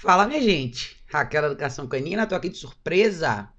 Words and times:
Fala, 0.00 0.26
minha 0.26 0.40
gente. 0.40 0.96
Raquel 1.08 1.44
Educação 1.44 1.86
Canina, 1.86 2.26
tô 2.26 2.34
aqui 2.34 2.48
de 2.48 2.56
surpresa. 2.56 3.50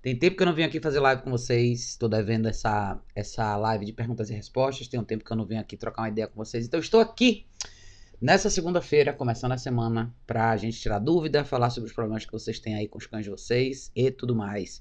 Tem 0.00 0.16
tempo 0.16 0.36
que 0.36 0.42
eu 0.44 0.46
não 0.46 0.54
venho 0.54 0.68
aqui 0.68 0.78
fazer 0.78 1.00
live 1.00 1.22
com 1.22 1.32
vocês. 1.32 1.96
Tô 1.96 2.06
devendo 2.06 2.46
essa, 2.46 2.96
essa 3.12 3.56
live 3.56 3.86
de 3.86 3.92
perguntas 3.92 4.30
e 4.30 4.32
respostas. 4.32 4.86
Tem 4.86 5.00
um 5.00 5.04
tempo 5.04 5.24
que 5.24 5.32
eu 5.32 5.36
não 5.36 5.44
venho 5.44 5.60
aqui 5.60 5.76
trocar 5.76 6.02
uma 6.02 6.08
ideia 6.08 6.28
com 6.28 6.36
vocês. 6.36 6.64
Então, 6.64 6.78
estou 6.78 7.00
aqui 7.00 7.44
nessa 8.22 8.48
segunda-feira, 8.48 9.12
começando 9.12 9.50
a 9.50 9.58
semana, 9.58 10.14
pra 10.28 10.56
gente 10.56 10.78
tirar 10.78 11.00
dúvida, 11.00 11.44
falar 11.44 11.70
sobre 11.70 11.88
os 11.88 11.92
problemas 11.92 12.24
que 12.24 12.30
vocês 12.30 12.60
têm 12.60 12.76
aí 12.76 12.86
com 12.86 12.98
os 12.98 13.08
cães 13.08 13.24
de 13.24 13.30
vocês 13.30 13.90
e 13.92 14.12
tudo 14.12 14.32
mais. 14.32 14.80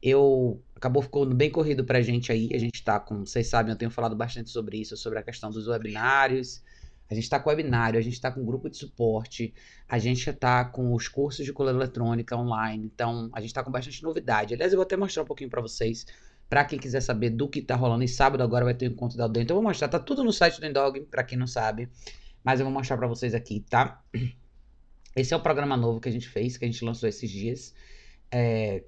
Eu 0.00 0.62
acabou 0.76 1.02
ficando 1.02 1.34
bem 1.34 1.50
corrido 1.50 1.84
pra 1.84 2.00
gente 2.00 2.30
aí. 2.30 2.50
A 2.54 2.58
gente 2.58 2.84
tá 2.84 3.00
com, 3.00 3.26
vocês 3.26 3.48
sabem, 3.48 3.72
eu 3.72 3.76
tenho 3.76 3.90
falado 3.90 4.14
bastante 4.14 4.48
sobre 4.48 4.78
isso, 4.78 4.96
sobre 4.96 5.18
a 5.18 5.24
questão 5.24 5.50
dos 5.50 5.66
webinários 5.66 6.62
a 7.08 7.14
gente 7.14 7.24
está 7.24 7.38
com 7.38 7.50
webinário, 7.50 7.98
a 7.98 8.02
gente 8.02 8.14
está 8.14 8.30
com 8.30 8.44
grupo 8.44 8.68
de 8.68 8.76
suporte, 8.76 9.54
a 9.88 9.98
gente 9.98 10.28
está 10.28 10.64
com 10.64 10.92
os 10.92 11.06
cursos 11.06 11.44
de 11.44 11.52
cola 11.52 11.70
eletrônica 11.70 12.36
online. 12.36 12.84
Então, 12.84 13.30
a 13.32 13.40
gente 13.40 13.50
está 13.50 13.62
com 13.62 13.70
bastante 13.70 14.02
novidade. 14.02 14.54
Aliás, 14.54 14.72
eu 14.72 14.76
vou 14.76 14.82
até 14.82 14.96
mostrar 14.96 15.22
um 15.22 15.26
pouquinho 15.26 15.48
para 15.48 15.60
vocês, 15.60 16.04
para 16.48 16.64
quem 16.64 16.78
quiser 16.78 17.00
saber 17.00 17.30
do 17.30 17.48
que 17.48 17.60
está 17.60 17.76
rolando. 17.76 18.02
E 18.02 18.08
sábado 18.08 18.42
agora 18.42 18.64
vai 18.64 18.74
ter 18.74 18.88
um 18.88 18.92
encontro 18.92 19.16
da 19.16 19.24
Aldem. 19.24 19.44
Então, 19.44 19.56
eu 19.56 19.62
vou 19.62 19.68
mostrar. 19.70 19.88
Tá 19.88 20.00
tudo 20.00 20.24
no 20.24 20.32
site 20.32 20.60
do 20.60 20.66
Endog, 20.66 21.00
para 21.02 21.22
quem 21.22 21.38
não 21.38 21.46
sabe. 21.46 21.88
Mas 22.42 22.58
eu 22.58 22.66
vou 22.66 22.72
mostrar 22.72 22.96
para 22.96 23.06
vocês 23.06 23.34
aqui, 23.34 23.60
tá? 23.60 24.02
Esse 25.14 25.32
é 25.32 25.36
o 25.36 25.40
programa 25.40 25.76
novo 25.76 26.00
que 26.00 26.08
a 26.08 26.12
gente 26.12 26.28
fez, 26.28 26.56
que 26.56 26.64
a 26.64 26.68
gente 26.68 26.84
lançou 26.84 27.08
esses 27.08 27.30
dias. 27.30 27.72
É... 28.30 28.84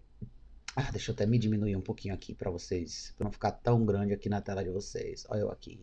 Ah, 0.76 0.90
deixa 0.90 1.10
eu 1.10 1.14
até 1.14 1.24
me 1.26 1.38
diminuir 1.38 1.74
um 1.74 1.80
pouquinho 1.80 2.14
aqui 2.14 2.34
para 2.34 2.50
vocês, 2.50 3.12
para 3.16 3.24
não 3.24 3.32
ficar 3.32 3.50
tão 3.52 3.84
grande 3.84 4.12
aqui 4.12 4.28
na 4.28 4.40
tela 4.40 4.62
de 4.62 4.70
vocês. 4.70 5.24
Olha 5.28 5.40
eu 5.40 5.50
aqui. 5.50 5.80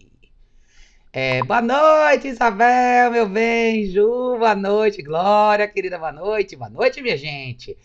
É, 1.17 1.41
boa 1.45 1.61
noite, 1.61 2.27
Isabel, 2.27 3.09
meu 3.09 3.29
bem, 3.29 3.85
Ju, 3.85 4.37
boa 4.37 4.53
noite, 4.53 5.01
Glória, 5.01 5.65
querida, 5.65 5.97
boa 5.97 6.11
noite, 6.11 6.57
boa 6.57 6.69
noite, 6.69 7.01
minha 7.01 7.15
gente. 7.15 7.77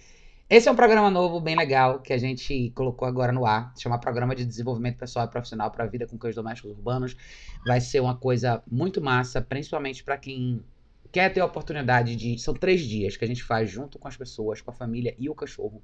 Esse 0.48 0.68
é 0.68 0.72
um 0.72 0.74
programa 0.74 1.08
novo, 1.12 1.40
bem 1.40 1.54
legal, 1.54 2.00
que 2.00 2.12
a 2.12 2.18
gente 2.18 2.72
colocou 2.74 3.06
agora 3.06 3.30
no 3.30 3.46
ar, 3.46 3.72
chama 3.78 4.00
Programa 4.00 4.34
de 4.34 4.44
Desenvolvimento 4.44 4.98
Pessoal 4.98 5.26
e 5.26 5.30
Profissional 5.30 5.70
para 5.70 5.84
a 5.84 5.86
Vida 5.86 6.08
com 6.08 6.18
Cães 6.18 6.34
Domésticos 6.34 6.72
Urbanos. 6.72 7.16
Vai 7.64 7.80
ser 7.80 8.00
uma 8.00 8.16
coisa 8.16 8.64
muito 8.68 9.00
massa, 9.00 9.40
principalmente 9.40 10.02
para 10.02 10.18
quem 10.18 10.60
quer 11.12 11.32
ter 11.32 11.38
a 11.38 11.46
oportunidade 11.46 12.16
de. 12.16 12.36
São 12.36 12.52
três 12.52 12.80
dias 12.80 13.16
que 13.16 13.24
a 13.24 13.28
gente 13.28 13.44
faz 13.44 13.70
junto 13.70 13.96
com 13.96 14.08
as 14.08 14.16
pessoas, 14.16 14.60
com 14.60 14.72
a 14.72 14.74
família 14.74 15.14
e 15.16 15.30
o 15.30 15.36
cachorro. 15.36 15.80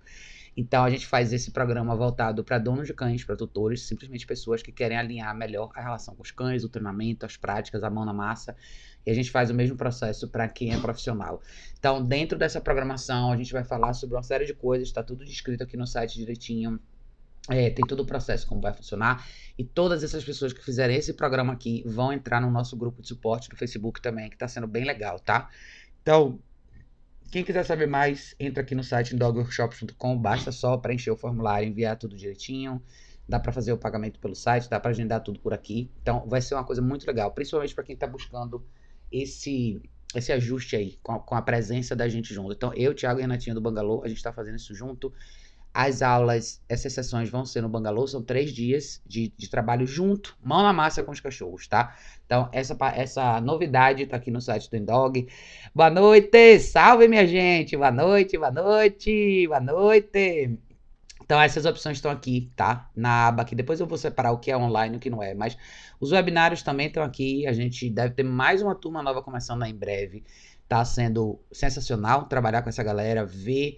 Então 0.56 0.82
a 0.84 0.88
gente 0.88 1.06
faz 1.06 1.32
esse 1.34 1.50
programa 1.50 1.94
voltado 1.94 2.42
para 2.42 2.58
donos 2.58 2.86
de 2.86 2.94
cães, 2.94 3.22
para 3.22 3.36
tutores, 3.36 3.82
simplesmente 3.82 4.26
pessoas 4.26 4.62
que 4.62 4.72
querem 4.72 4.96
alinhar 4.96 5.36
melhor 5.36 5.70
a 5.74 5.82
relação 5.82 6.14
com 6.14 6.22
os 6.22 6.30
cães, 6.30 6.64
o 6.64 6.68
treinamento, 6.68 7.26
as 7.26 7.36
práticas, 7.36 7.84
a 7.84 7.90
mão 7.90 8.06
na 8.06 8.14
massa. 8.14 8.56
E 9.04 9.10
a 9.10 9.14
gente 9.14 9.30
faz 9.30 9.50
o 9.50 9.54
mesmo 9.54 9.76
processo 9.76 10.28
para 10.28 10.48
quem 10.48 10.72
é 10.72 10.80
profissional. 10.80 11.42
Então, 11.78 12.02
dentro 12.02 12.38
dessa 12.38 12.60
programação, 12.60 13.30
a 13.30 13.36
gente 13.36 13.52
vai 13.52 13.62
falar 13.62 13.92
sobre 13.92 14.16
uma 14.16 14.22
série 14.22 14.46
de 14.46 14.54
coisas, 14.54 14.88
está 14.88 15.02
tudo 15.02 15.24
descrito 15.24 15.62
aqui 15.62 15.76
no 15.76 15.86
site 15.86 16.16
direitinho. 16.18 16.80
É, 17.48 17.70
tem 17.70 17.86
todo 17.86 18.00
o 18.00 18.06
processo, 18.06 18.46
como 18.46 18.60
vai 18.60 18.72
funcionar. 18.72 19.24
E 19.56 19.62
todas 19.62 20.02
essas 20.02 20.24
pessoas 20.24 20.52
que 20.52 20.64
fizerem 20.64 20.96
esse 20.96 21.12
programa 21.12 21.52
aqui 21.52 21.84
vão 21.86 22.12
entrar 22.12 22.40
no 22.40 22.50
nosso 22.50 22.76
grupo 22.76 23.00
de 23.00 23.06
suporte 23.06 23.48
do 23.48 23.56
Facebook 23.56 24.00
também, 24.00 24.28
que 24.28 24.34
está 24.34 24.48
sendo 24.48 24.66
bem 24.66 24.84
legal, 24.84 25.20
tá? 25.20 25.48
Então, 26.02 26.40
quem 27.30 27.44
quiser 27.44 27.64
saber 27.64 27.86
mais, 27.86 28.34
entra 28.38 28.62
aqui 28.62 28.74
no 28.74 28.84
site 28.84 29.14
dogworkshops.com, 29.14 30.18
basta 30.18 30.52
só 30.52 30.76
preencher 30.76 31.10
o 31.10 31.16
formulário, 31.16 31.68
enviar 31.68 31.96
tudo 31.96 32.16
direitinho. 32.16 32.82
Dá 33.28 33.40
para 33.40 33.52
fazer 33.52 33.72
o 33.72 33.78
pagamento 33.78 34.20
pelo 34.20 34.36
site, 34.36 34.70
dá 34.70 34.78
para 34.78 34.92
agendar 34.92 35.20
tudo 35.20 35.40
por 35.40 35.52
aqui. 35.52 35.90
Então 36.00 36.28
vai 36.28 36.40
ser 36.40 36.54
uma 36.54 36.64
coisa 36.64 36.80
muito 36.80 37.04
legal, 37.06 37.32
principalmente 37.32 37.74
para 37.74 37.82
quem 37.82 37.94
está 37.94 38.06
buscando 38.06 38.64
esse 39.10 39.82
esse 40.14 40.32
ajuste 40.32 40.76
aí 40.76 40.98
com 41.02 41.12
a, 41.12 41.20
com 41.20 41.34
a, 41.34 41.42
presença 41.42 41.94
da 41.96 42.08
gente 42.08 42.32
junto. 42.32 42.52
Então 42.52 42.72
eu, 42.74 42.94
Thiago 42.94 43.18
e 43.18 43.22
Renatinho 43.22 43.54
do 43.54 43.60
Bangalô, 43.60 44.02
a 44.04 44.08
gente 44.08 44.18
está 44.18 44.32
fazendo 44.32 44.56
isso 44.56 44.74
junto. 44.74 45.12
As 45.78 46.00
aulas, 46.00 46.62
essas 46.70 46.94
sessões 46.94 47.28
vão 47.28 47.44
ser 47.44 47.60
no 47.60 47.68
Bangalô, 47.68 48.06
são 48.06 48.22
três 48.22 48.50
dias 48.50 49.02
de, 49.04 49.30
de 49.36 49.50
trabalho 49.50 49.86
junto, 49.86 50.34
mão 50.42 50.62
na 50.62 50.72
massa 50.72 51.02
com 51.02 51.12
os 51.12 51.20
cachorros, 51.20 51.68
tá? 51.68 51.94
Então, 52.24 52.48
essa, 52.50 52.74
essa 52.94 53.42
novidade 53.42 54.06
tá 54.06 54.16
aqui 54.16 54.30
no 54.30 54.40
site 54.40 54.70
do 54.70 54.76
Endog. 54.78 55.28
Boa 55.74 55.90
noite! 55.90 56.58
Salve, 56.60 57.06
minha 57.08 57.26
gente! 57.26 57.76
Boa 57.76 57.90
noite, 57.90 58.38
boa 58.38 58.50
noite, 58.50 59.46
boa 59.48 59.60
noite! 59.60 60.58
Então, 61.22 61.38
essas 61.38 61.66
opções 61.66 61.98
estão 61.98 62.10
aqui, 62.10 62.50
tá? 62.56 62.90
Na 62.96 63.28
aba 63.28 63.42
aqui. 63.42 63.54
Depois 63.54 63.78
eu 63.78 63.86
vou 63.86 63.98
separar 63.98 64.32
o 64.32 64.38
que 64.38 64.50
é 64.50 64.56
online 64.56 64.94
e 64.94 64.96
o 64.96 65.00
que 65.00 65.10
não 65.10 65.22
é. 65.22 65.34
Mas 65.34 65.58
os 66.00 66.10
webinários 66.10 66.62
também 66.62 66.86
estão 66.86 67.02
aqui. 67.02 67.46
A 67.46 67.52
gente 67.52 67.90
deve 67.90 68.14
ter 68.14 68.22
mais 68.22 68.62
uma 68.62 68.74
turma 68.74 69.02
nova 69.02 69.20
começando 69.20 69.62
em 69.64 69.74
breve. 69.74 70.24
Tá 70.66 70.82
sendo 70.86 71.38
sensacional 71.52 72.24
trabalhar 72.24 72.62
com 72.62 72.70
essa 72.70 72.82
galera, 72.82 73.26
ver 73.26 73.76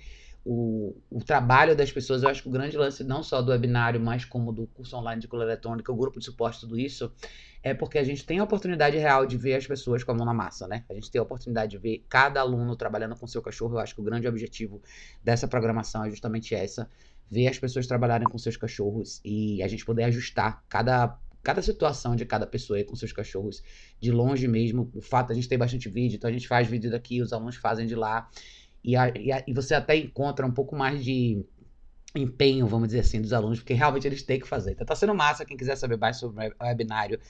o, 0.50 0.96
o 1.10 1.22
trabalho 1.22 1.76
das 1.76 1.92
pessoas. 1.92 2.22
Eu 2.22 2.30
acho 2.30 2.42
que 2.42 2.48
o 2.48 2.50
grande 2.50 2.74
lance, 2.74 3.04
não 3.04 3.22
só 3.22 3.42
do 3.42 3.50
webinário, 3.50 4.00
mas 4.00 4.24
como 4.24 4.50
do 4.50 4.66
curso 4.68 4.96
online 4.96 5.20
de 5.20 5.28
coluna 5.28 5.46
eletrônica, 5.46 5.92
o 5.92 5.94
grupo 5.94 6.18
de 6.18 6.24
suporte, 6.24 6.60
tudo 6.60 6.78
isso, 6.78 7.12
é 7.62 7.74
porque 7.74 7.98
a 7.98 8.02
gente 8.02 8.24
tem 8.24 8.38
a 8.38 8.44
oportunidade 8.44 8.96
real 8.96 9.26
de 9.26 9.36
ver 9.36 9.56
as 9.56 9.66
pessoas 9.66 10.02
com 10.02 10.12
a 10.12 10.14
mão 10.14 10.24
na 10.24 10.32
massa, 10.32 10.66
né? 10.66 10.84
A 10.88 10.94
gente 10.94 11.10
tem 11.10 11.18
a 11.18 11.22
oportunidade 11.22 11.72
de 11.72 11.78
ver 11.78 12.02
cada 12.08 12.40
aluno 12.40 12.74
trabalhando 12.76 13.14
com 13.14 13.26
seu 13.26 13.42
cachorro. 13.42 13.74
Eu 13.74 13.80
acho 13.80 13.94
que 13.94 14.00
o 14.00 14.04
grande 14.04 14.26
objetivo 14.26 14.80
dessa 15.22 15.46
programação 15.46 16.02
é 16.06 16.08
justamente 16.08 16.54
essa: 16.54 16.88
ver 17.30 17.48
as 17.48 17.58
pessoas 17.58 17.86
trabalharem 17.86 18.26
com 18.26 18.38
seus 18.38 18.56
cachorros 18.56 19.20
e 19.22 19.62
a 19.62 19.68
gente 19.68 19.84
poder 19.84 20.04
ajustar 20.04 20.64
cada 20.66 21.18
cada 21.42 21.62
situação 21.62 22.16
de 22.16 22.26
cada 22.26 22.46
pessoa 22.46 22.78
aí 22.78 22.84
com 22.84 22.94
seus 22.96 23.12
cachorros 23.12 23.62
de 24.00 24.10
longe 24.10 24.46
mesmo. 24.48 24.90
O 24.94 25.00
fato 25.00 25.32
a 25.32 25.34
gente 25.34 25.48
tem 25.48 25.56
bastante 25.56 25.88
vídeo, 25.88 26.16
então 26.16 26.28
a 26.28 26.32
gente 26.32 26.48
faz 26.48 26.68
vídeo 26.68 26.90
daqui, 26.90 27.22
os 27.22 27.32
alunos 27.32 27.56
fazem 27.56 27.86
de 27.86 27.94
lá. 27.94 28.28
E, 28.88 28.96
a, 28.96 29.12
e, 29.14 29.30
a, 29.30 29.44
e 29.46 29.52
você 29.52 29.74
até 29.74 29.94
encontra 29.98 30.46
um 30.46 30.50
pouco 30.50 30.74
mais 30.74 31.04
de 31.04 31.44
empenho, 32.16 32.66
vamos 32.66 32.88
dizer 32.88 33.00
assim, 33.00 33.20
dos 33.20 33.34
alunos, 33.34 33.58
porque 33.58 33.74
realmente 33.74 34.06
eles 34.06 34.22
têm 34.22 34.40
que 34.40 34.48
fazer. 34.48 34.70
Então 34.70 34.86
tá 34.86 34.96
sendo 34.96 35.14
massa, 35.14 35.44
quem 35.44 35.58
quiser 35.58 35.76
saber 35.76 35.98
mais 35.98 36.16
sobre 36.16 36.48
o 36.48 36.64
webinário, 36.64 37.20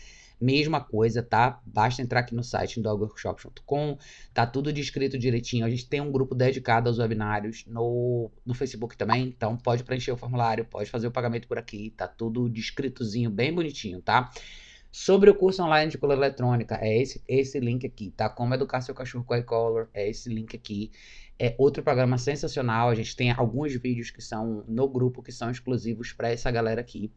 mesma 0.41 0.81
coisa, 0.81 1.21
tá? 1.21 1.61
Basta 1.67 2.01
entrar 2.01 2.21
aqui 2.21 2.33
no 2.33 2.45
site 2.45 2.81
dogworkshops.com, 2.81 3.99
tá 4.33 4.47
tudo 4.47 4.73
descrito 4.73 5.19
direitinho. 5.19 5.67
A 5.67 5.69
gente 5.69 5.89
tem 5.89 6.01
um 6.01 6.13
grupo 6.13 6.33
dedicado 6.33 6.89
aos 6.89 7.01
webinários 7.01 7.65
no, 7.67 8.31
no 8.47 8.55
Facebook 8.55 8.97
também, 8.97 9.25
então 9.25 9.57
pode 9.57 9.83
preencher 9.83 10.13
o 10.13 10.17
formulário, 10.17 10.65
pode 10.65 10.89
fazer 10.89 11.09
o 11.09 11.11
pagamento 11.11 11.49
por 11.49 11.59
aqui, 11.59 11.93
tá 11.97 12.07
tudo 12.07 12.49
descritozinho, 12.49 13.31
bem 13.31 13.53
bonitinho, 13.53 14.01
tá? 14.01 14.31
Sobre 14.91 15.29
o 15.29 15.35
curso 15.35 15.63
online 15.63 15.91
de 15.91 15.99
color 15.99 16.17
eletrônica, 16.17 16.79
é 16.81 17.03
esse, 17.03 17.23
esse 17.29 17.61
link 17.61 17.85
aqui, 17.87 18.11
tá? 18.11 18.29
Como 18.29 18.55
educar 18.55 18.81
seu 18.81 18.95
cachorro 18.95 19.25
com 19.25 19.37
iColor, 19.37 19.89
é 19.93 20.09
esse 20.09 20.29
link 20.29 20.57
aqui. 20.57 20.91
É 21.39 21.55
outro 21.57 21.83
programa 21.83 22.19
sensacional. 22.19 22.89
A 22.89 22.95
gente 22.95 23.15
tem 23.15 23.31
alguns 23.31 23.75
vídeos 23.75 24.11
que 24.11 24.21
são 24.21 24.65
no 24.67 24.89
grupo, 24.89 25.23
que 25.23 25.33
são 25.33 25.51
exclusivos 25.51 26.13
para 26.13 26.31
essa 26.31 26.51
galera 26.51 26.81
aqui. 26.81 27.13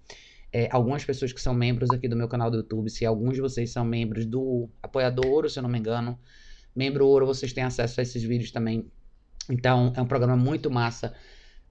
É, 0.53 0.67
algumas 0.71 1.05
pessoas 1.05 1.31
que 1.31 1.41
são 1.41 1.53
membros 1.53 1.89
aqui 1.91 2.07
do 2.07 2.15
meu 2.15 2.27
canal 2.27 2.51
do 2.51 2.57
YouTube, 2.57 2.89
se 2.89 3.05
alguns 3.05 3.35
de 3.35 3.41
vocês 3.41 3.71
são 3.71 3.85
membros 3.85 4.25
do 4.25 4.69
Apoiador 4.83 5.25
Ouro, 5.25 5.49
se 5.49 5.57
eu 5.57 5.63
não 5.63 5.69
me 5.69 5.79
engano, 5.79 6.19
membro 6.75 7.07
Ouro, 7.07 7.25
vocês 7.25 7.53
têm 7.53 7.63
acesso 7.63 8.01
a 8.01 8.03
esses 8.03 8.21
vídeos 8.21 8.51
também. 8.51 8.91
Então, 9.49 9.93
é 9.95 10.01
um 10.01 10.05
programa 10.05 10.35
muito 10.35 10.69
massa, 10.69 11.13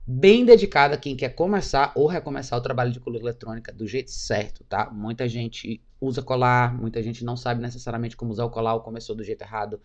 bem 0.06 0.46
dedicado 0.46 0.94
a 0.94 0.96
quem 0.96 1.14
quer 1.14 1.28
começar 1.30 1.92
ou 1.94 2.06
recomeçar 2.06 2.58
o 2.58 2.62
trabalho 2.62 2.90
de 2.90 2.98
coluna 2.98 3.22
eletrônica 3.22 3.70
do 3.70 3.86
jeito 3.86 4.10
certo, 4.10 4.64
tá? 4.64 4.90
Muita 4.90 5.28
gente 5.28 5.82
usa 6.00 6.22
colar, 6.22 6.74
muita 6.74 7.02
gente 7.02 7.22
não 7.22 7.36
sabe 7.36 7.60
necessariamente 7.60 8.16
como 8.16 8.32
usar 8.32 8.46
o 8.46 8.50
colar 8.50 8.74
ou 8.74 8.80
começou 8.80 9.14
do 9.14 9.22
jeito 9.22 9.42
errado. 9.42 9.78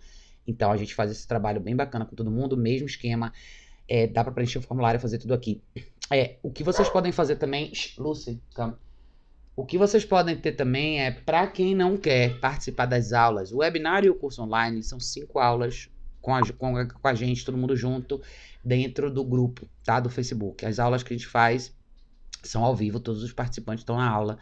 Então 0.47 0.71
a 0.71 0.77
gente 0.77 0.93
faz 0.93 1.11
esse 1.11 1.27
trabalho 1.27 1.59
bem 1.59 1.75
bacana 1.75 2.05
com 2.05 2.15
todo 2.15 2.31
mundo, 2.31 2.55
mesmo 2.55 2.87
esquema. 2.87 3.33
É, 3.87 4.07
dá 4.07 4.23
para 4.23 4.33
preencher 4.33 4.59
o 4.59 4.61
formulário 4.61 4.97
e 4.97 5.01
fazer 5.01 5.17
tudo 5.17 5.33
aqui. 5.33 5.61
É, 6.11 6.37
o 6.41 6.51
que 6.51 6.63
vocês 6.63 6.89
podem 6.89 7.11
fazer 7.11 7.35
também, 7.35 7.71
Lucy, 7.97 8.41
calma. 8.53 8.79
O 9.55 9.65
que 9.65 9.77
vocês 9.77 10.03
podem 10.03 10.35
ter 10.35 10.51
também 10.51 11.01
é 11.01 11.11
para 11.11 11.47
quem 11.47 11.73
não 11.73 11.95
quer 11.95 12.39
participar 12.39 12.85
das 12.87 13.13
aulas, 13.13 13.53
o 13.53 13.57
webinário 13.57 14.07
e 14.07 14.09
o 14.09 14.15
curso 14.15 14.43
online 14.43 14.83
são 14.83 14.99
cinco 14.99 15.39
aulas 15.39 15.89
com 16.21 16.35
a, 16.35 16.41
com, 16.41 16.75
a, 16.75 16.85
com 16.85 17.07
a 17.07 17.13
gente, 17.13 17.45
todo 17.45 17.57
mundo 17.57 17.75
junto, 17.75 18.21
dentro 18.63 19.09
do 19.09 19.23
grupo, 19.23 19.65
tá? 19.83 19.99
Do 19.99 20.09
Facebook. 20.09 20.65
As 20.65 20.77
aulas 20.77 21.03
que 21.03 21.13
a 21.13 21.17
gente 21.17 21.27
faz 21.27 21.73
são 22.43 22.65
ao 22.65 22.75
vivo, 22.75 22.99
todos 22.99 23.23
os 23.23 23.31
participantes 23.31 23.83
estão 23.83 23.95
na 23.95 24.09
aula. 24.09 24.37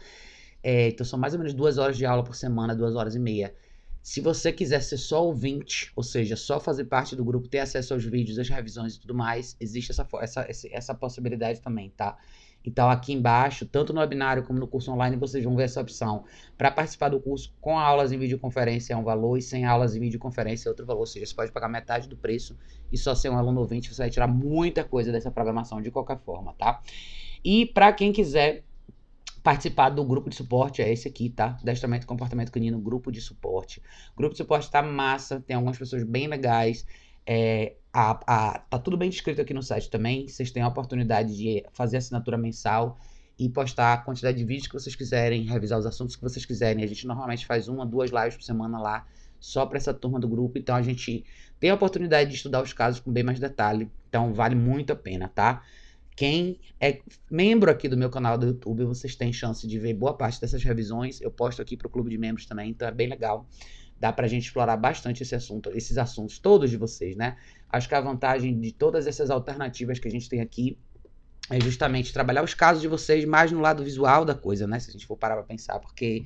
É, 0.62 0.88
então 0.88 1.06
são 1.06 1.18
mais 1.18 1.34
ou 1.34 1.38
menos 1.38 1.54
duas 1.54 1.78
horas 1.78 1.96
de 1.96 2.04
aula 2.06 2.24
por 2.24 2.34
semana, 2.34 2.74
duas 2.74 2.96
horas 2.96 3.14
e 3.14 3.18
meia. 3.18 3.54
Se 4.04 4.20
você 4.20 4.52
quiser 4.52 4.82
ser 4.82 4.98
só 4.98 5.24
ouvinte, 5.24 5.90
ou 5.96 6.02
seja, 6.02 6.36
só 6.36 6.60
fazer 6.60 6.84
parte 6.84 7.16
do 7.16 7.24
grupo, 7.24 7.48
ter 7.48 7.60
acesso 7.60 7.94
aos 7.94 8.04
vídeos, 8.04 8.38
às 8.38 8.50
revisões 8.50 8.96
e 8.96 9.00
tudo 9.00 9.14
mais, 9.14 9.56
existe 9.58 9.92
essa, 9.92 10.06
essa, 10.20 10.46
essa 10.70 10.94
possibilidade 10.94 11.62
também, 11.62 11.88
tá? 11.88 12.18
Então, 12.62 12.90
aqui 12.90 13.14
embaixo, 13.14 13.64
tanto 13.64 13.94
no 13.94 14.00
webinário 14.00 14.44
como 14.44 14.58
no 14.58 14.68
curso 14.68 14.92
online, 14.92 15.16
vocês 15.16 15.42
vão 15.42 15.56
ver 15.56 15.62
essa 15.62 15.80
opção. 15.80 16.26
Para 16.58 16.70
participar 16.70 17.08
do 17.08 17.18
curso 17.18 17.54
com 17.62 17.78
aulas 17.78 18.12
em 18.12 18.18
videoconferência 18.18 18.92
é 18.92 18.96
um 18.96 19.02
valor 19.02 19.38
e 19.38 19.42
sem 19.42 19.64
aulas 19.64 19.96
em 19.96 20.00
videoconferência 20.00 20.68
é 20.68 20.70
outro 20.70 20.84
valor. 20.84 21.00
Ou 21.00 21.06
seja, 21.06 21.24
você 21.24 21.34
pode 21.34 21.50
pagar 21.50 21.70
metade 21.70 22.06
do 22.06 22.14
preço 22.14 22.58
e 22.92 22.98
só 22.98 23.14
ser 23.14 23.30
um 23.30 23.38
aluno 23.38 23.60
ouvinte, 23.60 23.88
você 23.88 24.02
vai 24.02 24.10
tirar 24.10 24.26
muita 24.26 24.84
coisa 24.84 25.10
dessa 25.10 25.30
programação 25.30 25.80
de 25.80 25.90
qualquer 25.90 26.18
forma, 26.18 26.52
tá? 26.58 26.82
E 27.42 27.64
para 27.64 27.90
quem 27.90 28.12
quiser 28.12 28.64
participar 29.44 29.90
do 29.90 30.02
grupo 30.02 30.30
de 30.30 30.34
suporte, 30.34 30.80
é 30.80 30.90
esse 30.90 31.06
aqui, 31.06 31.28
tá? 31.28 31.58
Destramento 31.62 32.04
e 32.04 32.06
Comportamento 32.06 32.50
Canino, 32.50 32.80
grupo 32.80 33.12
de 33.12 33.20
suporte. 33.20 33.82
O 34.14 34.16
grupo 34.16 34.32
de 34.32 34.38
suporte 34.38 34.70
tá 34.70 34.82
massa, 34.82 35.38
tem 35.38 35.54
algumas 35.54 35.76
pessoas 35.76 36.02
bem 36.02 36.26
legais. 36.26 36.86
É, 37.26 37.74
a, 37.92 38.18
a, 38.26 38.58
tá 38.58 38.78
tudo 38.78 38.96
bem 38.96 39.10
descrito 39.10 39.42
aqui 39.42 39.52
no 39.52 39.62
site 39.62 39.90
também. 39.90 40.26
Vocês 40.26 40.50
têm 40.50 40.62
a 40.62 40.68
oportunidade 40.68 41.36
de 41.36 41.62
fazer 41.74 41.98
assinatura 41.98 42.38
mensal 42.38 42.98
e 43.38 43.50
postar 43.50 43.92
a 43.92 43.96
quantidade 43.98 44.38
de 44.38 44.44
vídeos 44.44 44.66
que 44.66 44.72
vocês 44.72 44.96
quiserem, 44.96 45.42
revisar 45.42 45.78
os 45.78 45.84
assuntos 45.84 46.16
que 46.16 46.22
vocês 46.22 46.46
quiserem. 46.46 46.82
A 46.82 46.86
gente 46.86 47.06
normalmente 47.06 47.44
faz 47.44 47.68
uma, 47.68 47.84
duas 47.84 48.10
lives 48.10 48.36
por 48.36 48.44
semana 48.44 48.80
lá, 48.80 49.06
só 49.38 49.66
para 49.66 49.76
essa 49.76 49.92
turma 49.92 50.18
do 50.18 50.26
grupo. 50.26 50.56
Então 50.56 50.74
a 50.74 50.80
gente 50.80 51.22
tem 51.60 51.68
a 51.68 51.74
oportunidade 51.74 52.30
de 52.30 52.36
estudar 52.36 52.62
os 52.62 52.72
casos 52.72 52.98
com 52.98 53.12
bem 53.12 53.22
mais 53.22 53.38
detalhe. 53.38 53.90
Então 54.08 54.32
vale 54.32 54.54
muito 54.54 54.90
a 54.90 54.96
pena, 54.96 55.28
tá? 55.28 55.62
Quem 56.16 56.60
é 56.80 57.00
membro 57.30 57.70
aqui 57.70 57.88
do 57.88 57.96
meu 57.96 58.08
canal 58.08 58.38
do 58.38 58.46
YouTube, 58.46 58.84
vocês 58.84 59.16
têm 59.16 59.32
chance 59.32 59.66
de 59.66 59.78
ver 59.78 59.94
boa 59.94 60.16
parte 60.16 60.40
dessas 60.40 60.62
revisões. 60.62 61.20
Eu 61.20 61.30
posto 61.30 61.60
aqui 61.60 61.76
para 61.76 61.88
o 61.88 61.90
clube 61.90 62.10
de 62.10 62.18
membros 62.18 62.46
também, 62.46 62.70
então 62.70 62.86
é 62.86 62.92
bem 62.92 63.08
legal. 63.08 63.48
Dá 63.98 64.12
para 64.12 64.26
a 64.26 64.28
gente 64.28 64.44
explorar 64.44 64.76
bastante 64.76 65.22
esse 65.22 65.34
assunto, 65.34 65.70
esses 65.74 65.98
assuntos, 65.98 66.38
todos 66.38 66.70
de 66.70 66.76
vocês, 66.76 67.16
né? 67.16 67.36
Acho 67.68 67.88
que 67.88 67.94
a 67.94 68.00
vantagem 68.00 68.58
de 68.60 68.72
todas 68.72 69.06
essas 69.06 69.30
alternativas 69.30 69.98
que 69.98 70.06
a 70.06 70.10
gente 70.10 70.28
tem 70.28 70.40
aqui 70.40 70.78
é 71.50 71.60
justamente 71.60 72.12
trabalhar 72.12 72.42
os 72.42 72.54
casos 72.54 72.80
de 72.80 72.88
vocês 72.88 73.24
mais 73.24 73.50
no 73.50 73.60
lado 73.60 73.82
visual 73.82 74.24
da 74.24 74.34
coisa, 74.34 74.66
né? 74.66 74.78
Se 74.78 74.90
a 74.90 74.92
gente 74.92 75.06
for 75.06 75.16
parar 75.16 75.34
pra 75.34 75.44
pensar, 75.44 75.78
porque 75.80 76.24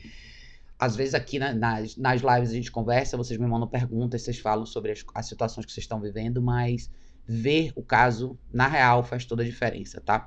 às 0.78 0.94
vezes 0.94 1.14
aqui 1.14 1.38
na, 1.38 1.52
nas, 1.52 1.96
nas 1.96 2.20
lives 2.20 2.50
a 2.50 2.54
gente 2.54 2.70
conversa, 2.70 3.16
vocês 3.16 3.38
me 3.38 3.46
mandam 3.46 3.66
perguntas, 3.66 4.22
vocês 4.22 4.38
falam 4.38 4.64
sobre 4.64 4.92
as, 4.92 5.04
as 5.14 5.26
situações 5.26 5.66
que 5.66 5.72
vocês 5.72 5.84
estão 5.84 6.00
vivendo, 6.00 6.40
mas 6.40 6.90
ver 7.28 7.72
o 7.76 7.82
caso 7.82 8.38
na 8.50 8.66
real 8.66 9.04
faz 9.04 9.24
toda 9.24 9.42
a 9.42 9.46
diferença, 9.46 10.00
tá? 10.00 10.26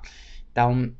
Então, 0.51 0.94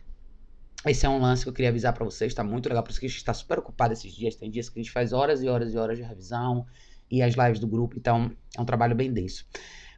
esse 0.86 1.06
é 1.06 1.10
um 1.10 1.20
lance 1.20 1.44
que 1.44 1.50
eu 1.50 1.54
queria 1.54 1.70
avisar 1.70 1.94
para 1.94 2.04
vocês, 2.04 2.34
tá 2.34 2.44
muito 2.44 2.68
legal, 2.68 2.82
por 2.82 2.90
isso 2.90 3.00
que 3.00 3.06
a 3.06 3.10
gente 3.10 3.24
tá 3.24 3.34
super 3.34 3.60
ocupado 3.60 3.94
esses 3.94 4.12
dias, 4.12 4.36
tem 4.36 4.50
dias 4.50 4.68
que 4.68 4.80
a 4.80 4.82
gente 4.82 4.92
faz 4.92 5.14
horas 5.14 5.44
e 5.44 5.48
horas 5.48 5.74
e 5.74 5.78
horas 5.78 5.98
de 5.98 6.04
revisão 6.04 6.66
e 7.10 7.22
as 7.22 7.36
lives 7.36 7.60
do 7.60 7.68
grupo, 7.68 7.96
então 7.98 8.32
é 8.58 8.62
um 8.62 8.66
trabalho 8.66 8.96
bem 8.96 9.14
denso. 9.14 9.46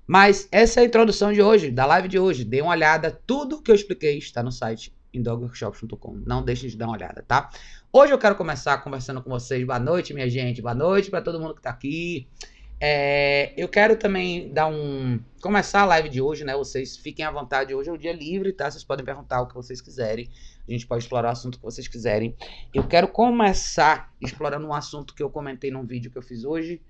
Mas 0.06 0.50
essa 0.52 0.82
é 0.82 0.84
a 0.84 0.86
introdução 0.86 1.32
de 1.32 1.42
hoje, 1.42 1.72
da 1.72 1.86
live 1.86 2.10
de 2.10 2.20
hoje. 2.20 2.44
Dê 2.44 2.62
uma 2.62 2.72
olhada, 2.72 3.10
tudo 3.26 3.62
que 3.62 3.72
eu 3.72 3.76
expliquei 3.76 4.18
está 4.18 4.44
no 4.44 4.52
site 4.52 4.94
indogworkshops.com. 5.14 6.24
Não 6.26 6.44
deixem 6.44 6.70
de 6.70 6.76
dar 6.76 6.88
uma 6.88 6.98
olhada, 6.98 7.24
tá? 7.26 7.50
Hoje 7.92 8.12
eu 8.12 8.18
quero 8.18 8.36
começar 8.36 8.80
conversando 8.80 9.22
com 9.22 9.30
vocês. 9.30 9.66
Boa 9.66 9.80
noite, 9.80 10.14
minha 10.14 10.30
gente. 10.30 10.62
Boa 10.62 10.74
noite 10.74 11.10
para 11.10 11.22
todo 11.22 11.40
mundo 11.40 11.54
que 11.54 11.60
está 11.60 11.70
aqui. 11.70 12.28
É, 12.86 13.54
eu 13.56 13.70
quero 13.70 13.96
também 13.96 14.52
dar 14.52 14.68
um. 14.68 15.18
Começar 15.42 15.84
a 15.84 15.86
live 15.86 16.10
de 16.10 16.20
hoje, 16.20 16.44
né? 16.44 16.54
Vocês 16.54 16.98
fiquem 16.98 17.24
à 17.24 17.32
vontade. 17.32 17.74
Hoje 17.74 17.90
é 17.90 17.94
o 17.94 17.98
dia 17.98 18.12
livre, 18.12 18.52
tá? 18.52 18.70
Vocês 18.70 18.84
podem 18.84 19.06
perguntar 19.06 19.42
o 19.42 19.48
que 19.48 19.54
vocês 19.54 19.80
quiserem. 19.80 20.30
A 20.68 20.70
gente 20.70 20.86
pode 20.86 21.02
explorar 21.02 21.30
o 21.30 21.32
assunto 21.32 21.58
que 21.58 21.64
vocês 21.64 21.88
quiserem. 21.88 22.36
Eu 22.74 22.86
quero 22.86 23.08
começar 23.08 24.14
explorando 24.20 24.68
um 24.68 24.74
assunto 24.74 25.16
que 25.16 25.24
eu 25.24 25.30
comentei 25.30 25.72
num 25.72 25.86
vídeo 25.86 26.12
que 26.12 26.18
eu 26.18 26.22
fiz 26.22 26.44
hoje. 26.44 26.82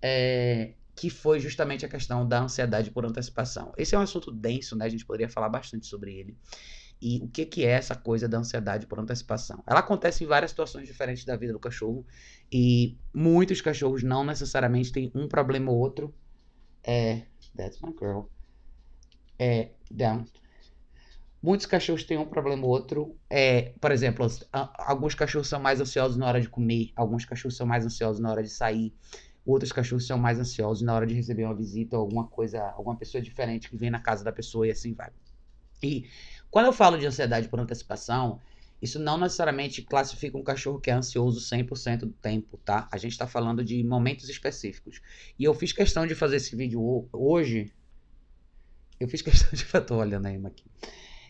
É, 0.00 0.74
que 0.94 1.10
foi 1.10 1.40
justamente 1.40 1.84
a 1.84 1.88
questão 1.88 2.24
da 2.28 2.42
ansiedade 2.42 2.92
por 2.92 3.04
antecipação. 3.04 3.72
Esse 3.76 3.96
é 3.96 3.98
um 3.98 4.02
assunto 4.02 4.30
denso, 4.30 4.76
né? 4.76 4.84
A 4.84 4.88
gente 4.88 5.04
poderia 5.04 5.28
falar 5.28 5.48
bastante 5.48 5.84
sobre 5.84 6.14
ele. 6.14 6.36
E 7.02 7.18
o 7.24 7.28
que, 7.28 7.46
que 7.46 7.64
é 7.64 7.70
essa 7.70 7.96
coisa 7.96 8.28
da 8.28 8.38
ansiedade 8.38 8.86
por 8.86 9.00
antecipação? 9.00 9.64
Ela 9.66 9.80
acontece 9.80 10.22
em 10.22 10.26
várias 10.26 10.50
situações 10.50 10.86
diferentes 10.86 11.24
da 11.24 11.34
vida 11.34 11.52
do 11.52 11.58
cachorro 11.58 12.06
e 12.52 12.98
muitos 13.14 13.60
cachorros 13.60 14.02
não 14.02 14.24
necessariamente 14.24 14.92
têm 14.92 15.10
um 15.14 15.28
problema 15.28 15.70
ou 15.70 15.78
outro. 15.78 16.14
É, 16.82 17.22
that's 17.56 17.80
my 17.80 17.92
girl. 17.98 18.22
É, 19.38 19.70
down. 19.90 20.24
Muitos 21.42 21.64
cachorros 21.64 22.04
têm 22.04 22.18
um 22.18 22.26
problema 22.26 22.64
ou 22.66 22.70
outro. 22.70 23.16
É, 23.28 23.72
por 23.80 23.92
exemplo, 23.92 24.26
alguns 24.52 25.14
cachorros 25.14 25.48
são 25.48 25.60
mais 25.60 25.80
ansiosos 25.80 26.16
na 26.16 26.26
hora 26.26 26.40
de 26.40 26.48
comer, 26.48 26.92
alguns 26.94 27.24
cachorros 27.24 27.56
são 27.56 27.66
mais 27.66 27.84
ansiosos 27.86 28.20
na 28.20 28.30
hora 28.30 28.42
de 28.42 28.50
sair. 28.50 28.94
Outros 29.44 29.72
cachorros 29.72 30.06
são 30.06 30.18
mais 30.18 30.38
ansiosos 30.38 30.82
na 30.82 30.94
hora 30.94 31.06
de 31.06 31.14
receber 31.14 31.44
uma 31.44 31.54
visita 31.54 31.96
ou 31.96 32.02
alguma 32.02 32.26
coisa, 32.26 32.62
alguma 32.72 32.96
pessoa 32.96 33.22
diferente 33.22 33.70
que 33.70 33.76
vem 33.76 33.90
na 33.90 34.00
casa 34.00 34.22
da 34.22 34.30
pessoa 34.30 34.66
e 34.66 34.70
assim 34.70 34.92
vai. 34.92 35.10
E 35.82 36.06
quando 36.50 36.66
eu 36.66 36.72
falo 36.74 36.98
de 36.98 37.06
ansiedade 37.06 37.48
por 37.48 37.58
antecipação, 37.58 38.38
isso 38.80 38.98
não 38.98 39.18
necessariamente 39.18 39.82
classifica 39.82 40.38
um 40.38 40.42
cachorro 40.42 40.80
que 40.80 40.90
é 40.90 40.94
ansioso 40.94 41.40
100% 41.40 41.98
do 42.00 42.12
tempo, 42.12 42.58
tá? 42.64 42.88
A 42.90 42.96
gente 42.96 43.12
está 43.12 43.26
falando 43.26 43.64
de 43.64 43.82
momentos 43.84 44.28
específicos. 44.28 45.00
E 45.38 45.44
eu 45.44 45.52
fiz 45.52 45.72
questão 45.72 46.06
de 46.06 46.14
fazer 46.14 46.36
esse 46.36 46.56
vídeo 46.56 47.08
hoje. 47.12 47.72
Eu 48.98 49.08
fiz 49.08 49.22
questão 49.22 49.50
de. 49.52 49.64
Tô 49.86 49.96
olhando 49.96 50.26
aí 50.26 50.40
aqui. 50.46 50.64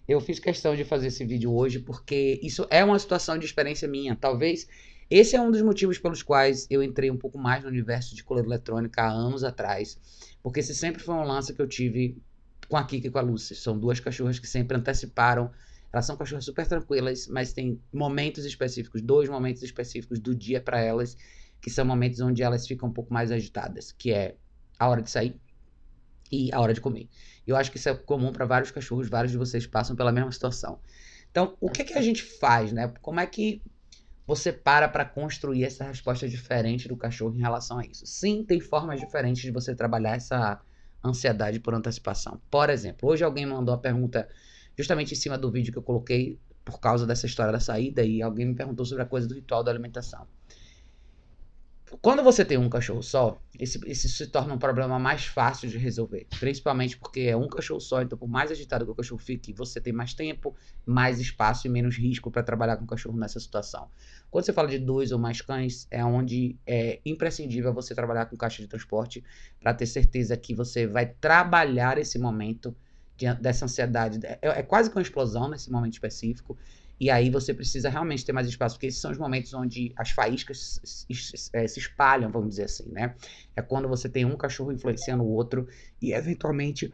Eu 0.06 0.20
fiz 0.20 0.38
questão 0.38 0.74
de 0.74 0.84
fazer 0.84 1.08
esse 1.08 1.24
vídeo 1.24 1.52
hoje 1.52 1.78
porque 1.78 2.40
isso 2.42 2.66
é 2.70 2.84
uma 2.84 2.98
situação 2.98 3.38
de 3.38 3.46
experiência 3.46 3.86
minha. 3.88 4.16
Talvez 4.16 4.66
esse 5.10 5.34
é 5.34 5.40
um 5.40 5.50
dos 5.50 5.60
motivos 5.60 5.98
pelos 5.98 6.22
quais 6.22 6.68
eu 6.70 6.84
entrei 6.84 7.10
um 7.10 7.16
pouco 7.16 7.36
mais 7.36 7.64
no 7.64 7.68
universo 7.68 8.14
de 8.14 8.22
coleira 8.22 8.48
eletrônica 8.48 9.02
há 9.02 9.08
anos 9.08 9.42
atrás, 9.42 9.98
porque 10.40 10.60
esse 10.60 10.72
sempre 10.72 11.02
foi 11.02 11.16
um 11.16 11.24
lance 11.24 11.52
que 11.52 11.60
eu 11.60 11.66
tive 11.66 12.16
com 12.68 12.76
a 12.76 12.84
Kika 12.84 13.08
e 13.08 13.10
com 13.10 13.18
a 13.18 13.22
Lucy. 13.22 13.56
São 13.56 13.76
duas 13.76 13.98
cachorras 13.98 14.38
que 14.38 14.46
sempre 14.46 14.76
anteciparam. 14.76 15.50
Elas 15.92 16.06
são 16.06 16.16
cachorras 16.16 16.44
super 16.44 16.66
tranquilas, 16.66 17.26
mas 17.26 17.52
tem 17.52 17.80
momentos 17.92 18.44
específicos, 18.44 19.02
dois 19.02 19.28
momentos 19.28 19.62
específicos 19.62 20.18
do 20.18 20.34
dia 20.34 20.60
para 20.60 20.80
elas, 20.80 21.16
que 21.60 21.70
são 21.70 21.84
momentos 21.84 22.20
onde 22.20 22.42
elas 22.42 22.66
ficam 22.66 22.88
um 22.88 22.92
pouco 22.92 23.12
mais 23.12 23.30
agitadas, 23.32 23.92
que 23.92 24.12
é 24.12 24.36
a 24.78 24.88
hora 24.88 25.02
de 25.02 25.10
sair 25.10 25.40
e 26.30 26.52
a 26.52 26.60
hora 26.60 26.72
de 26.72 26.80
comer. 26.80 27.08
Eu 27.46 27.56
acho 27.56 27.70
que 27.70 27.76
isso 27.76 27.88
é 27.88 27.94
comum 27.94 28.32
para 28.32 28.46
vários 28.46 28.70
cachorros, 28.70 29.08
vários 29.08 29.32
de 29.32 29.38
vocês 29.38 29.66
passam 29.66 29.96
pela 29.96 30.12
mesma 30.12 30.30
situação. 30.30 30.80
Então, 31.30 31.56
o 31.60 31.68
que, 31.68 31.84
que 31.84 31.94
a 31.94 32.02
gente 32.02 32.22
faz, 32.22 32.72
né? 32.72 32.92
Como 33.00 33.20
é 33.20 33.26
que 33.26 33.62
você 34.30 34.52
para 34.52 34.88
para 34.88 35.04
construir 35.04 35.64
essa 35.64 35.82
resposta 35.82 36.28
diferente 36.28 36.86
do 36.86 36.96
cachorro 36.96 37.34
em 37.34 37.40
relação 37.40 37.78
a 37.78 37.84
isso. 37.84 38.06
Sim, 38.06 38.44
tem 38.44 38.60
formas 38.60 39.00
diferentes 39.00 39.42
de 39.42 39.50
você 39.50 39.74
trabalhar 39.74 40.14
essa 40.14 40.60
ansiedade 41.04 41.58
por 41.58 41.74
antecipação. 41.74 42.40
Por 42.48 42.70
exemplo, 42.70 43.08
hoje 43.08 43.24
alguém 43.24 43.44
mandou 43.44 43.74
a 43.74 43.78
pergunta 43.78 44.28
justamente 44.76 45.12
em 45.12 45.16
cima 45.16 45.36
do 45.36 45.50
vídeo 45.50 45.72
que 45.72 45.78
eu 45.78 45.82
coloquei 45.82 46.38
por 46.64 46.80
causa 46.80 47.06
dessa 47.06 47.26
história 47.26 47.52
da 47.52 47.60
saída 47.60 48.04
e 48.04 48.22
alguém 48.22 48.46
me 48.46 48.54
perguntou 48.54 48.84
sobre 48.84 49.02
a 49.02 49.06
coisa 49.06 49.26
do 49.26 49.34
ritual 49.34 49.62
da 49.62 49.70
alimentação. 49.70 50.26
Quando 52.00 52.22
você 52.22 52.44
tem 52.44 52.56
um 52.56 52.68
cachorro 52.68 53.02
só, 53.02 53.42
esse, 53.58 54.08
se 54.08 54.26
torna 54.28 54.54
um 54.54 54.58
problema 54.58 54.96
mais 54.96 55.24
fácil 55.24 55.68
de 55.68 55.76
resolver. 55.76 56.24
Principalmente 56.38 56.96
porque 56.96 57.22
é 57.22 57.36
um 57.36 57.48
cachorro 57.48 57.80
só, 57.80 58.00
então 58.00 58.16
por 58.16 58.28
mais 58.28 58.50
agitado 58.52 58.84
que 58.84 58.92
o 58.92 58.94
cachorro 58.94 59.20
fique, 59.20 59.52
você 59.52 59.80
tem 59.80 59.92
mais 59.92 60.14
tempo, 60.14 60.54
mais 60.86 61.18
espaço 61.18 61.66
e 61.66 61.70
menos 61.70 61.96
risco 61.96 62.30
para 62.30 62.44
trabalhar 62.44 62.76
com 62.76 62.84
o 62.84 62.86
cachorro 62.86 63.18
nessa 63.18 63.40
situação. 63.40 63.90
Quando 64.30 64.44
você 64.44 64.52
fala 64.52 64.68
de 64.68 64.78
dois 64.78 65.10
ou 65.10 65.18
mais 65.18 65.40
cães, 65.40 65.88
é 65.90 66.04
onde 66.04 66.56
é 66.64 67.00
imprescindível 67.04 67.74
você 67.74 67.92
trabalhar 67.92 68.26
com 68.26 68.36
caixa 68.36 68.62
de 68.62 68.68
transporte 68.68 69.24
para 69.58 69.74
ter 69.74 69.86
certeza 69.86 70.36
que 70.36 70.54
você 70.54 70.86
vai 70.86 71.06
trabalhar 71.06 71.98
esse 71.98 72.20
momento 72.20 72.74
dessa 73.40 73.64
ansiedade. 73.64 74.18
É, 74.24 74.38
é 74.42 74.62
quase 74.62 74.90
que 74.90 74.96
uma 74.96 75.02
explosão 75.02 75.48
nesse 75.48 75.70
momento 75.70 75.94
específico 75.94 76.56
e 77.00 77.08
aí 77.08 77.30
você 77.30 77.54
precisa 77.54 77.88
realmente 77.88 78.26
ter 78.26 78.32
mais 78.32 78.46
espaço, 78.46 78.74
porque 78.74 78.88
esses 78.88 79.00
são 79.00 79.10
os 79.10 79.16
momentos 79.16 79.54
onde 79.54 79.90
as 79.96 80.10
faíscas 80.10 80.78
se, 80.84 81.50
é, 81.54 81.66
se 81.66 81.78
espalham, 81.78 82.30
vamos 82.30 82.50
dizer 82.50 82.64
assim, 82.64 82.90
né? 82.90 83.14
É 83.56 83.62
quando 83.62 83.88
você 83.88 84.06
tem 84.06 84.26
um 84.26 84.36
cachorro 84.36 84.70
influenciando 84.70 85.24
o 85.24 85.28
outro 85.28 85.66
e 86.00 86.12
eventualmente 86.12 86.92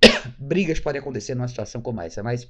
brigas 0.38 0.78
podem 0.78 1.00
acontecer 1.00 1.34
numa 1.34 1.48
situação 1.48 1.82
como 1.82 2.00
essa. 2.00 2.22
Mas 2.22 2.48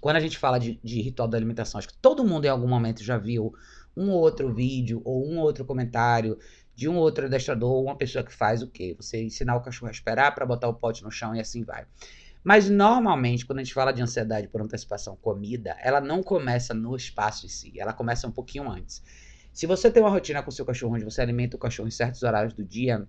quando 0.00 0.16
a 0.16 0.20
gente 0.20 0.38
fala 0.38 0.58
de, 0.58 0.80
de 0.82 1.02
ritual 1.02 1.28
da 1.28 1.36
alimentação, 1.36 1.78
acho 1.78 1.88
que 1.88 1.98
todo 1.98 2.24
mundo 2.24 2.46
em 2.46 2.48
algum 2.48 2.66
momento 2.66 3.04
já 3.04 3.18
viu 3.18 3.52
um 3.94 4.08
ou 4.08 4.20
outro 4.20 4.54
vídeo 4.54 5.02
ou 5.04 5.28
um 5.28 5.36
ou 5.36 5.44
outro 5.44 5.66
comentário 5.66 6.38
de 6.74 6.88
um 6.88 6.96
outro 6.96 7.26
adestrador 7.26 7.70
ou 7.70 7.84
uma 7.84 7.96
pessoa 7.96 8.24
que 8.24 8.32
faz 8.32 8.62
o 8.62 8.68
quê? 8.68 8.94
Você 8.98 9.22
ensinar 9.22 9.54
o 9.54 9.60
cachorro 9.60 9.88
a 9.88 9.92
esperar 9.92 10.34
para 10.34 10.46
botar 10.46 10.68
o 10.68 10.74
pote 10.74 11.04
no 11.04 11.10
chão 11.10 11.34
e 11.34 11.40
assim 11.40 11.62
vai. 11.62 11.84
Mas 12.42 12.68
normalmente, 12.68 13.46
quando 13.46 13.60
a 13.60 13.62
gente 13.62 13.74
fala 13.74 13.92
de 13.92 14.02
ansiedade 14.02 14.48
por 14.48 14.60
antecipação 14.60 15.16
comida, 15.16 15.76
ela 15.80 16.00
não 16.00 16.22
começa 16.22 16.74
no 16.74 16.96
espaço 16.96 17.46
em 17.46 17.48
si, 17.48 17.78
ela 17.78 17.92
começa 17.92 18.26
um 18.26 18.32
pouquinho 18.32 18.68
antes. 18.70 19.02
Se 19.52 19.66
você 19.66 19.90
tem 19.90 20.02
uma 20.02 20.10
rotina 20.10 20.42
com 20.42 20.50
seu 20.50 20.64
cachorro 20.64 20.94
onde 20.94 21.04
você 21.04 21.20
alimenta 21.20 21.56
o 21.56 21.60
cachorro 21.60 21.86
em 21.86 21.92
certos 21.92 22.22
horários 22.22 22.54
do 22.54 22.64
dia, 22.64 23.06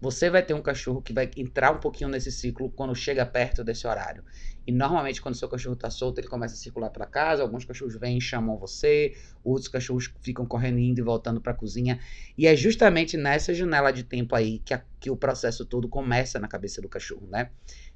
você 0.00 0.30
vai 0.30 0.42
ter 0.42 0.54
um 0.54 0.62
cachorro 0.62 1.02
que 1.02 1.12
vai 1.12 1.30
entrar 1.36 1.72
um 1.72 1.78
pouquinho 1.78 2.08
nesse 2.08 2.32
ciclo 2.32 2.70
quando 2.70 2.94
chega 2.94 3.26
perto 3.26 3.62
desse 3.62 3.86
horário. 3.86 4.24
E 4.66 4.72
normalmente, 4.72 5.20
quando 5.20 5.34
seu 5.34 5.48
cachorro 5.48 5.74
está 5.74 5.90
solto, 5.90 6.18
ele 6.18 6.28
começa 6.28 6.54
a 6.54 6.56
circular 6.56 6.88
pela 6.90 7.04
casa. 7.04 7.42
Alguns 7.42 7.64
cachorros 7.66 7.96
vêm 7.96 8.16
e 8.16 8.20
chamam 8.20 8.56
você, 8.56 9.14
outros 9.44 9.68
cachorros 9.68 10.10
ficam 10.22 10.46
correndo, 10.46 10.78
indo 10.78 11.00
e 11.00 11.02
voltando 11.02 11.40
para 11.40 11.52
a 11.52 11.54
cozinha. 11.54 11.98
E 12.38 12.46
é 12.46 12.56
justamente 12.56 13.16
nessa 13.18 13.52
janela 13.52 13.90
de 13.90 14.04
tempo 14.04 14.34
aí 14.34 14.60
que, 14.60 14.72
a, 14.72 14.82
que 14.98 15.10
o 15.10 15.16
processo 15.16 15.66
todo 15.66 15.88
começa 15.88 16.38
na 16.38 16.48
cabeça 16.48 16.80
do 16.80 16.88
cachorro, 16.88 17.26
né? 17.26 17.50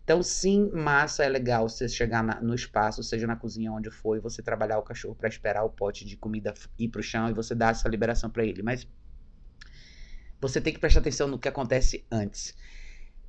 Então, 0.04 0.22
sim, 0.22 0.70
massa 0.70 1.24
é 1.24 1.28
legal 1.28 1.66
você 1.66 1.88
chegar 1.88 2.22
na, 2.22 2.38
no 2.40 2.54
espaço, 2.54 3.02
seja 3.02 3.26
na 3.26 3.36
cozinha 3.36 3.72
onde 3.72 3.90
for, 3.90 4.16
e 4.16 4.20
você 4.20 4.42
trabalhar 4.42 4.78
o 4.78 4.82
cachorro 4.82 5.14
para 5.14 5.28
esperar 5.28 5.64
o 5.64 5.70
pote 5.70 6.04
de 6.04 6.14
comida 6.14 6.52
ir 6.78 6.88
pro 6.88 7.02
chão 7.02 7.30
e 7.30 7.32
você 7.32 7.54
dar 7.54 7.70
essa 7.70 7.88
liberação 7.88 8.28
para 8.28 8.44
ele. 8.44 8.62
Mas 8.62 8.86
você 10.38 10.60
tem 10.60 10.74
que 10.74 10.78
prestar 10.78 11.00
atenção 11.00 11.26
no 11.26 11.38
que 11.38 11.48
acontece 11.48 12.06
antes. 12.12 12.54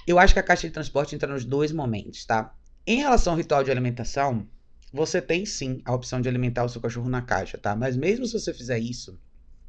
Eu 0.05 0.19
acho 0.19 0.33
que 0.33 0.39
a 0.39 0.43
caixa 0.43 0.67
de 0.67 0.73
transporte 0.73 1.15
entra 1.15 1.31
nos 1.31 1.45
dois 1.45 1.71
momentos, 1.71 2.25
tá? 2.25 2.53
Em 2.85 2.97
relação 2.97 3.33
ao 3.33 3.37
ritual 3.37 3.63
de 3.63 3.71
alimentação, 3.71 4.45
você 4.91 5.21
tem 5.21 5.45
sim 5.45 5.81
a 5.85 5.93
opção 5.93 6.19
de 6.19 6.27
alimentar 6.27 6.65
o 6.65 6.69
seu 6.69 6.81
cachorro 6.81 7.09
na 7.09 7.21
caixa, 7.21 7.57
tá? 7.57 7.73
Mas 7.73 7.95
mesmo 7.95 8.25
se 8.25 8.33
você 8.33 8.53
fizer 8.53 8.79
isso, 8.79 9.17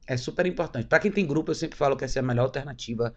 é 0.09 0.17
super 0.17 0.45
importante. 0.45 0.89
Para 0.89 0.99
quem 0.99 1.13
tem 1.13 1.25
grupo, 1.25 1.53
eu 1.53 1.55
sempre 1.55 1.79
falo 1.79 1.97
que 1.97 2.05
essa 2.05 2.19
é 2.19 2.21
a 2.21 2.25
melhor 2.25 2.43
alternativa 2.43 3.15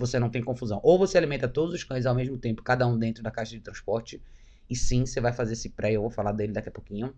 você 0.00 0.18
não 0.18 0.28
tem 0.28 0.42
confusão. 0.42 0.80
Ou 0.82 0.98
você 0.98 1.16
alimenta 1.16 1.46
todos 1.46 1.74
os 1.74 1.84
cães 1.84 2.06
ao 2.06 2.14
mesmo 2.14 2.36
tempo, 2.36 2.62
cada 2.62 2.86
um 2.86 2.98
dentro 2.98 3.22
da 3.22 3.30
caixa 3.30 3.52
de 3.52 3.60
transporte, 3.60 4.20
e 4.68 4.74
sim, 4.74 5.06
você 5.06 5.20
vai 5.20 5.32
fazer 5.32 5.52
esse 5.52 5.68
pré, 5.70 5.92
eu 5.92 6.00
vou 6.00 6.10
falar 6.10 6.32
dele 6.32 6.52
daqui 6.52 6.68
a 6.68 6.72
pouquinho. 6.72 7.14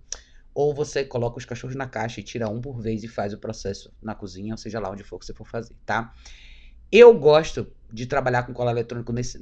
Ou 0.55 0.75
você 0.75 1.05
coloca 1.05 1.39
os 1.39 1.45
cachorros 1.45 1.77
na 1.77 1.87
caixa 1.87 2.21
e 2.21 2.23
tira 2.23 2.49
um 2.49 2.61
por 2.61 2.81
vez 2.81 3.03
e 3.05 3.09
faz 3.09 3.33
o 3.33 3.39
processo 3.39 3.93
na 4.03 4.15
cozinha, 4.15 4.53
ou 4.53 4.59
seja 4.59 4.79
lá 4.79 4.91
onde 4.91 5.03
for 5.03 5.19
que 5.19 5.25
você 5.25 5.33
for 5.33 5.47
fazer, 5.47 5.75
tá? 5.87 6.15
Eu 6.91 7.19
gosto 7.19 7.73
de 7.91 8.07
trabalhar 8.07 8.43
com 8.43 8.53
colar 8.53 8.73
eletrônico 8.73 9.13
nesse, 9.13 9.39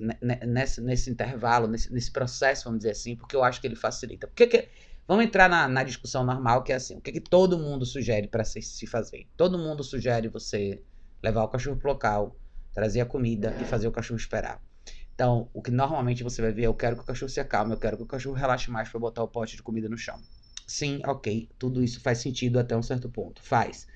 nesse, 0.46 0.80
nesse 0.80 1.10
intervalo, 1.10 1.66
nesse, 1.66 1.92
nesse 1.92 2.10
processo, 2.10 2.64
vamos 2.64 2.78
dizer 2.78 2.90
assim, 2.90 3.16
porque 3.16 3.34
eu 3.34 3.42
acho 3.42 3.60
que 3.60 3.66
ele 3.66 3.74
facilita. 3.74 4.28
Porque 4.28 4.46
que, 4.46 4.68
vamos 5.06 5.24
entrar 5.24 5.48
na, 5.48 5.66
na, 5.66 5.82
discussão 5.82 6.24
normal, 6.24 6.62
que 6.62 6.72
é 6.72 6.76
assim, 6.76 6.98
o 6.98 7.00
que, 7.00 7.10
que 7.10 7.20
todo 7.20 7.58
mundo 7.58 7.84
sugere 7.84 8.28
para 8.28 8.44
se, 8.44 8.62
se 8.62 8.86
fazer? 8.86 9.26
Todo 9.36 9.58
mundo 9.58 9.82
sugere 9.82 10.28
você 10.28 10.80
levar 11.22 11.42
o 11.42 11.48
cachorro 11.48 11.76
pro 11.76 11.90
local, 11.90 12.36
trazer 12.72 13.00
a 13.00 13.06
comida 13.06 13.56
e 13.60 13.64
fazer 13.64 13.88
o 13.88 13.92
cachorro 13.92 14.18
esperar. 14.18 14.60
Então, 15.14 15.50
o 15.52 15.60
que 15.60 15.70
normalmente 15.70 16.22
você 16.22 16.40
vai 16.40 16.52
ver 16.52 16.62
é 16.62 16.66
eu 16.66 16.74
quero 16.74 16.96
que 16.96 17.02
o 17.02 17.06
cachorro 17.06 17.28
se 17.28 17.40
acalme, 17.40 17.74
eu 17.74 17.78
quero 17.78 17.96
que 17.96 18.02
o 18.02 18.06
cachorro 18.06 18.34
relaxe 18.34 18.70
mais 18.70 18.88
para 18.88 18.98
botar 18.98 19.22
o 19.22 19.28
pote 19.28 19.56
de 19.56 19.62
comida 19.62 19.88
no 19.88 19.98
chão. 19.98 20.18
Sim, 20.66 21.00
ok, 21.04 21.48
tudo 21.58 21.82
isso 21.82 22.00
faz 22.00 22.18
sentido 22.18 22.58
até 22.58 22.76
um 22.76 22.82
certo 22.82 23.10
ponto, 23.10 23.42
faz. 23.42 23.86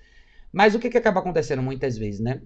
Mas 0.53 0.75
o 0.75 0.79
que, 0.79 0.91
que 0.91 0.99
acaba 0.99 1.21
acontecendo 1.21 1.63
muitas 1.63 1.97
vezes, 1.97 2.21
né? 2.21 2.43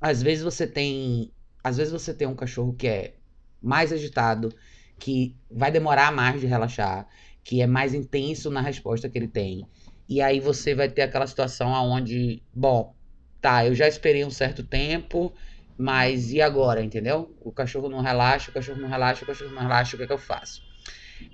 Às 0.00 0.22
vezes 0.22 0.42
você 0.42 0.66
tem, 0.66 1.32
às 1.62 1.76
vezes 1.76 1.92
você 1.92 2.14
tem 2.14 2.26
um 2.26 2.34
cachorro 2.34 2.72
que 2.72 2.88
é 2.88 3.16
mais 3.60 3.92
agitado, 3.92 4.54
que 4.98 5.36
vai 5.50 5.70
demorar 5.70 6.12
mais 6.12 6.40
de 6.40 6.46
relaxar, 6.46 7.06
que 7.44 7.60
é 7.60 7.66
mais 7.66 7.94
intenso 7.94 8.50
na 8.50 8.60
resposta 8.60 9.08
que 9.08 9.18
ele 9.18 9.28
tem. 9.28 9.66
E 10.08 10.22
aí 10.22 10.40
você 10.40 10.74
vai 10.74 10.88
ter 10.88 11.02
aquela 11.02 11.26
situação 11.26 11.74
aonde, 11.74 12.42
bom, 12.54 12.94
tá, 13.40 13.66
eu 13.66 13.74
já 13.74 13.88
esperei 13.88 14.24
um 14.24 14.30
certo 14.30 14.62
tempo, 14.62 15.32
mas 15.76 16.32
e 16.32 16.40
agora, 16.40 16.82
entendeu? 16.82 17.36
O 17.40 17.52
cachorro 17.52 17.88
não 17.88 18.00
relaxa, 18.00 18.50
o 18.50 18.54
cachorro 18.54 18.80
não 18.80 18.88
relaxa, 18.88 19.24
o 19.24 19.26
cachorro 19.26 19.50
não 19.52 19.62
relaxa, 19.62 19.94
o 19.94 19.98
que 19.98 20.04
é 20.04 20.06
que 20.06 20.12
eu 20.12 20.18
faço? 20.18 20.62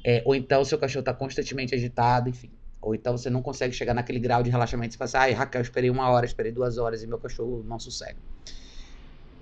É, 0.05 0.23
ou 0.25 0.35
então 0.35 0.65
seu 0.65 0.79
cachorro 0.79 1.01
está 1.01 1.15
constantemente 1.15 1.75
agitado, 1.75 2.29
enfim. 2.29 2.51
Ou 2.81 2.95
então 2.95 3.17
você 3.17 3.31
não 3.31 3.43
consegue 3.43 3.75
chegar 3.75 3.95
naquele 3.95 4.19
grau 4.19 4.43
de 4.43 4.51
relaxamento. 4.51 4.93
Você 4.93 4.99
fala 4.99 5.09
assim, 5.09 5.17
ai, 5.17 5.33
Raquel, 5.33 5.63
esperei 5.63 5.91
uma 5.91 6.11
hora, 6.11 6.27
esperei 6.27 6.53
duas 6.53 6.77
horas 6.77 7.03
e 7.03 7.07
meu 7.07 7.19
cachorro 7.19 7.63
não 7.65 7.79
sossega. 7.79 8.19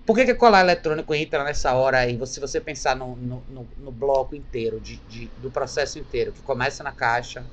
Por 0.04 0.16
que, 0.16 0.24
que 0.24 0.34
colar 0.34 0.60
eletrônico 0.60 1.14
entra 1.14 1.44
nessa 1.44 1.74
hora 1.74 1.98
aí? 1.98 2.18
Se 2.26 2.40
você 2.40 2.60
pensar 2.60 2.96
no, 2.96 3.16
no, 3.16 3.44
no, 3.48 3.68
no 3.76 3.92
bloco 3.92 4.34
inteiro, 4.34 4.80
de, 4.80 4.98
de, 5.06 5.28
do 5.36 5.50
processo 5.50 5.98
inteiro, 5.98 6.32
que 6.32 6.42
começa 6.42 6.82
na 6.82 6.92
caixa, 6.92 7.48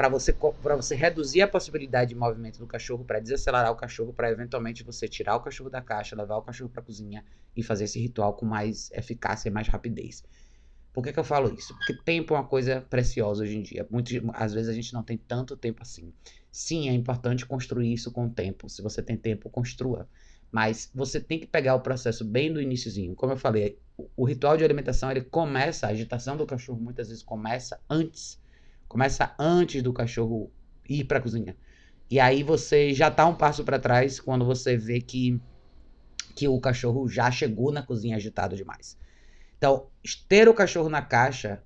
para 0.00 0.08
você, 0.08 0.34
você 0.78 0.94
reduzir 0.94 1.42
a 1.42 1.46
possibilidade 1.46 2.08
de 2.08 2.14
movimento 2.14 2.58
do 2.58 2.66
cachorro, 2.66 3.04
para 3.04 3.20
desacelerar 3.20 3.70
o 3.70 3.76
cachorro, 3.76 4.14
para 4.14 4.30
eventualmente 4.30 4.82
você 4.82 5.06
tirar 5.06 5.36
o 5.36 5.40
cachorro 5.40 5.68
da 5.68 5.82
caixa, 5.82 6.16
levar 6.16 6.38
o 6.38 6.42
cachorro 6.42 6.70
para 6.70 6.80
a 6.80 6.82
cozinha 6.82 7.22
e 7.54 7.62
fazer 7.62 7.84
esse 7.84 8.00
ritual 8.00 8.32
com 8.32 8.46
mais 8.46 8.90
eficácia 8.92 9.50
e 9.50 9.52
mais 9.52 9.68
rapidez. 9.68 10.24
Por 10.90 11.04
que, 11.04 11.12
que 11.12 11.18
eu 11.18 11.24
falo 11.24 11.52
isso? 11.52 11.74
Porque 11.76 11.92
tempo 11.92 12.32
é 12.32 12.38
uma 12.38 12.46
coisa 12.46 12.80
preciosa 12.80 13.42
hoje 13.42 13.58
em 13.58 13.60
dia. 13.60 13.86
Muitas, 13.90 14.22
às 14.32 14.54
vezes 14.54 14.70
a 14.70 14.72
gente 14.72 14.90
não 14.94 15.02
tem 15.02 15.18
tanto 15.18 15.54
tempo 15.54 15.82
assim. 15.82 16.14
Sim, 16.50 16.88
é 16.88 16.94
importante 16.94 17.44
construir 17.44 17.92
isso 17.92 18.10
com 18.10 18.24
o 18.24 18.30
tempo. 18.30 18.70
Se 18.70 18.80
você 18.80 19.02
tem 19.02 19.18
tempo, 19.18 19.50
construa. 19.50 20.08
Mas 20.50 20.90
você 20.94 21.20
tem 21.20 21.38
que 21.38 21.46
pegar 21.46 21.74
o 21.74 21.80
processo 21.80 22.24
bem 22.24 22.50
do 22.50 22.58
iníciozinho. 22.58 23.14
Como 23.14 23.34
eu 23.34 23.36
falei, 23.36 23.78
o, 23.98 24.08
o 24.16 24.24
ritual 24.24 24.56
de 24.56 24.64
alimentação 24.64 25.10
ele 25.10 25.20
começa, 25.20 25.86
a 25.86 25.90
agitação 25.90 26.38
do 26.38 26.46
cachorro 26.46 26.80
muitas 26.80 27.08
vezes 27.08 27.22
começa 27.22 27.78
antes 27.86 28.40
Começa 28.90 29.32
antes 29.38 29.84
do 29.84 29.92
cachorro 29.92 30.50
ir 30.88 31.04
para 31.04 31.18
a 31.18 31.22
cozinha. 31.22 31.56
E 32.10 32.18
aí 32.18 32.42
você 32.42 32.92
já 32.92 33.08
tá 33.08 33.24
um 33.24 33.36
passo 33.36 33.62
para 33.62 33.78
trás 33.78 34.18
quando 34.18 34.44
você 34.44 34.76
vê 34.76 35.00
que, 35.00 35.40
que 36.34 36.48
o 36.48 36.60
cachorro 36.60 37.08
já 37.08 37.30
chegou 37.30 37.70
na 37.70 37.84
cozinha 37.84 38.16
agitado 38.16 38.56
demais. 38.56 38.98
Então, 39.56 39.86
ter 40.28 40.48
o 40.48 40.54
cachorro 40.54 40.88
na 40.88 41.02
caixa 41.02 41.62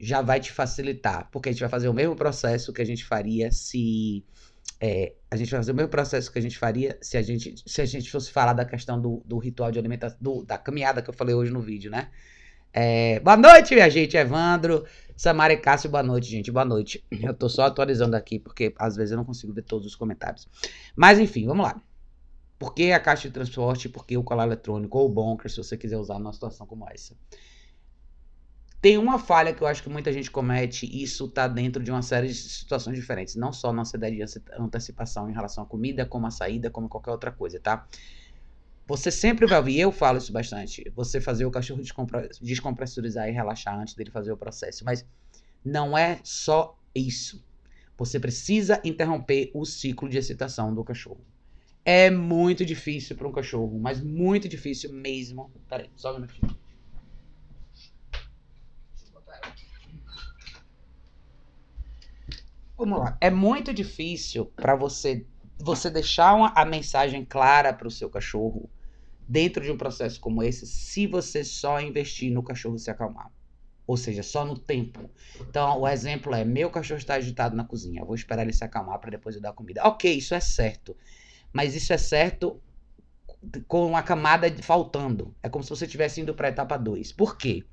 já 0.00 0.20
vai 0.20 0.40
te 0.40 0.50
facilitar, 0.50 1.28
porque 1.30 1.48
a 1.48 1.52
gente 1.52 1.60
vai 1.60 1.68
fazer 1.68 1.88
o 1.88 1.94
mesmo 1.94 2.16
processo 2.16 2.72
que 2.72 2.82
a 2.82 2.84
gente 2.84 3.04
faria 3.04 3.52
se 3.52 4.24
é, 4.80 5.14
a 5.30 5.36
gente 5.36 5.52
vai 5.52 5.60
fazer 5.60 5.70
o 5.70 5.76
mesmo 5.76 5.90
processo 5.90 6.32
que 6.32 6.40
a 6.40 6.42
gente 6.42 6.58
faria 6.58 6.98
se 7.00 7.16
a 7.16 7.22
gente 7.22 7.54
se 7.64 7.80
a 7.80 7.84
gente 7.84 8.10
fosse 8.10 8.32
falar 8.32 8.52
da 8.52 8.64
questão 8.64 9.00
do, 9.00 9.22
do 9.24 9.38
ritual 9.38 9.70
de 9.70 9.78
alimentação, 9.78 10.18
do, 10.20 10.44
da 10.44 10.58
caminhada 10.58 11.00
que 11.00 11.08
eu 11.08 11.14
falei 11.14 11.36
hoje 11.36 11.52
no 11.52 11.60
vídeo, 11.60 11.88
né? 11.88 12.10
É, 12.76 13.20
boa 13.20 13.36
noite, 13.36 13.72
minha 13.72 13.88
gente. 13.88 14.16
Evandro, 14.16 14.84
Samara 15.16 15.52
e 15.52 15.56
Cássio, 15.56 15.88
boa 15.88 16.02
noite, 16.02 16.28
gente. 16.28 16.50
Boa 16.50 16.64
noite. 16.64 17.04
Eu 17.08 17.32
tô 17.32 17.48
só 17.48 17.66
atualizando 17.66 18.16
aqui, 18.16 18.40
porque 18.40 18.74
às 18.76 18.96
vezes 18.96 19.12
eu 19.12 19.16
não 19.16 19.24
consigo 19.24 19.52
ver 19.52 19.62
todos 19.62 19.86
os 19.86 19.94
comentários. 19.94 20.48
Mas 20.96 21.20
enfim, 21.20 21.46
vamos 21.46 21.64
lá. 21.64 21.80
Por 22.58 22.74
que 22.74 22.90
a 22.90 22.98
caixa 22.98 23.28
de 23.28 23.34
transporte? 23.34 23.88
Por 23.88 24.04
que 24.04 24.16
o 24.16 24.24
colar 24.24 24.44
eletrônico 24.44 24.98
ou 24.98 25.06
o 25.06 25.08
bunker, 25.08 25.48
se 25.48 25.56
você 25.56 25.76
quiser 25.76 25.98
usar 25.98 26.18
numa 26.18 26.32
situação 26.32 26.66
como 26.66 26.84
essa? 26.90 27.16
Tem 28.80 28.98
uma 28.98 29.20
falha 29.20 29.54
que 29.54 29.62
eu 29.62 29.68
acho 29.68 29.80
que 29.80 29.88
muita 29.88 30.12
gente 30.12 30.28
comete, 30.28 30.84
e 30.84 31.04
isso 31.04 31.28
tá 31.28 31.46
dentro 31.46 31.80
de 31.80 31.92
uma 31.92 32.02
série 32.02 32.26
de 32.26 32.34
situações 32.34 32.96
diferentes. 32.96 33.36
Não 33.36 33.52
só 33.52 33.72
na 33.72 33.82
ansiedade 33.82 34.16
de 34.16 34.24
antecipação 34.58 35.30
em 35.30 35.32
relação 35.32 35.62
à 35.62 35.66
comida, 35.66 36.04
como 36.04 36.26
a 36.26 36.30
saída, 36.30 36.70
como 36.70 36.88
qualquer 36.88 37.12
outra 37.12 37.30
coisa, 37.30 37.60
tá? 37.60 37.86
Você 38.86 39.10
sempre 39.10 39.46
vai 39.46 39.58
ouvir, 39.58 39.80
eu 39.80 39.90
falo 39.90 40.18
isso 40.18 40.32
bastante, 40.32 40.90
você 40.94 41.18
fazer 41.18 41.46
o 41.46 41.50
cachorro 41.50 41.80
descompressurizar 42.40 43.28
e 43.28 43.32
relaxar 43.32 43.78
antes 43.78 43.94
dele 43.94 44.10
fazer 44.10 44.30
o 44.30 44.36
processo. 44.36 44.84
Mas 44.84 45.06
não 45.64 45.96
é 45.96 46.20
só 46.22 46.78
isso. 46.94 47.42
Você 47.96 48.20
precisa 48.20 48.82
interromper 48.84 49.50
o 49.54 49.64
ciclo 49.64 50.08
de 50.08 50.18
excitação 50.18 50.74
do 50.74 50.84
cachorro. 50.84 51.24
É 51.82 52.10
muito 52.10 52.64
difícil 52.64 53.16
para 53.16 53.28
um 53.28 53.32
cachorro, 53.32 53.78
mas 53.78 54.02
muito 54.02 54.48
difícil 54.48 54.92
mesmo. 54.92 55.50
Peraí, 55.68 55.90
só 55.96 56.10
um 56.12 56.14
minutinho. 56.16 56.54
Vamos 62.76 62.98
lá. 62.98 63.16
É 63.20 63.30
muito 63.30 63.72
difícil 63.72 64.46
para 64.56 64.74
você 64.74 65.26
você 65.58 65.88
deixar 65.88 66.34
uma, 66.34 66.52
a 66.54 66.64
mensagem 66.64 67.24
clara 67.24 67.72
para 67.72 67.86
o 67.86 67.90
seu 67.90 68.10
cachorro 68.10 68.68
dentro 69.28 69.62
de 69.62 69.70
um 69.70 69.76
processo 69.76 70.20
como 70.20 70.42
esse, 70.42 70.66
se 70.66 71.06
você 71.06 71.44
só 71.44 71.80
investir 71.80 72.32
no 72.32 72.42
cachorro 72.42 72.78
se 72.78 72.90
acalmar. 72.90 73.30
Ou 73.86 73.96
seja, 73.96 74.22
só 74.22 74.44
no 74.44 74.58
tempo. 74.58 75.10
Então, 75.40 75.80
o 75.80 75.88
exemplo 75.88 76.34
é: 76.34 76.44
meu 76.44 76.70
cachorro 76.70 76.98
está 76.98 77.14
agitado 77.14 77.54
na 77.54 77.64
cozinha, 77.64 78.00
eu 78.00 78.06
vou 78.06 78.14
esperar 78.14 78.42
ele 78.42 78.52
se 78.52 78.64
acalmar 78.64 78.98
para 78.98 79.10
depois 79.10 79.36
eu 79.36 79.42
dar 79.42 79.52
comida. 79.52 79.82
Ok, 79.84 80.10
isso 80.10 80.34
é 80.34 80.40
certo. 80.40 80.96
Mas 81.52 81.74
isso 81.74 81.92
é 81.92 81.98
certo 81.98 82.60
com 83.68 83.96
a 83.96 84.02
camada 84.02 84.50
faltando. 84.62 85.34
É 85.42 85.48
como 85.48 85.62
se 85.62 85.70
você 85.70 85.84
estivesse 85.84 86.20
indo 86.20 86.34
para 86.34 86.48
a 86.48 86.50
etapa 86.50 86.76
2. 86.76 87.12
Por 87.12 87.36
quê? 87.36 87.64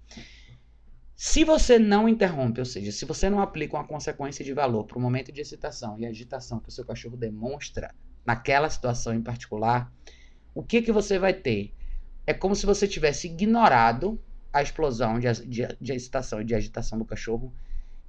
Se 1.16 1.44
você 1.44 1.78
não 1.78 2.10
interrompe, 2.10 2.60
ou 2.60 2.66
seja, 2.66 2.92
se 2.92 3.06
você 3.06 3.30
não 3.30 3.40
aplica 3.40 3.78
uma 3.78 3.88
consequência 3.88 4.44
de 4.44 4.54
valor 4.54 4.86
para 4.86 4.98
o 4.98 5.02
momento 5.02 5.32
de 5.32 5.40
excitação 5.40 5.98
e 6.00 6.06
agitação 6.06 6.60
que 6.60 6.70
o 6.70 6.72
seu 6.72 6.84
cachorro 6.84 7.16
demonstra 7.16 7.94
naquela 8.26 8.70
situação 8.70 9.14
em 9.14 9.22
particular, 9.22 9.94
o 10.54 10.64
que, 10.64 10.82
que 10.82 10.92
você 10.92 11.18
vai 11.18 11.34
ter? 11.34 11.74
É 12.26 12.34
como 12.34 12.56
se 12.56 12.66
você 12.66 12.88
tivesse 12.88 13.28
ignorado 13.28 14.20
a 14.52 14.62
explosão 14.62 15.20
de, 15.20 15.32
de, 15.48 15.68
de 15.80 15.94
excitação 15.94 16.42
e 16.42 16.46
de 16.46 16.54
agitação 16.54 16.98
do 16.98 17.06
cachorro 17.06 17.54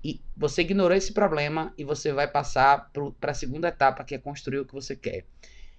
e 0.05 0.21
você 0.37 0.63
ignorou 0.63 0.97
esse 0.97 1.13
problema 1.13 1.73
e 1.79 1.85
você 1.85 2.13
vai 2.13 2.27
passar 2.27 2.91
para 3.21 3.31
a 3.31 3.35
segunda 3.35 3.69
etapa, 3.69 4.03
que 4.03 4.15
é 4.15 4.19
construir 4.19 4.59
o 4.59 4.65
que 4.65 4.75
você 4.75 4.97
quer. 4.97 5.25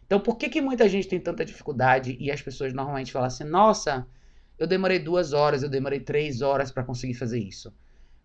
Então, 0.05 0.19
por 0.19 0.37
que, 0.37 0.47
que 0.49 0.61
muita 0.61 0.87
gente 0.87 1.07
tem 1.07 1.19
tanta 1.19 1.43
dificuldade 1.43 2.15
e 2.19 2.31
as 2.31 2.41
pessoas 2.41 2.73
normalmente 2.73 3.11
falam 3.11 3.27
assim: 3.27 3.43
nossa, 3.43 4.07
eu 4.57 4.65
demorei 4.65 4.99
duas 4.99 5.33
horas, 5.33 5.63
eu 5.63 5.69
demorei 5.69 5.99
três 5.99 6.41
horas 6.41 6.71
para 6.71 6.83
conseguir 6.83 7.15
fazer 7.15 7.39
isso? 7.39 7.73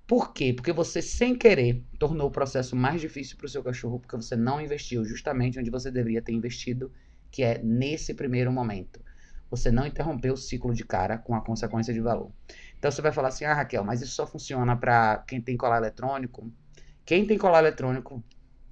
Por 0.06 0.32
quê? 0.32 0.52
Porque 0.54 0.72
você, 0.72 1.02
sem 1.02 1.34
querer, 1.34 1.82
tornou 1.98 2.28
o 2.28 2.30
processo 2.30 2.74
mais 2.74 3.00
difícil 3.00 3.36
para 3.36 3.46
o 3.46 3.48
seu 3.48 3.62
cachorro, 3.62 3.98
porque 3.98 4.16
você 4.16 4.36
não 4.36 4.60
investiu 4.60 5.04
justamente 5.04 5.58
onde 5.58 5.70
você 5.70 5.90
deveria 5.90 6.22
ter 6.22 6.32
investido 6.32 6.90
que 7.38 7.44
é 7.44 7.62
nesse 7.62 8.14
primeiro 8.14 8.50
momento. 8.50 9.00
Você 9.48 9.70
não 9.70 9.86
interrompeu 9.86 10.34
o 10.34 10.36
ciclo 10.36 10.74
de 10.74 10.84
cara 10.84 11.16
com 11.18 11.36
a 11.36 11.40
consequência 11.40 11.94
de 11.94 12.00
valor. 12.00 12.32
Então 12.76 12.90
você 12.90 13.00
vai 13.00 13.12
falar 13.12 13.28
assim: 13.28 13.44
ah, 13.44 13.54
Raquel, 13.54 13.84
mas 13.84 14.02
isso 14.02 14.12
só 14.12 14.26
funciona 14.26 14.76
para 14.76 15.18
quem 15.18 15.40
tem 15.40 15.56
colar 15.56 15.76
eletrônico. 15.76 16.52
Quem 17.06 17.24
tem 17.24 17.38
colar 17.38 17.60
eletrônico 17.60 18.24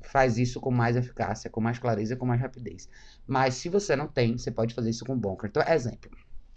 faz 0.03 0.37
isso 0.37 0.61
com 0.61 0.73
mais 0.73 0.97
eficácia, 0.97 1.49
com 1.49 1.61
mais 1.61 1.79
clareza, 1.79 2.17
com 2.17 2.27
mais 2.27 2.41
rapidez. 2.41 2.89
Mas 3.25 3.55
se 3.55 3.69
você 3.69 3.95
não 3.95 4.09
tem, 4.09 4.37
você 4.37 4.51
pode 4.51 4.75
fazer 4.75 4.91
isso 4.91 5.05
com 5.05 5.17
bunker. 5.17 5.49
Então, 5.49 5.63
exemplo: 5.63 6.11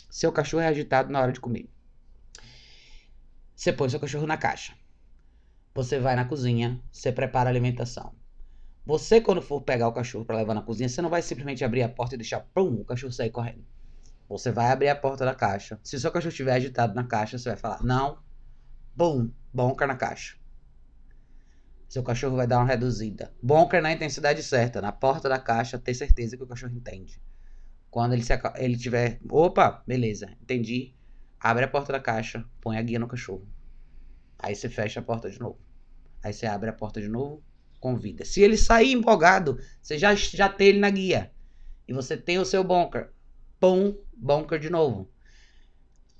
seu 0.10 0.32
cachorro 0.32 0.64
é 0.64 0.68
agitado 0.68 1.12
na 1.12 1.22
hora 1.22 1.32
de 1.32 1.40
comer. 1.40 1.70
Você 3.56 3.72
põe 3.72 3.88
seu 3.88 4.00
cachorro 4.00 4.26
na 4.26 4.36
caixa. 4.36 4.74
Você 5.76 6.00
vai 6.00 6.16
na 6.16 6.26
cozinha, 6.26 6.82
você 6.92 7.12
prepara 7.12 7.52
a 7.52 7.52
alimentação. 7.52 8.19
Você, 8.90 9.22
quando 9.22 9.40
for 9.40 9.62
pegar 9.62 9.88
o 9.88 9.94
cachorro 9.94 10.26
para 10.26 10.38
levar 10.38 10.56
na 10.56 10.64
cozinha, 10.64 10.90
você 10.90 11.00
não 11.00 11.12
vai 11.12 11.22
simplesmente 11.22 11.64
abrir 11.64 11.84
a 11.84 11.90
porta 11.90 12.16
e 12.16 12.18
deixar 12.18 12.40
pum, 12.40 12.74
o 12.82 12.84
cachorro 12.84 13.14
sair 13.14 13.30
correndo. 13.30 13.64
Você 14.28 14.52
vai 14.52 14.72
abrir 14.72 14.90
a 14.90 14.96
porta 14.96 15.24
da 15.24 15.36
caixa. 15.36 15.80
Se 15.84 15.96
o 15.96 16.00
seu 16.00 16.12
cachorro 16.12 16.32
estiver 16.32 16.54
agitado 16.54 16.96
na 16.96 17.04
caixa, 17.04 17.38
você 17.38 17.50
vai 17.50 17.58
falar: 17.60 17.84
não, 17.84 18.18
bum, 18.96 19.30
bonker 19.54 19.88
na 19.88 19.96
caixa. 19.96 20.40
Seu 21.88 22.02
cachorro 22.02 22.36
vai 22.36 22.48
dar 22.48 22.58
uma 22.58 22.66
reduzida. 22.66 23.32
Bonker 23.44 23.80
na 23.80 23.92
intensidade 23.92 24.42
certa, 24.42 24.82
na 24.82 24.92
porta 24.92 25.30
da 25.30 25.38
caixa, 25.38 25.78
ter 25.78 25.94
certeza 25.94 26.36
que 26.36 26.42
o 26.42 26.48
cachorro 26.48 26.74
entende. 26.74 27.22
Quando 27.92 28.14
ele, 28.14 28.24
se, 28.24 28.34
ele 28.56 28.76
tiver. 28.76 29.20
Opa, 29.30 29.84
beleza, 29.86 30.36
entendi. 30.42 30.96
Abre 31.40 31.64
a 31.64 31.68
porta 31.68 31.94
da 31.94 32.00
caixa, 32.00 32.44
põe 32.60 32.80
a 32.80 32.82
guia 32.82 32.98
no 32.98 33.08
cachorro. 33.08 33.48
Aí 34.40 34.56
você 34.56 34.68
fecha 34.68 35.00
a 35.00 35.04
porta 35.04 35.30
de 35.30 35.40
novo. 35.40 35.60
Aí 36.24 36.34
você 36.34 36.48
abre 36.48 36.72
a 36.72 36.74
porta 36.74 37.00
de 37.00 37.08
novo, 37.08 37.44
convida. 37.80 38.26
Se 38.26 38.42
ele 38.42 38.58
sair 38.58 38.92
empolgado, 38.92 39.60
você 39.82 39.98
já, 39.98 40.14
já 40.16 40.50
tem 40.50 40.68
ele 40.68 40.80
na 40.80 40.90
guia. 40.90 41.32
E 41.88 41.94
você 41.94 42.16
tem 42.16 42.38
o 42.38 42.46
seu 42.46 42.64
bunker. 42.64 43.10
Pum, 43.60 43.96
bunker 44.16 44.60
de 44.60 44.70
novo. 44.70 45.10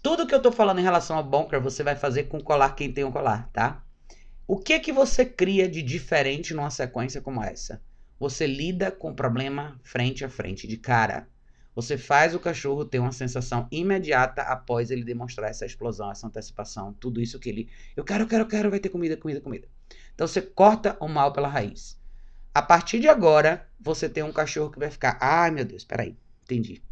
Tudo 0.02 0.26
que 0.26 0.34
eu 0.34 0.42
tô 0.42 0.52
falando 0.52 0.80
em 0.80 0.84
relação 0.84 1.18
ao 1.18 1.24
bunker, 1.24 1.62
você 1.62 1.84
vai 1.84 1.96
fazer 1.96 2.24
com 2.24 2.40
colar 2.40 2.76
quem 2.76 2.92
tem 2.92 3.04
um 3.04 3.12
colar, 3.12 3.50
tá? 3.52 3.84
O 4.48 4.58
que 4.58 4.80
que 4.80 4.92
você 4.92 5.26
cria 5.26 5.70
de 5.70 5.82
diferente 5.82 6.54
numa 6.54 6.72
sequência 6.72 7.22
como 7.22 7.44
essa? 7.44 7.82
Você 8.20 8.48
lida 8.48 8.90
com 8.92 9.12
o 9.12 9.16
problema 9.16 9.80
frente 9.84 10.26
a 10.26 10.30
frente, 10.30 10.68
de 10.68 10.78
cara. 10.78 11.28
Você 11.76 11.98
faz 11.98 12.34
o 12.34 12.40
cachorro 12.40 12.84
ter 12.84 13.00
uma 13.00 13.12
sensação 13.12 13.68
imediata 13.72 14.42
após 14.42 14.92
ele 14.92 15.04
demonstrar 15.04 15.50
essa 15.50 15.66
explosão, 15.66 16.12
essa 16.12 16.28
antecipação, 16.28 16.94
tudo 16.94 17.22
isso 17.22 17.40
que 17.40 17.48
ele. 17.48 17.70
Eu 17.96 18.04
quero, 18.04 18.24
eu 18.24 18.28
quero, 18.28 18.44
eu 18.44 18.48
quero, 18.48 18.70
vai 18.70 18.80
ter 18.80 18.90
comida, 18.90 19.16
comida, 19.16 19.40
comida. 19.40 19.68
Então 20.20 20.28
você 20.28 20.42
corta 20.42 20.98
o 21.00 21.08
mal 21.08 21.32
pela 21.32 21.48
raiz. 21.48 21.98
A 22.54 22.62
partir 22.62 23.00
de 23.00 23.08
agora, 23.08 23.66
você 23.80 24.10
tem 24.10 24.22
um 24.22 24.34
cachorro 24.34 24.70
que 24.70 24.78
vai 24.78 24.92
ficar. 24.92 25.18
Ai 25.22 25.50
meu 25.50 25.64
Deus, 25.64 25.86
peraí, 25.86 26.18
entendi. 26.44 26.84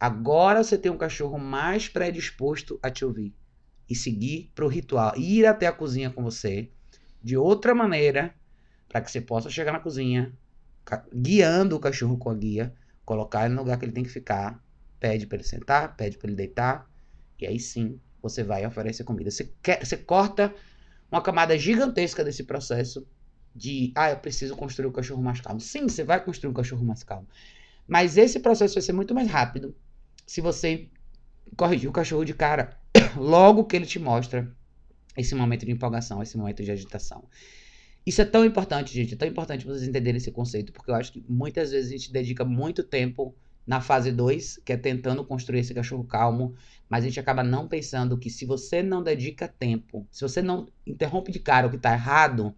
Agora 0.00 0.64
você 0.64 0.78
tem 0.78 0.90
um 0.90 0.96
cachorro 0.96 1.38
mais 1.38 1.90
predisposto 1.90 2.80
a 2.82 2.90
te 2.90 3.04
ouvir 3.04 3.34
e 3.86 3.94
seguir 3.94 4.50
para 4.54 4.64
o 4.64 4.68
ritual, 4.68 5.12
ir 5.18 5.44
até 5.44 5.66
a 5.66 5.72
cozinha 5.72 6.08
com 6.08 6.22
você 6.22 6.70
de 7.22 7.36
outra 7.36 7.74
maneira, 7.74 8.34
para 8.88 9.02
que 9.02 9.10
você 9.10 9.20
possa 9.20 9.50
chegar 9.50 9.72
na 9.72 9.80
cozinha, 9.80 10.32
guiando 11.14 11.76
o 11.76 11.80
cachorro 11.80 12.16
com 12.16 12.30
a 12.30 12.34
guia, 12.34 12.74
colocar 13.04 13.44
ele 13.44 13.56
no 13.56 13.60
lugar 13.60 13.78
que 13.78 13.84
ele 13.84 13.92
tem 13.92 14.04
que 14.04 14.08
ficar, 14.08 14.58
pede 14.98 15.26
para 15.26 15.36
ele 15.36 15.44
sentar, 15.44 15.98
pede 15.98 16.16
para 16.16 16.28
ele 16.28 16.36
deitar, 16.36 16.90
e 17.38 17.46
aí 17.46 17.60
sim 17.60 18.00
você 18.22 18.42
vai 18.42 18.64
oferecer 18.64 19.04
comida. 19.04 19.30
Você, 19.30 19.52
quer, 19.62 19.84
você 19.84 19.98
corta 19.98 20.54
uma 21.10 21.20
camada 21.20 21.56
gigantesca 21.58 22.24
desse 22.24 22.44
processo 22.44 23.06
de, 23.54 23.92
ah, 23.96 24.10
eu 24.10 24.16
preciso 24.16 24.56
construir 24.56 24.88
um 24.88 24.92
cachorro 24.92 25.22
mais 25.22 25.40
calmo. 25.40 25.60
Sim, 25.60 25.88
você 25.88 26.04
vai 26.04 26.22
construir 26.24 26.50
um 26.50 26.54
cachorro 26.54 26.84
mais 26.84 27.02
calmo. 27.02 27.26
Mas 27.86 28.16
esse 28.16 28.38
processo 28.38 28.74
vai 28.74 28.82
ser 28.82 28.92
muito 28.92 29.14
mais 29.14 29.28
rápido 29.28 29.74
se 30.26 30.40
você 30.40 30.88
corrigir 31.56 31.88
o 31.88 31.92
cachorro 31.92 32.24
de 32.24 32.34
cara 32.34 32.78
logo 33.16 33.64
que 33.64 33.74
ele 33.74 33.86
te 33.86 33.98
mostra 33.98 34.54
esse 35.16 35.34
momento 35.34 35.66
de 35.66 35.72
empolgação, 35.72 36.22
esse 36.22 36.38
momento 36.38 36.62
de 36.62 36.70
agitação. 36.70 37.24
Isso 38.06 38.22
é 38.22 38.24
tão 38.24 38.44
importante, 38.44 38.94
gente. 38.94 39.14
É 39.14 39.16
tão 39.16 39.28
importante 39.28 39.66
vocês 39.66 39.88
entenderem 39.88 40.18
esse 40.18 40.30
conceito, 40.30 40.72
porque 40.72 40.90
eu 40.90 40.94
acho 40.94 41.12
que 41.12 41.24
muitas 41.28 41.72
vezes 41.72 41.90
a 41.90 41.96
gente 41.96 42.12
dedica 42.12 42.44
muito 42.44 42.82
tempo 42.82 43.34
na 43.66 43.80
fase 43.80 44.10
2, 44.10 44.60
que 44.64 44.72
é 44.72 44.76
tentando 44.76 45.24
construir 45.24 45.60
esse 45.60 45.74
cachorro 45.74 46.04
calmo, 46.04 46.54
mas 46.88 47.04
a 47.04 47.06
gente 47.06 47.20
acaba 47.20 47.42
não 47.42 47.68
pensando 47.68 48.18
que 48.18 48.30
se 48.30 48.44
você 48.44 48.82
não 48.82 49.02
dedica 49.02 49.46
tempo, 49.46 50.06
se 50.10 50.22
você 50.22 50.42
não 50.42 50.68
interrompe 50.86 51.30
de 51.30 51.38
cara 51.38 51.66
o 51.66 51.70
que 51.70 51.76
está 51.76 51.92
errado, 51.92 52.54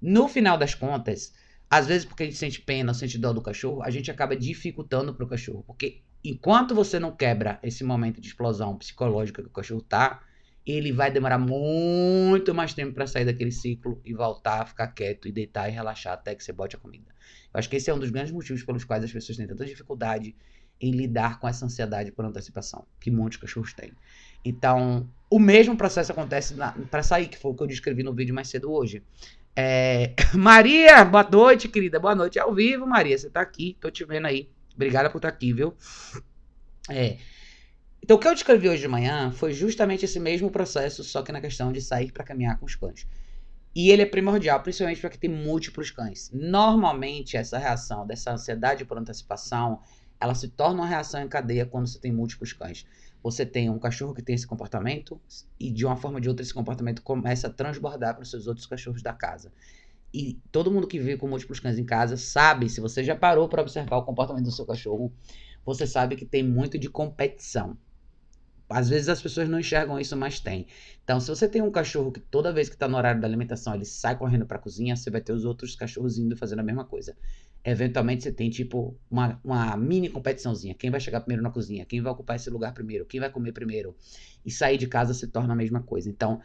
no 0.00 0.28
final 0.28 0.58
das 0.58 0.74
contas, 0.74 1.32
às 1.70 1.86
vezes 1.86 2.04
porque 2.04 2.24
a 2.24 2.26
gente 2.26 2.36
sente 2.36 2.60
pena, 2.60 2.92
sente 2.92 3.18
dó 3.18 3.32
do 3.32 3.40
cachorro, 3.40 3.82
a 3.82 3.90
gente 3.90 4.10
acaba 4.10 4.36
dificultando 4.36 5.14
para 5.14 5.24
o 5.24 5.28
cachorro, 5.28 5.64
porque 5.66 6.02
enquanto 6.22 6.74
você 6.74 6.98
não 6.98 7.14
quebra 7.14 7.58
esse 7.62 7.82
momento 7.82 8.20
de 8.20 8.28
explosão 8.28 8.76
psicológica 8.76 9.42
que 9.42 9.48
o 9.48 9.52
cachorro 9.52 9.82
tá, 9.82 10.22
ele 10.66 10.92
vai 10.92 11.10
demorar 11.10 11.38
muito 11.38 12.54
mais 12.54 12.72
tempo 12.72 12.94
para 12.94 13.06
sair 13.06 13.24
daquele 13.24 13.52
ciclo 13.52 14.00
e 14.04 14.14
voltar 14.14 14.62
a 14.62 14.66
ficar 14.66 14.88
quieto 14.88 15.28
e 15.28 15.32
deitar 15.32 15.68
e 15.68 15.72
relaxar 15.72 16.14
até 16.14 16.34
que 16.34 16.42
você 16.42 16.52
bote 16.52 16.76
a 16.76 16.78
comida. 16.78 17.14
Acho 17.54 17.70
que 17.70 17.76
esse 17.76 17.88
é 17.88 17.94
um 17.94 17.98
dos 17.98 18.10
grandes 18.10 18.32
motivos 18.32 18.62
pelos 18.64 18.84
quais 18.84 19.04
as 19.04 19.12
pessoas 19.12 19.38
têm 19.38 19.46
tanta 19.46 19.64
dificuldade 19.64 20.34
em 20.80 20.90
lidar 20.90 21.38
com 21.38 21.46
essa 21.46 21.64
ansiedade 21.64 22.10
por 22.10 22.24
antecipação, 22.24 22.84
que 23.00 23.10
muitos 23.10 23.38
cachorros 23.38 23.72
têm. 23.72 23.92
Então, 24.44 25.08
o 25.30 25.38
mesmo 25.38 25.76
processo 25.76 26.12
acontece 26.12 26.54
para 26.90 27.02
sair, 27.02 27.28
que 27.28 27.38
foi 27.38 27.52
o 27.52 27.54
que 27.54 27.62
eu 27.62 27.66
descrevi 27.66 28.02
no 28.02 28.12
vídeo 28.12 28.34
mais 28.34 28.48
cedo 28.48 28.72
hoje. 28.72 29.02
É... 29.56 30.14
Maria, 30.34 31.04
boa 31.04 31.22
noite, 31.30 31.68
querida. 31.68 32.00
Boa 32.00 32.14
noite 32.14 32.38
ao 32.38 32.52
vivo, 32.52 32.86
Maria. 32.86 33.16
Você 33.16 33.30
tá 33.30 33.40
aqui, 33.40 33.76
tô 33.80 33.90
te 33.90 34.04
vendo 34.04 34.26
aí. 34.26 34.50
Obrigada 34.74 35.08
por 35.08 35.18
estar 35.18 35.28
aqui, 35.28 35.52
viu? 35.52 35.74
É. 36.90 37.18
Então, 38.02 38.16
o 38.16 38.20
que 38.20 38.28
eu 38.28 38.34
descrevi 38.34 38.68
hoje 38.68 38.82
de 38.82 38.88
manhã 38.88 39.30
foi 39.30 39.52
justamente 39.52 40.04
esse 40.04 40.20
mesmo 40.20 40.50
processo, 40.50 41.02
só 41.02 41.22
que 41.22 41.32
na 41.32 41.40
questão 41.40 41.72
de 41.72 41.80
sair 41.80 42.12
para 42.12 42.24
caminhar 42.24 42.58
com 42.58 42.66
os 42.66 42.74
cães. 42.74 43.06
E 43.74 43.90
ele 43.90 44.02
é 44.02 44.06
primordial, 44.06 44.62
principalmente 44.62 45.00
para 45.00 45.10
quem 45.10 45.18
tem 45.18 45.30
múltiplos 45.30 45.90
cães. 45.90 46.30
Normalmente, 46.32 47.36
essa 47.36 47.58
reação 47.58 48.06
dessa 48.06 48.32
ansiedade 48.32 48.84
por 48.84 48.96
antecipação, 48.96 49.80
ela 50.20 50.34
se 50.34 50.48
torna 50.48 50.82
uma 50.82 50.86
reação 50.86 51.20
em 51.20 51.28
cadeia 51.28 51.66
quando 51.66 51.88
você 51.88 51.98
tem 51.98 52.12
múltiplos 52.12 52.52
cães. 52.52 52.86
Você 53.22 53.44
tem 53.44 53.68
um 53.70 53.78
cachorro 53.78 54.14
que 54.14 54.22
tem 54.22 54.34
esse 54.34 54.46
comportamento 54.46 55.20
e 55.58 55.72
de 55.72 55.84
uma 55.84 55.96
forma 55.96 56.18
ou 56.18 56.20
de 56.20 56.28
outra 56.28 56.44
esse 56.44 56.54
comportamento 56.54 57.02
começa 57.02 57.48
a 57.48 57.50
transbordar 57.50 58.14
para 58.14 58.22
os 58.22 58.30
seus 58.30 58.46
outros 58.46 58.66
cachorros 58.66 59.02
da 59.02 59.12
casa. 59.12 59.50
E 60.12 60.38
todo 60.52 60.70
mundo 60.70 60.86
que 60.86 61.00
vive 61.00 61.16
com 61.16 61.26
múltiplos 61.26 61.58
cães 61.58 61.76
em 61.76 61.84
casa 61.84 62.16
sabe, 62.16 62.68
se 62.68 62.80
você 62.80 63.02
já 63.02 63.16
parou 63.16 63.48
para 63.48 63.62
observar 63.62 63.96
o 63.96 64.04
comportamento 64.04 64.44
do 64.44 64.52
seu 64.52 64.64
cachorro, 64.64 65.12
você 65.64 65.86
sabe 65.86 66.14
que 66.14 66.24
tem 66.24 66.44
muito 66.44 66.78
de 66.78 66.88
competição. 66.88 67.76
Às 68.74 68.88
vezes 68.88 69.08
as 69.08 69.22
pessoas 69.22 69.48
não 69.48 69.60
enxergam 69.60 70.00
isso, 70.00 70.16
mas 70.16 70.40
tem. 70.40 70.66
Então, 71.04 71.20
se 71.20 71.28
você 71.28 71.48
tem 71.48 71.62
um 71.62 71.70
cachorro 71.70 72.10
que 72.10 72.18
toda 72.18 72.52
vez 72.52 72.68
que 72.68 72.74
está 72.74 72.88
no 72.88 72.96
horário 72.96 73.20
da 73.20 73.28
alimentação 73.28 73.72
ele 73.72 73.84
sai 73.84 74.18
correndo 74.18 74.46
para 74.46 74.56
a 74.56 74.60
cozinha, 74.60 74.96
você 74.96 75.12
vai 75.12 75.20
ter 75.20 75.32
os 75.32 75.44
outros 75.44 75.76
cachorros 75.76 76.18
indo 76.18 76.36
fazendo 76.36 76.58
a 76.58 76.62
mesma 76.64 76.84
coisa. 76.84 77.16
Eventualmente 77.64 78.24
você 78.24 78.32
tem 78.32 78.50
tipo 78.50 78.98
uma, 79.08 79.40
uma 79.44 79.76
mini 79.76 80.08
competiçãozinha. 80.08 80.74
Quem 80.74 80.90
vai 80.90 80.98
chegar 80.98 81.20
primeiro 81.20 81.40
na 81.40 81.50
cozinha? 81.50 81.84
Quem 81.84 82.02
vai 82.02 82.10
ocupar 82.10 82.34
esse 82.34 82.50
lugar 82.50 82.74
primeiro? 82.74 83.06
Quem 83.06 83.20
vai 83.20 83.30
comer 83.30 83.52
primeiro? 83.52 83.94
E 84.44 84.50
sair 84.50 84.76
de 84.76 84.88
casa 84.88 85.14
se 85.14 85.28
torna 85.28 85.52
a 85.52 85.56
mesma 85.56 85.80
coisa. 85.80 86.10
Então, 86.10 86.40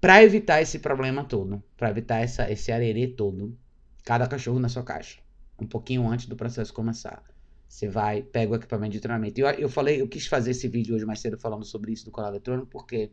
para 0.00 0.22
evitar 0.22 0.62
esse 0.62 0.78
problema 0.78 1.24
todo, 1.24 1.60
para 1.76 1.90
evitar 1.90 2.18
essa, 2.20 2.48
esse 2.48 2.70
arerê 2.70 3.08
todo, 3.08 3.58
cada 4.04 4.28
cachorro 4.28 4.60
na 4.60 4.68
sua 4.68 4.84
caixa, 4.84 5.18
um 5.58 5.66
pouquinho 5.66 6.06
antes 6.06 6.26
do 6.26 6.36
processo 6.36 6.72
começar. 6.72 7.24
Você 7.70 7.88
vai, 7.88 8.20
pega 8.20 8.50
o 8.50 8.56
equipamento 8.56 8.94
de 8.94 9.00
treinamento. 9.00 9.40
Eu, 9.40 9.48
eu 9.50 9.68
falei, 9.68 10.00
eu 10.00 10.08
quis 10.08 10.26
fazer 10.26 10.50
esse 10.50 10.66
vídeo 10.66 10.96
hoje 10.96 11.06
mais 11.06 11.20
cedo 11.20 11.38
falando 11.38 11.64
sobre 11.64 11.92
isso 11.92 12.04
do 12.04 12.10
colar 12.10 12.30
eletrônico, 12.30 12.66
porque 12.66 13.12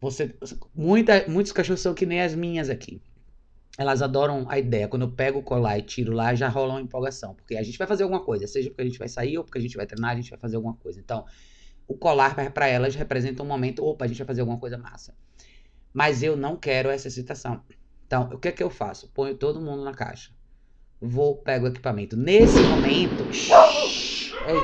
você, 0.00 0.32
muita, 0.72 1.28
muitos 1.28 1.50
cachorros 1.50 1.80
são 1.80 1.92
que 1.92 2.06
nem 2.06 2.22
as 2.22 2.36
minhas 2.36 2.70
aqui. 2.70 3.02
Elas 3.76 4.00
adoram 4.00 4.48
a 4.48 4.60
ideia. 4.60 4.86
Quando 4.86 5.02
eu 5.02 5.10
pego 5.10 5.40
o 5.40 5.42
colar 5.42 5.76
e 5.76 5.82
tiro 5.82 6.12
lá, 6.12 6.32
já 6.36 6.48
rola 6.48 6.74
uma 6.74 6.80
empolgação. 6.80 7.34
Porque 7.34 7.56
a 7.56 7.64
gente 7.64 7.76
vai 7.76 7.86
fazer 7.86 8.04
alguma 8.04 8.22
coisa, 8.22 8.46
seja 8.46 8.70
porque 8.70 8.82
a 8.82 8.84
gente 8.84 8.98
vai 8.98 9.08
sair 9.08 9.36
ou 9.36 9.42
porque 9.42 9.58
a 9.58 9.60
gente 9.60 9.76
vai 9.76 9.86
treinar, 9.86 10.12
a 10.12 10.14
gente 10.14 10.30
vai 10.30 10.38
fazer 10.38 10.54
alguma 10.54 10.76
coisa. 10.76 11.00
Então, 11.00 11.26
o 11.88 11.96
colar 11.96 12.36
para 12.52 12.68
elas 12.68 12.94
representa 12.94 13.42
um 13.42 13.46
momento, 13.46 13.84
opa, 13.84 14.04
a 14.04 14.08
gente 14.08 14.18
vai 14.18 14.26
fazer 14.28 14.42
alguma 14.42 14.60
coisa 14.60 14.78
massa. 14.78 15.16
Mas 15.92 16.22
eu 16.22 16.36
não 16.36 16.56
quero 16.56 16.90
essa 16.90 17.08
excitação. 17.08 17.60
Então, 18.06 18.30
o 18.32 18.38
que 18.38 18.46
é 18.46 18.52
que 18.52 18.62
eu 18.62 18.70
faço? 18.70 19.08
Ponho 19.08 19.36
todo 19.36 19.60
mundo 19.60 19.82
na 19.82 19.92
caixa. 19.92 20.30
Vou, 21.02 21.36
pego 21.36 21.66
o 21.66 21.68
equipamento. 21.68 22.16
Nesse 22.16 22.60
momento. 22.60 23.24
Ei, 24.46 24.56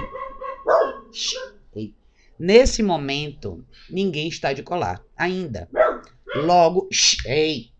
ei, 1.75 1.95
nesse 2.39 2.81
momento, 2.81 3.67
ninguém 3.91 4.29
está 4.29 4.53
de 4.53 4.63
colar. 4.63 5.03
Ainda. 5.17 5.69
Logo. 6.37 6.89
Ei. 7.27 7.73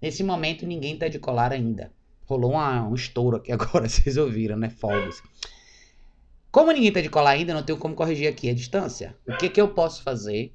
Nesse 0.00 0.22
momento, 0.22 0.66
ninguém 0.66 0.92
está 0.92 1.08
de 1.08 1.18
colar 1.18 1.52
ainda. 1.52 1.90
Rolou 2.26 2.52
uma, 2.52 2.86
um 2.86 2.94
estouro 2.94 3.38
aqui 3.38 3.50
agora, 3.52 3.88
vocês 3.88 4.18
ouviram, 4.18 4.58
né? 4.58 4.68
Fogos. 4.68 5.22
Como 6.50 6.70
ninguém 6.70 6.88
está 6.88 7.00
de 7.00 7.08
colar 7.08 7.30
ainda, 7.30 7.54
não 7.54 7.62
tenho 7.62 7.78
como 7.78 7.94
corrigir 7.94 8.28
aqui 8.28 8.50
a 8.50 8.54
distância. 8.54 9.16
O 9.26 9.38
que, 9.38 9.48
que 9.48 9.60
eu 9.60 9.68
posso 9.68 10.02
fazer 10.02 10.54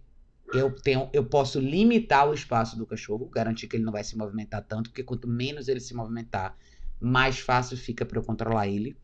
eu, 0.53 0.71
tenho, 0.71 1.09
eu 1.13 1.23
posso 1.23 1.59
limitar 1.59 2.27
o 2.27 2.33
espaço 2.33 2.77
do 2.77 2.85
cachorro, 2.85 3.27
garantir 3.27 3.67
que 3.67 3.75
ele 3.75 3.83
não 3.83 3.91
vai 3.91 4.03
se 4.03 4.17
movimentar 4.17 4.63
tanto, 4.63 4.89
porque 4.89 5.03
quanto 5.03 5.27
menos 5.27 5.67
ele 5.67 5.79
se 5.79 5.93
movimentar, 5.93 6.57
mais 6.99 7.39
fácil 7.39 7.77
fica 7.77 8.05
para 8.05 8.19
eu 8.19 8.23
controlar 8.23 8.67
ele. 8.67 8.97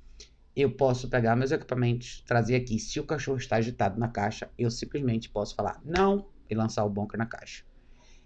Eu 0.55 0.71
posso 0.71 1.09
pegar 1.09 1.35
meus 1.35 1.51
equipamentos, 1.51 2.23
trazer 2.25 2.55
aqui. 2.55 2.79
Se 2.79 2.99
o 2.99 3.03
cachorro 3.03 3.37
está 3.37 3.57
agitado 3.57 3.99
na 3.99 4.07
caixa, 4.07 4.49
eu 4.57 4.71
simplesmente 4.71 5.29
posso 5.29 5.55
falar 5.55 5.81
não 5.83 6.27
e 6.49 6.55
lançar 6.55 6.85
o 6.85 6.89
bunker 6.89 7.17
na 7.17 7.25
caixa. 7.25 7.63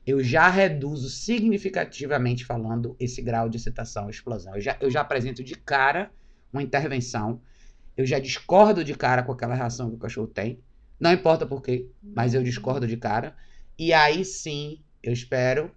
Eu 0.06 0.24
já 0.24 0.48
reduzo 0.48 1.10
significativamente 1.10 2.46
falando 2.46 2.96
esse 3.00 3.22
grau 3.22 3.50
de 3.50 3.58
excitação, 3.58 4.10
explosão. 4.10 4.56
Eu 4.56 4.62
já, 4.62 4.78
eu 4.80 4.90
já 4.90 5.02
apresento 5.02 5.44
de 5.44 5.56
cara 5.56 6.12
uma 6.54 6.64
intervenção. 6.64 7.42
Eu 7.98 8.06
já 8.06 8.20
discordo 8.20 8.84
de 8.84 8.96
cara 8.96 9.24
com 9.24 9.32
aquela 9.32 9.56
reação 9.56 9.90
que 9.90 9.96
o 9.96 10.00
cachorro 10.00 10.28
tem 10.28 10.62
não 11.00 11.14
importa 11.14 11.46
por 11.46 11.62
quê, 11.62 11.90
mas 12.04 12.34
eu 12.34 12.44
discordo 12.44 12.86
de 12.86 12.98
cara. 12.98 13.36
E 13.78 13.94
aí 13.94 14.26
sim, 14.26 14.84
eu 15.02 15.14
espero, 15.14 15.72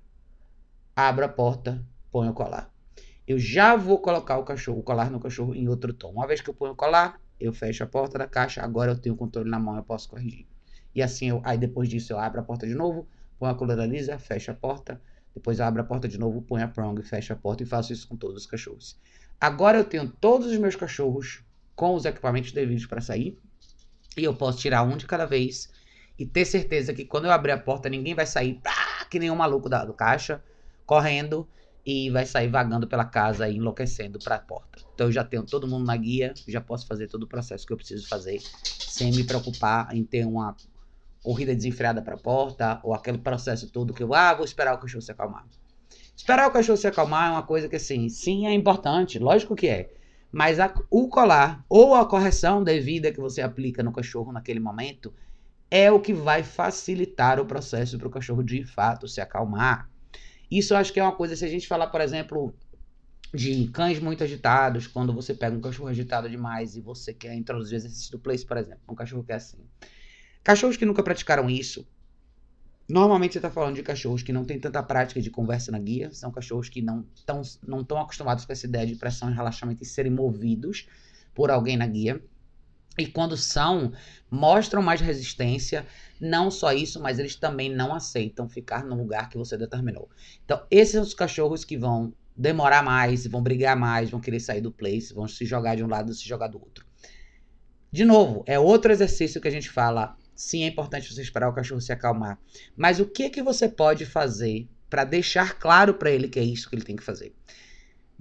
abro 0.97 1.25
a 1.25 1.29
porta, 1.29 1.87
ponho 2.11 2.33
o 2.33 2.35
colar. 2.35 2.72
Eu 3.27 3.39
já 3.39 3.77
vou 3.77 3.99
colocar 3.99 4.39
o 4.39 4.45
cachorro, 4.45 4.81
o 4.81 4.83
colar 4.83 5.11
no 5.11 5.21
cachorro 5.21 5.55
em 5.55 5.69
outro 5.69 5.93
tom. 5.93 6.11
Uma 6.11 6.27
vez 6.27 6.41
que 6.41 6.51
eu 6.51 6.55
ponho 6.55 6.73
o 6.73 6.77
colar, 6.77 7.21
eu 7.41 7.53
fecho 7.53 7.85
a 7.85 7.87
porta 7.87 8.19
da 8.19 8.27
caixa, 8.27 8.63
agora 8.63 8.93
eu 8.93 8.99
tenho 8.99 9.15
o 9.15 9.19
controle 9.19 9.49
na 9.49 9.59
mão, 9.59 9.77
eu 9.77 9.83
posso 9.83 10.09
corrigir. 10.09 10.47
E 10.95 11.03
assim, 11.03 11.29
eu, 11.29 11.41
aí 11.45 11.57
depois 11.57 11.89
disso 11.89 12.13
eu 12.13 12.19
abro 12.19 12.41
a 12.41 12.43
porta 12.43 12.67
de 12.67 12.75
novo, 12.75 13.07
ponho 13.39 13.53
a 13.53 13.55
coleira 13.55 13.87
lisa, 13.87 14.19
fecho 14.19 14.51
a 14.51 14.55
porta, 14.55 15.01
depois 15.35 15.59
eu 15.59 15.65
abro 15.65 15.81
a 15.81 15.85
porta 15.85 16.07
de 16.09 16.19
novo, 16.19 16.43
ponho 16.43 16.65
a 16.65 16.69
prong, 16.69 17.01
fecho 17.03 17.33
a 17.33 17.37
porta 17.37 17.63
e 17.63 17.67
faço 17.67 17.93
isso 17.93 18.07
com 18.07 18.17
todos 18.17 18.37
os 18.43 18.47
cachorros. 18.47 18.97
Agora 19.41 19.79
eu 19.79 19.85
tenho 19.85 20.09
todos 20.09 20.49
os 20.49 20.59
meus 20.59 20.77
cachorros 20.77 21.43
com 21.75 21.95
os 21.95 22.05
equipamentos 22.05 22.53
devidos 22.53 22.87
para 22.87 23.01
sair. 23.01 23.39
E 24.17 24.25
eu 24.25 24.35
posso 24.35 24.59
tirar 24.59 24.83
um 24.83 24.97
de 24.97 25.07
cada 25.07 25.25
vez 25.25 25.71
e 26.19 26.27
ter 26.27 26.45
certeza 26.45 26.93
que 26.93 27.05
quando 27.05 27.25
eu 27.25 27.33
abrir 27.33 27.53
a 27.53 27.59
porta 27.59 27.89
ninguém 27.89 28.15
vai 28.15 28.27
sair 28.27 28.61
pá, 28.63 29.07
que 29.11 29.19
nem 29.19 29.31
um 29.31 29.37
maluco 29.37 29.69
da, 29.69 29.85
do 29.85 29.95
caixa, 29.95 30.43
correndo 30.85 31.49
e 31.85 32.11
vai 32.11 32.25
sair 32.25 32.49
vagando 32.49 32.87
pela 32.87 33.05
casa 33.05 33.49
e 33.49 33.57
enlouquecendo 33.57 34.19
para 34.19 34.37
a 34.37 34.39
porta. 34.39 34.81
Então 34.95 35.09
eu 35.09 35.13
já 35.13 35.25
tenho 35.25 35.45
todo 35.45 35.67
mundo 35.67 35.85
na 35.85 35.97
guia, 35.97 36.33
já 36.47 36.61
posso 36.61 36.87
fazer 36.87 37.09
todo 37.09 37.25
o 37.25 37.27
processo 37.27 37.67
que 37.67 37.73
eu 37.73 37.77
preciso 37.77 38.09
fazer 38.09 38.41
sem 38.63 39.11
me 39.13 39.25
preocupar 39.25 39.95
em 39.95 40.05
ter 40.05 40.25
uma 40.25 40.57
corrida 41.23 41.55
desenfreada 41.55 42.03
para 42.03 42.15
a 42.15 42.19
porta 42.19 42.81
ou 42.83 42.95
aquele 42.95 43.19
processo 43.19 43.71
todo 43.71 43.95
que 43.95 44.03
eu 44.03 44.15
ah, 44.15 44.35
vou 44.35 44.45
esperar 44.45 44.75
o 44.75 44.79
cachorro 44.79 45.03
se 45.03 45.13
acalmar. 45.13 45.47
Esperar 46.17 46.49
o 46.49 46.53
cachorro 46.53 46.77
se 46.77 46.87
acalmar 46.87 47.29
é 47.29 47.33
uma 47.33 47.43
coisa 47.43 47.69
que 47.69 47.77
assim, 47.77 48.09
sim, 48.09 48.47
é 48.47 48.53
importante, 48.53 49.19
lógico 49.19 49.57
que 49.57 49.67
é. 49.67 49.93
Mas 50.31 50.59
a, 50.59 50.73
o 50.91 51.09
colar 51.09 51.65
ou 51.69 51.95
a 51.95 52.07
correção 52.07 52.63
devida 52.63 53.13
que 53.13 53.21
você 53.21 53.43
aplica 53.43 53.83
no 53.83 53.93
cachorro 53.93 54.33
naquele 54.33 54.61
momento 54.61 55.13
é 55.71 55.91
o 55.91 56.01
que 56.01 56.13
vai 56.13 56.43
facilitar 56.43 57.41
o 57.41 57.47
processo 57.47 57.99
para 57.99 58.09
o 58.09 58.11
cachorro 58.11 58.43
de 58.43 58.65
fato 58.65 59.09
se 59.09 59.21
acalmar. 59.21 59.89
Isso 60.59 60.75
eu 60.75 60.79
acho 60.79 60.93
que 60.93 61.01
é 61.01 61.03
uma 61.03 61.17
coisa, 61.17 61.35
se 61.35 61.45
a 61.45 61.49
gente 61.49 61.67
falar, 61.67 61.87
por 61.89 62.01
exemplo, 62.01 62.55
de 63.33 63.69
cães 63.69 63.99
muito 63.99 64.23
agitados, 64.23 64.87
quando 64.87 65.13
você 65.13 65.35
pega 65.35 65.57
um 65.57 65.61
cachorro 65.61 65.89
agitado 65.89 66.29
demais 66.29 66.77
e 66.77 66.81
você 66.81 67.15
quer 67.15 67.35
introduzir 67.35 67.77
exercício 67.77 68.13
do 68.13 68.19
place, 68.19 68.45
por 68.45 68.57
exemplo, 68.57 68.83
um 68.89 68.95
cachorro 68.95 69.25
que 69.25 69.33
é 69.33 69.37
assim. 69.37 69.59
Cachorros 70.45 70.77
que 70.77 70.85
nunca 70.85 71.03
praticaram 71.03 71.49
isso, 71.49 71.87
Normalmente 72.89 73.33
você 73.33 73.39
está 73.39 73.51
falando 73.51 73.77
de 73.77 73.83
cachorros 73.83 74.23
que 74.23 74.33
não 74.33 74.45
têm 74.45 74.59
tanta 74.59 74.83
prática 74.83 75.21
de 75.21 75.31
conversa 75.31 75.71
na 75.71 75.79
guia, 75.79 76.11
são 76.13 76.31
cachorros 76.31 76.69
que 76.69 76.83
não 76.83 77.07
estão 77.15 77.41
não 77.67 77.83
tão 77.85 77.99
acostumados 77.99 78.45
com 78.45 78.53
essa 78.53 78.67
ideia 78.67 78.87
de 78.87 78.97
pressão 78.97 79.31
e 79.31 79.35
relaxamento 79.35 79.83
e 79.83 79.87
serem 79.87 80.13
movidos 80.13 80.87
por 81.35 81.51
alguém 81.51 81.77
na 81.77 81.87
guia. 81.87 82.23
E 82.99 83.07
quando 83.07 83.37
são, 83.37 83.93
mostram 84.31 84.83
mais 84.83 85.01
resistência. 85.01 85.87
Não 86.21 86.51
só 86.51 86.73
isso, 86.73 87.01
mas 87.01 87.19
eles 87.19 87.35
também 87.35 87.75
não 87.75 87.95
aceitam 87.95 88.49
ficar 88.49 88.85
no 88.85 88.95
lugar 88.95 89.29
que 89.29 89.39
você 89.39 89.57
determinou. 89.57 90.09
Então, 90.45 90.65
esses 90.71 90.93
são 90.93 91.03
os 91.03 91.15
cachorros 91.15 91.65
que 91.65 91.77
vão 91.77 92.13
demorar 92.37 92.83
mais, 92.83 93.27
vão 93.27 93.43
brigar 93.43 93.77
mais, 93.77 94.11
vão 94.11 94.21
querer 94.21 94.41
sair 94.41 94.61
do 94.61 94.73
place, 94.73 95.13
vão 95.13 95.27
se 95.27 95.45
jogar 95.45 95.75
de 95.75 95.85
um 95.85 95.89
lado 95.89 96.13
e 96.13 96.15
se 96.15 96.27
jogar 96.27 96.49
do 96.49 96.59
outro. 96.61 96.87
De 97.91 98.05
novo, 98.05 98.43
é 98.47 98.59
outro 98.59 98.93
exercício 98.93 99.41
que 99.41 99.49
a 99.49 99.51
gente 99.51 99.69
fala 99.69 100.17
Sim, 100.35 100.65
é 100.65 100.67
importante 100.67 101.13
você 101.13 101.23
esperar 101.23 101.49
o 101.49 101.53
cachorro 101.53 101.81
se 101.81 101.93
acalmar. 101.93 102.39
Mas 102.77 102.99
o 102.99 103.07
que 103.07 103.31
que 103.31 103.43
você 103.43 103.69
pode 103.69 104.07
fazer 104.07 104.69
para 104.89 105.05
deixar 105.05 105.59
claro 105.59 105.95
para 105.95 106.11
ele 106.11 106.29
que 106.29 106.39
é 106.39 106.43
isso 106.43 106.69
que 106.69 106.75
ele 106.75 106.85
tem 106.85 106.97
que 106.97 107.03
fazer? 107.03 107.35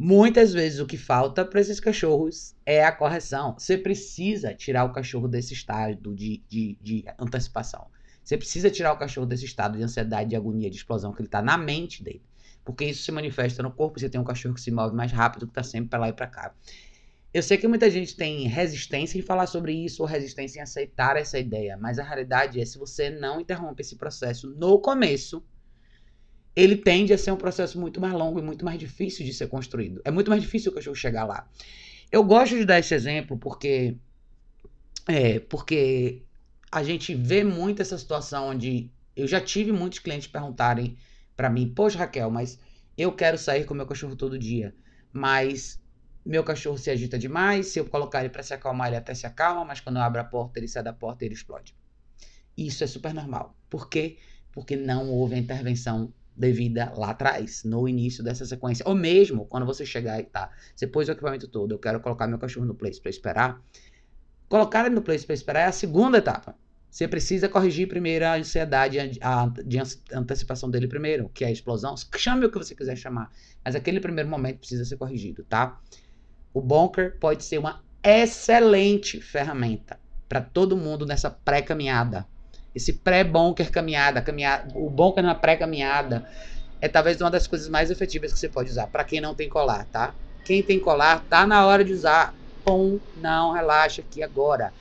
Muitas 0.03 0.51
vezes 0.51 0.79
o 0.79 0.87
que 0.87 0.97
falta 0.97 1.45
para 1.45 1.61
esses 1.61 1.79
cachorros 1.79 2.55
é 2.65 2.83
a 2.83 2.91
correção. 2.91 3.53
Você 3.55 3.77
precisa 3.77 4.51
tirar 4.51 4.83
o 4.83 4.91
cachorro 4.91 5.27
desse 5.27 5.53
estado 5.53 6.15
de, 6.15 6.41
de, 6.49 6.75
de 6.81 7.05
antecipação. 7.19 7.85
Você 8.23 8.35
precisa 8.35 8.71
tirar 8.71 8.93
o 8.93 8.97
cachorro 8.97 9.27
desse 9.27 9.45
estado 9.45 9.77
de 9.77 9.83
ansiedade, 9.83 10.31
de 10.31 10.35
agonia, 10.35 10.71
de 10.71 10.77
explosão 10.77 11.13
que 11.13 11.21
ele 11.21 11.27
está 11.27 11.39
na 11.39 11.55
mente 11.55 12.03
dele. 12.03 12.23
Porque 12.65 12.85
isso 12.85 13.03
se 13.03 13.11
manifesta 13.11 13.61
no 13.61 13.69
corpo. 13.69 13.99
Você 13.99 14.09
tem 14.09 14.19
um 14.19 14.23
cachorro 14.23 14.55
que 14.55 14.61
se 14.61 14.71
move 14.71 14.95
mais 14.95 15.11
rápido, 15.11 15.45
que 15.45 15.51
está 15.51 15.61
sempre 15.61 15.91
para 15.91 15.99
lá 15.99 16.09
e 16.09 16.13
para 16.13 16.25
cá. 16.25 16.55
Eu 17.31 17.43
sei 17.43 17.59
que 17.59 17.67
muita 17.67 17.87
gente 17.87 18.15
tem 18.15 18.47
resistência 18.47 19.19
em 19.19 19.21
falar 19.21 19.45
sobre 19.45 19.71
isso 19.71 20.01
ou 20.01 20.09
resistência 20.09 20.57
em 20.57 20.63
aceitar 20.63 21.15
essa 21.15 21.37
ideia, 21.37 21.77
mas 21.77 21.99
a 21.99 22.03
realidade 22.03 22.59
é 22.59 22.65
se 22.65 22.79
você 22.79 23.11
não 23.11 23.39
interrompe 23.39 23.83
esse 23.83 23.95
processo 23.95 24.49
no 24.49 24.79
começo, 24.79 25.43
ele 26.55 26.75
tende 26.75 27.13
a 27.13 27.17
ser 27.17 27.31
um 27.31 27.37
processo 27.37 27.79
muito 27.79 28.01
mais 28.01 28.13
longo 28.13 28.39
e 28.39 28.41
muito 28.41 28.65
mais 28.65 28.77
difícil 28.77 29.25
de 29.25 29.33
ser 29.33 29.47
construído. 29.47 30.01
É 30.03 30.11
muito 30.11 30.29
mais 30.29 30.41
difícil 30.41 30.71
o 30.71 30.75
cachorro 30.75 30.95
chegar 30.95 31.25
lá. 31.25 31.47
Eu 32.11 32.23
gosto 32.23 32.57
de 32.57 32.65
dar 32.65 32.79
esse 32.79 32.93
exemplo 32.93 33.37
porque 33.37 33.95
é, 35.07 35.39
porque 35.39 36.23
a 36.71 36.83
gente 36.83 37.15
vê 37.15 37.43
muito 37.43 37.81
essa 37.81 37.97
situação 37.97 38.49
onde 38.49 38.91
eu 39.15 39.27
já 39.27 39.39
tive 39.41 39.71
muitos 39.71 39.99
clientes 39.99 40.27
perguntarem 40.27 40.97
para 41.35 41.49
mim: 41.49 41.69
"Poxa, 41.73 41.99
Raquel, 41.99 42.29
mas 42.29 42.59
eu 42.97 43.11
quero 43.13 43.37
sair 43.37 43.65
com 43.65 43.73
meu 43.73 43.85
cachorro 43.85 44.15
todo 44.15 44.37
dia, 44.37 44.75
mas 45.11 45.81
meu 46.25 46.43
cachorro 46.43 46.77
se 46.77 46.89
agita 46.89 47.17
demais, 47.17 47.67
se 47.67 47.79
eu 47.79 47.85
colocar 47.85 48.19
ele 48.19 48.29
para 48.29 48.43
se 48.43 48.53
acalmar, 48.53 48.87
ele 48.87 48.97
até 48.97 49.13
se 49.13 49.25
acalma, 49.25 49.65
mas 49.65 49.79
quando 49.79 49.95
eu 49.97 50.01
abro 50.03 50.21
a 50.21 50.23
porta, 50.23 50.59
ele 50.59 50.67
sai 50.67 50.83
da 50.83 50.93
porta 50.93 51.23
e 51.23 51.27
ele 51.27 51.33
explode. 51.33 51.75
Isso 52.55 52.83
é 52.83 52.87
super 52.87 53.13
normal. 53.13 53.57
Por 53.69 53.89
quê? 53.89 54.17
Porque 54.51 54.75
não 54.75 55.09
houve 55.09 55.35
a 55.35 55.37
intervenção 55.37 56.13
devida 56.41 56.91
lá 56.97 57.11
atrás, 57.11 57.63
no 57.63 57.87
início 57.87 58.23
dessa 58.23 58.43
sequência. 58.45 58.83
Ou 58.87 58.95
mesmo 58.95 59.45
quando 59.45 59.65
você 59.65 59.85
chegar 59.85 60.19
e 60.19 60.23
tá, 60.23 60.51
você 60.75 60.87
pôs 60.87 61.07
o 61.07 61.11
equipamento 61.11 61.47
todo, 61.47 61.71
eu 61.71 61.79
quero 61.79 61.99
colocar 61.99 62.27
meu 62.27 62.39
cachorro 62.39 62.65
no 62.65 62.73
place 62.73 62.99
para 62.99 63.11
esperar. 63.11 63.61
Colocar 64.49 64.85
ele 64.85 64.95
no 64.95 65.01
place 65.01 65.25
para 65.25 65.35
esperar 65.35 65.59
é 65.61 65.65
a 65.65 65.71
segunda 65.71 66.17
etapa. 66.17 66.55
Você 66.89 67.07
precisa 67.07 67.47
corrigir 67.47 67.87
primeiro 67.87 68.25
a 68.25 68.35
ansiedade 68.35 68.97
a, 69.21 69.47
de 69.63 69.79
antecipação 70.13 70.69
dele 70.69 70.87
primeiro, 70.89 71.29
que 71.29 71.45
é 71.45 71.47
a 71.47 71.51
explosão. 71.51 71.95
Chame 72.17 72.45
o 72.45 72.51
que 72.51 72.57
você 72.57 72.75
quiser 72.75 72.97
chamar. 72.97 73.31
Mas 73.63 73.75
aquele 73.75 74.01
primeiro 74.01 74.29
momento 74.29 74.57
precisa 74.57 74.83
ser 74.83 74.97
corrigido, 74.97 75.45
tá? 75.45 75.79
O 76.53 76.59
Bonker 76.59 77.17
pode 77.17 77.45
ser 77.45 77.59
uma 77.59 77.81
excelente 78.03 79.21
ferramenta 79.21 79.97
para 80.27 80.41
todo 80.41 80.75
mundo 80.75 81.05
nessa 81.05 81.29
pré-caminhada. 81.29 82.27
Esse 82.73 82.93
pré-bonker 82.93 83.69
caminhada, 83.69 84.21
caminhada, 84.21 84.71
o 84.75 84.89
bonker 84.89 85.23
na 85.23 85.35
pré-caminhada 85.35 86.27
é 86.79 86.87
talvez 86.87 87.19
uma 87.21 87.29
das 87.29 87.47
coisas 87.47 87.67
mais 87.69 87.91
efetivas 87.91 88.33
que 88.33 88.39
você 88.39 88.49
pode 88.49 88.71
usar 88.71 88.87
para 88.87 89.03
quem 89.03 89.21
não 89.21 89.35
tem 89.35 89.49
colar, 89.49 89.85
tá? 89.85 90.15
Quem 90.45 90.63
tem 90.63 90.79
colar, 90.79 91.23
tá 91.29 91.45
na 91.45 91.65
hora 91.65 91.83
de 91.83 91.93
usar. 91.93 92.33
Pum, 92.65 92.99
não, 93.17 93.51
relaxa 93.51 94.01
aqui 94.01 94.23
agora. 94.23 94.73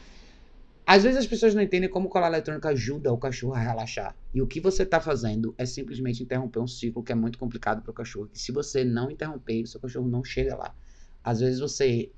Às 0.87 1.05
vezes 1.05 1.19
as 1.19 1.27
pessoas 1.27 1.55
não 1.55 1.63
entendem 1.63 1.89
como 1.89 2.09
colar 2.09 2.29
eletrônico 2.29 2.67
ajuda 2.67 3.13
o 3.13 3.19
cachorro 3.19 3.55
a 3.55 3.61
relaxar. 3.61 4.17
E 4.35 4.43
o 4.43 4.47
que 4.47 4.61
você 4.61 4.83
está 4.83 5.01
fazendo 5.01 5.55
é 5.57 5.65
simplesmente 5.65 6.23
interromper 6.23 6.59
um 6.59 6.67
ciclo 6.67 7.03
que 7.03 7.13
é 7.13 7.15
muito 7.15 7.39
complicado 7.39 7.83
para 7.83 7.91
o 7.91 7.95
cachorro. 7.95 8.29
E 8.35 8.39
se 8.39 8.51
você 8.51 8.83
não 8.83 9.11
interromper, 9.11 9.67
seu 9.67 9.81
cachorro 9.81 10.09
não 10.09 10.25
chega 10.25 10.57
lá. 10.57 10.75
Às 11.23 11.41
vezes 11.41 11.61
você, 11.61 12.11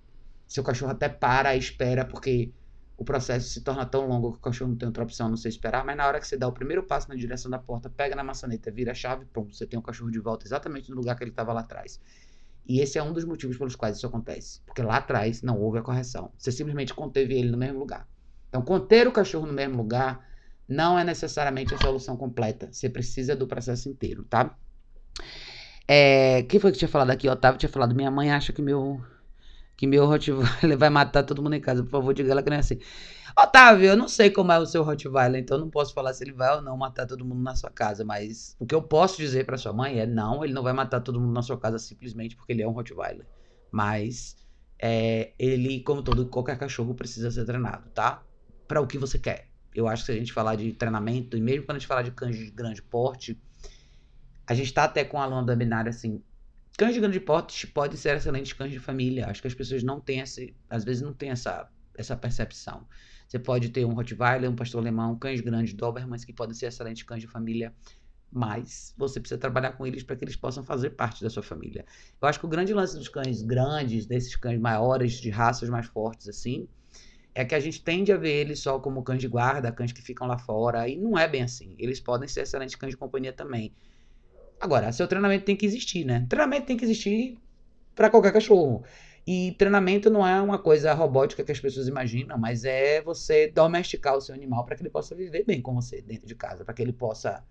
seu 0.46 0.62
cachorro 0.62 0.92
até 0.92 1.08
para, 1.08 1.54
espera, 1.56 2.04
porque 2.04 2.50
o 3.02 3.04
processo 3.04 3.48
se 3.48 3.60
torna 3.62 3.84
tão 3.84 4.06
longo 4.06 4.32
que 4.32 4.38
o 4.38 4.40
cachorro 4.40 4.70
não 4.70 4.78
tem 4.78 4.86
outra 4.86 5.02
opção 5.02 5.26
a 5.26 5.30
não 5.30 5.36
ser 5.36 5.48
esperar, 5.48 5.84
mas 5.84 5.96
na 5.96 6.06
hora 6.06 6.20
que 6.20 6.26
você 6.26 6.36
dá 6.36 6.46
o 6.46 6.52
primeiro 6.52 6.84
passo 6.84 7.08
na 7.08 7.16
direção 7.16 7.50
da 7.50 7.58
porta, 7.58 7.90
pega 7.90 8.14
na 8.14 8.22
maçaneta, 8.22 8.70
vira 8.70 8.92
a 8.92 8.94
chave, 8.94 9.24
pronto, 9.26 9.54
você 9.54 9.66
tem 9.66 9.76
o 9.78 9.82
cachorro 9.82 10.10
de 10.10 10.20
volta 10.20 10.46
exatamente 10.46 10.88
no 10.88 10.96
lugar 10.96 11.16
que 11.16 11.24
ele 11.24 11.30
estava 11.30 11.52
lá 11.52 11.60
atrás. 11.60 12.00
E 12.64 12.80
esse 12.80 12.98
é 12.98 13.02
um 13.02 13.12
dos 13.12 13.24
motivos 13.24 13.58
pelos 13.58 13.74
quais 13.74 13.96
isso 13.96 14.06
acontece, 14.06 14.60
porque 14.64 14.82
lá 14.82 14.98
atrás 14.98 15.42
não 15.42 15.60
houve 15.60 15.78
a 15.78 15.82
correção. 15.82 16.32
Você 16.38 16.52
simplesmente 16.52 16.94
conteve 16.94 17.34
ele 17.34 17.50
no 17.50 17.58
mesmo 17.58 17.80
lugar. 17.80 18.08
Então, 18.48 18.62
conter 18.62 19.08
o 19.08 19.12
cachorro 19.12 19.46
no 19.46 19.52
mesmo 19.52 19.76
lugar 19.76 20.24
não 20.68 20.96
é 20.96 21.02
necessariamente 21.02 21.74
a 21.74 21.78
solução 21.78 22.16
completa. 22.16 22.68
Você 22.70 22.88
precisa 22.88 23.34
do 23.34 23.48
processo 23.48 23.88
inteiro, 23.88 24.24
tá? 24.24 24.56
É, 25.88 26.44
quem 26.44 26.60
foi 26.60 26.70
que 26.70 26.78
tinha 26.78 26.88
falado 26.88 27.10
aqui? 27.10 27.28
Otávio 27.28 27.58
tinha 27.58 27.68
falado. 27.68 27.96
Minha 27.96 28.12
mãe 28.12 28.30
acha 28.30 28.52
que 28.52 28.62
meu 28.62 29.02
que 29.76 29.86
meu 29.86 30.06
Rottweiler 30.06 30.76
vai 30.78 30.90
matar 30.90 31.22
todo 31.22 31.42
mundo 31.42 31.54
em 31.54 31.60
casa. 31.60 31.82
Por 31.82 31.90
favor, 31.90 32.14
diga 32.14 32.30
ela 32.30 32.42
que 32.42 32.50
não 32.50 32.56
é 32.56 32.60
assim. 32.60 32.78
Otávio, 33.38 33.86
eu 33.86 33.96
não 33.96 34.08
sei 34.08 34.30
como 34.30 34.52
é 34.52 34.58
o 34.58 34.66
seu 34.66 34.82
Rottweiler, 34.82 35.40
então 35.40 35.58
não 35.58 35.70
posso 35.70 35.94
falar 35.94 36.12
se 36.12 36.22
ele 36.22 36.32
vai 36.32 36.54
ou 36.56 36.62
não 36.62 36.76
matar 36.76 37.06
todo 37.06 37.24
mundo 37.24 37.42
na 37.42 37.54
sua 37.54 37.70
casa. 37.70 38.04
Mas 38.04 38.54
o 38.58 38.66
que 38.66 38.74
eu 38.74 38.82
posso 38.82 39.16
dizer 39.16 39.46
para 39.46 39.56
sua 39.56 39.72
mãe 39.72 39.98
é: 39.98 40.06
não, 40.06 40.44
ele 40.44 40.52
não 40.52 40.62
vai 40.62 40.72
matar 40.72 41.00
todo 41.00 41.20
mundo 41.20 41.32
na 41.32 41.42
sua 41.42 41.58
casa 41.58 41.78
simplesmente 41.78 42.36
porque 42.36 42.52
ele 42.52 42.62
é 42.62 42.68
um 42.68 42.72
Rottweiler. 42.72 43.26
Mas 43.70 44.36
é, 44.78 45.32
ele, 45.38 45.80
como 45.82 46.02
todo 46.02 46.26
qualquer 46.28 46.58
cachorro, 46.58 46.94
precisa 46.94 47.30
ser 47.30 47.44
treinado, 47.44 47.88
tá? 47.90 48.26
Para 48.68 48.80
o 48.80 48.86
que 48.86 48.98
você 48.98 49.18
quer. 49.18 49.48
Eu 49.74 49.88
acho 49.88 50.02
que 50.02 50.06
se 50.06 50.12
a 50.12 50.18
gente 50.18 50.32
falar 50.32 50.56
de 50.56 50.72
treinamento, 50.72 51.36
e 51.36 51.40
mesmo 51.40 51.64
quando 51.64 51.76
a 51.76 51.78
gente 51.78 51.88
falar 51.88 52.02
de 52.02 52.10
cães 52.10 52.36
de 52.36 52.50
grande 52.50 52.82
porte, 52.82 53.40
a 54.46 54.54
gente 54.54 54.72
tá 54.74 54.84
até 54.84 55.04
com 55.04 55.18
a 55.18 55.24
aluna 55.24 55.44
da 55.44 55.56
binária 55.56 55.90
assim. 55.90 56.22
Cães 56.76 56.94
de 56.94 57.00
grande 57.00 57.20
porte 57.20 57.66
podem 57.66 57.96
ser 57.96 58.16
excelentes 58.16 58.52
cães 58.54 58.72
de 58.72 58.78
família. 58.78 59.26
Acho 59.26 59.42
que 59.42 59.48
as 59.48 59.54
pessoas 59.54 59.82
não 59.82 60.00
têm 60.00 60.20
essa. 60.20 60.40
Às 60.70 60.84
vezes 60.84 61.02
não 61.02 61.12
têm 61.12 61.30
essa, 61.30 61.68
essa 61.94 62.16
percepção. 62.16 62.86
Você 63.28 63.38
pode 63.38 63.68
ter 63.70 63.84
um 63.84 63.92
Rottweiler, 63.92 64.50
um 64.50 64.56
pastor 64.56 64.80
alemão, 64.80 65.18
cães 65.18 65.40
grandes, 65.40 65.74
Dobermans, 65.74 66.24
que 66.24 66.32
podem 66.32 66.54
ser 66.54 66.66
excelentes 66.66 67.02
cães 67.02 67.20
de 67.20 67.28
família. 67.28 67.74
Mas 68.30 68.94
você 68.96 69.20
precisa 69.20 69.38
trabalhar 69.38 69.72
com 69.72 69.86
eles 69.86 70.02
para 70.02 70.16
que 70.16 70.24
eles 70.24 70.36
possam 70.36 70.64
fazer 70.64 70.90
parte 70.90 71.22
da 71.22 71.28
sua 71.28 71.42
família. 71.42 71.84
Eu 72.20 72.28
acho 72.28 72.40
que 72.40 72.46
o 72.46 72.48
grande 72.48 72.72
lance 72.72 72.96
dos 72.96 73.08
cães 73.08 73.42
grandes, 73.42 74.06
desses 74.06 74.34
cães 74.36 74.58
maiores, 74.58 75.20
de 75.20 75.28
raças 75.28 75.68
mais 75.68 75.86
fortes, 75.86 76.28
assim, 76.28 76.66
é 77.34 77.44
que 77.44 77.54
a 77.54 77.60
gente 77.60 77.82
tende 77.82 78.10
a 78.10 78.16
ver 78.16 78.32
eles 78.32 78.60
só 78.60 78.78
como 78.78 79.02
cães 79.02 79.20
de 79.20 79.28
guarda, 79.28 79.70
cães 79.70 79.92
que 79.92 80.00
ficam 80.00 80.26
lá 80.26 80.38
fora, 80.38 80.88
e 80.88 80.96
não 80.96 81.18
é 81.18 81.28
bem 81.28 81.42
assim. 81.42 81.74
Eles 81.78 82.00
podem 82.00 82.26
ser 82.26 82.42
excelentes 82.42 82.74
cães 82.74 82.92
de 82.92 82.96
companhia 82.96 83.32
também. 83.32 83.74
Agora, 84.62 84.92
seu 84.92 85.08
treinamento 85.08 85.44
tem 85.44 85.56
que 85.56 85.66
existir, 85.66 86.04
né? 86.04 86.24
Treinamento 86.28 86.66
tem 86.66 86.76
que 86.76 86.84
existir 86.84 87.36
para 87.96 88.08
qualquer 88.08 88.32
cachorro. 88.32 88.84
E 89.26 89.56
treinamento 89.58 90.08
não 90.08 90.24
é 90.24 90.40
uma 90.40 90.56
coisa 90.56 90.94
robótica 90.94 91.42
que 91.42 91.50
as 91.50 91.58
pessoas 91.58 91.88
imaginam, 91.88 92.38
mas 92.38 92.64
é 92.64 93.02
você 93.02 93.50
domesticar 93.50 94.16
o 94.16 94.20
seu 94.20 94.32
animal 94.32 94.64
para 94.64 94.76
que 94.76 94.82
ele 94.82 94.88
possa 94.88 95.16
viver 95.16 95.44
bem 95.44 95.60
com 95.60 95.74
você 95.74 96.00
dentro 96.00 96.28
de 96.28 96.36
casa, 96.36 96.64
para 96.64 96.72
que 96.72 96.80
ele 96.80 96.92
possa 96.92 97.44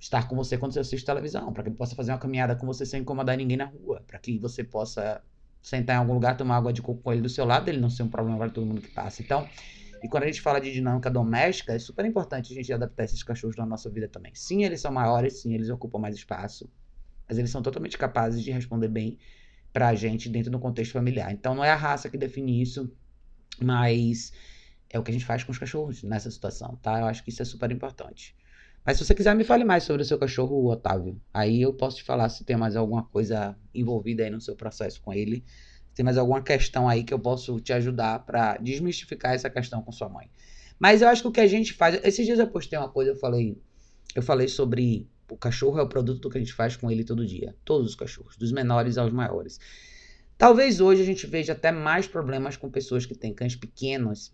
estar 0.00 0.26
com 0.26 0.34
você 0.34 0.58
quando 0.58 0.72
você 0.72 0.80
assiste 0.80 1.06
televisão, 1.06 1.52
para 1.52 1.62
que 1.62 1.68
ele 1.68 1.76
possa 1.76 1.94
fazer 1.94 2.10
uma 2.10 2.18
caminhada 2.18 2.56
com 2.56 2.66
você 2.66 2.84
sem 2.84 3.02
incomodar 3.02 3.36
ninguém 3.36 3.56
na 3.56 3.66
rua, 3.66 4.02
para 4.04 4.18
que 4.18 4.40
você 4.40 4.64
possa 4.64 5.22
sentar 5.62 5.94
em 5.94 5.98
algum 6.00 6.14
lugar, 6.14 6.36
tomar 6.36 6.56
água 6.56 6.72
de 6.72 6.82
coco 6.82 7.00
com 7.00 7.12
ele 7.12 7.22
do 7.22 7.28
seu 7.28 7.44
lado, 7.44 7.68
ele 7.68 7.78
não 7.78 7.90
ser 7.90 8.02
um 8.02 8.08
problema 8.08 8.38
para 8.38 8.50
todo 8.50 8.66
mundo 8.66 8.80
que 8.80 8.90
passa. 8.90 9.22
Então, 9.22 9.48
e 10.02 10.08
quando 10.08 10.24
a 10.24 10.26
gente 10.26 10.40
fala 10.40 10.60
de 10.60 10.72
dinâmica 10.72 11.10
doméstica, 11.10 11.72
é 11.72 11.78
super 11.78 12.04
importante 12.04 12.52
a 12.52 12.54
gente 12.54 12.72
adaptar 12.72 13.04
esses 13.04 13.22
cachorros 13.22 13.56
na 13.56 13.66
nossa 13.66 13.90
vida 13.90 14.08
também. 14.08 14.32
Sim, 14.34 14.64
eles 14.64 14.80
são 14.80 14.92
maiores, 14.92 15.40
sim, 15.42 15.54
eles 15.54 15.70
ocupam 15.70 15.98
mais 15.98 16.14
espaço, 16.14 16.70
mas 17.28 17.38
eles 17.38 17.50
são 17.50 17.62
totalmente 17.62 17.98
capazes 17.98 18.42
de 18.42 18.50
responder 18.50 18.88
bem 18.88 19.18
pra 19.72 19.94
gente 19.94 20.28
dentro 20.28 20.50
do 20.50 20.58
contexto 20.58 20.92
familiar. 20.92 21.32
Então, 21.32 21.54
não 21.54 21.64
é 21.64 21.70
a 21.70 21.76
raça 21.76 22.08
que 22.08 22.16
define 22.16 22.62
isso, 22.62 22.90
mas 23.60 24.32
é 24.90 24.98
o 24.98 25.02
que 25.02 25.10
a 25.10 25.14
gente 25.14 25.24
faz 25.24 25.44
com 25.44 25.52
os 25.52 25.58
cachorros 25.58 26.02
nessa 26.02 26.30
situação, 26.30 26.76
tá? 26.76 27.00
Eu 27.00 27.06
acho 27.06 27.22
que 27.22 27.30
isso 27.30 27.42
é 27.42 27.44
super 27.44 27.70
importante. 27.70 28.36
Mas 28.84 28.96
se 28.96 29.04
você 29.04 29.14
quiser, 29.14 29.34
me 29.34 29.44
fale 29.44 29.64
mais 29.64 29.84
sobre 29.84 30.02
o 30.02 30.04
seu 30.04 30.18
cachorro, 30.18 30.70
Otávio. 30.70 31.20
Aí 31.34 31.60
eu 31.60 31.74
posso 31.74 31.98
te 31.98 32.04
falar 32.04 32.28
se 32.30 32.44
tem 32.44 32.56
mais 32.56 32.74
alguma 32.74 33.04
coisa 33.04 33.58
envolvida 33.74 34.24
aí 34.24 34.30
no 34.30 34.40
seu 34.40 34.56
processo 34.56 35.02
com 35.02 35.12
ele. 35.12 35.44
Tem 35.98 36.04
mais 36.04 36.16
alguma 36.16 36.40
questão 36.40 36.88
aí 36.88 37.02
que 37.02 37.12
eu 37.12 37.18
posso 37.18 37.58
te 37.58 37.72
ajudar 37.72 38.20
para 38.20 38.56
desmistificar 38.58 39.34
essa 39.34 39.50
questão 39.50 39.82
com 39.82 39.90
sua 39.90 40.08
mãe. 40.08 40.30
Mas 40.78 41.02
eu 41.02 41.08
acho 41.08 41.22
que 41.22 41.26
o 41.26 41.32
que 41.32 41.40
a 41.40 41.46
gente 41.48 41.72
faz. 41.72 41.98
Esses 42.04 42.24
dias 42.24 42.38
eu 42.38 42.46
postei 42.46 42.78
uma 42.78 42.88
coisa, 42.88 43.10
eu 43.10 43.16
falei. 43.16 43.60
Eu 44.14 44.22
falei 44.22 44.46
sobre 44.46 45.08
o 45.28 45.36
cachorro 45.36 45.76
é 45.80 45.82
o 45.82 45.88
produto 45.88 46.30
que 46.30 46.38
a 46.38 46.40
gente 46.40 46.52
faz 46.52 46.76
com 46.76 46.88
ele 46.88 47.02
todo 47.02 47.26
dia. 47.26 47.52
Todos 47.64 47.88
os 47.88 47.96
cachorros, 47.96 48.36
dos 48.36 48.52
menores 48.52 48.96
aos 48.96 49.12
maiores. 49.12 49.58
Talvez 50.36 50.80
hoje 50.80 51.02
a 51.02 51.04
gente 51.04 51.26
veja 51.26 51.52
até 51.52 51.72
mais 51.72 52.06
problemas 52.06 52.56
com 52.56 52.70
pessoas 52.70 53.04
que 53.04 53.16
têm 53.16 53.34
cães 53.34 53.56
pequenos 53.56 54.32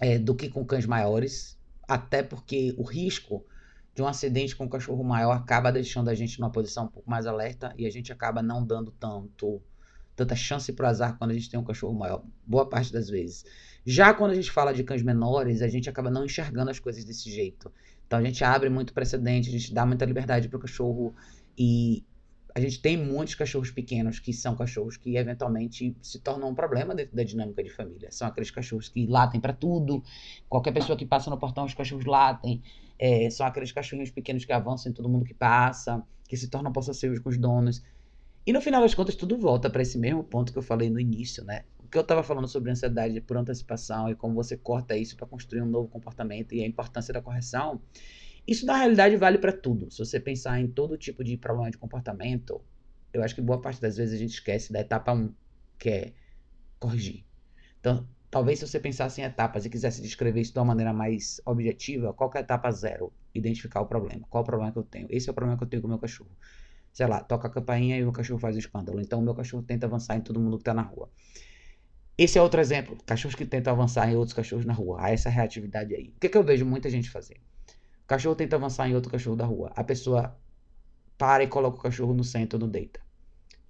é, 0.00 0.18
do 0.18 0.34
que 0.34 0.48
com 0.48 0.64
cães 0.64 0.86
maiores, 0.86 1.58
até 1.86 2.22
porque 2.22 2.74
o 2.78 2.84
risco 2.84 3.44
de 3.94 4.00
um 4.00 4.06
acidente 4.06 4.56
com 4.56 4.64
um 4.64 4.68
cachorro 4.70 5.04
maior 5.04 5.32
acaba 5.36 5.70
deixando 5.70 6.08
a 6.08 6.14
gente 6.14 6.40
numa 6.40 6.50
posição 6.50 6.84
um 6.84 6.88
pouco 6.88 7.10
mais 7.10 7.26
alerta 7.26 7.74
e 7.76 7.84
a 7.84 7.90
gente 7.90 8.10
acaba 8.10 8.42
não 8.42 8.64
dando 8.64 8.90
tanto 8.92 9.60
tanta 10.20 10.36
chance 10.36 10.70
para 10.72 10.86
o 10.86 10.88
azar 10.88 11.16
quando 11.16 11.30
a 11.30 11.34
gente 11.34 11.48
tem 11.48 11.58
um 11.58 11.64
cachorro 11.64 11.94
maior, 11.94 12.22
boa 12.46 12.68
parte 12.68 12.92
das 12.92 13.08
vezes. 13.08 13.44
Já 13.86 14.12
quando 14.12 14.32
a 14.32 14.34
gente 14.34 14.50
fala 14.50 14.74
de 14.74 14.84
cães 14.84 15.02
menores, 15.02 15.62
a 15.62 15.68
gente 15.68 15.88
acaba 15.88 16.10
não 16.10 16.26
enxergando 16.26 16.70
as 16.70 16.78
coisas 16.78 17.04
desse 17.04 17.30
jeito. 17.30 17.72
Então 18.06 18.18
a 18.18 18.22
gente 18.22 18.44
abre 18.44 18.68
muito 18.68 18.92
precedente, 18.92 19.48
a 19.48 19.52
gente 19.52 19.72
dá 19.72 19.86
muita 19.86 20.04
liberdade 20.04 20.48
para 20.48 20.58
o 20.58 20.60
cachorro 20.60 21.14
e 21.56 22.04
a 22.54 22.60
gente 22.60 22.82
tem 22.82 22.98
muitos 22.98 23.34
cachorros 23.34 23.70
pequenos 23.70 24.18
que 24.18 24.32
são 24.34 24.54
cachorros 24.54 24.98
que 24.98 25.16
eventualmente 25.16 25.96
se 26.02 26.18
tornam 26.18 26.50
um 26.50 26.54
problema 26.54 26.94
dentro 26.94 27.16
da 27.16 27.22
dinâmica 27.22 27.62
de 27.62 27.70
família. 27.70 28.10
São 28.10 28.28
aqueles 28.28 28.50
cachorros 28.50 28.90
que 28.90 29.06
latem 29.06 29.40
para 29.40 29.54
tudo. 29.54 30.02
Qualquer 30.50 30.72
pessoa 30.72 30.98
que 30.98 31.06
passa 31.06 31.30
no 31.30 31.38
portão, 31.38 31.64
os 31.64 31.72
cachorros 31.72 32.04
latem. 32.04 32.62
É, 32.98 33.30
são 33.30 33.46
aqueles 33.46 33.72
cachorrinhos 33.72 34.10
pequenos 34.10 34.44
que 34.44 34.52
avançam 34.52 34.90
em 34.90 34.94
todo 34.94 35.08
mundo 35.08 35.24
que 35.24 35.32
passa, 35.32 36.02
que 36.28 36.36
se 36.36 36.48
tornam 36.48 36.70
possessivos 36.72 37.18
com 37.20 37.30
os 37.30 37.38
donos. 37.38 37.82
E 38.46 38.52
no 38.52 38.60
final 38.60 38.80
das 38.82 38.94
contas, 38.94 39.14
tudo 39.14 39.38
volta 39.38 39.68
para 39.68 39.82
esse 39.82 39.98
mesmo 39.98 40.24
ponto 40.24 40.52
que 40.52 40.58
eu 40.58 40.62
falei 40.62 40.90
no 40.90 40.98
início, 40.98 41.44
né? 41.44 41.64
O 41.78 41.88
que 41.88 41.98
eu 41.98 42.02
estava 42.02 42.22
falando 42.22 42.48
sobre 42.48 42.70
ansiedade 42.70 43.20
por 43.20 43.36
antecipação 43.36 44.08
e 44.08 44.14
como 44.14 44.34
você 44.34 44.56
corta 44.56 44.96
isso 44.96 45.16
para 45.16 45.26
construir 45.26 45.62
um 45.62 45.66
novo 45.66 45.88
comportamento 45.88 46.54
e 46.54 46.62
a 46.62 46.66
importância 46.66 47.12
da 47.12 47.20
correção 47.20 47.80
isso 48.46 48.66
na 48.66 48.76
realidade 48.76 49.16
vale 49.16 49.38
para 49.38 49.52
tudo. 49.52 49.90
Se 49.90 49.98
você 49.98 50.18
pensar 50.18 50.60
em 50.60 50.66
todo 50.66 50.96
tipo 50.96 51.22
de 51.22 51.36
problema 51.36 51.70
de 51.70 51.78
comportamento, 51.78 52.60
eu 53.12 53.22
acho 53.22 53.34
que 53.34 53.40
boa 53.40 53.60
parte 53.60 53.80
das 53.80 53.96
vezes 53.96 54.14
a 54.14 54.18
gente 54.18 54.32
esquece 54.32 54.72
da 54.72 54.80
etapa 54.80 55.12
1, 55.12 55.32
que 55.78 55.88
é 55.88 56.12
corrigir. 56.78 57.24
Então, 57.78 58.08
talvez 58.30 58.58
se 58.58 58.66
você 58.66 58.80
pensasse 58.80 59.20
em 59.20 59.24
etapas 59.24 59.64
e 59.64 59.70
quisesse 59.70 60.02
descrever 60.02 60.40
isso 60.40 60.52
de 60.52 60.58
uma 60.58 60.64
maneira 60.64 60.92
mais 60.92 61.40
objetiva, 61.44 62.12
qual 62.12 62.30
é 62.34 62.38
a 62.38 62.40
etapa 62.40 62.70
zero? 62.72 63.12
Identificar 63.34 63.80
o 63.82 63.86
problema. 63.86 64.26
Qual 64.28 64.42
é 64.42 64.44
o 64.44 64.46
problema 64.46 64.72
que 64.72 64.78
eu 64.78 64.82
tenho? 64.82 65.06
Esse 65.10 65.28
é 65.28 65.32
o 65.32 65.34
problema 65.34 65.56
que 65.56 65.64
eu 65.64 65.68
tenho 65.68 65.82
com 65.82 65.86
o 65.86 65.90
meu 65.90 65.98
cachorro. 65.98 66.30
Sei 66.92 67.06
lá, 67.06 67.20
toca 67.22 67.48
a 67.48 67.50
campainha 67.50 67.96
e 67.96 68.04
o 68.04 68.12
cachorro 68.12 68.38
faz 68.38 68.56
o 68.56 68.58
escândalo. 68.58 69.00
Então, 69.00 69.20
o 69.20 69.22
meu 69.22 69.34
cachorro 69.34 69.62
tenta 69.62 69.86
avançar 69.86 70.16
em 70.16 70.20
todo 70.20 70.40
mundo 70.40 70.56
que 70.56 70.62
está 70.62 70.74
na 70.74 70.82
rua. 70.82 71.08
Esse 72.18 72.38
é 72.38 72.42
outro 72.42 72.60
exemplo. 72.60 72.96
Cachorros 73.06 73.34
que 73.34 73.46
tentam 73.46 73.72
avançar 73.72 74.10
em 74.10 74.16
outros 74.16 74.34
cachorros 74.34 74.66
na 74.66 74.72
rua. 74.72 74.98
Há 75.00 75.10
essa 75.10 75.30
reatividade 75.30 75.94
aí. 75.94 76.12
O 76.16 76.20
que, 76.20 76.28
que 76.28 76.36
eu 76.36 76.42
vejo 76.42 76.66
muita 76.66 76.90
gente 76.90 77.08
fazer? 77.08 77.40
cachorro 78.10 78.34
tenta 78.34 78.56
avançar 78.56 78.88
em 78.88 78.94
outro 78.96 79.08
cachorro 79.08 79.36
da 79.36 79.44
rua. 79.44 79.70
A 79.76 79.84
pessoa 79.84 80.36
para 81.16 81.44
e 81.44 81.46
coloca 81.46 81.78
o 81.78 81.80
cachorro 81.80 82.12
no 82.12 82.24
centro, 82.24 82.58
no 82.58 82.66
deita. 82.66 82.98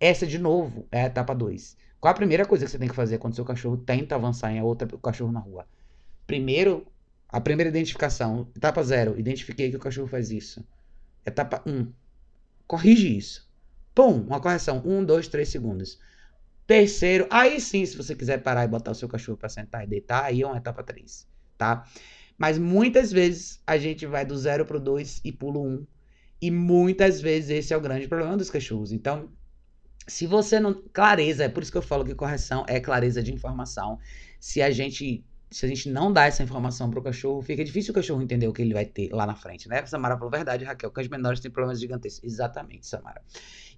Essa, 0.01 0.27
de 0.27 0.39
novo, 0.39 0.89
é 0.91 1.03
a 1.03 1.07
etapa 1.07 1.35
2. 1.35 1.77
Qual 2.01 2.11
a 2.11 2.15
primeira 2.15 2.47
coisa 2.47 2.65
que 2.65 2.71
você 2.71 2.79
tem 2.79 2.89
que 2.89 2.95
fazer 2.95 3.19
quando 3.19 3.35
seu 3.35 3.45
cachorro 3.45 3.77
tenta 3.77 4.15
avançar 4.15 4.51
em 4.51 4.63
outro 4.63 4.99
cachorro 4.99 5.31
na 5.31 5.41
rua? 5.41 5.67
Primeiro, 6.27 6.87
a 7.29 7.39
primeira 7.39 7.69
identificação. 7.69 8.49
Etapa 8.57 8.83
0, 8.83 9.21
identifiquei 9.21 9.69
que 9.69 9.77
o 9.77 9.81
cachorro 9.81 10.09
faz 10.09 10.31
isso. 10.31 10.67
Etapa 11.27 11.63
1, 11.67 11.71
um, 11.71 11.93
corrige 12.71 13.17
isso. 13.17 13.51
Pum, 13.93 14.21
uma 14.21 14.41
correção. 14.41 14.81
1, 14.87 15.05
2, 15.05 15.27
3 15.27 15.49
segundos. 15.49 15.99
Terceiro, 16.69 17.27
aí 17.29 17.61
sim, 17.61 17.85
se 17.85 17.97
você 17.97 18.15
quiser 18.15 18.39
parar 18.39 18.65
e 18.65 18.69
botar 18.69 18.93
o 18.93 18.95
seu 18.95 19.09
cachorro 19.09 19.37
para 19.37 19.49
sentar 19.49 19.83
e 19.83 19.89
deitar, 19.89 20.23
aí 20.23 20.43
é 20.43 20.47
uma 20.47 20.57
etapa 20.57 20.85
3, 20.85 21.27
tá? 21.59 21.85
Mas 22.39 22.59
muitas 22.59 23.11
vezes 23.11 23.61
a 23.67 23.77
gente 23.77 24.07
vai 24.07 24.25
do 24.25 24.39
zero 24.39 24.65
pro 24.65 24.79
dois 24.79 25.21
e 25.25 25.33
pula 25.33 25.59
um. 25.59 25.85
E 26.41 26.49
muitas 26.49 27.21
vezes 27.21 27.51
esse 27.51 27.75
é 27.75 27.77
o 27.77 27.81
grande 27.81 28.07
problema 28.07 28.37
dos 28.37 28.49
cachorros. 28.49 28.93
Então, 28.93 29.29
se 30.07 30.25
você 30.29 30.61
não. 30.61 30.81
Clareza, 30.93 31.43
é 31.43 31.49
por 31.49 31.65
isso 31.65 31.73
que 31.73 31.79
eu 31.79 31.83
falo 31.83 32.05
que 32.05 32.15
correção 32.15 32.65
é 32.69 32.79
clareza 32.79 33.21
de 33.21 33.35
informação. 33.35 33.99
Se 34.39 34.63
a 34.63 34.71
gente. 34.71 35.25
Se 35.51 35.67
a 35.67 35.69
gente 35.69 35.91
não 35.91 36.13
dá 36.13 36.27
essa 36.27 36.43
informação 36.43 36.89
pro 36.91 37.03
cachorro, 37.03 37.43
fica 37.43 37.65
difícil 37.65 37.91
o 37.91 37.95
cachorro 37.95 38.23
entender 38.23 38.47
o 38.47 38.53
que 38.53 38.63
ele 38.63 38.73
vai 38.73 38.85
ter 38.85 39.11
lá 39.13 39.27
na 39.27 39.35
frente, 39.35 39.69
né? 39.69 39.85
Samara 39.85 40.17
falou 40.17 40.31
verdade, 40.31 40.65
Raquel. 40.65 40.91
Cães 40.91 41.09
menores 41.09 41.41
têm 41.41 41.51
problemas 41.51 41.81
gigantescos. 41.81 42.23
Exatamente, 42.23 42.87
Samara. 42.87 43.21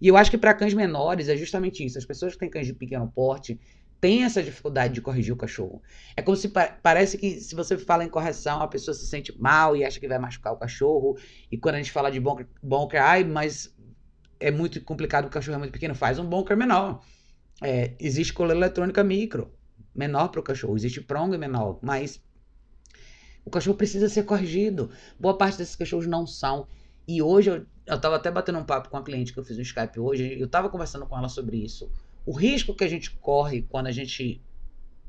E 0.00 0.06
eu 0.06 0.16
acho 0.16 0.30
que 0.30 0.36
para 0.36 0.52
cães 0.52 0.74
menores 0.74 1.28
é 1.28 1.36
justamente 1.36 1.84
isso. 1.84 1.96
As 1.96 2.04
pessoas 2.04 2.34
que 2.34 2.40
têm 2.40 2.50
cães 2.50 2.66
de 2.66 2.74
pequeno 2.74 3.10
porte, 3.10 3.58
tem 4.02 4.24
essa 4.24 4.42
dificuldade 4.42 4.94
de 4.94 5.00
corrigir 5.00 5.32
o 5.32 5.36
cachorro. 5.36 5.80
É 6.16 6.20
como 6.20 6.36
se 6.36 6.48
pa 6.48 6.76
parece 6.82 7.16
que 7.16 7.40
se 7.40 7.54
você 7.54 7.78
fala 7.78 8.04
em 8.04 8.08
correção, 8.08 8.60
a 8.60 8.66
pessoa 8.66 8.92
se 8.92 9.06
sente 9.06 9.32
mal 9.40 9.76
e 9.76 9.84
acha 9.84 10.00
que 10.00 10.08
vai 10.08 10.18
machucar 10.18 10.52
o 10.52 10.56
cachorro. 10.56 11.16
E 11.50 11.56
quando 11.56 11.76
a 11.76 11.78
gente 11.78 11.92
fala 11.92 12.10
de 12.10 12.18
bunker, 12.18 12.48
bunker 12.60 13.00
ai, 13.00 13.22
mas 13.22 13.72
é 14.40 14.50
muito 14.50 14.82
complicado, 14.82 15.26
o 15.26 15.30
cachorro 15.30 15.54
é 15.54 15.58
muito 15.58 15.72
pequeno, 15.72 15.94
faz 15.94 16.18
um 16.18 16.26
bunker 16.26 16.56
menor. 16.56 17.00
É, 17.62 17.94
existe 18.00 18.32
coleira 18.32 18.58
eletrônica 18.58 19.04
micro, 19.04 19.54
menor 19.94 20.28
para 20.28 20.40
o 20.40 20.42
cachorro. 20.42 20.76
Existe 20.76 21.00
prong 21.00 21.36
menor, 21.36 21.78
mas 21.82 22.22
o 23.44 23.50
cachorro 23.50 23.76
precisa 23.76 24.08
ser 24.08 24.24
corrigido. 24.24 24.90
Boa 25.18 25.36
parte 25.36 25.58
desses 25.58 25.76
cachorros 25.76 26.06
não 26.06 26.26
são. 26.26 26.66
E 27.06 27.20
hoje 27.20 27.50
eu, 27.50 27.66
eu 27.86 28.00
tava 28.00 28.16
até 28.16 28.30
batendo 28.30 28.58
um 28.58 28.64
papo 28.64 28.88
com 28.88 28.96
a 28.96 29.02
cliente 29.02 29.32
que 29.32 29.38
eu 29.38 29.44
fiz 29.44 29.56
no 29.56 29.62
Skype 29.62 29.98
hoje, 29.98 30.40
eu 30.40 30.48
tava 30.48 30.68
conversando 30.68 31.06
com 31.06 31.18
ela 31.18 31.28
sobre 31.28 31.56
isso 31.56 31.90
o 32.24 32.32
risco 32.32 32.74
que 32.74 32.84
a 32.84 32.88
gente 32.88 33.10
corre 33.10 33.62
quando 33.62 33.88
a 33.88 33.92
gente 33.92 34.40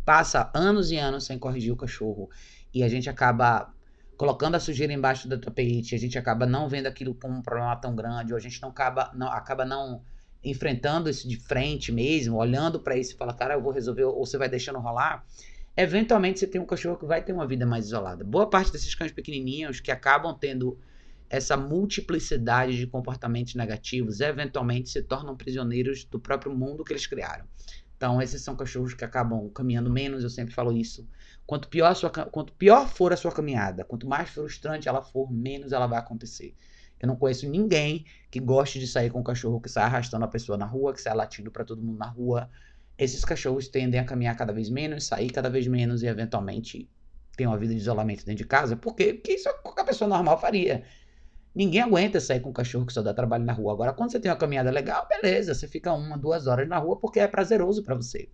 passa 0.05 0.49
anos 0.53 0.91
e 0.91 0.97
anos 0.97 1.25
sem 1.25 1.37
corrigir 1.37 1.71
o 1.71 1.77
cachorro 1.77 2.29
e 2.73 2.83
a 2.83 2.89
gente 2.89 3.09
acaba 3.09 3.73
colocando 4.17 4.55
a 4.55 4.59
sujeira 4.59 4.93
embaixo 4.93 5.27
do 5.27 5.37
tapete, 5.37 5.95
a 5.95 5.99
gente 5.99 6.17
acaba 6.17 6.45
não 6.45 6.67
vendo 6.67 6.87
aquilo 6.87 7.13
como 7.15 7.35
um 7.35 7.41
problema 7.41 7.75
tão 7.75 7.95
grande, 7.95 8.31
ou 8.31 8.37
a 8.37 8.41
gente 8.41 8.61
não 8.61 8.69
acaba 8.69 9.11
não, 9.13 9.27
acaba 9.27 9.65
não 9.65 10.01
enfrentando 10.43 11.09
isso 11.09 11.27
de 11.27 11.37
frente 11.37 11.91
mesmo, 11.91 12.37
olhando 12.37 12.79
para 12.79 12.97
isso 12.97 13.13
e 13.13 13.17
fala, 13.17 13.33
cara, 13.33 13.53
eu 13.53 13.61
vou 13.61 13.71
resolver, 13.71 14.03
ou 14.03 14.25
você 14.25 14.37
vai 14.37 14.49
deixando 14.49 14.79
rolar. 14.79 15.25
Eventualmente 15.75 16.39
você 16.39 16.47
tem 16.47 16.61
um 16.61 16.65
cachorro 16.65 16.97
que 16.97 17.05
vai 17.05 17.23
ter 17.23 17.33
uma 17.33 17.47
vida 17.47 17.65
mais 17.65 17.85
isolada. 17.85 18.23
Boa 18.23 18.49
parte 18.49 18.71
desses 18.71 18.93
cães 18.93 19.11
pequenininhos 19.11 19.79
que 19.79 19.91
acabam 19.91 20.37
tendo 20.37 20.77
essa 21.29 21.57
multiplicidade 21.57 22.77
de 22.77 22.85
comportamentos 22.85 23.55
negativos 23.55 24.19
eventualmente 24.19 24.89
se 24.89 25.01
tornam 25.01 25.35
prisioneiros 25.35 26.03
do 26.03 26.19
próprio 26.19 26.53
mundo 26.53 26.83
que 26.83 26.93
eles 26.93 27.07
criaram. 27.07 27.45
Então, 27.97 28.21
esses 28.21 28.41
são 28.41 28.55
cachorros 28.55 28.93
que 28.93 29.05
acabam 29.05 29.49
caminhando 29.49 29.89
menos, 29.89 30.23
eu 30.23 30.29
sempre 30.29 30.53
falo 30.53 30.71
isso. 30.73 31.07
Quanto 31.45 31.69
pior, 31.69 31.95
sua, 31.95 32.09
quanto 32.09 32.53
pior 32.53 32.87
for 32.87 33.13
a 33.13 33.17
sua 33.17 33.31
caminhada, 33.31 33.83
quanto 33.83 34.05
mais 34.05 34.29
frustrante 34.29 34.87
ela 34.87 35.01
for, 35.01 35.31
menos 35.31 35.71
ela 35.71 35.87
vai 35.87 35.97
acontecer. 35.97 36.53
Eu 37.03 37.07
não 37.07 37.17
conheço 37.17 37.49
ninguém 37.49 38.05
que 38.31 38.39
goste 38.39 38.79
de 38.79 38.87
sair 38.87 39.09
com 39.09 39.19
um 39.19 39.23
cachorro 39.23 39.59
que 39.59 39.67
sai 39.67 39.83
arrastando 39.83 40.23
a 40.23 40.27
pessoa 40.29 40.57
na 40.57 40.65
rua, 40.65 40.93
que 40.93 41.01
sai 41.01 41.13
latindo 41.13 41.51
para 41.51 41.65
todo 41.65 41.81
mundo 41.81 41.97
na 41.97 42.05
rua. 42.05 42.49
Esses 42.97 43.25
cachorros 43.25 43.67
tendem 43.67 43.99
a 43.99 44.05
caminhar 44.05 44.37
cada 44.37 44.53
vez 44.53 44.69
menos, 44.69 45.03
sair 45.03 45.29
cada 45.29 45.49
vez 45.49 45.67
menos 45.67 46.01
e 46.01 46.07
eventualmente 46.07 46.89
ter 47.35 47.45
uma 47.45 47.57
vida 47.57 47.73
de 47.73 47.81
isolamento 47.81 48.25
dentro 48.25 48.41
de 48.41 48.45
casa. 48.45 48.77
Por 48.77 48.95
quê? 48.95 49.15
Porque 49.15 49.33
isso 49.33 49.49
qualquer 49.61 49.83
pessoa 49.83 50.07
normal 50.07 50.39
faria. 50.39 50.85
Ninguém 51.53 51.81
aguenta 51.81 52.21
sair 52.21 52.39
com 52.39 52.51
um 52.51 52.53
cachorro 52.53 52.85
que 52.85 52.93
só 52.93 53.01
dá 53.01 53.13
trabalho 53.13 53.43
na 53.43 53.51
rua. 53.51 53.73
Agora, 53.73 53.91
quando 53.91 54.09
você 54.09 54.19
tem 54.21 54.31
uma 54.31 54.37
caminhada 54.37 54.71
legal, 54.71 55.05
beleza, 55.05 55.53
você 55.53 55.67
fica 55.67 55.91
uma, 55.91 56.17
duas 56.17 56.47
horas 56.47 56.69
na 56.69 56.77
rua 56.77 56.95
porque 56.95 57.19
é 57.19 57.27
prazeroso 57.27 57.83
para 57.83 57.95
você. 57.95 58.29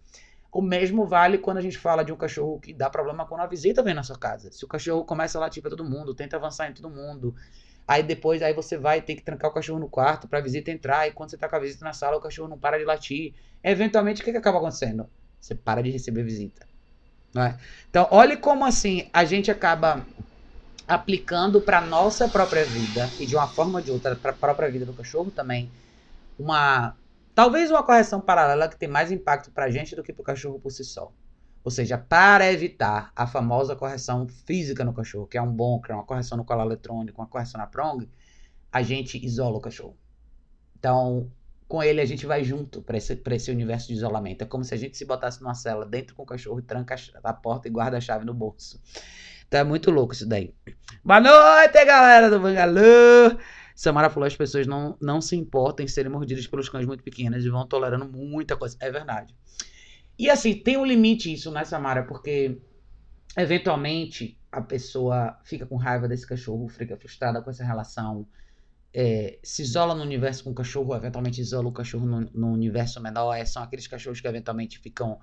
O 0.51 0.62
mesmo 0.62 1.08
vale 1.08 1.39
quando 1.39 1.58
a 1.58 1.62
gente 1.62 1.77
fala 1.79 2.03
de 2.03 2.12
um 2.13 2.15
cachorro 2.15 2.60
que 2.60 2.71
dá 2.71 2.88
problema 2.88 3.25
quando 3.25 3.41
a 3.41 3.47
visita 3.47 3.82
vem 3.82 3.95
na 3.95 4.03
sua 4.03 4.17
casa. 4.17 4.51
Se 4.51 4.63
o 4.63 4.67
cachorro 4.67 5.03
começa 5.05 5.39
a 5.39 5.41
latir 5.41 5.62
pra 5.62 5.71
todo 5.71 5.84
mundo, 5.84 6.13
tenta 6.13 6.38
avançar 6.38 6.69
em 6.69 6.73
todo 6.73 6.88
mundo, 6.88 7.34
aí 7.89 8.04
depois 8.04 8.41
aí 8.41 8.54
você 8.54 8.78
vai 8.78 9.02
ter 9.02 9.15
que 9.15 9.23
trancar 9.23 9.49
o 9.49 9.54
cachorro 9.54 9.80
no 9.80 9.89
quarto 9.89 10.28
pra 10.28 10.39
visita 10.39 10.69
entrar, 10.69 11.08
e 11.08 11.12
quando 11.12 11.32
você 11.32 11.38
tá 11.38 11.49
com 11.49 11.56
a 11.56 11.60
visita 11.60 11.84
na 11.84 11.93
sala, 11.93 12.17
o 12.17 12.21
cachorro 12.21 12.47
não 12.47 12.60
para 12.60 12.78
de 12.78 12.86
latir. 12.86 13.34
Eventualmente, 13.63 14.21
o 14.21 14.25
que, 14.25 14.32
que 14.32 14.38
acaba 14.38 14.60
acontecendo? 14.60 15.10
Você 15.41 15.56
para 15.56 15.82
de 15.82 15.89
receber 15.89 16.23
visita. 16.23 16.67
É? 17.36 17.56
Então, 17.89 18.08
olhe 18.12 18.38
como 18.38 18.65
assim 18.65 19.10
a 19.13 19.23
gente 19.25 19.52
acaba 19.52 20.06
aplicando 20.88 21.62
para 21.62 21.82
nossa 21.82 22.28
própria 22.28 22.65
vida 22.65 23.08
e 23.19 23.25
de 23.25 23.36
uma 23.36 23.47
forma 23.47 23.80
ou 23.80 23.86
de 23.86 23.91
outra 23.91 24.15
para 24.15 24.32
a 24.32 24.34
própria 24.34 24.69
vida 24.71 24.86
do 24.86 24.93
cachorro 24.93 25.30
também 25.30 25.71
uma 26.39 26.95
Talvez 27.39 27.71
uma 27.71 27.82
correção 27.82 28.19
paralela 28.19 28.67
que 28.67 28.78
tem 28.78 28.89
mais 28.89 29.13
impacto 29.13 29.49
pra 29.49 29.69
gente 29.69 29.95
do 29.95 30.04
que 30.04 30.12
pro 30.12 30.25
cachorro 30.25 30.60
por 30.60 30.71
si 30.71 30.84
só. 30.84 31.10
Ou 31.69 31.71
seja, 31.71 31.99
para 31.99 32.51
evitar 32.51 33.12
a 33.15 33.27
famosa 33.27 33.75
correção 33.75 34.27
física 34.27 34.84
no 34.84 34.91
cachorro, 34.91 35.27
que 35.27 35.38
é 35.38 35.41
um 35.41 35.53
bunker, 35.53 35.95
uma 35.95 36.03
correção 36.03 36.36
no 36.36 36.43
colar 36.43 36.65
eletrônico, 36.65 37.21
uma 37.21 37.27
correção 37.27 37.62
na 37.62 37.67
prong, 37.67 38.10
a 38.71 38.82
gente 38.82 39.23
isola 39.23 39.58
o 39.58 39.62
cachorro. 39.62 39.95
Então, 40.79 41.32
com 41.67 41.84
ele 41.84 42.01
a 42.01 42.05
gente 42.05 42.25
vai 42.25 42.43
junto 42.43 42.82
para 42.82 42.97
esse, 42.97 43.21
esse 43.23 43.51
universo 43.51 43.89
de 43.89 43.93
isolamento. 43.93 44.41
É 44.41 44.47
como 44.47 44.63
se 44.63 44.73
a 44.73 44.77
gente 44.77 44.97
se 44.97 45.05
botasse 45.05 45.43
numa 45.43 45.53
cela 45.53 45.86
dentro 45.86 46.15
com 46.15 46.23
o 46.23 46.25
cachorro 46.25 46.58
e 46.58 46.63
tranca 46.63 46.95
a 47.23 47.34
porta 47.34 47.67
e 47.67 47.71
guarda 47.71 47.97
a 47.97 48.01
chave 48.01 48.25
no 48.25 48.34
bolso. 48.34 48.82
É 49.51 49.63
muito 49.63 49.91
louco 49.91 50.15
isso 50.15 50.27
daí. 50.27 50.55
Boa 51.05 51.21
noite, 51.21 51.86
galera 51.86 52.32
do 52.32 52.39
Bangalô! 52.39 53.38
Samara 53.75 54.10
falou: 54.10 54.25
as 54.25 54.36
pessoas 54.36 54.65
não, 54.65 54.97
não 54.99 55.21
se 55.21 55.36
importam 55.36 55.86
em 55.86 55.88
serem 55.88 56.12
mordidas 56.12 56.47
pelos 56.47 56.67
cães 56.67 56.88
muito 56.88 57.03
pequenos 57.03 57.45
e 57.45 57.49
vão 57.49 57.67
tolerando 57.67 58.05
muita 58.05 58.58
coisa. 58.58 58.75
É 58.79 58.89
verdade. 58.89 59.36
E 60.19 60.29
assim, 60.29 60.53
tem 60.53 60.75
um 60.75 60.86
limite 60.86 61.32
isso, 61.32 61.49
né, 61.49 61.63
Samara? 61.63 62.03
Porque 62.03 62.60
eventualmente 63.38 64.38
a 64.51 64.62
pessoa 64.62 65.39
fica 65.45 65.65
com 65.65 65.77
raiva 65.77 66.10
desse 66.10 66.27
cachorro, 66.27 66.67
fica 66.67 66.97
frustrada 66.97 67.41
com 67.41 67.49
essa 67.49 67.63
relação, 67.63 68.27
é, 68.93 69.39
se 69.41 69.62
isola 69.62 69.95
no 69.95 70.01
universo 70.01 70.43
com 70.43 70.49
o 70.49 70.53
cachorro, 70.53 70.93
eventualmente 70.93 71.39
isola 71.39 71.69
o 71.69 71.71
cachorro 71.71 72.05
no, 72.05 72.21
no 72.34 72.51
universo 72.51 72.99
menor. 72.99 73.34
É, 73.34 73.45
são 73.45 73.63
aqueles 73.63 73.88
cachorros 73.88 74.19
que 74.19 74.27
eventualmente 74.27 74.77
ficam 74.79 75.19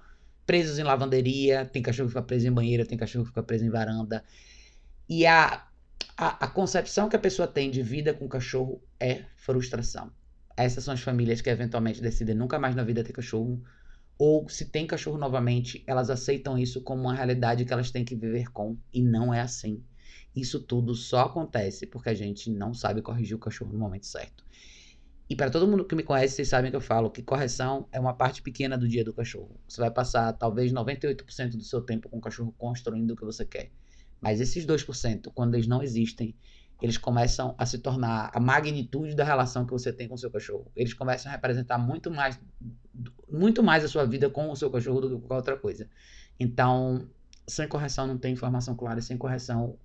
presos 0.46 0.78
em 0.78 0.82
lavanderia, 0.82 1.66
tem 1.66 1.82
cachorro 1.82 2.09
que 2.09 2.14
fica 2.14 2.22
preso 2.22 2.48
em 2.48 2.52
banheiro, 2.52 2.87
tem 2.87 2.96
cachorro 2.96 3.24
que 3.24 3.30
fica 3.30 3.42
preso 3.42 3.66
em 3.66 3.70
varanda. 3.70 4.24
E 5.06 5.26
a, 5.26 5.66
a, 6.16 6.46
a 6.46 6.48
concepção 6.48 7.09
que 7.11 7.16
a 7.16 7.18
pessoa 7.18 7.46
tem 7.46 7.70
de 7.70 7.82
vida 7.82 8.14
com 8.14 8.24
o 8.24 8.28
cachorro 8.30 8.80
é 8.98 9.24
frustração. 9.37 10.11
Essas 10.56 10.85
são 10.85 10.94
as 10.94 11.00
famílias 11.02 11.42
que 11.42 11.50
eventualmente 11.50 12.00
decidem 12.00 12.35
nunca 12.35 12.59
mais 12.59 12.74
na 12.74 12.82
vida 12.82 13.04
ter 13.04 13.12
cachorro. 13.12 13.62
Ou 14.18 14.48
se 14.48 14.66
tem 14.66 14.87
cachorro 14.87 15.18
novamente, 15.18 15.85
elas 15.87 16.09
aceitam 16.09 16.59
isso 16.59 16.81
como 16.81 17.02
uma 17.02 17.14
realidade 17.14 17.64
que 17.64 17.72
elas 17.72 17.90
têm 17.90 18.05
que 18.05 18.16
viver 18.16 18.50
com. 18.50 18.76
E 18.92 19.02
não 19.02 19.33
é 19.33 19.40
assim. 19.40 19.83
Isso 20.35 20.61
tudo 20.61 20.94
só 20.94 21.20
acontece 21.22 21.87
porque 21.87 22.09
a 22.09 22.14
gente 22.14 22.50
não 22.50 22.72
sabe 22.72 23.02
corrigir 23.02 23.37
o 23.37 23.40
cachorro 23.40 23.72
no 23.72 23.79
momento 23.79 24.07
certo. 24.07 24.44
E 25.29 25.35
para 25.35 25.50
todo 25.50 25.66
mundo 25.66 25.85
que 25.85 25.94
me 25.94 26.05
conhece, 26.05 26.37
vocês 26.37 26.48
sabem 26.48 26.70
que 26.70 26.76
eu 26.76 26.81
falo 26.81 27.11
que 27.11 27.22
correção 27.22 27.88
é 27.90 27.98
uma 27.98 28.14
parte 28.14 28.40
pequena 28.42 28.79
do 28.79 28.87
dia 28.87 29.05
do 29.05 29.12
cachorro. 29.12 29.59
Você 29.66 29.81
vai 29.81 29.90
passar 29.90 30.33
talvez 30.35 30.72
98% 30.72 31.57
do 31.57 31.64
seu 31.64 31.81
tempo 31.81 32.09
com 32.09 32.18
o 32.18 32.20
cachorro 32.20 32.55
construindo 32.57 33.11
o 33.11 33.16
que 33.16 33.24
você 33.24 33.44
quer. 33.44 33.72
Mas 34.20 34.40
esses 34.40 34.64
2%, 34.64 35.33
quando 35.35 35.55
eles 35.55 35.66
não 35.66 35.83
existem, 35.83 36.35
eles 36.81 36.99
começam 36.99 37.55
a 37.57 37.65
se 37.65 37.79
tornar 37.79 38.31
a 38.35 38.41
magnitude 38.41 39.15
da 39.15 39.25
relação 39.25 39.65
que 39.65 39.73
você 39.73 39.93
tem 39.93 40.09
com 40.09 40.15
o 40.15 40.19
seu 40.19 40.31
cachorro. 40.31 40.71
Eles 40.77 40.93
começam 40.93 41.31
a 41.31 41.35
representar 41.35 41.79
muito 41.79 42.11
mais, 42.11 42.39
muito 43.31 43.62
mais 43.62 43.85
a 43.85 43.89
sua 43.89 44.05
vida 44.05 44.29
com 44.29 44.51
o 44.51 44.57
seu 44.57 44.71
cachorro 44.71 45.01
do 45.01 45.09
que 45.09 45.17
qualquer 45.17 45.37
outra 45.37 45.57
coisa. 45.57 45.89
Então, 46.39 47.09
sem 47.47 47.67
correção 47.67 48.07
não 48.07 48.19
tem 48.19 48.33
informação 48.33 48.75
clara, 48.75 49.01
sem 49.01 49.17
correção 49.17 49.79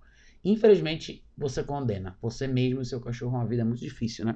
Infelizmente, 0.43 1.23
você 1.37 1.63
condena 1.63 2.17
você 2.21 2.47
mesmo 2.47 2.81
e 2.81 2.85
seu 2.85 2.99
cachorro 2.99 3.37
uma 3.37 3.45
vida 3.45 3.63
muito 3.63 3.79
difícil, 3.79 4.25
né? 4.25 4.35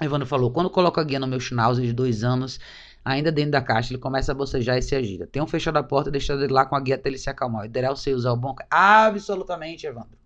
Evandro 0.00 0.26
falou: 0.26 0.50
quando 0.50 0.68
coloco 0.68 1.00
a 1.00 1.04
guia 1.04 1.18
no 1.18 1.26
meu 1.26 1.40
schnauzer 1.40 1.86
de 1.86 1.92
dois 1.92 2.22
anos, 2.22 2.60
ainda 3.04 3.32
dentro 3.32 3.52
da 3.52 3.62
caixa, 3.62 3.92
ele 3.92 4.00
começa 4.00 4.32
a 4.32 4.34
bocejar 4.34 4.76
e 4.76 4.82
se 4.82 4.94
agita. 4.94 5.26
Tenho 5.26 5.46
fechado 5.46 5.78
a 5.78 5.82
porta 5.82 6.10
e 6.10 6.12
deixado 6.12 6.42
ele 6.42 6.52
lá 6.52 6.66
com 6.66 6.76
a 6.76 6.80
guia 6.80 6.96
até 6.96 7.08
ele 7.08 7.18
se 7.18 7.30
acalmar. 7.30 7.62
O 7.62 7.64
ideal 7.64 7.96
você 7.96 8.12
usar 8.12 8.32
o 8.32 8.36
bom. 8.36 8.54
Absolutamente, 8.70 9.86
Evandro. 9.86 10.18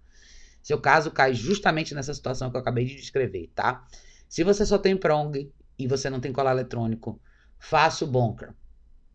Seu 0.69 0.79
caso 0.79 1.11
cai 1.11 1.33
justamente 1.33 1.95
nessa 1.95 2.13
situação 2.13 2.51
que 2.51 2.57
eu 2.59 2.61
acabei 2.61 2.85
de 2.85 2.95
descrever, 2.95 3.51
tá? 3.55 3.87
Se 4.29 4.45
você 4.45 4.67
só 4.67 4.77
tem 4.77 4.95
prong 4.95 5.51
e 5.79 5.87
você 5.87 6.11
não 6.11 6.21
tem 6.21 6.31
colar 6.31 6.51
eletrônico, 6.51 7.19
faça 7.59 8.05
o 8.05 8.07
bunker. 8.07 8.53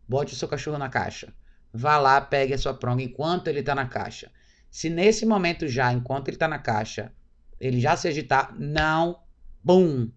Bote 0.08 0.34
o 0.34 0.36
seu 0.36 0.48
cachorro 0.48 0.78
na 0.78 0.88
caixa. 0.88 1.32
Vá 1.72 1.96
lá, 1.96 2.20
pegue 2.20 2.54
a 2.54 2.58
sua 2.58 2.74
prong 2.74 3.00
enquanto 3.00 3.46
ele 3.46 3.60
está 3.60 3.72
na 3.72 3.86
caixa. 3.86 4.32
Se 4.68 4.90
nesse 4.90 5.24
momento 5.24 5.68
já, 5.68 5.92
enquanto 5.92 6.26
ele 6.26 6.34
está 6.34 6.48
na 6.48 6.58
caixa, 6.58 7.12
ele 7.60 7.80
já 7.80 7.96
se 7.96 8.08
agitar, 8.08 8.52
não, 8.58 9.20
bum, 9.62 10.10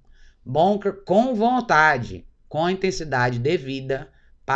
bunker 0.44 1.04
com 1.04 1.36
vontade, 1.36 2.28
com 2.50 2.66
a 2.66 2.72
intensidade 2.72 3.38
devida, 3.38 4.12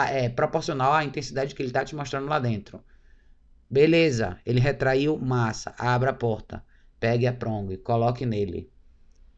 é, 0.09 0.29
proporcional 0.29 0.93
à 0.93 1.03
intensidade 1.03 1.53
que 1.53 1.61
ele 1.61 1.69
está 1.69 1.85
te 1.85 1.95
mostrando 1.95 2.27
lá 2.27 2.39
dentro. 2.39 2.83
Beleza, 3.69 4.39
ele 4.43 4.59
retraiu 4.59 5.15
massa, 5.19 5.75
abra 5.77 6.09
a 6.09 6.13
porta, 6.13 6.65
pegue 7.01 7.25
a 7.25 7.33
prong, 7.33 7.75
coloque 7.77 8.27
nele, 8.27 8.69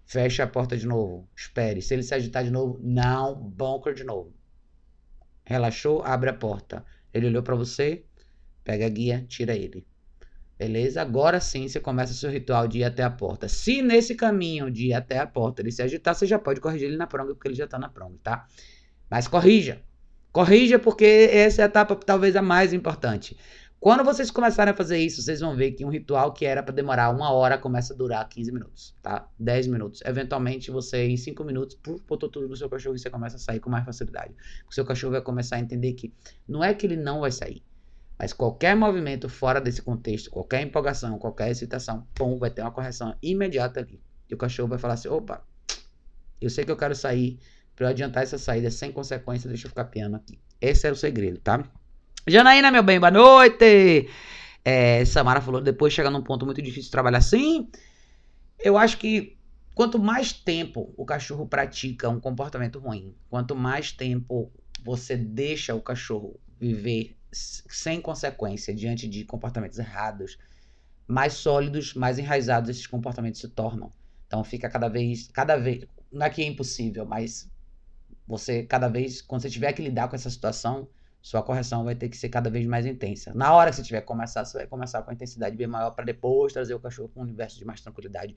feche 0.06 0.42
a 0.42 0.48
porta 0.48 0.76
de 0.76 0.86
novo, 0.86 1.30
espere. 1.34 1.82
Se 1.82 1.94
ele 1.94 2.04
se 2.04 2.14
agitar 2.14 2.44
de 2.44 2.52
novo, 2.52 2.78
não, 2.84 3.34
bunker 3.34 3.94
de 3.94 4.04
novo. 4.04 4.34
Relaxou, 5.46 6.04
abre 6.04 6.30
a 6.30 6.34
porta. 6.34 6.86
Ele 7.14 7.28
olhou 7.28 7.42
para 7.42 7.56
você, 7.56 8.04
pega 8.66 8.86
a 8.86 8.90
guia, 8.90 9.26
tira 9.30 9.56
ele. 9.56 9.88
Beleza? 10.60 11.02
Agora 11.02 11.40
sim 11.40 11.68
você 11.68 11.80
começa 11.80 12.14
seu 12.14 12.30
ritual 12.30 12.68
de 12.68 12.80
ir 12.80 12.84
até 12.84 13.02
a 13.02 13.10
porta. 13.10 13.48
Se 13.48 13.82
nesse 13.82 14.14
caminho 14.14 14.70
de 14.70 14.88
ir 14.88 14.94
até 14.94 15.18
a 15.18 15.26
porta 15.26 15.62
ele 15.62 15.72
se 15.72 15.82
agitar, 15.82 16.14
você 16.14 16.28
já 16.28 16.38
pode 16.38 16.60
corrigir 16.60 16.90
ele 16.90 16.98
na 16.98 17.08
pronga, 17.08 17.34
porque 17.34 17.48
ele 17.48 17.56
já 17.56 17.66
está 17.66 17.80
na 17.80 17.88
pronga, 17.88 18.18
tá? 18.22 18.46
Mas 19.10 19.26
corrija. 19.26 19.82
Corrija 20.34 20.80
porque 20.80 21.30
essa 21.32 21.62
é 21.62 21.64
a 21.64 21.68
etapa 21.68 21.96
talvez 21.96 22.36
a 22.36 22.42
mais 22.42 22.74
importante. 22.74 23.38
Quando 23.84 24.02
vocês 24.02 24.32
começarem 24.32 24.74
a 24.74 24.78
fazer 24.78 24.98
isso, 24.98 25.22
vocês 25.22 25.42
vão 25.42 25.58
ver 25.58 25.74
que 25.74 25.84
um 25.84 25.90
ritual 25.90 26.32
que 26.32 26.46
era 26.46 26.64
para 26.64 26.74
demorar 26.74 27.10
uma 27.10 27.34
hora 27.34 27.58
começa 27.58 27.94
a 27.94 27.98
durar 27.98 28.30
15 28.30 28.50
minutos, 28.50 28.96
tá? 29.02 29.28
10 29.38 29.68
minutos. 29.68 30.00
Eventualmente, 30.06 30.72
você, 30.72 31.06
em 31.06 31.18
5 31.18 31.44
minutos, 31.44 31.76
puf, 31.76 32.02
botou 32.08 32.30
tudo 32.30 32.48
no 32.48 32.56
seu 32.56 32.70
cachorro 32.70 32.96
e 32.96 33.00
você 33.00 33.10
começa 33.10 33.36
a 33.36 33.40
sair 33.40 33.60
com 33.60 33.70
mais 33.70 33.84
facilidade. 33.84 34.34
O 34.70 34.74
seu 34.74 34.86
cachorro 34.86 35.12
vai 35.12 35.22
começar 35.22 35.58
a 35.58 35.60
entender 35.60 35.92
que 35.96 36.14
não 36.48 36.64
é 36.64 36.74
que 36.74 36.86
ele 36.86 36.96
não 36.96 37.20
vai 37.20 37.30
sair. 37.30 37.62
Mas 38.18 38.32
qualquer 38.32 38.74
movimento 38.74 39.28
fora 39.28 39.60
desse 39.60 39.82
contexto, 39.82 40.32
qualquer 40.32 40.62
empolgação, 40.62 41.20
qualquer 41.20 41.52
excitação, 41.52 42.08
pum, 42.16 42.38
vai 42.38 42.52
ter 42.52 42.62
uma 42.62 42.72
correção 42.72 43.14
imediata 43.22 43.82
aqui. 43.82 44.00
E 44.30 44.34
o 44.34 44.38
cachorro 44.38 44.70
vai 44.70 44.80
falar 44.80 44.94
assim: 44.94 45.10
opa, 45.10 45.46
eu 46.40 46.50
sei 46.50 46.64
que 46.64 46.72
eu 46.72 46.78
quero 46.78 46.96
sair, 46.96 47.38
para 47.76 47.88
eu 47.88 47.90
adiantar 47.90 48.24
essa 48.24 48.38
saída 48.38 48.72
sem 48.72 48.94
consequência, 48.94 49.50
deixa 49.50 49.66
eu 49.66 49.70
ficar 49.70 49.84
piano 49.84 50.16
aqui. 50.16 50.40
Esse 50.62 50.88
é 50.88 50.92
o 50.92 50.96
segredo, 50.96 51.42
tá? 51.42 51.70
Janaína, 52.26 52.72
meu 52.72 52.82
bem, 52.82 53.02
boa 53.02 53.12
noite! 53.12 54.10
É, 54.64 55.04
Samara 55.04 55.42
falou, 55.42 55.60
depois 55.60 55.92
chega 55.92 56.10
num 56.10 56.24
ponto 56.24 56.46
muito 56.46 56.62
difícil 56.62 56.84
de 56.84 56.92
trabalhar 56.92 57.18
assim. 57.18 57.70
Eu 58.58 58.78
acho 58.78 58.98
que 58.98 59.38
quanto 59.76 60.00
mais 60.00 60.32
tempo 60.32 60.94
o 60.96 61.04
cachorro 61.04 61.46
pratica 61.46 62.08
um 62.08 62.22
comportamento 62.22 62.80
ruim, 62.80 63.14
quanto 63.30 63.58
mais 63.58 63.92
tempo 63.92 64.50
você 64.86 65.18
deixa 65.18 65.76
o 65.76 65.82
cachorro 65.82 66.40
viver 66.58 67.18
sem 67.30 68.00
consequência 68.00 68.74
diante 68.74 69.06
de 69.06 69.26
comportamentos 69.26 69.78
errados, 69.78 70.38
mais 71.06 71.34
sólidos, 71.34 71.94
mais 71.94 72.18
enraizados 72.18 72.70
esses 72.70 72.88
comportamentos 72.88 73.42
se 73.42 73.50
tornam. 73.50 73.92
Então 74.28 74.46
fica 74.46 74.70
cada 74.70 74.88
vez, 74.88 75.28
cada 75.28 75.58
vez, 75.58 75.86
não 76.10 76.26
é 76.26 76.30
que 76.30 76.42
é 76.42 76.46
impossível, 76.46 77.06
mas 77.06 77.52
você 78.26 78.64
cada 78.64 78.88
vez, 78.88 79.22
quando 79.22 79.42
você 79.42 79.50
tiver 79.50 79.74
que 79.74 79.82
lidar 79.82 80.08
com 80.08 80.16
essa 80.16 80.30
situação, 80.30 80.88
sua 81.24 81.42
correção 81.42 81.86
vai 81.86 81.96
ter 81.96 82.10
que 82.10 82.18
ser 82.18 82.28
cada 82.28 82.50
vez 82.50 82.68
mais 82.68 82.86
intensa. 82.86 83.34
Na 83.34 83.54
hora 83.54 83.70
que 83.70 83.78
você 83.78 83.82
tiver 83.82 84.02
que 84.02 84.08
começar, 84.08 84.44
você 84.44 84.58
vai 84.58 84.68
começar 84.68 85.02
com 85.02 85.10
a 85.10 85.14
intensidade 85.14 85.56
bem 85.56 85.66
maior 85.66 85.92
para 85.92 86.04
depois 86.04 86.52
trazer 86.52 86.74
o 86.74 86.80
cachorro 86.82 87.08
com 87.08 87.22
um 87.22 87.24
universo 87.24 87.58
de 87.58 87.64
mais 87.64 87.80
tranquilidade. 87.80 88.36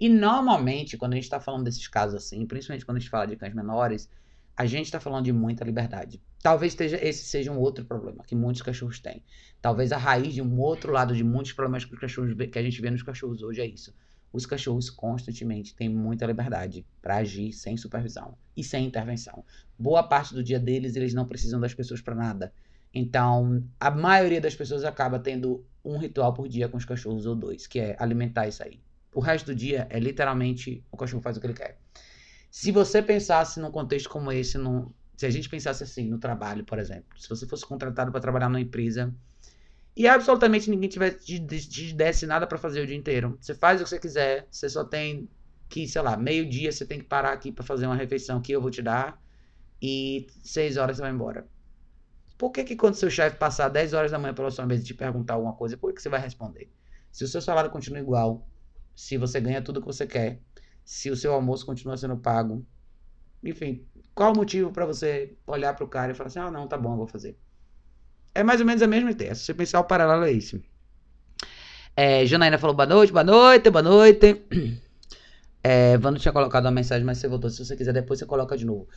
E 0.00 0.08
normalmente, 0.08 0.96
quando 0.96 1.12
a 1.12 1.16
gente 1.16 1.24
está 1.24 1.38
falando 1.38 1.64
desses 1.64 1.86
casos 1.86 2.14
assim, 2.14 2.46
principalmente 2.46 2.86
quando 2.86 2.96
a 2.96 3.00
gente 3.00 3.10
fala 3.10 3.26
de 3.26 3.36
cães 3.36 3.52
menores, 3.54 4.08
a 4.56 4.64
gente 4.64 4.86
está 4.86 4.98
falando 4.98 5.26
de 5.26 5.32
muita 5.32 5.62
liberdade. 5.62 6.22
Talvez 6.42 6.72
esteja, 6.72 6.98
esse 7.06 7.22
seja 7.22 7.52
um 7.52 7.58
outro 7.58 7.84
problema 7.84 8.24
que 8.24 8.34
muitos 8.34 8.62
cachorros 8.62 8.98
têm. 8.98 9.22
Talvez 9.60 9.92
a 9.92 9.98
raiz 9.98 10.32
de 10.32 10.40
um 10.40 10.58
outro 10.58 10.90
lado 10.90 11.14
de 11.14 11.22
muitos 11.22 11.52
problemas 11.52 11.84
que, 11.84 11.92
os 11.92 12.00
cachorros, 12.00 12.34
que 12.50 12.58
a 12.58 12.62
gente 12.62 12.80
vê 12.80 12.90
nos 12.90 13.02
cachorros 13.02 13.42
hoje 13.42 13.60
é 13.60 13.66
isso. 13.66 13.94
Os 14.32 14.46
cachorros 14.46 14.88
constantemente 14.88 15.74
têm 15.74 15.88
muita 15.88 16.24
liberdade 16.24 16.86
para 17.00 17.16
agir 17.16 17.52
sem 17.52 17.76
supervisão 17.76 18.36
e 18.56 18.64
sem 18.64 18.86
intervenção. 18.86 19.44
Boa 19.78 20.02
parte 20.02 20.32
do 20.32 20.42
dia 20.42 20.58
deles, 20.58 20.96
eles 20.96 21.12
não 21.12 21.26
precisam 21.26 21.60
das 21.60 21.74
pessoas 21.74 22.00
para 22.00 22.14
nada. 22.14 22.52
Então, 22.94 23.64
a 23.78 23.90
maioria 23.90 24.40
das 24.40 24.54
pessoas 24.54 24.84
acaba 24.84 25.18
tendo 25.18 25.64
um 25.84 25.98
ritual 25.98 26.32
por 26.32 26.48
dia 26.48 26.68
com 26.68 26.76
os 26.76 26.84
cachorros 26.84 27.26
ou 27.26 27.34
dois, 27.34 27.66
que 27.66 27.78
é 27.78 27.96
alimentar 27.98 28.46
e 28.46 28.52
sair. 28.52 28.80
O 29.14 29.20
resto 29.20 29.46
do 29.46 29.54
dia 29.54 29.86
é 29.90 29.98
literalmente 29.98 30.82
o 30.90 30.96
cachorro 30.96 31.22
faz 31.22 31.36
o 31.36 31.40
que 31.40 31.46
ele 31.46 31.54
quer. 31.54 31.78
Se 32.50 32.70
você 32.70 33.02
pensasse 33.02 33.60
num 33.60 33.70
contexto 33.70 34.08
como 34.08 34.30
esse, 34.30 34.58
num, 34.58 34.90
se 35.16 35.26
a 35.26 35.30
gente 35.30 35.48
pensasse 35.48 35.82
assim 35.82 36.08
no 36.08 36.18
trabalho, 36.18 36.64
por 36.64 36.78
exemplo, 36.78 37.18
se 37.18 37.28
você 37.28 37.46
fosse 37.46 37.66
contratado 37.66 38.10
para 38.10 38.20
trabalhar 38.20 38.48
numa 38.48 38.60
empresa 38.60 39.14
e 39.96 40.06
absolutamente 40.08 40.70
ninguém 40.70 40.88
tivesse 40.88 41.24
te, 41.24 41.40
te 41.40 41.94
desse 41.94 42.26
nada 42.26 42.46
para 42.46 42.58
fazer 42.58 42.80
o 42.82 42.86
dia 42.86 42.96
inteiro, 42.96 43.38
você 43.40 43.54
faz 43.54 43.80
o 43.80 43.84
que 43.84 43.90
você 43.90 43.98
quiser, 43.98 44.48
você 44.50 44.68
só 44.68 44.84
tem 44.84 45.28
que, 45.68 45.88
sei 45.88 46.02
lá, 46.02 46.16
meio 46.16 46.48
dia 46.48 46.70
você 46.72 46.84
tem 46.86 46.98
que 46.98 47.04
parar 47.06 47.32
aqui 47.32 47.50
para 47.52 47.64
fazer 47.64 47.86
uma 47.86 47.96
refeição 47.96 48.40
que 48.40 48.52
eu 48.52 48.60
vou 48.60 48.70
te 48.70 48.82
dar 48.82 49.20
e 49.80 50.26
seis 50.42 50.76
horas 50.76 50.96
você 50.96 51.02
vai 51.02 51.10
embora. 51.12 51.48
Por 52.38 52.50
que, 52.50 52.64
que 52.64 52.76
quando 52.76 52.94
seu 52.96 53.10
chefe 53.10 53.36
passar 53.36 53.68
10 53.68 53.92
horas 53.92 54.10
da 54.10 54.18
manhã 54.18 54.34
pela 54.34 54.50
sua 54.50 54.66
mesa 54.66 54.82
e 54.82 54.86
te 54.86 54.94
perguntar 54.94 55.34
alguma 55.34 55.54
coisa, 55.54 55.76
por 55.76 55.88
que, 55.88 55.96
que 55.96 56.02
você 56.02 56.08
vai 56.08 56.20
responder? 56.20 56.70
Se 57.10 57.24
o 57.24 57.28
seu 57.28 57.40
salário 57.40 57.70
continua 57.70 58.00
igual, 58.00 58.48
se 58.96 59.16
você 59.16 59.40
ganha 59.40 59.62
tudo 59.62 59.80
que 59.80 59.86
você 59.86 60.06
quer, 60.06 60.40
se 60.84 61.10
o 61.10 61.16
seu 61.16 61.32
almoço 61.34 61.64
continua 61.64 61.96
sendo 61.96 62.16
pago. 62.16 62.66
Enfim, 63.44 63.86
qual 64.14 64.32
o 64.32 64.36
motivo 64.36 64.72
para 64.72 64.86
você 64.86 65.36
olhar 65.46 65.74
para 65.74 65.84
o 65.84 65.88
cara 65.88 66.12
e 66.12 66.14
falar 66.14 66.28
assim: 66.28 66.40
ah, 66.40 66.50
não, 66.50 66.68
tá 66.68 66.76
bom, 66.78 66.92
eu 66.92 66.98
vou 66.98 67.06
fazer? 67.06 67.38
É 68.34 68.42
mais 68.42 68.60
ou 68.60 68.66
menos 68.66 68.82
a 68.82 68.86
mesma 68.86 69.10
ideia. 69.10 69.34
Se 69.34 69.44
você 69.44 69.54
pensar 69.54 69.80
o 69.80 69.84
paralelo 69.84 70.24
é 70.24 70.32
esse. 70.32 70.62
É, 71.94 72.24
Janaína 72.24 72.56
falou 72.58 72.74
boa 72.74 72.86
noite, 72.86 73.12
boa 73.12 73.24
noite, 73.24 73.70
boa 73.70 73.82
noite. 73.82 74.42
É, 75.64 75.96
Vando 75.96 76.18
tinha 76.18 76.32
colocado 76.32 76.64
uma 76.64 76.72
mensagem, 76.72 77.04
mas 77.04 77.18
você 77.18 77.28
voltou. 77.28 77.48
Se 77.48 77.64
você 77.64 77.76
quiser, 77.76 77.92
depois 77.92 78.18
você 78.18 78.26
coloca 78.26 78.56
de 78.56 78.66
novo. 78.66 78.88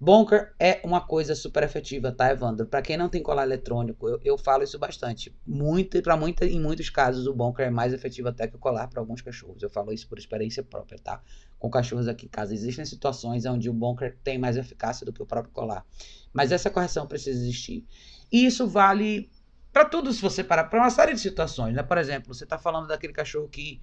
Bunker 0.00 0.52
é 0.58 0.80
uma 0.84 1.00
coisa 1.00 1.34
super 1.34 1.62
efetiva, 1.62 2.10
tá, 2.10 2.30
Evandro? 2.30 2.66
Para 2.66 2.82
quem 2.82 2.96
não 2.96 3.08
tem 3.08 3.22
colar 3.22 3.44
eletrônico, 3.44 4.08
eu, 4.08 4.20
eu 4.24 4.38
falo 4.38 4.64
isso 4.64 4.78
bastante. 4.78 5.32
Muito, 5.46 6.02
para 6.02 6.16
muita, 6.16 6.44
em 6.44 6.60
muitos 6.60 6.90
casos, 6.90 7.28
o 7.28 7.32
bunker 7.32 7.66
é 7.66 7.70
mais 7.70 7.92
efetivo 7.92 8.28
até 8.28 8.48
que 8.48 8.56
o 8.56 8.58
colar 8.58 8.88
para 8.88 9.00
alguns 9.00 9.22
cachorros. 9.22 9.62
Eu 9.62 9.70
falo 9.70 9.92
isso 9.92 10.08
por 10.08 10.18
experiência 10.18 10.62
própria, 10.64 10.98
tá? 10.98 11.22
Com 11.56 11.70
cachorros 11.70 12.08
aqui 12.08 12.26
em 12.26 12.28
casa. 12.28 12.52
Existem 12.52 12.84
situações 12.84 13.44
onde 13.44 13.70
o 13.70 13.72
bunker 13.72 14.16
tem 14.24 14.38
mais 14.38 14.56
eficácia 14.56 15.06
do 15.06 15.12
que 15.12 15.22
o 15.22 15.26
próprio 15.26 15.52
colar. 15.52 15.84
Mas 16.32 16.50
essa 16.50 16.68
correção 16.68 17.06
precisa 17.06 17.38
existir. 17.40 17.84
E 18.30 18.46
isso 18.46 18.66
vale 18.66 19.30
para 19.72 19.84
tudo, 19.84 20.12
se 20.12 20.20
você 20.20 20.42
parar, 20.42 20.64
para 20.64 20.80
uma 20.80 20.90
série 20.90 21.14
de 21.14 21.20
situações, 21.20 21.74
né? 21.74 21.82
Por 21.82 21.98
exemplo, 21.98 22.34
você 22.34 22.44
está 22.44 22.58
falando 22.58 22.88
daquele 22.88 23.12
cachorro 23.12 23.48
que 23.48 23.80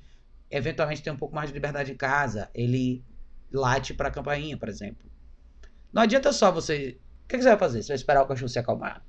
eventualmente 0.50 1.02
tem 1.02 1.14
um 1.14 1.18
pouco 1.18 1.36
mais 1.36 1.50
de 1.50 1.54
liberdade 1.54 1.92
em 1.92 1.98
casa, 1.98 2.50
ele 2.54 3.04
late 3.52 3.94
para 3.94 4.10
a 4.10 4.12
campainha, 4.12 4.58
por 4.58 4.70
exemplo 4.70 5.06
não 5.96 6.02
adianta 6.02 6.34
só 6.34 6.52
você. 6.52 7.00
O 7.24 7.28
que 7.30 7.38
você 7.38 7.48
vai 7.48 7.58
fazer? 7.58 7.82
Você 7.82 7.88
vai 7.88 7.96
esperar 7.96 8.22
o 8.22 8.28
cachorro 8.28 8.50
se 8.50 8.60
acalmar? 8.60 9.02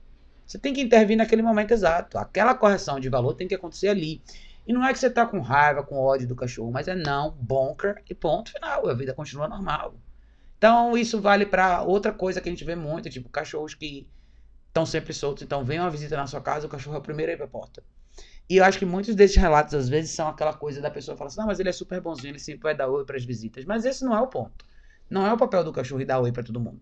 Você 0.47 0.57
tem 0.57 0.73
que 0.73 0.81
intervir 0.81 1.17
naquele 1.17 1.43
momento 1.43 1.73
exato. 1.73 2.17
Aquela 2.17 2.55
correção 2.55 3.01
de 3.01 3.09
valor 3.09 3.35
tem 3.35 3.49
que 3.49 3.57
acontecer 3.57 3.89
ali. 3.89 4.23
E 4.65 4.73
não 4.73 4.87
é 4.87 4.93
que 4.93 4.99
você 5.01 5.11
tá 5.11 5.27
com 5.27 5.41
raiva, 5.41 5.83
com 5.83 5.99
ódio 5.99 6.29
do 6.29 6.37
cachorro, 6.37 6.71
mas 6.71 6.87
é 6.87 6.95
não, 6.95 7.33
bonker 7.33 8.05
e 8.09 8.15
ponto 8.15 8.53
final. 8.53 8.89
A 8.89 8.95
vida 8.95 9.13
continua 9.13 9.49
normal. 9.49 9.97
Então 10.57 10.97
isso 10.97 11.21
vale 11.21 11.45
para 11.45 11.83
outra 11.83 12.13
coisa 12.13 12.41
que 12.41 12.49
a 12.49 12.53
gente 12.53 12.65
vê 12.65 12.77
muito, 12.77 13.11
tipo 13.11 13.29
cachorros 13.29 13.75
que 13.75 14.09
estão 14.77 14.85
sempre 14.85 15.13
soltos. 15.15 15.43
Então 15.43 15.65
vem 15.65 15.81
uma 15.81 15.91
visita 15.91 16.17
na 16.17 16.27
sua 16.27 16.41
casa, 16.41 16.67
o 16.67 16.71
cachorro 16.71 16.97
é 16.97 16.99
o 16.99 17.03
primeiro 17.03 17.33
a 17.33 17.35
ir 17.35 17.39
pra 17.39 17.49
porta. 17.49 17.83
E 18.49 18.57
eu 18.59 18.65
acho 18.65 18.79
que 18.79 18.85
muitos 18.87 19.15
desses 19.15 19.37
relatos 19.37 19.75
às 19.75 19.89
vezes 19.89 20.13
são 20.13 20.29
aquela 20.29 20.53
coisa 20.53 20.81
da 20.81 20.91
pessoa 20.91 21.17
falar 21.17 21.29
assim: 21.29 21.41
"Não, 21.41 21.47
mas 21.47 21.59
ele 21.59 21.69
é 21.69 21.73
super 21.73 22.01
bonzinho, 22.01 22.33
ele 22.33 22.39
sempre 22.39 22.63
vai 22.63 22.77
dar 22.77 22.89
oi 22.89 23.05
para 23.05 23.17
as 23.17 23.25
visitas". 23.25 23.65
Mas 23.65 23.85
esse 23.85 24.05
não 24.05 24.17
é 24.17 24.21
o 24.21 24.29
ponto. 24.29 24.65
Não 25.11 25.27
é 25.27 25.33
o 25.33 25.37
papel 25.37 25.65
do 25.65 25.73
cachorro 25.73 26.05
dar 26.05 26.21
oi 26.21 26.33
para 26.33 26.43
todo 26.43 26.61
mundo. 26.61 26.81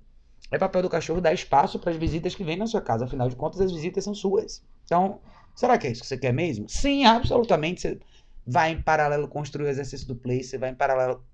É 0.50 0.58
papel 0.58 0.82
do 0.82 0.90
cachorro 0.90 1.20
dar 1.20 1.32
espaço 1.32 1.78
para 1.78 1.90
as 1.90 1.96
visitas 1.96 2.34
que 2.34 2.44
vêm 2.44 2.56
na 2.56 2.66
sua 2.66 2.80
casa. 2.80 3.04
Afinal 3.06 3.28
de 3.28 3.36
contas, 3.36 3.60
as 3.60 3.72
visitas 3.72 4.04
são 4.04 4.14
suas. 4.14 4.62
Então, 4.84 5.20
será 5.54 5.78
que 5.78 5.86
é 5.86 5.90
isso 5.92 6.02
que 6.02 6.06
você 6.08 6.18
quer 6.18 6.32
mesmo? 6.32 6.68
Sim, 6.68 7.04
absolutamente. 7.06 7.80
Você 7.80 7.98
vai 8.46 8.72
em 8.72 8.82
paralelo 8.82 9.26
construir 9.28 9.66
o 9.66 9.68
exercício 9.68 10.06
do 10.06 10.16
play, 10.16 10.42
você 10.42 10.58
vai 10.58 10.70
em 10.70 10.74
paralelo 10.74 11.24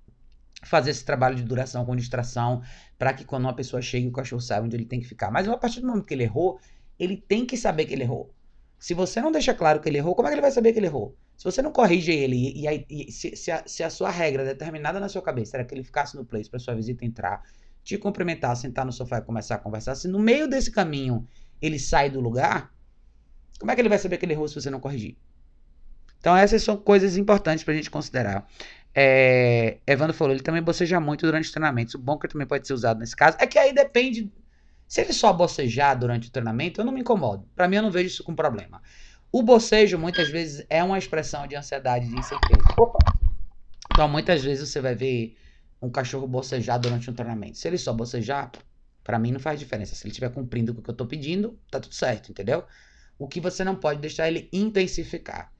fazer 0.62 0.90
esse 0.90 1.04
trabalho 1.04 1.36
de 1.36 1.42
duração 1.42 1.84
com 1.84 1.96
distração, 1.96 2.62
para 2.98 3.12
que 3.12 3.24
quando 3.24 3.44
uma 3.44 3.54
pessoa 3.54 3.80
chegue, 3.80 4.06
o 4.06 4.12
cachorro 4.12 4.40
saiba 4.40 4.66
onde 4.66 4.76
ele 4.76 4.84
tem 4.84 5.00
que 5.00 5.06
ficar. 5.06 5.30
Mas 5.30 5.48
a 5.48 5.56
partir 5.56 5.80
do 5.80 5.86
momento 5.86 6.04
que 6.04 6.14
ele 6.14 6.24
errou, 6.24 6.58
ele 6.98 7.16
tem 7.16 7.46
que 7.46 7.56
saber 7.56 7.86
que 7.86 7.94
ele 7.94 8.02
errou. 8.02 8.32
Se 8.78 8.94
você 8.94 9.20
não 9.20 9.30
deixa 9.30 9.54
claro 9.54 9.80
que 9.80 9.88
ele 9.88 9.98
errou, 9.98 10.14
como 10.14 10.28
é 10.28 10.30
que 10.30 10.34
ele 10.34 10.42
vai 10.42 10.50
saber 10.50 10.72
que 10.72 10.78
ele 10.78 10.86
errou? 10.86 11.16
Se 11.36 11.44
você 11.44 11.62
não 11.62 11.72
corrige 11.72 12.12
ele 12.12 12.36
e, 12.36 12.66
e, 12.66 12.86
e 13.08 13.12
se, 13.12 13.34
se, 13.36 13.50
a, 13.50 13.62
se, 13.66 13.82
a, 13.82 13.90
sua 13.90 14.10
regra 14.10 14.44
determinada 14.44 15.00
na 15.00 15.08
sua 15.08 15.22
cabeça 15.22 15.56
era 15.56 15.64
que 15.64 15.74
ele 15.74 15.82
ficasse 15.82 16.16
no 16.16 16.24
place 16.24 16.48
para 16.48 16.58
sua 16.58 16.74
visita 16.74 17.04
entrar, 17.04 17.42
te 17.82 17.96
cumprimentar, 17.96 18.54
sentar 18.56 18.84
no 18.84 18.92
sofá 18.92 19.18
e 19.18 19.22
começar 19.22 19.54
a 19.54 19.58
conversar, 19.58 19.94
se 19.94 20.06
no 20.06 20.18
meio 20.18 20.46
desse 20.46 20.70
caminho 20.70 21.26
ele 21.60 21.78
sai 21.78 22.10
do 22.10 22.20
lugar, 22.20 22.70
como 23.58 23.70
é 23.70 23.74
que 23.74 23.80
ele 23.80 23.88
vai 23.88 23.98
saber 23.98 24.18
que 24.18 24.24
ele 24.24 24.34
errou 24.34 24.48
se 24.48 24.54
você 24.54 24.70
não 24.70 24.80
corrigir? 24.80 25.16
Então 26.18 26.36
essas 26.36 26.62
são 26.62 26.76
coisas 26.76 27.16
importantes 27.16 27.64
para 27.64 27.72
a 27.72 27.76
gente 27.76 27.90
considerar. 27.90 28.46
É, 29.02 29.78
Evandro 29.86 30.12
falou, 30.12 30.34
ele 30.34 30.42
também 30.42 30.60
boceja 30.60 31.00
muito 31.00 31.24
durante 31.24 31.46
os 31.46 31.50
treinamentos. 31.50 31.94
O 31.94 31.98
bunker 31.98 32.30
também 32.30 32.46
pode 32.46 32.66
ser 32.66 32.74
usado 32.74 33.00
nesse 33.00 33.16
caso. 33.16 33.34
É 33.40 33.46
que 33.46 33.58
aí 33.58 33.72
depende. 33.72 34.30
Se 34.86 35.00
ele 35.00 35.14
só 35.14 35.32
bocejar 35.32 35.98
durante 35.98 36.28
o 36.28 36.30
treinamento, 36.30 36.82
eu 36.82 36.84
não 36.84 36.92
me 36.92 37.00
incomodo. 37.00 37.48
Para 37.56 37.66
mim, 37.66 37.76
eu 37.76 37.82
não 37.82 37.90
vejo 37.90 38.08
isso 38.08 38.22
com 38.22 38.34
problema. 38.34 38.82
O 39.32 39.42
bocejo, 39.42 39.96
muitas 39.96 40.28
vezes, 40.28 40.66
é 40.68 40.84
uma 40.84 40.98
expressão 40.98 41.46
de 41.46 41.56
ansiedade, 41.56 42.08
de 42.08 42.14
incerteza. 42.14 42.60
Opa. 42.78 42.98
Então, 43.90 44.06
muitas 44.06 44.44
vezes 44.44 44.68
você 44.68 44.82
vai 44.82 44.94
ver 44.94 45.34
um 45.80 45.88
cachorro 45.88 46.26
bocejar 46.26 46.78
durante 46.78 47.08
um 47.10 47.14
treinamento. 47.14 47.56
Se 47.56 47.68
ele 47.68 47.78
só 47.78 47.94
bocejar, 47.94 48.52
para 49.02 49.18
mim 49.18 49.32
não 49.32 49.40
faz 49.40 49.58
diferença. 49.58 49.94
Se 49.94 50.04
ele 50.04 50.10
estiver 50.10 50.30
cumprindo 50.30 50.72
o 50.72 50.82
que 50.82 50.90
eu 50.90 50.92
estou 50.92 51.06
pedindo, 51.06 51.58
tá 51.70 51.80
tudo 51.80 51.94
certo, 51.94 52.30
entendeu? 52.30 52.64
O 53.18 53.26
que 53.26 53.40
você 53.40 53.64
não 53.64 53.76
pode 53.76 53.98
deixar 53.98 54.28
ele 54.28 54.50
intensificar. 54.52 55.50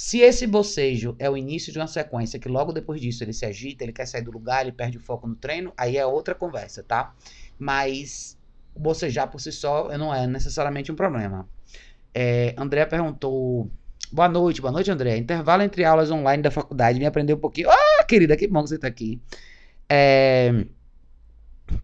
Se 0.00 0.20
esse 0.20 0.46
bocejo 0.46 1.16
é 1.18 1.28
o 1.28 1.36
início 1.36 1.72
de 1.72 1.78
uma 1.80 1.88
sequência 1.88 2.38
que 2.38 2.48
logo 2.48 2.72
depois 2.72 3.00
disso 3.00 3.24
ele 3.24 3.32
se 3.32 3.44
agita, 3.44 3.82
ele 3.82 3.92
quer 3.92 4.06
sair 4.06 4.22
do 4.22 4.30
lugar, 4.30 4.62
ele 4.62 4.70
perde 4.70 4.96
o 4.96 5.00
foco 5.00 5.26
no 5.26 5.34
treino, 5.34 5.72
aí 5.76 5.96
é 5.96 6.06
outra 6.06 6.36
conversa, 6.36 6.84
tá? 6.84 7.12
Mas 7.58 8.38
bocejar 8.76 9.28
por 9.28 9.40
si 9.40 9.50
só 9.50 9.88
não 9.98 10.14
é 10.14 10.24
necessariamente 10.24 10.92
um 10.92 10.94
problema. 10.94 11.48
É, 12.14 12.54
André 12.56 12.86
perguntou. 12.86 13.68
Boa 14.12 14.28
noite, 14.28 14.60
boa 14.60 14.70
noite, 14.70 14.88
André. 14.88 15.16
Intervalo 15.16 15.64
entre 15.64 15.84
aulas 15.84 16.12
online 16.12 16.44
da 16.44 16.50
faculdade, 16.52 17.00
me 17.00 17.04
aprendeu 17.04 17.34
um 17.34 17.40
pouquinho. 17.40 17.68
Ah, 17.68 18.04
querida, 18.04 18.36
que 18.36 18.46
bom 18.46 18.62
que 18.62 18.68
você 18.68 18.78
tá 18.78 18.86
aqui. 18.86 19.20
É, 19.88 20.64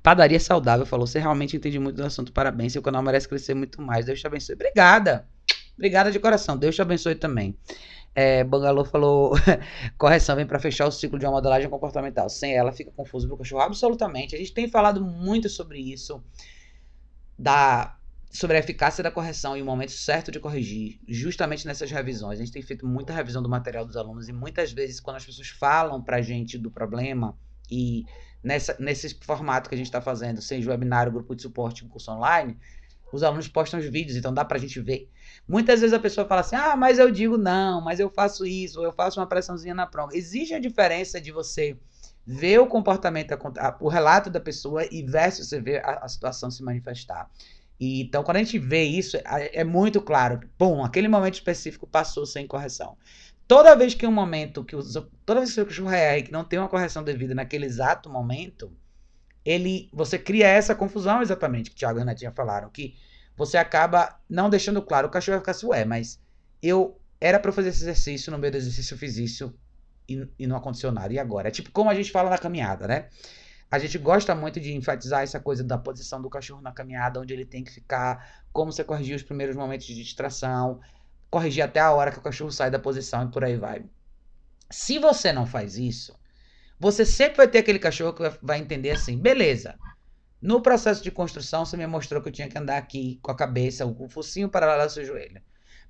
Padaria 0.05 0.39
Saudável 0.39 0.87
falou: 0.87 1.05
Você 1.05 1.19
realmente 1.19 1.57
entende 1.57 1.81
muito 1.81 1.97
do 1.97 2.05
assunto, 2.05 2.33
parabéns. 2.33 2.75
Seu 2.75 2.81
canal 2.81 3.03
merece 3.03 3.29
crescer 3.29 3.55
muito 3.55 3.83
mais. 3.83 4.07
Deus 4.07 4.21
te 4.21 4.27
abençoe. 4.29 4.55
Obrigada. 4.55 5.27
Obrigada 5.77 6.13
de 6.13 6.21
coração. 6.21 6.57
Deus 6.57 6.77
te 6.77 6.83
abençoe 6.83 7.17
também. 7.17 7.57
É, 8.15 8.45
Bangalô 8.45 8.85
falou: 8.85 9.33
correção 9.99 10.37
vem 10.37 10.47
para 10.47 10.59
fechar 10.59 10.87
o 10.87 10.93
ciclo 10.93 11.19
de 11.19 11.27
uma 11.27 11.33
modelagem 11.33 11.69
comportamental. 11.69 12.29
Sem 12.29 12.55
ela 12.55 12.73
fica 12.73 12.91
confuso 12.93 13.27
pro 13.27 13.39
cachorro. 13.39 13.63
Absolutamente. 13.63 14.35
A 14.35 14.39
gente 14.39 14.53
tem 14.53 14.69
falado 14.69 15.05
muito 15.05 15.49
sobre 15.49 15.79
isso. 15.79 16.23
Da 17.39 17.97
sobre 18.31 18.57
a 18.57 18.61
eficácia 18.61 19.03
da 19.03 19.13
correção 19.13 19.57
e 19.57 19.63
o 19.63 19.65
momento 19.65 19.93
certo 19.93 20.33
de 20.33 20.41
corrigir, 20.41 20.99
justamente 21.07 21.65
nessas 21.65 21.89
revisões. 21.89 22.41
A 22.41 22.45
gente 22.45 22.53
tem 22.53 22.63
feito 22.63 22.85
muita 22.85 23.13
revisão 23.13 23.41
do 23.41 23.49
material 23.49 23.85
dos 23.85 23.97
alunos 23.97 24.29
e 24.29 24.33
muitas 24.33 24.73
vezes 24.73 24.99
quando 24.99 25.19
as 25.19 25.25
pessoas 25.25 25.51
falam 25.51 26.03
para 26.03 26.17
a 26.17 26.21
gente 26.21 26.59
do 26.59 26.69
problema 26.69 27.39
e 27.71 28.05
nessa, 28.43 28.77
nesse 28.81 29.15
formato 29.21 29.69
que 29.69 29.77
a 29.77 29.79
gente 29.79 29.87
está 29.87 30.01
fazendo, 30.01 30.43
seja 30.43 30.69
webinário, 30.69 31.13
grupo 31.13 31.33
de 31.37 31.43
suporte, 31.43 31.85
curso 31.85 32.11
online, 32.11 32.59
os 33.15 33.23
alunos 33.23 33.47
postam 33.47 33.79
os 33.79 33.87
vídeos, 33.87 34.17
então 34.17 34.35
dá 34.35 34.45
para 34.45 34.57
a 34.57 34.61
gente 34.61 34.81
ver. 34.81 35.09
Muitas 35.47 35.81
vezes 35.81 35.95
a 35.95 36.01
pessoa 36.01 36.27
fala 36.27 36.41
assim, 36.41 36.57
ah, 36.57 36.75
mas 36.77 36.99
eu 36.99 37.11
digo 37.11 37.39
não, 37.39 37.81
mas 37.81 38.01
eu 38.01 38.11
faço 38.11 38.45
isso, 38.45 38.81
ou 38.81 38.85
eu 38.85 38.93
faço 38.93 39.21
uma 39.21 39.27
pressãozinha 39.27 39.75
na 39.75 39.87
prova. 39.87 40.15
Existe 40.15 40.55
a 40.55 40.59
diferença 40.59 41.21
de 41.21 41.31
você 41.31 41.77
ver 42.27 42.59
o 42.59 42.67
comportamento, 42.67 43.37
o 43.81 43.89
relato 43.89 44.31
da 44.31 44.41
pessoa 44.41 44.85
e 44.91 45.03
versus 45.03 45.49
você 45.49 45.61
ver 45.61 45.85
a, 45.85 46.09
situação 46.09 46.51
se 46.51 46.63
manifestar. 46.63 47.31
E, 47.79 48.03
então, 48.03 48.25
quando 48.25 48.39
a 48.39 48.43
gente 48.43 48.59
vê 48.59 48.83
isso, 48.83 49.17
é, 49.25 49.63
muito 49.63 50.01
claro. 50.01 50.41
Bom, 50.59 50.85
aquele 50.85 51.09
momento 51.09 51.35
específico 51.35 51.87
passou 51.87 52.25
sem 52.27 52.47
correção. 52.47 52.97
Toda 53.47 53.77
vez 53.77 53.95
que 53.95 54.07
um 54.07 54.13
momento 54.13 54.65
que 54.65 54.75
os, 54.75 54.95
toda 55.27 55.41
vez 55.41 55.55
que 55.55 55.61
o 55.61 55.67
cachorro 55.67 55.91
é 55.91 56.23
que 56.23 56.33
não 56.33 56.45
tem 56.45 56.59
uma 56.59 56.69
correção 56.69 57.05
devida 57.05 57.35
naquele 57.35 57.67
exato 57.67 58.09
momento, 58.09 58.73
ele 59.45 59.91
você 59.93 60.19
cria 60.19 60.47
essa 60.47 60.75
confusão 60.75 61.21
exatamente 61.21 61.71
que 61.71 61.77
o 61.77 61.79
Thiago 61.79 61.99
e 61.99 62.03
a 62.03 62.05
Netinha 62.05 62.33
falaram, 62.33 62.71
que 62.71 62.95
você 63.37 63.57
acaba 63.57 64.19
não 64.29 64.49
deixando 64.49 64.81
claro, 64.81 65.09
o 65.09 65.11
cachorro 65.11 65.37
vai 65.37 65.41
ficar 65.41 65.53
assim, 65.53 65.67
ué, 65.67 65.85
mas 65.85 66.21
eu 66.63 66.99
era 67.21 67.39
para 67.39 67.53
fazer 67.53 67.71
esse 67.71 67.83
exercício, 67.83 68.31
no 68.31 68.39
meio 68.39 68.53
do 68.53 68.57
exercício 68.57 68.95
eu 68.95 68.99
fiz 68.99 69.17
isso 69.17 69.55
e, 70.09 70.27
e 70.39 70.47
não 70.47 70.57
aconteceu 70.57 70.93
nada. 70.93 71.13
E 71.13 71.19
agora? 71.19 71.49
É 71.49 71.51
tipo 71.51 71.71
como 71.71 71.91
a 71.91 71.95
gente 71.95 72.11
fala 72.11 72.31
na 72.31 72.39
caminhada, 72.39 72.87
né? 72.87 73.09
A 73.71 73.79
gente 73.79 73.99
gosta 73.99 74.35
muito 74.35 74.61
de 74.61 74.73
enfatizar 74.73 75.23
essa 75.23 75.41
coisa 75.41 75.65
da 75.65 75.77
posição 75.77 76.23
do 76.23 76.31
cachorro 76.31 76.61
na 76.61 76.71
caminhada, 76.71 77.21
onde 77.21 77.33
ele 77.33 77.45
tem 77.45 77.65
que 77.65 77.73
ficar, 77.73 78.45
como 78.53 78.71
você 78.71 78.85
corrigir 78.85 79.17
os 79.17 79.23
primeiros 79.23 79.57
momentos 79.57 79.87
de 79.87 79.95
distração, 79.95 80.81
corrigir 81.31 81.63
até 81.63 81.81
a 81.81 81.91
hora 81.91 82.13
que 82.13 82.19
o 82.19 82.23
cachorro 82.23 82.53
sai 82.53 82.71
da 82.71 82.79
posição 82.79 83.25
e 83.25 83.31
por 83.33 83.43
aí 83.43 83.57
vai. 83.57 83.85
Se 84.71 84.99
você 84.99 85.33
não 85.33 85.47
faz 85.47 85.77
isso, 85.77 86.15
você 86.85 87.07
sempre 87.07 87.39
vai 87.39 87.49
ter 87.49 87.61
aquele 87.61 87.79
cachorro 87.79 88.13
que 88.13 88.23
vai 88.43 88.59
entender 88.59 88.91
assim, 88.91 89.17
beleza. 89.17 89.75
No 90.39 90.61
processo 90.61 91.03
de 91.03 91.11
construção, 91.11 91.65
você 91.65 91.79
me 91.79 91.87
mostrou 91.87 92.21
que 92.21 92.29
eu 92.29 92.33
tinha 92.33 92.47
que 92.47 92.59
andar 92.59 92.77
aqui 92.77 93.19
com 93.23 93.31
a 93.31 93.35
cabeça, 93.35 93.87
o 93.87 94.07
focinho 94.07 94.51
paralelo 94.51 94.83
ao 94.83 94.91
seu 94.91 95.03
joelho. 95.03 95.41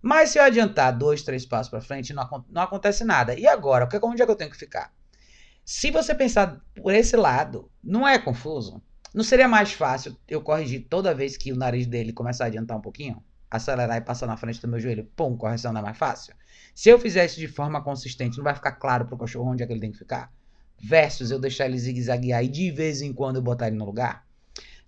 Mas 0.00 0.30
se 0.30 0.38
eu 0.38 0.44
adiantar 0.44 0.96
dois, 0.96 1.22
três 1.22 1.44
passos 1.44 1.68
para 1.68 1.80
frente, 1.80 2.14
não, 2.14 2.44
não 2.48 2.62
acontece 2.62 3.02
nada. 3.02 3.36
E 3.36 3.44
agora? 3.44 3.88
Onde 4.04 4.22
é 4.22 4.24
que 4.24 4.30
eu 4.30 4.36
tenho 4.36 4.52
que 4.52 4.56
ficar? 4.56 4.92
Se 5.64 5.90
você 5.90 6.14
pensar 6.14 6.64
por 6.76 6.94
esse 6.94 7.16
lado, 7.16 7.68
não 7.82 8.06
é 8.06 8.16
confuso? 8.16 8.80
Não 9.12 9.24
seria 9.24 9.48
mais 9.48 9.72
fácil 9.72 10.16
eu 10.28 10.42
corrigir 10.42 10.86
toda 10.88 11.12
vez 11.12 11.36
que 11.36 11.50
o 11.50 11.56
nariz 11.56 11.88
dele 11.88 12.12
começar 12.12 12.44
a 12.44 12.46
adiantar 12.46 12.76
um 12.76 12.80
pouquinho? 12.80 13.20
Acelerar 13.50 13.96
e 13.96 14.00
passar 14.00 14.28
na 14.28 14.36
frente 14.36 14.60
do 14.60 14.68
meu 14.68 14.78
joelho? 14.78 15.10
Pum, 15.16 15.36
correção 15.36 15.72
não 15.72 15.80
é 15.80 15.84
mais 15.84 15.98
fácil? 15.98 16.36
Se 16.72 16.88
eu 16.88 17.00
fizer 17.00 17.24
isso 17.24 17.40
de 17.40 17.48
forma 17.48 17.82
consistente, 17.82 18.36
não 18.36 18.44
vai 18.44 18.54
ficar 18.54 18.72
claro 18.72 19.06
pro 19.06 19.18
cachorro 19.18 19.50
onde 19.50 19.64
é 19.64 19.66
que 19.66 19.72
ele 19.72 19.80
tem 19.80 19.90
que 19.90 19.98
ficar? 19.98 20.32
Versus 20.78 21.30
eu 21.30 21.38
deixar 21.38 21.66
ele 21.66 21.78
zigue-zaguear 21.78 22.44
e 22.44 22.48
de 22.48 22.70
vez 22.70 23.00
em 23.00 23.12
quando 23.12 23.36
eu 23.36 23.42
botar 23.42 23.68
ele 23.68 23.76
no 23.76 23.84
lugar? 23.84 24.26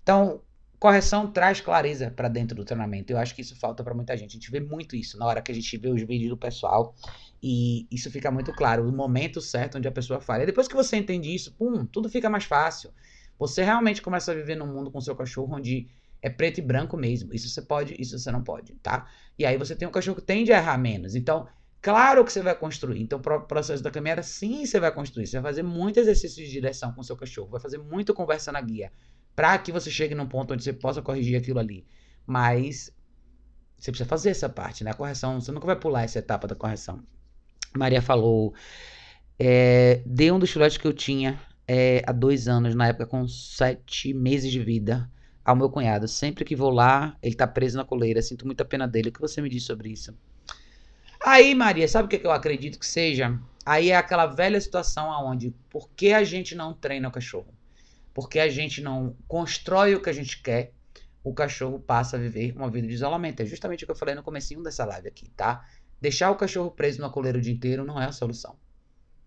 Então, 0.03 0.41
correção 0.79 1.31
traz 1.31 1.61
clareza 1.61 2.11
para 2.11 2.29
dentro 2.29 2.57
do 2.57 2.65
treinamento. 2.65 3.13
Eu 3.13 3.19
acho 3.19 3.35
que 3.35 3.41
isso 3.41 3.57
falta 3.57 3.83
para 3.83 3.95
muita 3.95 4.17
gente. 4.17 4.31
A 4.31 4.35
gente 4.35 4.51
vê 4.51 4.61
muito 4.61 4.95
isso 4.95 5.19
na 5.19 5.27
hora 5.27 5.43
que 5.43 5.51
a 5.51 5.55
gente 5.55 5.77
vê 5.77 5.89
os 5.89 6.03
vídeos 6.03 6.31
do 6.31 6.37
pessoal 6.37 6.95
e 7.43 7.87
isso 7.91 8.11
fica 8.11 8.31
muito 8.31 8.53
claro, 8.53 8.89
o 8.89 8.93
momento 8.93 9.41
certo 9.41 9.79
onde 9.79 9.89
a 9.89 9.93
pessoa 9.93 10.21
falha. 10.21 10.47
Depois 10.47 10.69
que 10.69 10.75
você 10.75 10.97
entende 10.97 11.35
isso, 11.35 11.53
pum, 11.53 11.85
tudo 11.87 12.09
fica 12.09 12.29
mais 12.29 12.45
fácil. 12.45 12.91
Você 13.39 13.63
realmente 13.63 14.01
começa 14.01 14.33
a 14.33 14.35
viver 14.35 14.57
num 14.57 14.67
mundo 14.67 14.91
com 14.91 15.01
seu 15.01 15.15
cachorro 15.15 15.57
onde 15.57 15.89
é 16.23 16.31
preto 16.31 16.59
e 16.59 16.63
branco 16.63 16.97
mesmo. 16.97 17.33
Isso 17.35 17.49
você 17.49 17.63
pode, 17.63 17.95
isso 18.01 18.19
você 18.19 18.31
não 18.31 18.43
pode, 18.43 18.75
tá? 18.77 19.07
E 19.39 19.45
aí 19.45 19.57
você 19.57 19.77
tem 19.77 19.87
um 19.87 19.91
cachorro 19.91 20.17
que 20.17 20.23
tende 20.23 20.53
a 20.53 20.59
errar 20.59 20.79
menos. 20.79 21.15
Então, 21.15 21.47
claro 21.87 22.25
que 22.25 22.33
você 22.33 22.43
vai 22.43 22.57
construir. 22.57 23.01
Então, 23.01 23.21
o 23.21 23.41
processo 23.43 23.81
da 23.81 23.93
caminhada, 23.93 24.21
sim, 24.21 24.67
você 24.67 24.81
vai 24.81 24.91
construir. 24.91 25.25
Você 25.29 25.39
vai 25.39 25.53
fazer 25.53 25.63
muito 25.63 26.01
exercício 26.01 26.45
de 26.45 26.51
direção 26.51 26.93
com 26.93 27.01
seu 27.01 27.17
cachorro, 27.17 27.51
vai 27.51 27.61
fazer 27.61 27.79
muita 27.79 28.13
conversa 28.13 28.51
na 28.51 28.61
guia, 28.61 28.91
para 29.37 29.57
que 29.57 29.71
você 29.71 29.89
chegue 29.89 30.13
num 30.13 30.27
ponto 30.27 30.53
onde 30.53 30.65
você 30.65 30.73
possa 30.73 31.01
corrigir 31.01 31.39
aquilo 31.39 31.61
ali. 31.61 31.87
Mas 32.27 32.91
você 33.79 33.93
precisa 33.93 34.09
fazer 34.09 34.31
essa 34.31 34.49
parte, 34.49 34.83
né? 34.83 34.91
A 34.91 34.95
correção, 34.95 35.41
você 35.41 35.53
nunca 35.53 35.65
vai 35.65 35.77
pular 35.77 36.03
essa 36.03 36.19
etapa 36.19 36.49
da 36.49 36.57
correção. 36.57 37.05
Maria 37.73 38.03
falou, 38.03 38.53
é, 39.39 40.03
dei 40.05 40.33
um 40.33 40.41
dos 40.41 40.51
filhotes 40.51 40.79
que 40.79 40.89
eu 40.89 40.93
tinha 40.93 41.41
é, 41.69 42.03
há 42.05 42.11
dois 42.11 42.49
anos, 42.49 42.75
na 42.75 42.89
época 42.89 43.07
com 43.07 43.29
sete 43.29 44.13
meses 44.13 44.51
de 44.51 44.59
vida, 44.59 45.09
ao 45.45 45.55
meu 45.55 45.71
cunhado. 45.71 46.09
Sempre 46.09 46.45
que 46.45 46.57
vou 46.57 46.71
lá, 46.71 47.17
ele 47.23 47.37
tá 47.37 47.47
preso 47.47 47.77
na 47.79 47.85
coleira. 47.85 48.21
Sinto 48.23 48.45
muita 48.45 48.65
pena 48.65 48.89
dele. 48.89 49.11
O 49.11 49.13
que 49.13 49.21
você 49.21 49.41
me 49.41 49.49
diz 49.49 49.63
sobre 49.63 49.91
isso? 49.91 50.13
Aí, 51.29 51.57
Maria, 51.57 51.89
sabe 51.89 52.07
o 52.07 52.09
que, 52.09 52.25
eu 52.25 52.31
acredito 52.31 52.79
que 52.79 52.87
seja? 52.87 53.37
Aí 53.65 53.91
é 53.91 53.97
aquela 53.97 54.27
velha 54.27 54.61
situação 54.61 55.11
aonde, 55.11 55.53
por 55.69 55.91
que 55.91 56.13
a 56.13 56.23
gente 56.23 56.55
não 56.55 56.73
treina 56.73 57.09
o 57.09 57.11
cachorro? 57.11 57.53
Porque 58.15 58.39
a 58.39 58.49
gente 58.49 58.81
não 58.81 59.17
constrói 59.27 59.97
o 59.97 60.01
que 60.01 60.09
a 60.09 60.13
gente 60.13 60.41
quer, 60.41 60.73
o 61.25 61.35
cachorro 61.35 61.81
passa 61.81 62.17
a 62.17 62.21
viver 62.21 62.55
uma 62.55 62.71
vida 62.71 62.87
de 62.87 62.95
isolamento. 62.95 63.41
É 63.43 63.45
justamente 63.45 63.83
o 63.83 63.89
que 63.89 63.91
eu 63.91 63.97
falei 63.97 64.15
no 64.15 64.23
comecinho 64.23 64.63
dessa 64.63 64.85
live 64.85 65.09
aqui, 65.09 65.29
tá? 65.31 65.67
Deixar 66.01 66.31
o 66.31 66.37
cachorro 66.37 66.71
preso 66.71 67.01
na 67.01 67.11
coleira 67.11 67.39
o 67.39 67.41
dia 67.41 67.53
inteiro 67.53 67.85
não 67.85 68.01
é 68.01 68.05
a 68.07 68.13
solução. 68.13 68.57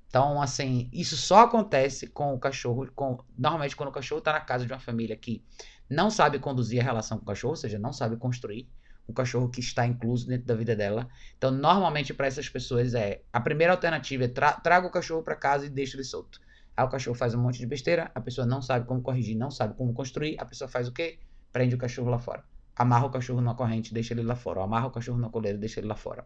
Então, 0.08 0.41
assim, 0.41 0.89
isso 0.93 1.18
só 1.18 1.41
acontece 1.41 2.08
com 2.08 2.34
o 2.34 2.39
cachorro, 2.39 2.89
com, 2.95 3.22
normalmente 3.38 3.76
quando 3.76 3.89
o 3.89 3.91
cachorro 3.91 4.20
está 4.20 4.32
na 4.32 4.39
casa 4.39 4.66
de 4.66 4.72
uma 4.72 4.80
família 4.80 5.18
que 5.18 5.43
não 5.89 6.10
sabe 6.10 6.39
conduzir 6.39 6.80
a 6.80 6.84
relação 6.84 7.18
com 7.18 7.24
o 7.26 7.28
cachorro, 7.28 7.52
ou 7.52 7.58
seja, 7.58 7.78
não 7.78 7.91
sabe 7.91 8.16
construir 8.16 8.70
o 9.10 9.14
cachorro 9.14 9.49
que 9.49 9.60
está 9.60 9.86
incluso 9.88 10.28
dentro 10.28 10.45
da 10.45 10.55
vida 10.55 10.76
dela. 10.76 11.10
Então, 11.38 11.49
normalmente 11.49 12.14
para 12.14 12.28
essas 12.28 12.47
pessoas 12.47 12.93
é 12.93 13.24
a 13.34 13.41
primeira 13.41 13.74
alternativa 13.74 14.26
é 14.26 14.28
tra 14.28 14.53
traga 14.53 14.86
o 14.86 14.91
cachorro 14.91 15.24
para 15.24 15.36
casa 15.36 15.66
e 15.66 15.70
deixa 15.70 15.97
ele 15.97 16.03
solto. 16.03 16.39
Aí 16.78 16.86
o 16.86 16.89
cachorro 16.89 17.16
faz 17.16 17.34
um 17.34 17.41
monte 17.41 17.57
de 17.57 17.66
besteira, 17.66 18.12
a 18.14 18.22
pessoa 18.22 18.45
não 18.45 18.62
sabe 18.62 18.86
como 18.86 19.01
corrigir, 19.01 19.36
não 19.36 19.49
sabe 19.49 19.76
como 19.76 19.93
construir, 19.93 20.36
a 20.39 20.45
pessoa 20.45 20.68
faz 20.68 20.88
o 20.88 20.93
quê? 20.93 21.20
Prende 21.51 21.74
o 21.76 21.78
cachorro 21.78 22.10
lá 22.10 22.20
fora. 22.20 22.43
Amarra 22.76 23.07
o 23.07 23.10
cachorro 23.10 23.41
na 23.41 23.55
corrente, 23.55 23.93
deixa 23.93 24.14
ele 24.14 24.22
lá 24.22 24.36
fora. 24.36 24.60
Ou 24.60 24.66
amarra 24.66 24.88
o 24.88 24.91
cachorro 24.91 25.18
na 25.18 25.30
coleira, 25.30 25.57
deixa 25.57 25.80
ele 25.80 25.88
lá 25.88 25.95
fora. 25.95 26.26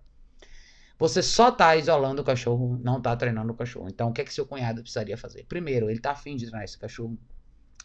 Você 0.99 1.23
só 1.23 1.51
tá 1.51 1.75
isolando 1.75 2.21
o 2.21 2.25
cachorro, 2.25 2.79
não 2.83 3.01
tá 3.01 3.15
treinando 3.15 3.51
o 3.51 3.55
cachorro. 3.55 3.87
Então, 3.89 4.09
o 4.09 4.13
que 4.13 4.21
é 4.21 4.23
que 4.23 4.33
seu 4.33 4.45
cunhado 4.45 4.81
precisaria 4.81 5.17
fazer? 5.17 5.45
Primeiro, 5.45 5.89
ele 5.89 5.99
tá 5.99 6.11
afim 6.11 6.35
de 6.35 6.45
treinar 6.45 6.63
esse 6.63 6.77
cachorro. 6.77 7.17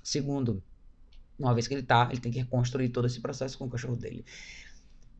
Segundo, 0.02 0.62
uma 1.38 1.54
vez 1.54 1.68
que 1.68 1.74
ele 1.74 1.82
tá, 1.82 2.08
ele 2.10 2.20
tem 2.20 2.32
que 2.32 2.40
reconstruir 2.40 2.88
todo 2.88 3.06
esse 3.06 3.20
processo 3.20 3.56
com 3.56 3.66
o 3.66 3.70
cachorro 3.70 3.96
dele. 3.96 4.24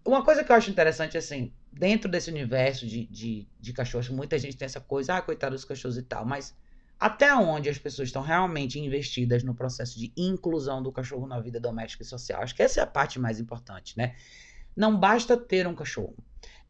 Uma 0.04 0.24
coisa 0.24 0.42
que 0.42 0.50
eu 0.50 0.56
acho 0.56 0.70
interessante, 0.70 1.18
assim, 1.18 1.52
dentro 1.72 2.10
desse 2.10 2.30
universo 2.30 2.86
de, 2.86 3.06
de, 3.06 3.48
de 3.60 3.72
cachorros, 3.72 4.08
muita 4.08 4.38
gente 4.38 4.56
tem 4.56 4.66
essa 4.66 4.80
coisa, 4.80 5.14
ah, 5.16 5.22
coitado 5.22 5.54
dos 5.54 5.64
cachorros 5.64 5.98
e 5.98 6.02
tal, 6.02 6.24
mas 6.24 6.56
até 6.98 7.32
onde 7.34 7.68
as 7.68 7.78
pessoas 7.78 8.08
estão 8.08 8.22
realmente 8.22 8.78
investidas 8.78 9.44
no 9.44 9.54
processo 9.54 9.98
de 9.98 10.12
inclusão 10.16 10.82
do 10.82 10.90
cachorro 10.90 11.26
na 11.26 11.38
vida 11.38 11.60
doméstica 11.60 12.02
e 12.02 12.06
social? 12.06 12.42
Acho 12.42 12.54
que 12.54 12.62
essa 12.62 12.80
é 12.80 12.82
a 12.82 12.86
parte 12.86 13.20
mais 13.20 13.38
importante, 13.38 13.96
né? 13.96 14.16
Não 14.74 14.98
basta 14.98 15.36
ter 15.36 15.66
um 15.66 15.74
cachorro. 15.74 16.16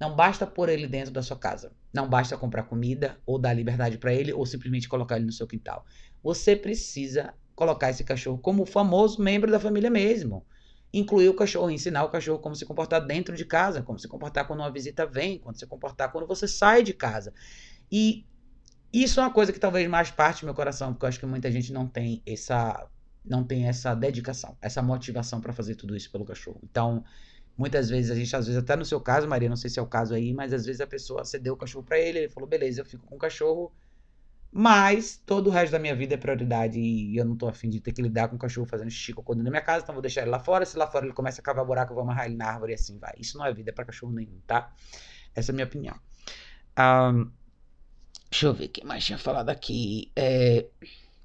Não 0.01 0.15
basta 0.15 0.47
pôr 0.47 0.69
ele 0.69 0.87
dentro 0.87 1.13
da 1.13 1.23
sua 1.23 1.37
casa. 1.37 1.73
Não 1.93 2.09
basta 2.09 2.37
comprar 2.37 2.65
comida 2.65 3.19
ou 3.27 3.39
dar 3.39 3.53
liberdade 3.53 3.99
para 3.99 4.13
ele 4.13 4.33
ou 4.33 4.45
simplesmente 4.47 4.89
colocar 4.89 5.17
ele 5.17 5.27
no 5.27 5.33
seu 5.33 5.47
quintal. 5.47 5.85
Você 6.23 6.55
precisa 6.55 7.35
colocar 7.55 7.91
esse 7.91 8.05
cachorro 8.05 8.39
como 8.39 8.65
famoso 8.65 9.21
membro 9.21 9.51
da 9.51 9.59
família 9.59 9.91
mesmo. 9.91 10.47
Incluir 10.93 11.29
o 11.29 11.35
cachorro, 11.35 11.71
ensinar 11.71 12.05
o 12.05 12.11
cachorro 12.11 12.39
como 12.39 12.55
se 12.55 12.65
comportar 12.65 13.05
dentro 13.05 13.37
de 13.37 13.45
casa, 13.45 13.83
como 13.83 13.99
se 13.99 14.09
comportar 14.09 14.47
quando 14.47 14.61
uma 14.61 14.73
visita 14.73 15.07
vem, 15.07 15.39
como 15.39 15.55
se 15.55 15.67
comportar 15.67 16.11
quando 16.11 16.27
você 16.27 16.49
sai 16.49 16.83
de 16.83 16.95
casa. 16.95 17.33
E 17.93 18.27
isso 18.93 19.21
é 19.21 19.23
uma 19.23 19.33
coisa 19.33 19.53
que 19.53 19.61
talvez 19.61 19.89
mais 19.89 20.11
parte 20.11 20.41
do 20.41 20.47
meu 20.47 20.55
coração, 20.55 20.93
porque 20.93 21.05
eu 21.05 21.09
acho 21.09 21.21
que 21.21 21.27
muita 21.27 21.51
gente 21.51 21.73
não 21.73 21.87
tem 21.87 22.23
essa 22.27 22.89
não 23.25 23.45
tem 23.45 23.69
essa 23.69 23.95
dedicação, 23.95 24.57
essa 24.63 24.81
motivação 24.81 25.41
para 25.41 25.53
fazer 25.53 25.75
tudo 25.75 25.95
isso 25.95 26.11
pelo 26.11 26.25
cachorro. 26.25 26.61
Então, 26.65 27.05
Muitas 27.59 27.91
vezes 27.91 28.13
a 28.13 28.15
gente, 28.15 28.37
às 28.37 28.47
vezes, 28.47 28.63
até 28.63 28.77
no 28.77 28.85
seu 28.85 29.01
caso, 29.01 29.27
Maria, 29.27 29.49
não 29.49 29.57
sei 29.57 29.69
se 29.69 29.81
é 29.81 29.83
o 29.83 29.87
caso 29.87 30.15
aí, 30.15 30.33
mas 30.33 30.53
às 30.53 30.65
vezes 30.65 30.81
a 30.81 30.87
pessoa 30.87 31.25
cedeu 31.25 31.55
o 31.55 31.57
cachorro 31.57 31.85
para 31.85 31.99
ele, 31.99 32.21
ele 32.21 32.29
falou, 32.29 32.49
beleza, 32.49 32.81
eu 32.81 32.85
fico 32.85 33.05
com 33.05 33.17
o 33.17 33.19
cachorro, 33.19 33.73
mas 34.51 35.21
todo 35.27 35.49
o 35.49 35.51
resto 35.51 35.73
da 35.73 35.79
minha 35.79 35.95
vida 35.95 36.15
é 36.15 36.17
prioridade 36.17 36.79
e 36.79 37.17
eu 37.17 37.25
não 37.25 37.37
tô 37.37 37.49
afim 37.49 37.69
de 37.69 37.81
ter 37.81 37.93
que 37.93 38.01
lidar 38.01 38.29
com 38.29 38.37
o 38.37 38.39
cachorro 38.39 38.67
fazendo 38.67 38.91
xixi 38.91 39.13
quando 39.13 39.43
na 39.43 39.51
minha 39.51 39.63
casa, 39.63 39.83
então 39.83 39.95
vou 39.95 40.03
deixar 40.03 40.23
ele 40.23 40.31
lá 40.31 40.39
fora. 40.39 40.65
Se 40.65 40.77
lá 40.77 40.87
fora 40.87 41.05
ele 41.05 41.15
começa 41.15 41.41
a 41.41 41.45
cavar 41.45 41.65
buraco, 41.65 41.93
eu 41.93 41.95
vou 41.95 42.03
amarrar 42.03 42.27
ele 42.27 42.37
na 42.37 42.47
árvore 42.47 42.73
e 42.73 42.75
assim 42.75 42.99
vai. 42.99 43.13
Isso 43.19 43.37
não 43.37 43.45
é 43.45 43.53
vida 43.53 43.73
para 43.73 43.85
cachorro 43.85 44.13
nenhum, 44.13 44.41
tá? 44.47 44.73
Essa 45.35 45.51
é 45.51 45.53
a 45.53 45.55
minha 45.55 45.67
opinião. 45.67 45.95
Um, 46.79 47.31
deixa 48.31 48.47
eu 48.47 48.55
ver 48.55 48.67
o 48.67 48.69
que 48.69 48.85
mais 48.85 49.05
tinha 49.05 49.19
falado 49.19 49.51
aqui. 49.51 50.11
É. 50.17 50.67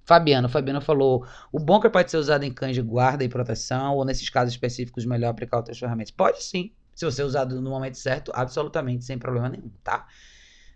Fabiano, 0.06 0.50
Fabiano 0.50 0.82
falou: 0.82 1.26
o 1.52 1.60
bunker 1.60 1.90
pode 1.90 2.12
ser 2.12 2.18
usado 2.18 2.44
em 2.44 2.54
cães 2.54 2.76
de 2.76 2.82
guarda 2.82 3.24
e 3.24 3.30
proteção, 3.30 3.96
ou 3.96 4.04
nesses 4.04 4.30
casos 4.30 4.54
específicos, 4.54 5.06
melhor 5.06 5.30
aplicar 5.30 5.58
outras 5.58 5.80
ferramentas? 5.80 6.12
Pode 6.12 6.44
sim. 6.44 6.74
Se 6.94 7.06
você 7.06 7.24
usar 7.24 7.46
no 7.46 7.70
momento 7.70 7.98
certo, 7.98 8.32
absolutamente, 8.36 9.06
sem 9.06 9.18
problema 9.18 9.50
nenhum, 9.50 9.72
tá? 9.84 10.08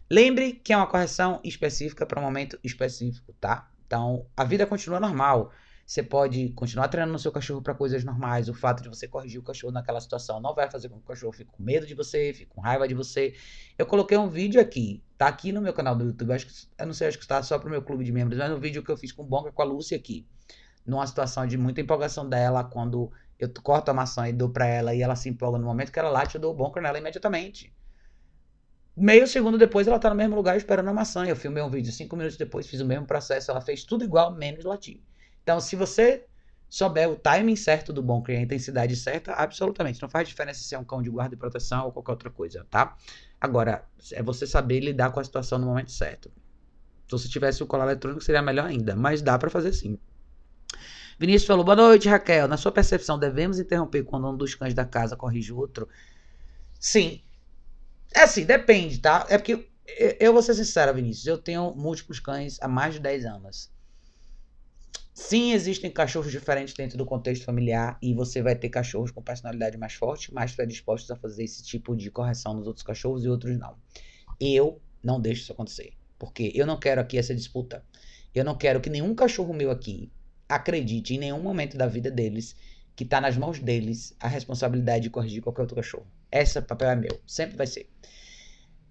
Lembre 0.09 0.53
que 0.53 0.71
é 0.71 0.77
uma 0.77 0.87
correção 0.87 1.41
específica 1.43 2.05
para 2.05 2.19
um 2.19 2.23
momento 2.23 2.57
específico, 2.63 3.33
tá? 3.41 3.69
Então, 3.85 4.25
a 4.37 4.45
vida 4.45 4.65
continua 4.65 5.01
normal. 5.01 5.51
Você 5.85 6.01
pode 6.01 6.49
continuar 6.49 6.87
treinando 6.87 7.17
o 7.17 7.19
seu 7.19 7.31
cachorro 7.31 7.61
para 7.61 7.73
coisas 7.73 8.05
normais. 8.05 8.47
O 8.47 8.53
fato 8.53 8.81
de 8.81 8.87
você 8.87 9.05
corrigir 9.05 9.39
o 9.39 9.43
cachorro 9.43 9.73
naquela 9.73 9.99
situação 9.99 10.39
não 10.39 10.55
vai 10.55 10.71
fazer 10.71 10.87
com 10.87 10.95
que 10.95 11.03
o 11.03 11.07
cachorro 11.07 11.33
fique 11.33 11.51
com 11.51 11.61
medo 11.61 11.85
de 11.85 11.93
você, 11.93 12.33
fique 12.33 12.45
com 12.45 12.61
raiva 12.61 12.87
de 12.87 12.93
você. 12.93 13.35
Eu 13.77 13.85
coloquei 13.85 14.17
um 14.17 14.29
vídeo 14.29 14.61
aqui, 14.61 15.03
tá 15.17 15.27
aqui 15.27 15.51
no 15.51 15.61
meu 15.61 15.73
canal 15.73 15.93
do 15.93 16.05
YouTube. 16.05 16.31
Acho 16.31 16.47
que, 16.47 16.53
eu 16.77 16.85
não 16.85 16.93
sei, 16.93 17.07
acho 17.07 17.17
que 17.17 17.25
está 17.25 17.43
só 17.43 17.59
pro 17.59 17.69
meu 17.69 17.81
clube 17.81 18.05
de 18.05 18.11
membros, 18.11 18.37
mas 18.37 18.49
um 18.51 18.59
vídeo 18.59 18.81
que 18.81 18.91
eu 18.91 18.97
fiz 18.97 19.11
com 19.11 19.23
o 19.23 19.25
Bonga 19.25 19.51
com 19.51 19.61
a 19.61 19.65
Lúcia 19.65 19.97
aqui. 19.97 20.25
Numa 20.85 21.05
situação 21.05 21.45
de 21.45 21.57
muita 21.57 21.81
empolgação 21.81 22.27
dela, 22.27 22.63
quando 22.63 23.11
eu 23.37 23.49
corto 23.61 23.91
a 23.91 23.93
maçã 23.93 24.27
e 24.29 24.31
dou 24.31 24.49
para 24.49 24.65
ela 24.65 24.95
e 24.95 25.01
ela 25.01 25.17
se 25.17 25.27
empolga 25.27 25.57
no 25.57 25.65
momento 25.65 25.91
que 25.91 25.99
ela 25.99 26.09
late, 26.09 26.35
eu 26.35 26.41
dou 26.41 26.53
o 26.53 26.55
bunker 26.55 26.81
nela 26.81 26.97
imediatamente. 26.97 27.73
Meio 28.99 29.27
segundo 29.27 29.59
depois 29.59 29.87
ela 29.87 29.99
tá 29.99 30.09
no 30.09 30.15
mesmo 30.15 30.35
lugar 30.35 30.57
esperando 30.57 30.87
a 30.87 30.93
maçã. 30.93 31.23
Eu 31.23 31.35
filmei 31.35 31.61
um 31.61 31.69
vídeo 31.69 31.91
cinco 31.91 32.15
minutos 32.15 32.35
depois, 32.35 32.65
fiz 32.65 32.81
o 32.81 32.85
mesmo 32.85 33.05
processo, 33.05 33.51
ela 33.51 33.61
fez 33.61 33.83
tudo 33.83 34.03
igual, 34.03 34.33
menos 34.33 34.65
latir. 34.65 34.99
Então, 35.43 35.59
se 35.59 35.75
você 35.75 36.25
souber 36.67 37.07
o 37.07 37.15
timing 37.15 37.55
certo 37.55 37.93
do 37.93 38.01
bom, 38.01 38.23
a 38.27 38.33
intensidade 38.33 38.95
certa, 38.95 39.33
absolutamente. 39.33 40.01
Não 40.01 40.09
faz 40.09 40.27
diferença 40.27 40.61
se 40.61 40.73
é 40.73 40.79
um 40.79 40.83
cão 40.83 41.01
de 41.03 41.11
guarda 41.11 41.35
e 41.35 41.37
proteção 41.37 41.85
ou 41.85 41.91
qualquer 41.91 42.11
outra 42.11 42.29
coisa, 42.31 42.65
tá? 42.71 42.97
Agora, 43.39 43.85
é 44.13 44.23
você 44.23 44.47
saber 44.47 44.79
lidar 44.79 45.11
com 45.11 45.19
a 45.19 45.23
situação 45.23 45.59
no 45.59 45.67
momento 45.67 45.91
certo. 45.91 46.31
Se 47.05 47.11
você 47.11 47.29
tivesse 47.29 47.61
o 47.61 47.67
colar 47.67 47.85
eletrônico, 47.85 48.23
seria 48.23 48.41
melhor 48.41 48.65
ainda, 48.65 48.95
mas 48.95 49.21
dá 49.21 49.37
para 49.37 49.49
fazer 49.49 49.73
sim. 49.73 49.99
Vinícius 51.19 51.45
falou: 51.45 51.63
Boa 51.63 51.75
noite, 51.75 52.09
Raquel. 52.09 52.47
Na 52.47 52.57
sua 52.57 52.71
percepção, 52.71 53.17
devemos 53.17 53.59
interromper 53.59 54.03
quando 54.03 54.27
um 54.27 54.35
dos 54.35 54.55
cães 54.55 54.73
da 54.73 54.85
casa 54.85 55.15
corrige 55.15 55.53
o 55.53 55.57
outro? 55.57 55.87
Sim. 56.79 57.21
É 58.13 58.21
assim, 58.21 58.45
depende, 58.45 58.99
tá? 58.99 59.25
É 59.29 59.37
porque 59.37 59.67
eu 60.19 60.33
vou 60.33 60.41
ser 60.41 60.53
sincero, 60.53 60.93
Vinícius. 60.93 61.25
Eu 61.27 61.37
tenho 61.37 61.73
múltiplos 61.75 62.19
cães 62.19 62.57
há 62.61 62.67
mais 62.67 62.95
de 62.95 62.99
10 62.99 63.25
anos. 63.25 63.71
Sim, 65.13 65.53
existem 65.53 65.89
cachorros 65.89 66.31
diferentes 66.31 66.75
dentro 66.75 66.95
do 66.95 67.05
contexto 67.05 67.43
familiar 67.43 67.97
e 68.01 68.13
você 68.13 68.39
vai 68.41 68.55
ter 68.55 68.69
cachorros 68.69 69.09
com 69.09 69.21
personalidade 69.21 69.75
mais 69.75 69.93
forte, 69.93 70.31
mais 70.31 70.51
predispostos 70.53 71.09
a 71.09 71.15
fazer 71.15 71.43
esse 71.43 71.63
tipo 71.63 71.95
de 71.95 72.11
correção 72.11 72.53
nos 72.53 72.67
outros 72.67 72.85
cachorros 72.85 73.25
e 73.25 73.27
outros 73.27 73.57
não. 73.57 73.75
Eu 74.39 74.79
não 75.03 75.19
deixo 75.19 75.41
isso 75.41 75.51
acontecer, 75.51 75.93
porque 76.19 76.51
eu 76.53 76.67
não 76.67 76.79
quero 76.79 77.01
aqui 77.01 77.17
essa 77.17 77.33
disputa. 77.33 77.83
Eu 78.35 78.45
não 78.45 78.55
quero 78.55 78.79
que 78.79 78.91
nenhum 78.91 79.15
cachorro 79.15 79.55
meu 79.55 79.71
aqui 79.71 80.11
acredite 80.47 81.15
em 81.15 81.17
nenhum 81.17 81.41
momento 81.41 81.75
da 81.75 81.87
vida 81.87 82.11
deles 82.11 82.55
que 82.95 83.03
está 83.03 83.19
nas 83.19 83.35
mãos 83.35 83.59
deles 83.59 84.15
a 84.19 84.27
responsabilidade 84.27 85.03
de 85.03 85.09
corrigir 85.09 85.41
qualquer 85.41 85.61
outro 85.61 85.75
cachorro. 85.75 86.07
Esse 86.32 86.61
papel 86.61 86.89
é 86.89 86.95
meu, 86.95 87.21
sempre 87.25 87.55
vai 87.55 87.67
ser 87.67 87.89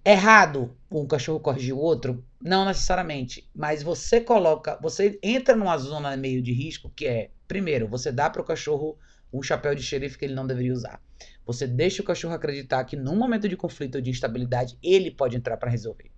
errado 0.07 0.79
um 0.89 1.05
cachorro 1.05 1.41
corrigir 1.41 1.75
o 1.75 1.79
outro? 1.79 2.25
Não 2.41 2.65
necessariamente, 2.65 3.51
mas 3.53 3.83
você 3.83 4.21
coloca, 4.21 4.79
você 4.81 5.19
entra 5.21 5.57
numa 5.57 5.77
zona 5.77 6.17
meio 6.17 6.41
de 6.41 6.53
risco 6.53 6.93
que 6.95 7.09
é, 7.09 7.33
primeiro, 7.49 7.89
você 7.89 8.13
dá 8.13 8.31
para 8.31 8.41
o 8.41 8.45
cachorro 8.45 8.97
um 9.33 9.43
chapéu 9.43 9.75
de 9.75 9.83
xerife 9.83 10.17
que 10.17 10.25
ele 10.25 10.35
não 10.35 10.47
deveria 10.47 10.73
usar. 10.73 11.03
Você 11.45 11.67
deixa 11.67 12.03
o 12.03 12.05
cachorro 12.05 12.35
acreditar 12.35 12.85
que 12.85 12.95
num 12.95 13.17
momento 13.17 13.49
de 13.49 13.57
conflito 13.57 13.97
ou 13.97 14.01
de 14.01 14.11
instabilidade, 14.11 14.79
ele 14.81 15.11
pode 15.11 15.37
entrar 15.37 15.57
para 15.57 15.71
resolver. 15.71 16.13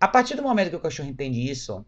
A 0.00 0.08
partir 0.08 0.34
do 0.34 0.42
momento 0.42 0.70
que 0.70 0.76
o 0.76 0.80
cachorro 0.80 1.10
entende 1.10 1.38
isso, 1.38 1.84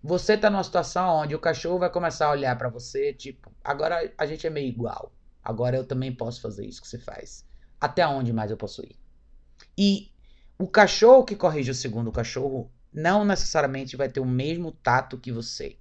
você 0.00 0.34
está 0.34 0.48
numa 0.48 0.62
situação 0.62 1.22
onde 1.22 1.34
o 1.34 1.40
cachorro 1.40 1.80
vai 1.80 1.90
começar 1.90 2.26
a 2.26 2.30
olhar 2.30 2.56
para 2.56 2.68
você, 2.68 3.12
tipo, 3.12 3.52
agora 3.64 4.12
a 4.16 4.26
gente 4.26 4.46
é 4.46 4.50
meio 4.50 4.68
igual. 4.68 5.12
Agora 5.42 5.76
eu 5.76 5.84
também 5.84 6.14
posso 6.14 6.40
fazer 6.40 6.64
isso 6.66 6.80
que 6.80 6.86
você 6.86 7.00
faz. 7.00 7.49
Até 7.80 8.06
onde 8.06 8.32
mais 8.32 8.50
eu 8.50 8.56
posso 8.56 8.82
ir? 8.82 8.96
E 9.76 10.12
o 10.58 10.68
cachorro 10.68 11.24
que 11.24 11.34
corrige 11.34 11.70
o 11.70 11.74
segundo 11.74 12.12
cachorro 12.12 12.70
não 12.92 13.24
necessariamente 13.24 13.96
vai 13.96 14.08
ter 14.08 14.20
o 14.20 14.26
mesmo 14.26 14.72
tato 14.72 15.18
que 15.18 15.32
você. 15.32 15.78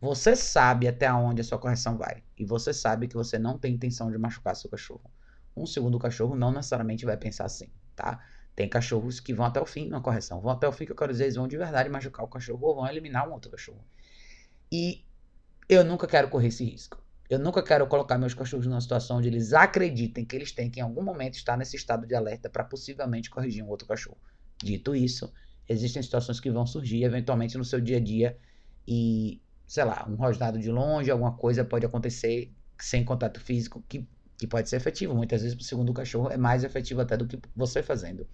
Você 0.00 0.36
sabe 0.36 0.86
até 0.86 1.10
onde 1.10 1.40
a 1.40 1.44
sua 1.44 1.58
correção 1.58 1.96
vai. 1.96 2.22
E 2.36 2.44
você 2.44 2.74
sabe 2.74 3.08
que 3.08 3.14
você 3.14 3.38
não 3.38 3.58
tem 3.58 3.74
intenção 3.74 4.10
de 4.10 4.18
machucar 4.18 4.54
seu 4.54 4.68
cachorro. 4.68 5.10
Um 5.56 5.64
segundo 5.64 5.98
cachorro 5.98 6.34
não 6.34 6.52
necessariamente 6.52 7.06
vai 7.06 7.16
pensar 7.16 7.46
assim, 7.46 7.70
tá? 7.96 8.22
Tem 8.54 8.68
cachorros 8.68 9.18
que 9.20 9.32
vão 9.32 9.46
até 9.46 9.60
o 9.60 9.66
fim 9.66 9.88
na 9.88 10.00
correção. 10.00 10.40
Vão 10.40 10.52
até 10.52 10.68
o 10.68 10.72
fim, 10.72 10.84
que 10.84 10.92
eu 10.92 10.96
quero 10.96 11.12
dizer, 11.12 11.24
eles 11.24 11.36
vão 11.36 11.48
de 11.48 11.56
verdade 11.56 11.88
machucar 11.88 12.24
o 12.24 12.28
cachorro 12.28 12.66
ou 12.66 12.74
vão 12.76 12.86
eliminar 12.86 13.28
um 13.28 13.32
outro 13.32 13.50
cachorro. 13.50 13.84
E 14.70 15.04
eu 15.68 15.84
nunca 15.84 16.06
quero 16.06 16.28
correr 16.28 16.48
esse 16.48 16.64
risco. 16.64 17.03
Eu 17.28 17.38
nunca 17.38 17.62
quero 17.62 17.86
colocar 17.86 18.18
meus 18.18 18.34
cachorros 18.34 18.66
numa 18.66 18.80
situação 18.80 19.16
onde 19.16 19.28
eles 19.28 19.52
acreditem 19.54 20.24
que 20.24 20.36
eles 20.36 20.52
têm 20.52 20.70
que 20.70 20.80
em 20.80 20.82
algum 20.82 21.02
momento 21.02 21.34
estar 21.34 21.56
nesse 21.56 21.74
estado 21.74 22.06
de 22.06 22.14
alerta 22.14 22.50
para 22.50 22.62
possivelmente 22.62 23.30
corrigir 23.30 23.64
um 23.64 23.68
outro 23.68 23.88
cachorro. 23.88 24.18
Dito 24.62 24.94
isso, 24.94 25.32
existem 25.66 26.02
situações 26.02 26.38
que 26.38 26.50
vão 26.50 26.66
surgir 26.66 27.02
eventualmente 27.02 27.56
no 27.56 27.64
seu 27.64 27.80
dia 27.80 27.96
a 27.96 28.00
dia 28.00 28.36
e, 28.86 29.40
sei 29.66 29.84
lá, 29.84 30.06
um 30.06 30.14
rosnado 30.16 30.58
de 30.58 30.70
longe, 30.70 31.10
alguma 31.10 31.32
coisa 31.32 31.64
pode 31.64 31.86
acontecer 31.86 32.52
sem 32.78 33.02
contato 33.04 33.40
físico 33.40 33.82
que, 33.88 34.06
que 34.36 34.46
pode 34.46 34.68
ser 34.68 34.76
efetivo. 34.76 35.14
Muitas 35.14 35.40
vezes, 35.40 35.56
para 35.56 35.62
o 35.62 35.66
segundo 35.66 35.94
cachorro, 35.94 36.30
é 36.30 36.36
mais 36.36 36.62
efetivo 36.62 37.00
até 37.00 37.16
do 37.16 37.26
que 37.26 37.38
você 37.56 37.82
fazendo. 37.82 38.26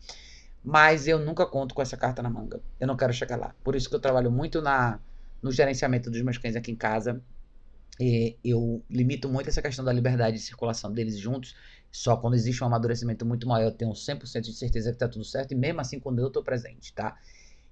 Mas 0.65 1.07
eu 1.07 1.19
nunca 1.21 1.47
conto 1.47 1.75
com 1.77 1.81
essa 1.81 1.97
carta 1.97 2.23
na 2.23 2.29
manga. 2.29 2.61
Eu 2.81 2.89
não 2.89 2.97
quero 2.97 3.13
chegar 3.13 3.37
lá. 3.37 3.55
Por 3.63 3.77
isso 3.77 3.89
que 3.89 3.95
eu 3.95 4.01
trabalho 4.01 4.33
muito 4.33 4.61
na, 4.61 4.99
no 5.41 5.53
gerenciamento 5.53 6.11
dos 6.11 6.21
meus 6.23 6.39
cães 6.39 6.57
aqui 6.57 6.73
em 6.73 6.77
casa 6.77 7.23
é, 8.01 8.35
eu 8.43 8.83
limito 8.89 9.29
muito 9.29 9.49
essa 9.49 9.61
questão 9.61 9.85
da 9.85 9.93
liberdade 9.93 10.39
de 10.39 10.43
circulação 10.43 10.91
deles 10.91 11.19
juntos. 11.19 11.55
Só 11.93 12.17
quando 12.17 12.35
existe 12.35 12.65
um 12.65 12.67
amadurecimento 12.67 13.27
muito 13.27 13.47
maior, 13.47 13.67
eu 13.67 13.73
tenho 13.73 13.93
100% 13.93 14.41
de 14.41 14.55
certeza 14.55 14.91
que 14.91 14.97
está 14.97 15.07
tudo 15.07 15.25
certo. 15.25 15.53
E 15.53 15.55
mesmo 15.55 15.81
assim, 15.81 16.01
quando 16.01 16.19
eu 16.21 16.29
estou 16.29 16.43
presente, 16.43 16.95
tá? 16.95 17.19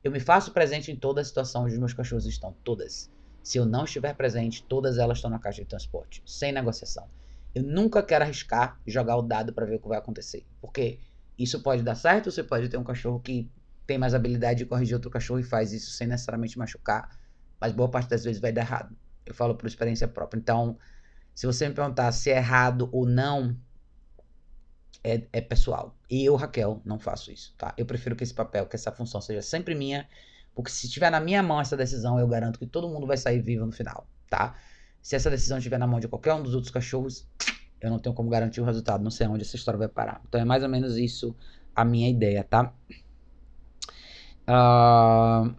Eu 0.05 0.13
me 0.13 0.21
faço 0.21 0.53
presente 0.53 0.93
em 0.93 0.97
toda 0.97 1.23
a 1.23 1.25
situação 1.25 1.65
onde 1.65 1.73
os 1.73 1.79
meus 1.79 1.95
cachorros 1.95 2.27
estão. 2.27 2.55
Todas. 2.63 3.11
Se 3.43 3.57
eu 3.57 3.65
não 3.65 3.85
estiver 3.85 4.15
presente, 4.15 4.63
todas 4.63 4.99
elas 4.99 5.19
estão 5.19 5.31
na 5.31 5.39
caixa 5.39 5.63
de 5.63 5.69
transporte. 5.69 6.23
Sem 6.27 6.53
negociação. 6.53 7.09
Eu 7.55 7.63
nunca 7.63 8.03
quero 8.03 8.25
arriscar 8.25 8.79
jogar 8.87 9.17
o 9.17 9.23
dado 9.23 9.55
para 9.55 9.65
ver 9.65 9.77
o 9.77 9.81
que 9.81 9.89
vai 9.89 9.99
acontecer. 9.99 10.45
Porque 10.61 10.99
isso 11.39 11.63
pode 11.63 11.83
dar 11.83 11.95
certo, 11.95 12.31
você 12.31 12.43
pode 12.43 12.69
ter 12.69 12.77
um 12.77 12.85
cachorro 12.85 13.19
que 13.21 13.51
tem 13.87 13.97
mais 13.97 14.13
habilidade 14.13 14.59
de 14.59 14.67
corrigir 14.67 14.95
outro 14.95 15.11
cachorro 15.11 15.41
e 15.41 15.45
faz 15.45 15.73
isso 15.73 15.91
sem 15.93 16.07
necessariamente 16.07 16.59
machucar. 16.59 17.19
Mas 17.59 17.73
boa 17.73 17.89
parte 17.89 18.11
das 18.11 18.25
vezes 18.25 18.41
vai 18.41 18.53
dar 18.53 18.61
errado. 18.61 18.95
Eu 19.29 19.35
falo 19.35 19.55
por 19.55 19.67
experiência 19.67 20.09
própria. 20.09 20.39
Então, 20.39 20.79
se 21.35 21.47
você 21.47 21.69
me 21.69 21.75
perguntar 21.75 22.11
se 22.13 22.31
é 22.31 22.39
errado 22.39 22.89
ou 22.91 23.07
não, 23.07 23.55
é, 25.05 25.23
é, 25.33 25.41
pessoal. 25.41 25.95
E 26.11 26.25
eu, 26.25 26.35
Raquel, 26.35 26.81
não 26.85 26.99
faço 26.99 27.31
isso, 27.31 27.55
tá? 27.57 27.75
Eu 27.77 27.85
prefiro 27.85 28.17
que 28.17 28.25
esse 28.25 28.35
papel, 28.35 28.67
que 28.67 28.75
essa 28.75 28.91
função 28.91 29.21
seja 29.21 29.43
sempre 29.43 29.75
minha, 29.75 30.09
porque 30.55 30.71
se 30.71 30.87
estiver 30.87 31.11
na 31.11 31.21
minha 31.21 31.43
mão 31.43 31.61
essa 31.61 31.77
decisão, 31.77 32.19
eu 32.19 32.27
garanto 32.27 32.59
que 32.59 32.67
todo 32.67 32.89
mundo 32.89 33.07
vai 33.07 33.17
sair 33.17 33.41
vivo 33.41 33.67
no 33.67 33.73
final, 33.73 34.09
tá? 34.29 34.57
Se 35.03 35.15
essa 35.15 35.31
decisão 35.31 35.59
estiver 35.59 35.79
na 35.79 35.87
mão 35.87 36.01
de 36.01 36.09
qualquer 36.09 36.35
um 36.35 36.43
dos 36.43 36.55
outros 36.55 36.73
cachorros, 36.73 37.27
eu 37.81 37.91
não 37.91 37.99
tenho 37.99 38.15
como 38.15 38.29
garantir 38.29 38.61
o 38.61 38.65
resultado, 38.65 39.05
não 39.05 39.11
sei 39.11 39.27
onde 39.27 39.43
essa 39.43 39.57
história 39.57 39.79
vai 39.79 39.89
parar. 39.89 40.21
Então 40.27 40.41
é 40.41 40.45
mais 40.45 40.63
ou 40.63 40.69
menos 40.69 40.97
isso 40.97 41.37
a 41.77 41.85
minha 41.85 42.09
ideia, 42.09 42.43
tá? 42.43 42.73
Uh... 44.49 45.55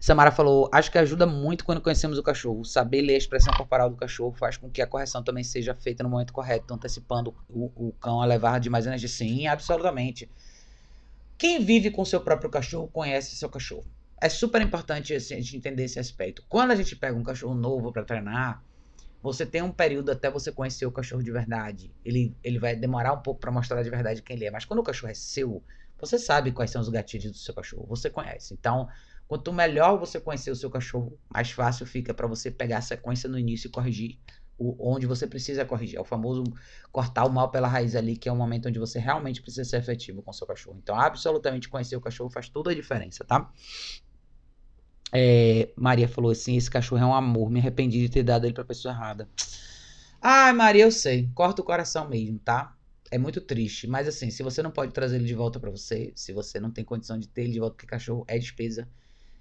Samara 0.00 0.32
falou: 0.32 0.70
Acho 0.72 0.90
que 0.90 0.96
ajuda 0.96 1.26
muito 1.26 1.62
quando 1.62 1.82
conhecemos 1.82 2.16
o 2.16 2.22
cachorro. 2.22 2.64
Saber 2.64 3.02
ler 3.02 3.14
a 3.14 3.18
expressão 3.18 3.52
corporal 3.52 3.90
do 3.90 3.96
cachorro 3.96 4.32
faz 4.32 4.56
com 4.56 4.70
que 4.70 4.80
a 4.80 4.86
correção 4.86 5.22
também 5.22 5.44
seja 5.44 5.74
feita 5.74 6.02
no 6.02 6.08
momento 6.08 6.32
correto, 6.32 6.72
antecipando 6.72 7.34
o, 7.50 7.70
o 7.76 7.92
cão 8.00 8.22
a 8.22 8.24
levar 8.24 8.58
de 8.58 8.70
mais 8.70 8.86
energia. 8.86 9.08
Sim, 9.10 9.46
absolutamente. 9.46 10.26
Quem 11.36 11.62
vive 11.62 11.90
com 11.90 12.02
seu 12.02 12.20
próprio 12.20 12.50
cachorro 12.50 12.88
conhece 12.88 13.36
seu 13.36 13.50
cachorro. 13.50 13.84
É 14.18 14.28
super 14.30 14.62
importante 14.62 15.12
a 15.14 15.18
gente 15.18 15.56
entender 15.56 15.84
esse 15.84 15.98
aspecto. 15.98 16.42
Quando 16.48 16.70
a 16.70 16.76
gente 16.76 16.96
pega 16.96 17.16
um 17.16 17.22
cachorro 17.22 17.54
novo 17.54 17.92
para 17.92 18.02
treinar, 18.02 18.62
você 19.22 19.44
tem 19.44 19.60
um 19.60 19.72
período 19.72 20.10
até 20.10 20.30
você 20.30 20.50
conhecer 20.50 20.86
o 20.86 20.92
cachorro 20.92 21.22
de 21.22 21.30
verdade. 21.30 21.90
Ele, 22.02 22.34
ele 22.42 22.58
vai 22.58 22.74
demorar 22.74 23.12
um 23.12 23.20
pouco 23.20 23.40
para 23.40 23.50
mostrar 23.50 23.82
de 23.82 23.90
verdade 23.90 24.22
quem 24.22 24.36
ele 24.36 24.46
é. 24.46 24.50
Mas 24.50 24.64
quando 24.64 24.80
o 24.80 24.82
cachorro 24.82 25.10
é 25.10 25.14
seu, 25.14 25.62
você 26.00 26.18
sabe 26.18 26.52
quais 26.52 26.70
são 26.70 26.80
os 26.80 26.88
gatilhos 26.88 27.32
do 27.32 27.38
seu 27.38 27.54
cachorro. 27.54 27.86
Você 27.88 28.08
conhece. 28.08 28.54
Então, 28.54 28.88
Quanto 29.30 29.52
melhor 29.52 29.96
você 29.96 30.18
conhecer 30.18 30.50
o 30.50 30.56
seu 30.56 30.68
cachorro, 30.68 31.16
mais 31.32 31.52
fácil 31.52 31.86
fica 31.86 32.12
para 32.12 32.26
você 32.26 32.50
pegar 32.50 32.78
a 32.78 32.82
sequência 32.82 33.28
no 33.28 33.38
início 33.38 33.68
e 33.68 33.70
corrigir 33.70 34.18
o, 34.58 34.92
onde 34.92 35.06
você 35.06 35.24
precisa 35.24 35.64
corrigir. 35.64 35.98
É 35.98 36.00
o 36.00 36.04
famoso 36.04 36.42
cortar 36.90 37.24
o 37.26 37.30
mal 37.30 37.48
pela 37.48 37.68
raiz 37.68 37.94
ali, 37.94 38.16
que 38.16 38.28
é 38.28 38.32
o 38.32 38.34
momento 38.34 38.68
onde 38.68 38.80
você 38.80 38.98
realmente 38.98 39.40
precisa 39.40 39.62
ser 39.62 39.76
efetivo 39.76 40.20
com 40.20 40.32
o 40.32 40.34
seu 40.34 40.48
cachorro. 40.48 40.80
Então, 40.82 40.98
absolutamente 40.98 41.68
conhecer 41.68 41.94
o 41.94 42.00
cachorro 42.00 42.28
faz 42.28 42.48
toda 42.48 42.72
a 42.72 42.74
diferença, 42.74 43.22
tá? 43.22 43.48
É, 45.12 45.68
Maria 45.76 46.08
falou 46.08 46.32
assim: 46.32 46.56
esse 46.56 46.68
cachorro 46.68 47.00
é 47.00 47.06
um 47.06 47.14
amor, 47.14 47.48
me 47.52 47.60
arrependi 47.60 48.00
de 48.00 48.08
ter 48.08 48.24
dado 48.24 48.46
ele 48.46 48.54
pra 48.54 48.64
pessoa 48.64 48.92
errada. 48.92 49.28
Ai, 50.20 50.52
Maria, 50.52 50.82
eu 50.82 50.90
sei, 50.90 51.30
corta 51.36 51.62
o 51.62 51.64
coração 51.64 52.08
mesmo, 52.08 52.40
tá? 52.40 52.76
É 53.12 53.16
muito 53.16 53.40
triste, 53.40 53.86
mas 53.86 54.08
assim, 54.08 54.28
se 54.28 54.42
você 54.42 54.60
não 54.60 54.72
pode 54.72 54.92
trazer 54.92 55.14
ele 55.14 55.26
de 55.26 55.34
volta 55.34 55.60
para 55.60 55.70
você, 55.70 56.12
se 56.16 56.32
você 56.32 56.58
não 56.58 56.72
tem 56.72 56.84
condição 56.84 57.16
de 57.16 57.28
ter 57.28 57.42
ele 57.42 57.52
de 57.52 57.60
volta, 57.60 57.76
porque 57.76 57.86
cachorro 57.86 58.24
é 58.26 58.36
despesa, 58.36 58.88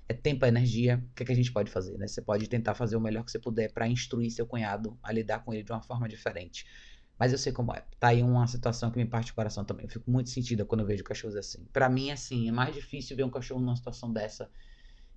é 0.10 0.14
tempo, 0.14 0.44
é 0.44 0.48
energia. 0.48 1.02
O 1.12 1.16
que, 1.16 1.22
é 1.22 1.26
que 1.28 1.32
a 1.32 1.36
gente 1.36 1.54
pode 1.54 1.70
fazer? 1.70 1.96
Né? 1.98 2.08
Você 2.08 2.22
pode 2.22 2.50
tentar 2.50 2.74
fazer 2.74 2.98
o 2.98 3.00
melhor 3.02 3.24
que 3.24 3.32
você 3.32 3.38
puder 3.38 3.72
para 3.72 3.88
instruir 3.88 4.32
seu 4.32 4.46
cunhado 4.48 4.98
a 5.04 5.14
lidar 5.14 5.46
com 5.46 5.54
ele 5.54 5.62
de 5.62 5.72
uma 5.72 5.84
forma 5.84 6.10
diferente. 6.10 6.66
Mas 7.18 7.32
eu 7.32 7.38
sei 7.38 7.54
como 7.54 7.72
é. 7.74 7.86
Tá 8.00 8.08
aí 8.08 8.24
uma 8.24 8.48
situação 8.48 8.90
que 8.90 8.98
me 8.98 9.06
parte 9.06 9.32
o 9.32 9.36
coração 9.36 9.64
também. 9.64 9.86
Eu 9.86 9.92
fico 9.92 10.10
muito 10.10 10.32
sentida 10.32 10.66
quando 10.66 10.82
eu 10.82 10.88
vejo 10.88 11.04
cachorros 11.04 11.36
assim. 11.36 11.64
Para 11.72 11.88
mim, 11.88 12.10
assim, 12.10 12.50
é 12.50 12.52
mais 12.52 12.74
difícil 12.74 13.16
ver 13.16 13.24
um 13.24 13.30
cachorro 13.30 13.62
numa 13.62 13.76
situação 13.76 14.12
dessa 14.12 14.50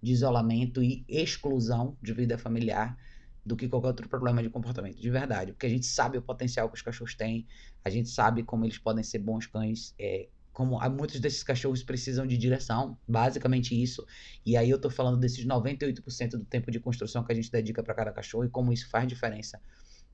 de 0.03 0.13
isolamento 0.13 0.83
e 0.83 1.05
exclusão 1.09 1.97
de 2.03 2.13
vida 2.13 2.37
familiar 2.37 2.99
do 3.47 3.57
que 3.57 3.69
qualquer 3.69 3.89
outro 3.89 4.09
problema 4.09 4.43
de 4.43 4.51
comportamento, 4.51 5.01
de 5.01 5.11
verdade. 5.11 5.53
Porque 5.53 5.67
a 5.67 5.71
gente 5.71 5.87
sabe 5.87 6.19
o 6.19 6.23
potencial 6.23 6.69
que 6.69 6.75
os 6.75 6.83
cachorros 6.83 7.15
têm, 7.15 7.47
a 7.85 7.89
gente 7.89 8.11
sabe 8.11 8.43
como 8.43 8.65
eles 8.65 8.79
podem 8.79 9.03
ser 9.03 9.21
bons 9.21 9.47
cães, 9.47 9.95
é, 9.99 10.29
como 10.53 10.79
muitos 10.91 11.19
desses 11.19 11.43
cachorros 11.43 11.83
precisam 11.83 12.27
de 12.27 12.37
direção, 12.37 12.99
basicamente 13.09 13.81
isso. 13.81 14.07
E 14.45 14.57
aí 14.57 14.69
eu 14.69 14.79
tô 14.79 14.91
falando 14.91 15.19
desses 15.19 15.47
98% 15.47 16.31
do 16.33 16.45
tempo 16.45 16.71
de 16.71 16.79
construção 16.79 17.25
que 17.25 17.33
a 17.33 17.35
gente 17.35 17.51
dedica 17.51 17.83
para 17.83 17.95
cada 17.95 18.13
cachorro 18.13 18.45
e 18.45 18.51
como 18.51 18.73
isso 18.73 18.89
faz 18.89 19.09
diferença 19.09 19.61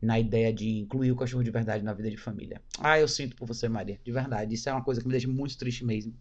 na 0.01 0.18
ideia 0.18 0.53
de 0.53 0.68
incluir 0.78 1.11
o 1.11 1.16
cachorro 1.16 1.43
de 1.43 1.51
verdade 1.51 1.82
na 1.82 1.93
vida 1.93 2.11
de 2.11 2.16
família. 2.16 2.62
Ah, 2.78 3.01
eu 3.01 3.09
sinto 3.09 3.34
por 3.34 3.47
você, 3.47 3.68
Maria, 3.68 4.01
de 4.05 4.12
verdade. 4.12 4.55
Isso 4.55 4.68
é 4.68 4.72
uma 4.72 4.84
coisa 4.84 5.01
que 5.01 5.07
me 5.07 5.12
deixa 5.12 5.26
muito 5.26 5.59
triste 5.59 5.84
mesmo. 5.84 6.14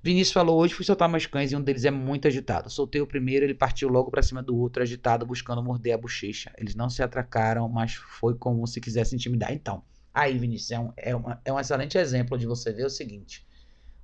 Vinícius 0.00 0.32
falou: 0.32 0.60
hoje 0.60 0.74
fui 0.74 0.84
soltar 0.84 1.08
meus 1.08 1.26
cães 1.26 1.50
e 1.50 1.56
um 1.56 1.60
deles 1.60 1.84
é 1.84 1.90
muito 1.90 2.28
agitado. 2.28 2.70
Soltei 2.70 3.00
o 3.00 3.06
primeiro, 3.06 3.44
ele 3.44 3.54
partiu 3.54 3.88
logo 3.88 4.10
para 4.10 4.22
cima 4.22 4.42
do 4.42 4.56
outro, 4.56 4.82
agitado, 4.82 5.26
buscando 5.26 5.62
morder 5.62 5.94
a 5.94 5.98
bochecha. 5.98 6.52
Eles 6.56 6.76
não 6.76 6.88
se 6.88 7.02
atracaram, 7.02 7.68
mas 7.68 7.94
foi 7.94 8.36
como 8.36 8.64
se 8.66 8.80
quisesse 8.80 9.16
intimidar. 9.16 9.52
Então, 9.52 9.82
Aí, 10.12 10.38
Vinícius, 10.38 10.70
é 10.70 10.80
um, 10.80 10.92
é, 10.96 11.16
uma, 11.16 11.40
é 11.44 11.52
um 11.52 11.60
excelente 11.60 11.96
exemplo 11.98 12.38
de 12.38 12.46
você 12.46 12.72
ver 12.72 12.86
o 12.86 12.90
seguinte: 12.90 13.46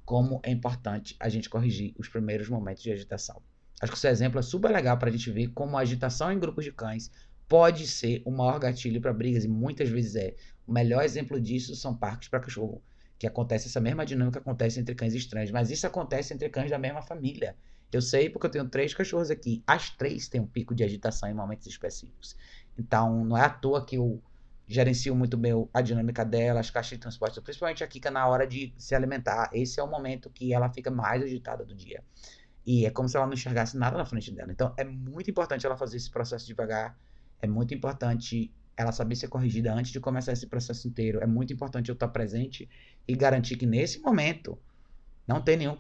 como 0.05 0.41
é 0.43 0.51
importante 0.51 1.17
a 1.19 1.29
gente 1.29 1.49
corrigir 1.49 1.95
os 1.99 2.09
primeiros 2.09 2.49
momentos 2.49 2.83
de 2.83 2.93
agitação. 2.93 3.43
Acho 3.81 3.93
que 3.93 3.99
esse 3.99 4.09
exemplo 4.09 4.39
é 4.39 4.43
super 4.43 4.71
legal 4.71 4.97
para 4.99 5.09
a 5.09 5.13
gente 5.13 5.31
ver 5.31 5.49
como 5.49 5.77
a 5.77 5.81
agitação 5.81 6.33
em 6.33 6.39
grupos 6.39 6.65
de 6.65 6.73
cães 6.73 7.11
pode 7.49 7.87
ser 7.87 8.23
o 8.25 8.31
maior 8.31 8.59
gatilho 8.59 9.01
para 9.01 9.13
brigas, 9.13 9.45
e 9.45 9.49
muitas 9.49 9.89
vezes 9.89 10.17
é. 10.17 10.35
O 10.67 10.73
melhor 10.73 11.05
exemplo 11.05 11.39
disso 11.39 11.75
são 11.77 11.95
parques 11.95 12.29
para 12.29 12.41
cachorro, 12.41 12.83
que 13.19 13.27
acontece 13.27 13.69
essa 13.69 13.81
mesma 13.81 14.07
dinâmica 14.07 14.39
acontece 14.39 14.81
entre 14.81 14.95
cães 14.95 15.15
estranhos, 15.15 15.51
mas 15.51 15.71
isso 15.71 15.87
acontece 15.87 16.33
entre 16.33 16.49
cães 16.49 16.71
da 16.71 16.79
mesma 16.79 17.03
família. 17.03 17.55
Eu 17.93 18.01
sei 18.01 18.29
porque 18.29 18.47
eu 18.47 18.51
tenho 18.51 18.69
três 18.69 18.95
cachorros 18.95 19.31
aqui, 19.31 19.63
as 19.67 19.91
três 19.91 20.27
têm 20.27 20.41
um 20.41 20.47
pico 20.47 20.75
de 20.75 20.83
agitação 20.83 21.29
em 21.29 21.35
momentos 21.35 21.67
específicos. 21.67 22.37
Então, 22.79 23.25
não 23.25 23.37
é 23.37 23.43
à 23.43 23.51
toa 23.51 23.85
que 23.85 23.99
o 23.99 24.21
gerencio 24.67 25.15
muito 25.15 25.37
bem 25.37 25.53
a 25.73 25.81
dinâmica 25.81 26.25
dela, 26.25 26.61
as 26.61 26.71
caixas 26.71 26.93
de 26.93 26.99
transporte, 26.99 27.41
principalmente 27.41 27.85
a 27.85 27.87
Kika 27.87 28.11
na 28.11 28.27
hora 28.27 28.47
de 28.47 28.73
se 28.79 28.95
alimentar. 28.95 29.51
Esse 29.53 29.79
é 29.79 29.83
o 29.83 29.87
momento 29.87 30.31
que 30.31 30.53
ela 30.53 30.71
fica 30.71 30.91
mais 30.91 31.23
agitada 31.23 31.65
do 31.65 31.75
dia. 31.75 32.03
E 32.67 32.87
é 32.87 32.91
como 32.91 33.09
se 33.09 33.17
ela 33.17 33.27
não 33.27 33.35
enxergasse 33.35 33.77
nada 33.77 33.99
na 33.99 34.07
frente 34.07 34.33
dela. 34.33 34.51
Então 34.51 34.73
é 34.77 34.85
muito 34.85 35.31
importante 35.31 35.67
ela 35.67 35.77
fazer 35.77 35.99
esse 35.99 36.11
processo 36.11 36.47
devagar. 36.47 36.99
É 37.43 37.47
muito 37.47 37.75
importante 37.75 38.51
ela 38.77 38.91
saber 38.91 39.17
ser 39.17 39.29
corrigida 39.29 39.73
antes 39.73 39.93
de 39.93 40.01
começar 40.01 40.33
esse 40.33 40.47
processo 40.47 40.89
inteiro. 40.89 41.21
É 41.23 41.27
muito 41.27 41.53
importante 41.53 41.91
eu 41.91 41.95
estar 41.95 42.09
presente 42.09 42.69
e 43.07 43.15
garantir 43.15 43.57
que 43.57 43.67
nesse 43.67 44.01
momento 44.01 44.59
não 45.27 45.41
tem 45.41 45.57
nenhum 45.57 45.77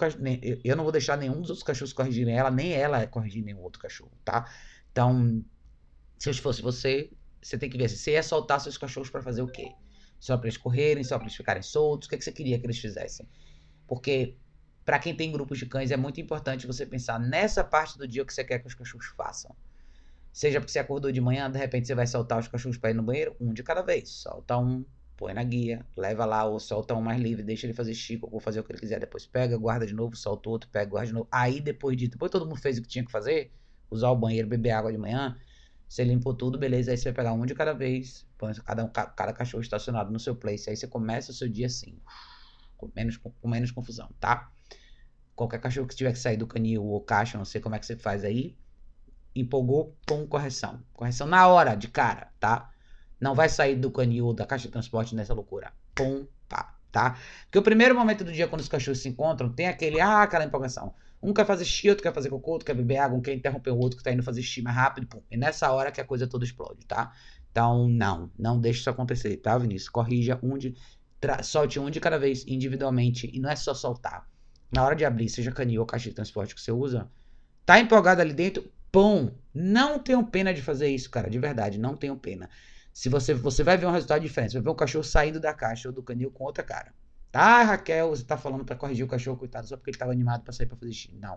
eu 0.62 0.76
não 0.76 0.84
vou 0.84 0.92
deixar 0.92 1.16
nenhum 1.16 1.40
dos 1.40 1.50
outros 1.50 1.62
cachorros 1.62 1.92
corrigirem 1.92 2.36
ela, 2.36 2.50
nem 2.50 2.72
ela 2.72 3.06
corrigir 3.06 3.42
nenhum 3.42 3.60
outro 3.60 3.80
cachorro, 3.80 4.12
tá? 4.24 4.50
Então, 4.90 5.44
se 6.18 6.30
eu 6.30 6.34
fosse 6.34 6.62
você, 6.62 7.10
você 7.44 7.58
tem 7.58 7.68
que 7.68 7.76
ver 7.76 7.90
se 7.90 7.98
você 7.98 8.12
ia 8.12 8.22
soltar 8.22 8.58
seus 8.60 8.78
cachorros 8.78 9.10
para 9.10 9.20
fazer 9.22 9.42
o 9.42 9.46
quê? 9.46 9.70
Só 10.18 10.36
para 10.38 10.46
eles 10.46 10.56
correrem, 10.56 11.04
só 11.04 11.16
para 11.18 11.26
eles 11.26 11.36
ficarem 11.36 11.62
soltos? 11.62 12.06
O 12.06 12.08
que, 12.08 12.14
é 12.14 12.18
que 12.18 12.24
você 12.24 12.32
queria 12.32 12.58
que 12.58 12.64
eles 12.64 12.78
fizessem? 12.78 13.28
Porque 13.86 14.38
para 14.84 14.98
quem 14.98 15.14
tem 15.14 15.30
grupos 15.30 15.58
de 15.58 15.66
cães 15.66 15.90
é 15.90 15.96
muito 15.96 16.20
importante 16.20 16.66
você 16.66 16.86
pensar 16.86 17.20
nessa 17.20 17.62
parte 17.62 17.98
do 17.98 18.08
dia 18.08 18.24
que 18.24 18.32
você 18.32 18.42
quer 18.42 18.60
que 18.60 18.66
os 18.66 18.74
cachorros 18.74 19.06
façam. 19.08 19.54
Seja 20.32 20.58
porque 20.58 20.72
você 20.72 20.78
acordou 20.78 21.12
de 21.12 21.20
manhã, 21.20 21.50
de 21.50 21.58
repente 21.58 21.86
você 21.86 21.94
vai 21.94 22.06
soltar 22.06 22.40
os 22.40 22.48
cachorros 22.48 22.78
para 22.78 22.90
ir 22.90 22.94
no 22.94 23.02
banheiro, 23.02 23.36
um 23.38 23.52
de 23.52 23.62
cada 23.62 23.82
vez. 23.82 24.08
Solta 24.08 24.58
um, 24.58 24.84
põe 25.16 25.34
na 25.34 25.44
guia, 25.44 25.86
leva 25.96 26.24
lá, 26.24 26.44
ou 26.44 26.58
solta 26.58 26.94
um 26.94 27.00
mais 27.00 27.20
livre, 27.20 27.42
deixa 27.42 27.66
ele 27.66 27.74
fazer 27.74 27.94
chico, 27.94 28.28
ou 28.32 28.40
fazer 28.40 28.60
o 28.60 28.64
que 28.64 28.72
ele 28.72 28.80
quiser. 28.80 28.98
Depois 28.98 29.26
pega, 29.26 29.56
guarda 29.56 29.86
de 29.86 29.94
novo, 29.94 30.16
solta 30.16 30.48
outro, 30.48 30.68
pega, 30.70 30.90
guarda 30.90 31.06
de 31.08 31.12
novo. 31.12 31.28
Aí 31.30 31.60
depois 31.60 31.96
de, 31.96 32.08
depois 32.08 32.30
todo 32.30 32.46
mundo 32.46 32.58
fez 32.58 32.78
o 32.78 32.82
que 32.82 32.88
tinha 32.88 33.04
que 33.04 33.12
fazer, 33.12 33.52
usar 33.90 34.10
o 34.10 34.16
banheiro, 34.16 34.48
beber 34.48 34.70
água 34.70 34.90
de 34.90 34.98
manhã, 34.98 35.36
Você 35.88 36.04
limpou 36.04 36.34
tudo, 36.34 36.58
beleza. 36.58 36.90
Aí 36.90 36.96
você 36.96 37.04
vai 37.04 37.12
pegar 37.12 37.32
um 37.32 37.46
de 37.46 37.54
cada 37.54 37.72
vez, 37.72 38.26
põe 38.36 38.52
cada, 38.54 38.86
cada 38.88 39.32
cachorro 39.32 39.62
estacionado 39.62 40.12
no 40.12 40.18
seu 40.18 40.34
place. 40.34 40.68
Aí 40.68 40.76
você 40.76 40.86
começa 40.86 41.30
o 41.30 41.34
seu 41.34 41.48
dia 41.48 41.66
assim, 41.66 41.98
com 42.76 42.90
menos, 42.94 43.16
com 43.16 43.48
menos 43.48 43.70
confusão, 43.70 44.08
tá? 44.18 44.50
Qualquer 45.34 45.60
cachorro 45.60 45.86
que 45.86 45.96
tiver 45.96 46.12
que 46.12 46.18
sair 46.18 46.36
do 46.36 46.46
canil 46.46 46.84
ou 46.84 47.00
caixa, 47.00 47.36
não 47.36 47.44
sei 47.44 47.60
como 47.60 47.74
é 47.74 47.78
que 47.78 47.86
você 47.86 47.96
faz 47.96 48.24
aí. 48.24 48.56
Empolgou, 49.34 49.96
pum, 50.06 50.26
correção. 50.26 50.82
Correção 50.92 51.26
na 51.26 51.46
hora, 51.48 51.74
de 51.74 51.88
cara, 51.88 52.32
tá? 52.38 52.70
Não 53.20 53.34
vai 53.34 53.48
sair 53.48 53.76
do 53.76 53.90
canil 53.90 54.26
ou 54.26 54.34
da 54.34 54.46
caixa 54.46 54.68
de 54.68 54.72
transporte 54.72 55.14
nessa 55.14 55.34
loucura. 55.34 55.72
Pum, 55.94 56.26
pá, 56.48 56.76
tá? 56.92 57.18
Porque 57.44 57.58
o 57.58 57.62
primeiro 57.62 57.94
momento 57.94 58.22
do 58.22 58.32
dia, 58.32 58.46
quando 58.46 58.60
os 58.60 58.68
cachorros 58.68 59.00
se 59.00 59.08
encontram, 59.08 59.52
tem 59.52 59.66
aquele, 59.66 60.00
ah, 60.00 60.22
aquela 60.22 60.44
empolgação. 60.44 60.94
Um 61.24 61.32
quer 61.32 61.46
fazer 61.46 61.64
xixi, 61.64 61.88
outro 61.88 62.02
quer 62.02 62.12
fazer 62.12 62.28
cocô, 62.28 62.52
outro 62.52 62.66
quer 62.66 62.74
beber 62.74 62.98
água, 62.98 63.16
um 63.16 63.22
quer 63.22 63.32
interromper 63.32 63.70
o 63.70 63.78
outro 63.78 63.96
que 63.96 64.04
tá 64.04 64.12
indo 64.12 64.22
fazer 64.22 64.42
xixi 64.42 64.60
mais 64.60 64.76
rápido. 64.76 65.06
Pum. 65.06 65.22
E 65.30 65.38
nessa 65.38 65.72
hora 65.72 65.90
que 65.90 65.98
a 66.00 66.04
coisa 66.04 66.26
toda 66.26 66.44
explode, 66.44 66.84
tá? 66.86 67.12
Então, 67.50 67.88
não. 67.88 68.30
Não 68.38 68.60
deixe 68.60 68.80
isso 68.80 68.90
acontecer, 68.90 69.38
tá, 69.38 69.56
Vinícius? 69.56 69.88
Corrija 69.88 70.38
um 70.42 70.58
de. 70.58 70.74
Solte 71.42 71.80
um 71.80 71.88
de 71.88 71.98
cada 71.98 72.18
vez 72.18 72.44
individualmente. 72.46 73.30
E 73.32 73.40
não 73.40 73.48
é 73.48 73.56
só 73.56 73.72
soltar. 73.72 74.28
Na 74.70 74.84
hora 74.84 74.94
de 74.94 75.04
abrir, 75.04 75.30
seja 75.30 75.50
canil 75.50 75.80
ou 75.80 75.86
caixa 75.86 76.10
de 76.10 76.14
transporte 76.14 76.54
que 76.54 76.60
você 76.60 76.72
usa, 76.72 77.10
tá 77.64 77.80
empolgado 77.80 78.20
ali 78.20 78.34
dentro, 78.34 78.70
pum. 78.92 79.30
Não 79.54 79.98
tenham 79.98 80.22
pena 80.22 80.52
de 80.52 80.60
fazer 80.60 80.88
isso, 80.88 81.08
cara. 81.08 81.30
De 81.30 81.38
verdade, 81.38 81.78
não 81.78 81.96
tenham 81.96 82.18
pena. 82.18 82.50
Se 82.92 83.08
você, 83.08 83.32
você 83.32 83.62
vai 83.62 83.78
ver 83.78 83.86
um 83.86 83.92
resultado 83.92 84.20
diferente. 84.20 84.52
Você 84.52 84.58
vai 84.58 84.64
ver 84.64 84.70
um 84.70 84.76
cachorro 84.76 85.04
saindo 85.04 85.40
da 85.40 85.54
caixa 85.54 85.88
ou 85.88 85.94
do 85.94 86.02
canil 86.02 86.30
com 86.30 86.44
outra 86.44 86.62
cara. 86.62 86.92
Ah, 87.34 87.62
Raquel, 87.64 88.10
você 88.10 88.24
tá 88.24 88.36
falando 88.36 88.64
para 88.64 88.76
corrigir 88.76 89.04
o 89.04 89.08
cachorro, 89.08 89.36
coitado, 89.36 89.66
só 89.66 89.76
porque 89.76 89.90
ele 89.90 89.98
tava 89.98 90.12
animado 90.12 90.42
para 90.42 90.52
sair 90.52 90.66
para 90.66 90.76
fazer 90.76 90.92
xixi. 90.92 91.14
Não. 91.16 91.34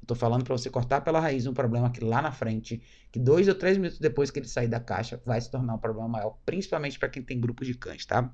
Eu 0.00 0.06
tô 0.06 0.14
falando 0.14 0.44
para 0.44 0.56
você 0.56 0.70
cortar 0.70 1.00
pela 1.00 1.20
raiz 1.20 1.46
um 1.46 1.54
problema 1.54 1.90
que 1.90 2.04
lá 2.04 2.22
na 2.22 2.30
frente, 2.30 2.82
que 3.10 3.18
dois 3.18 3.48
ou 3.48 3.54
três 3.54 3.76
minutos 3.76 3.98
depois 3.98 4.30
que 4.30 4.38
ele 4.38 4.46
sair 4.48 4.68
da 4.68 4.78
caixa, 4.78 5.20
vai 5.24 5.40
se 5.40 5.50
tornar 5.50 5.74
um 5.74 5.78
problema 5.78 6.08
maior, 6.08 6.36
principalmente 6.46 6.98
para 6.98 7.08
quem 7.08 7.22
tem 7.22 7.40
grupos 7.40 7.66
de 7.66 7.74
cães, 7.74 8.04
tá? 8.06 8.30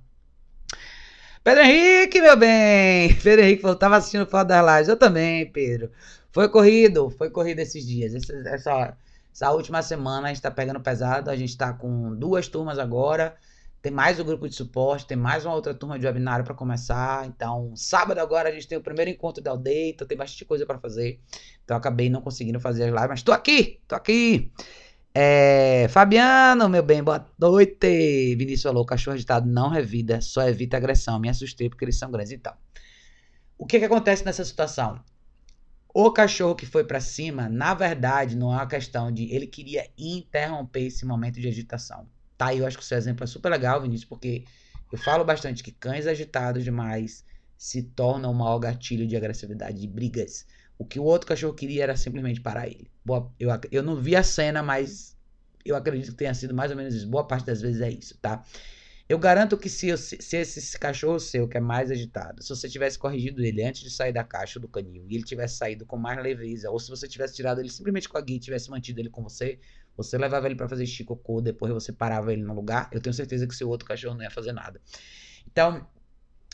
Pedro 1.44 1.62
Henrique, 1.62 2.20
meu 2.20 2.36
bem! 2.36 3.14
Pedro 3.22 3.44
Henrique 3.44 3.62
falou, 3.62 3.76
tava 3.76 3.96
assistindo 3.96 4.26
foto 4.26 4.48
das 4.48 4.66
lives. 4.66 4.88
Eu 4.88 4.96
também, 4.96 5.50
Pedro. 5.52 5.90
Foi 6.32 6.48
corrido, 6.48 7.10
foi 7.10 7.30
corrido 7.30 7.60
esses 7.60 7.86
dias. 7.86 8.14
Essa, 8.14 8.32
essa, 8.48 8.98
essa 9.32 9.52
última 9.52 9.82
semana 9.82 10.28
a 10.28 10.32
gente 10.32 10.42
tá 10.42 10.50
pegando 10.50 10.80
pesado, 10.80 11.30
a 11.30 11.36
gente 11.36 11.56
tá 11.56 11.72
com 11.72 12.14
duas 12.16 12.48
turmas 12.48 12.78
agora. 12.78 13.36
Tem 13.84 13.92
mais 13.92 14.18
o 14.18 14.24
grupo 14.24 14.48
de 14.48 14.54
suporte, 14.54 15.06
tem 15.06 15.14
mais 15.14 15.44
uma 15.44 15.54
outra 15.54 15.74
turma 15.74 15.98
de 15.98 16.06
webinário 16.06 16.42
para 16.42 16.54
começar. 16.54 17.26
Então, 17.26 17.76
sábado 17.76 18.18
agora 18.18 18.48
a 18.48 18.52
gente 18.52 18.66
tem 18.66 18.78
o 18.78 18.80
primeiro 18.80 19.10
encontro 19.10 19.42
da 19.42 19.50
aldeia, 19.50 19.90
então 19.90 20.08
tem 20.08 20.16
bastante 20.16 20.42
coisa 20.46 20.64
para 20.64 20.78
fazer. 20.78 21.20
Então, 21.62 21.76
acabei 21.76 22.08
não 22.08 22.22
conseguindo 22.22 22.58
fazer 22.58 22.84
as 22.84 22.88
lives, 22.88 23.08
mas 23.10 23.22
tô 23.22 23.30
aqui, 23.30 23.82
tô 23.86 23.94
aqui. 23.94 24.50
É, 25.14 25.86
Fabiano, 25.90 26.66
meu 26.66 26.82
bem, 26.82 27.02
boa 27.04 27.30
noite. 27.38 28.34
Vinícius 28.36 28.62
falou: 28.62 28.86
cachorro 28.86 29.16
agitado 29.16 29.46
não 29.46 29.68
revida, 29.68 30.18
só 30.22 30.48
evita 30.48 30.78
agressão. 30.78 31.20
Me 31.20 31.28
assustei 31.28 31.68
porque 31.68 31.84
eles 31.84 31.98
são 31.98 32.10
grandes. 32.10 32.32
Então, 32.32 32.54
o 33.58 33.66
que, 33.66 33.78
que 33.78 33.84
acontece 33.84 34.24
nessa 34.24 34.46
situação? 34.46 34.98
O 35.92 36.10
cachorro 36.10 36.54
que 36.54 36.64
foi 36.64 36.84
para 36.84 37.00
cima, 37.02 37.50
na 37.50 37.74
verdade, 37.74 38.34
não 38.34 38.50
é 38.50 38.56
uma 38.56 38.66
questão 38.66 39.12
de 39.12 39.30
ele 39.30 39.46
queria 39.46 39.86
interromper 39.98 40.86
esse 40.86 41.04
momento 41.04 41.38
de 41.38 41.48
agitação. 41.48 42.08
Tá, 42.36 42.54
eu 42.54 42.66
acho 42.66 42.76
que 42.76 42.82
o 42.82 42.86
seu 42.86 42.98
exemplo 42.98 43.24
é 43.24 43.26
super 43.26 43.48
legal, 43.48 43.80
Vinícius, 43.80 44.08
porque 44.08 44.44
eu 44.92 44.98
falo 44.98 45.24
bastante 45.24 45.62
que 45.62 45.72
cães 45.72 46.06
agitados 46.06 46.64
demais 46.64 47.24
se 47.56 47.82
tornam 47.82 48.30
um 48.30 48.34
maior 48.34 48.58
gatilho 48.58 49.06
de 49.06 49.16
agressividade, 49.16 49.80
de 49.80 49.86
brigas. 49.86 50.46
O 50.78 50.84
que 50.84 50.98
o 50.98 51.04
outro 51.04 51.28
cachorro 51.28 51.54
queria 51.54 51.84
era 51.84 51.96
simplesmente 51.96 52.40
parar 52.40 52.66
ele. 52.66 52.90
Boa, 53.04 53.32
eu, 53.38 53.48
eu 53.70 53.82
não 53.82 53.96
vi 53.96 54.16
a 54.16 54.22
cena, 54.22 54.62
mas 54.62 55.16
eu 55.64 55.76
acredito 55.76 56.10
que 56.10 56.16
tenha 56.16 56.34
sido 56.34 56.52
mais 56.52 56.70
ou 56.70 56.76
menos 56.76 56.94
isso. 56.94 57.08
Boa 57.08 57.26
parte 57.26 57.46
das 57.46 57.60
vezes 57.60 57.80
é 57.80 57.90
isso, 57.90 58.18
tá? 58.18 58.44
Eu 59.06 59.18
garanto 59.18 59.58
que 59.58 59.68
se, 59.68 59.94
se 59.98 60.36
esse 60.36 60.78
cachorro 60.78 61.20
seu, 61.20 61.46
que 61.46 61.58
é 61.58 61.60
mais 61.60 61.90
agitado, 61.90 62.42
se 62.42 62.48
você 62.48 62.68
tivesse 62.68 62.98
corrigido 62.98 63.44
ele 63.44 63.62
antes 63.62 63.82
de 63.82 63.90
sair 63.90 64.12
da 64.12 64.24
caixa 64.24 64.58
do 64.58 64.66
canil 64.66 65.06
e 65.08 65.14
ele 65.14 65.24
tivesse 65.24 65.58
saído 65.58 65.84
com 65.84 65.98
mais 65.98 66.22
leveza, 66.22 66.70
ou 66.70 66.80
se 66.80 66.88
você 66.88 67.06
tivesse 67.06 67.34
tirado 67.34 67.60
ele 67.60 67.68
simplesmente 67.68 68.08
com 68.08 68.16
a 68.16 68.20
guia 68.22 68.36
e 68.36 68.40
tivesse 68.40 68.70
mantido 68.70 69.00
ele 69.00 69.10
com 69.10 69.22
você, 69.22 69.60
você 69.96 70.18
levava 70.18 70.46
ele 70.46 70.54
para 70.54 70.68
fazer 70.68 70.86
xicocô, 70.86 71.40
depois 71.40 71.72
você 71.72 71.92
parava 71.92 72.32
ele 72.32 72.42
no 72.42 72.54
lugar, 72.54 72.88
eu 72.92 73.00
tenho 73.00 73.14
certeza 73.14 73.46
que 73.46 73.54
seu 73.54 73.68
outro 73.68 73.86
cachorro 73.86 74.14
não 74.14 74.22
ia 74.22 74.30
fazer 74.30 74.52
nada. 74.52 74.80
Então, 75.46 75.86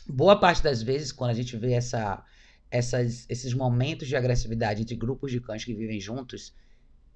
boa 0.07 0.39
parte 0.39 0.61
das 0.63 0.81
vezes, 0.81 1.11
quando 1.11 1.31
a 1.31 1.33
gente 1.33 1.57
vê 1.57 1.73
essa, 1.73 2.23
essas, 2.69 3.25
esses 3.29 3.53
momentos 3.53 4.07
de 4.07 4.15
agressividade 4.15 4.81
entre 4.81 4.95
grupos 4.95 5.31
de 5.31 5.39
cães 5.39 5.65
que 5.65 5.73
vivem 5.73 5.99
juntos, 5.99 6.53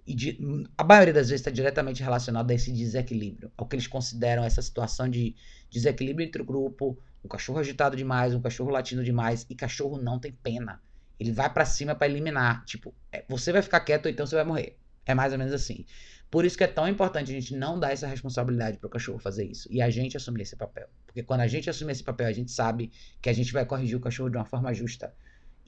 e 0.07 0.13
de, 0.13 0.37
a 0.77 0.83
maioria 0.83 1.13
das 1.13 1.29
vezes 1.29 1.41
está 1.41 1.49
diretamente 1.49 2.03
relacionado 2.03 2.51
a 2.51 2.53
esse 2.53 2.71
desequilíbrio, 2.71 3.51
ao 3.57 3.67
que 3.67 3.75
eles 3.75 3.87
consideram 3.87 4.43
essa 4.43 4.61
situação 4.61 5.09
de 5.09 5.35
desequilíbrio 5.69 6.27
entre 6.27 6.41
o 6.41 6.45
grupo, 6.45 6.97
um 7.23 7.27
cachorro 7.27 7.59
agitado 7.59 7.97
demais, 7.97 8.35
um 8.35 8.41
cachorro 8.41 8.69
latindo 8.69 9.03
demais, 9.03 9.47
e 9.49 9.55
cachorro 9.55 9.97
não 9.97 10.19
tem 10.19 10.31
pena. 10.31 10.79
Ele 11.19 11.31
vai 11.31 11.51
para 11.51 11.65
cima 11.65 11.95
para 11.95 12.07
eliminar. 12.07 12.63
Tipo, 12.65 12.93
é, 13.11 13.25
você 13.27 13.51
vai 13.51 13.63
ficar 13.63 13.79
quieto, 13.79 14.05
ou 14.05 14.11
então 14.11 14.27
você 14.27 14.35
vai 14.35 14.45
morrer. 14.45 14.77
É 15.05 15.15
mais 15.15 15.33
ou 15.33 15.39
menos 15.39 15.53
assim. 15.53 15.85
Por 16.29 16.43
isso 16.43 16.57
que 16.57 16.63
é 16.63 16.67
tão 16.67 16.87
importante 16.87 17.31
a 17.31 17.33
gente 17.33 17.55
não 17.55 17.79
dar 17.79 17.91
essa 17.91 18.07
responsabilidade 18.07 18.77
para 18.77 18.87
o 18.87 18.89
cachorro 18.89 19.19
fazer 19.19 19.45
isso 19.45 19.67
e 19.71 19.81
a 19.81 19.89
gente 19.89 20.17
assumir 20.17 20.41
esse 20.41 20.55
papel. 20.55 20.87
Porque 21.05 21.23
quando 21.23 21.41
a 21.41 21.47
gente 21.47 21.69
assumir 21.69 21.93
esse 21.93 22.03
papel, 22.03 22.27
a 22.27 22.31
gente 22.31 22.51
sabe 22.51 22.91
que 23.21 23.29
a 23.29 23.33
gente 23.33 23.53
vai 23.53 23.65
corrigir 23.65 23.95
o 23.95 23.99
cachorro 23.99 24.29
de 24.29 24.37
uma 24.37 24.45
forma 24.45 24.73
justa. 24.73 25.13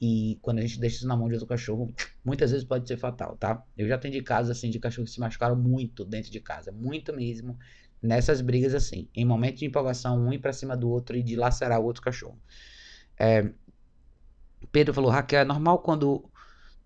E 0.00 0.38
quando 0.42 0.58
a 0.58 0.60
gente 0.60 0.78
deixa 0.78 0.96
isso 0.96 1.08
na 1.08 1.16
mão 1.16 1.26
de 1.28 1.34
outro 1.34 1.48
cachorro, 1.48 1.92
muitas 2.24 2.50
vezes 2.50 2.64
pode 2.64 2.86
ser 2.86 2.96
fatal, 2.96 3.36
tá? 3.36 3.64
Eu 3.76 3.88
já 3.88 3.96
atendi 3.96 4.22
casos 4.22 4.50
assim 4.50 4.70
de 4.70 4.78
cachorros 4.78 5.10
que 5.10 5.14
se 5.14 5.20
machucaram 5.20 5.56
muito 5.56 6.04
dentro 6.04 6.30
de 6.30 6.40
casa, 6.40 6.70
muito 6.70 7.12
mesmo, 7.12 7.58
nessas 8.00 8.40
brigas 8.40 8.74
assim, 8.74 9.08
em 9.14 9.24
momento 9.24 9.58
de 9.58 9.66
empolgação, 9.66 10.20
um 10.20 10.32
ir 10.32 10.38
pra 10.38 10.52
cima 10.52 10.76
do 10.76 10.88
outro 10.88 11.16
e 11.16 11.22
de 11.22 11.34
lacerar 11.34 11.80
o 11.80 11.84
outro 11.84 12.02
cachorro. 12.02 12.38
É, 13.18 13.50
Pedro 14.70 14.94
falou, 14.94 15.10
Raquel, 15.10 15.40
é 15.40 15.44
normal 15.44 15.80
quando 15.80 16.30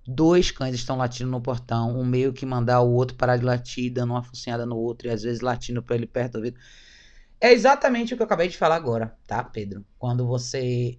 dois 0.06 0.50
cães 0.50 0.74
estão 0.74 0.96
latindo 0.96 1.30
no 1.30 1.40
portão, 1.40 1.98
um 1.98 2.04
meio 2.04 2.32
que 2.32 2.44
mandar 2.44 2.80
o 2.80 2.92
outro 2.92 3.16
parar 3.16 3.36
de 3.36 3.44
latir, 3.44 3.92
dando 3.92 4.10
uma 4.10 4.22
focinhada 4.22 4.66
no 4.66 4.76
outro 4.76 5.08
e 5.08 5.10
às 5.10 5.22
vezes 5.22 5.40
latindo 5.40 5.82
para 5.82 5.96
ele 5.96 6.06
perto 6.06 6.32
do 6.32 6.38
ouvido. 6.38 6.58
É 7.40 7.52
exatamente 7.52 8.14
o 8.14 8.16
que 8.16 8.22
eu 8.22 8.26
acabei 8.26 8.48
de 8.48 8.56
falar 8.56 8.76
agora, 8.76 9.16
tá, 9.26 9.42
Pedro? 9.42 9.84
Quando 9.98 10.26
você 10.26 10.98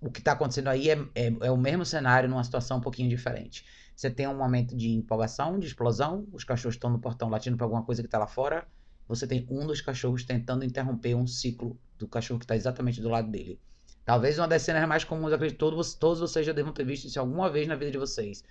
o 0.00 0.10
que 0.10 0.20
está 0.20 0.32
acontecendo 0.32 0.68
aí 0.68 0.88
é, 0.88 0.98
é, 1.14 1.26
é, 1.42 1.50
o 1.50 1.56
mesmo 1.56 1.84
cenário 1.84 2.28
numa 2.28 2.42
situação 2.42 2.78
um 2.78 2.80
pouquinho 2.80 3.08
diferente. 3.08 3.64
Você 3.94 4.10
tem 4.10 4.26
um 4.26 4.36
momento 4.36 4.74
de 4.74 4.88
empolgação, 4.90 5.58
de 5.58 5.66
explosão, 5.66 6.26
os 6.32 6.42
cachorros 6.42 6.76
estão 6.76 6.88
no 6.88 6.98
portão 6.98 7.28
latindo 7.28 7.56
para 7.56 7.66
alguma 7.66 7.82
coisa 7.82 8.02
que 8.02 8.08
está 8.08 8.18
lá 8.18 8.26
fora. 8.26 8.66
Você 9.06 9.26
tem 9.26 9.46
um 9.50 9.66
dos 9.66 9.80
cachorros 9.82 10.24
tentando 10.24 10.64
interromper 10.64 11.14
um 11.14 11.26
ciclo 11.26 11.78
do 11.98 12.08
cachorro 12.08 12.38
que 12.38 12.44
está 12.44 12.56
exatamente 12.56 13.00
do 13.00 13.10
lado 13.10 13.30
dele. 13.30 13.60
Talvez 14.04 14.38
uma 14.38 14.48
das 14.48 14.62
cenas 14.62 14.86
mais 14.88 15.04
comuns, 15.04 15.32
acredito, 15.32 15.58
todos, 15.58 15.94
todos 15.94 16.20
vocês 16.20 16.44
já 16.44 16.52
devam 16.52 16.72
ter 16.72 16.84
visto 16.84 17.06
isso 17.06 17.20
alguma 17.20 17.50
vez 17.50 17.68
na 17.68 17.76
vida 17.76 17.90
de 17.90 17.98
vocês. 17.98 18.42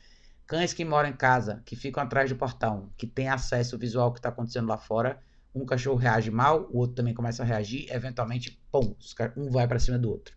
Cães 0.46 0.74
que 0.74 0.84
moram 0.84 1.10
em 1.10 1.14
casa, 1.14 1.62
que 1.66 1.76
ficam 1.76 2.02
atrás 2.02 2.30
do 2.30 2.36
portão, 2.36 2.90
que 2.98 3.06
têm 3.06 3.30
acesso 3.30 3.78
visual 3.78 4.06
ao 4.06 4.14
que 4.14 4.20
está 4.20 4.30
acontecendo 4.30 4.68
lá 4.68 4.78
fora. 4.78 5.20
Um 5.54 5.66
cachorro 5.66 5.98
reage 5.98 6.32
mal, 6.32 6.68
o 6.72 6.78
outro 6.78 6.96
também 6.96 7.14
começa 7.14 7.44
a 7.44 7.46
reagir, 7.46 7.88
eventualmente, 7.92 8.60
pum, 8.72 8.96
um 9.36 9.50
vai 9.50 9.68
para 9.68 9.80
cima 9.80 9.98
do 9.98 10.10
outro. 10.10 10.36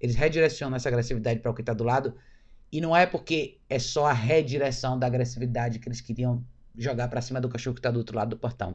Eles 0.00 0.16
redirecionam 0.16 0.76
essa 0.76 0.88
agressividade 0.88 1.40
para 1.40 1.50
o 1.50 1.54
que 1.54 1.62
está 1.62 1.72
do 1.72 1.84
lado. 1.84 2.14
E 2.70 2.80
não 2.80 2.94
é 2.94 3.06
porque 3.06 3.58
é 3.70 3.78
só 3.78 4.06
a 4.06 4.12
redireção 4.12 4.98
da 4.98 5.06
agressividade 5.06 5.78
que 5.78 5.88
eles 5.88 6.00
queriam 6.00 6.44
jogar 6.76 7.08
para 7.08 7.20
cima 7.20 7.40
do 7.40 7.48
cachorro 7.48 7.74
que 7.74 7.78
está 7.80 7.90
do 7.90 7.98
outro 7.98 8.16
lado 8.16 8.30
do 8.30 8.36
portão. 8.36 8.74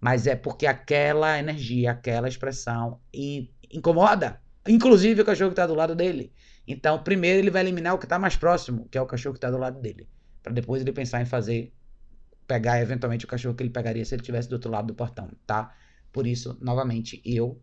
Mas 0.00 0.26
é 0.26 0.36
porque 0.36 0.66
aquela 0.66 1.38
energia, 1.38 1.92
aquela 1.92 2.28
expressão 2.28 3.00
incomoda. 3.72 4.40
Inclusive 4.68 5.22
o 5.22 5.24
cachorro 5.24 5.50
que 5.50 5.54
está 5.54 5.66
do 5.66 5.74
lado 5.74 5.94
dele. 5.94 6.32
Então, 6.66 7.02
primeiro 7.02 7.38
ele 7.38 7.50
vai 7.50 7.62
eliminar 7.62 7.94
o 7.94 7.98
que 7.98 8.04
está 8.04 8.18
mais 8.18 8.36
próximo, 8.36 8.86
que 8.90 8.98
é 8.98 9.00
o 9.00 9.06
cachorro 9.06 9.32
que 9.32 9.38
está 9.38 9.50
do 9.50 9.58
lado 9.58 9.80
dele. 9.80 10.06
Para 10.42 10.52
depois 10.52 10.82
ele 10.82 10.92
pensar 10.92 11.22
em 11.22 11.26
fazer, 11.26 11.72
pegar 12.46 12.80
eventualmente 12.80 13.24
o 13.24 13.28
cachorro 13.28 13.54
que 13.54 13.62
ele 13.62 13.70
pegaria 13.70 14.04
se 14.04 14.14
ele 14.14 14.22
estivesse 14.22 14.48
do 14.48 14.52
outro 14.52 14.70
lado 14.70 14.88
do 14.88 14.94
portão, 14.94 15.30
tá? 15.46 15.74
Por 16.12 16.26
isso, 16.26 16.58
novamente, 16.60 17.22
eu 17.24 17.60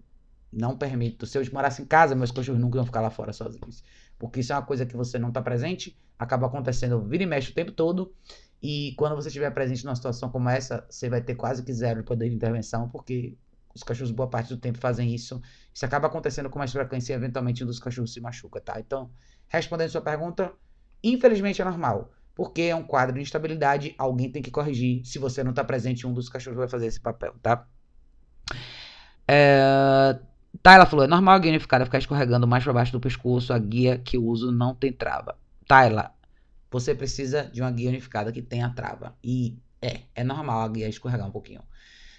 não 0.51 0.77
permito. 0.77 1.25
Se 1.25 1.37
eu 1.37 1.43
morasse 1.51 1.81
em 1.81 1.85
casa, 1.85 2.15
meus 2.15 2.31
cachorros 2.31 2.59
nunca 2.59 2.77
iam 2.77 2.85
ficar 2.85 3.01
lá 3.01 3.09
fora 3.09 3.33
sozinhos. 3.33 3.83
Porque 4.17 4.39
isso 4.39 4.53
é 4.53 4.55
uma 4.55 4.61
coisa 4.61 4.85
que 4.85 4.95
você 4.95 5.19
não 5.19 5.29
está 5.29 5.41
presente, 5.41 5.97
acaba 6.17 6.47
acontecendo 6.47 7.01
vira 7.01 7.23
e 7.23 7.25
mexe 7.25 7.51
o 7.51 7.53
tempo 7.53 7.71
todo. 7.71 8.13
E 8.61 8.93
quando 8.97 9.15
você 9.15 9.27
estiver 9.27 9.51
presente 9.51 9.83
numa 9.85 9.95
situação 9.95 10.29
como 10.29 10.49
essa, 10.49 10.85
você 10.89 11.09
vai 11.09 11.21
ter 11.21 11.35
quase 11.35 11.63
que 11.63 11.73
zero 11.73 11.99
de 11.99 12.05
poder 12.05 12.29
de 12.29 12.35
intervenção, 12.35 12.89
porque 12.89 13.37
os 13.73 13.83
cachorros 13.83 14.11
boa 14.11 14.29
parte 14.29 14.49
do 14.49 14.57
tempo 14.57 14.77
fazem 14.77 15.13
isso. 15.13 15.41
Isso 15.75 15.85
acaba 15.85 16.07
acontecendo 16.07 16.49
com 16.49 16.57
mais 16.57 16.71
frequência 16.71 17.13
e 17.13 17.15
eventualmente 17.17 17.63
um 17.63 17.67
dos 17.67 17.79
cachorros 17.79 18.13
se 18.13 18.21
machuca, 18.21 18.61
tá? 18.61 18.79
Então, 18.79 19.11
respondendo 19.49 19.89
sua 19.89 20.01
pergunta, 20.01 20.53
infelizmente 21.03 21.61
é 21.61 21.65
normal. 21.65 22.13
Porque 22.33 22.63
é 22.63 22.75
um 22.75 22.83
quadro 22.83 23.15
de 23.15 23.21
instabilidade, 23.21 23.93
alguém 23.97 24.31
tem 24.31 24.41
que 24.41 24.51
corrigir. 24.51 25.05
Se 25.05 25.19
você 25.19 25.43
não 25.43 25.51
está 25.51 25.63
presente, 25.63 26.07
um 26.07 26.13
dos 26.13 26.29
cachorros 26.29 26.57
vai 26.57 26.69
fazer 26.69 26.87
esse 26.87 26.99
papel, 27.01 27.35
tá? 27.41 27.67
É, 29.27 30.17
Tá, 30.61 30.73
ela 30.73 30.85
falou, 30.85 31.05
é 31.05 31.07
normal 31.07 31.35
a 31.35 31.39
guia 31.39 31.51
unificada 31.51 31.85
ficar 31.85 31.97
escorregando 31.97 32.47
mais 32.47 32.63
para 32.63 32.73
baixo 32.73 32.91
do 32.91 32.99
pescoço, 32.99 33.53
a 33.53 33.59
guia 33.59 33.97
que 33.97 34.17
uso 34.17 34.51
não 34.51 34.73
tem 34.73 34.91
trava. 34.91 35.37
Tyla, 35.67 36.13
você 36.71 36.95
precisa 36.95 37.43
de 37.43 37.61
uma 37.61 37.71
guia 37.71 37.89
unificada 37.89 38.31
que 38.31 38.41
tenha 38.41 38.69
trava. 38.69 39.15
E 39.23 39.57
É, 39.81 40.01
é 40.15 40.23
normal 40.23 40.61
a 40.61 40.67
guia 40.67 40.87
escorregar 40.87 41.27
um 41.27 41.31
pouquinho. 41.31 41.61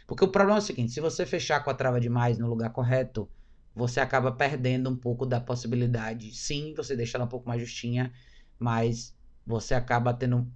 Porque 0.06 0.24
o 0.24 0.28
problema 0.28 0.58
é 0.58 0.62
o 0.62 0.64
seguinte: 0.64 0.92
se 0.92 1.00
você 1.00 1.26
fechar 1.26 1.64
com 1.64 1.70
a 1.70 1.74
trava 1.74 2.00
demais 2.00 2.38
no 2.38 2.46
lugar 2.46 2.70
correto, 2.70 3.28
você 3.76 4.00
acaba 4.00 4.32
perdendo 4.32 4.88
um 4.88 4.96
pouco 4.96 5.26
da 5.26 5.38
possibilidade. 5.38 6.34
Sim, 6.34 6.72
você 6.74 6.96
deixa 6.96 7.18
ela 7.18 7.26
um 7.26 7.28
pouco 7.28 7.46
mais 7.46 7.60
justinha, 7.60 8.10
mas 8.58 9.14
você 9.46 9.74
acaba 9.74 10.14
tendo. 10.14 10.50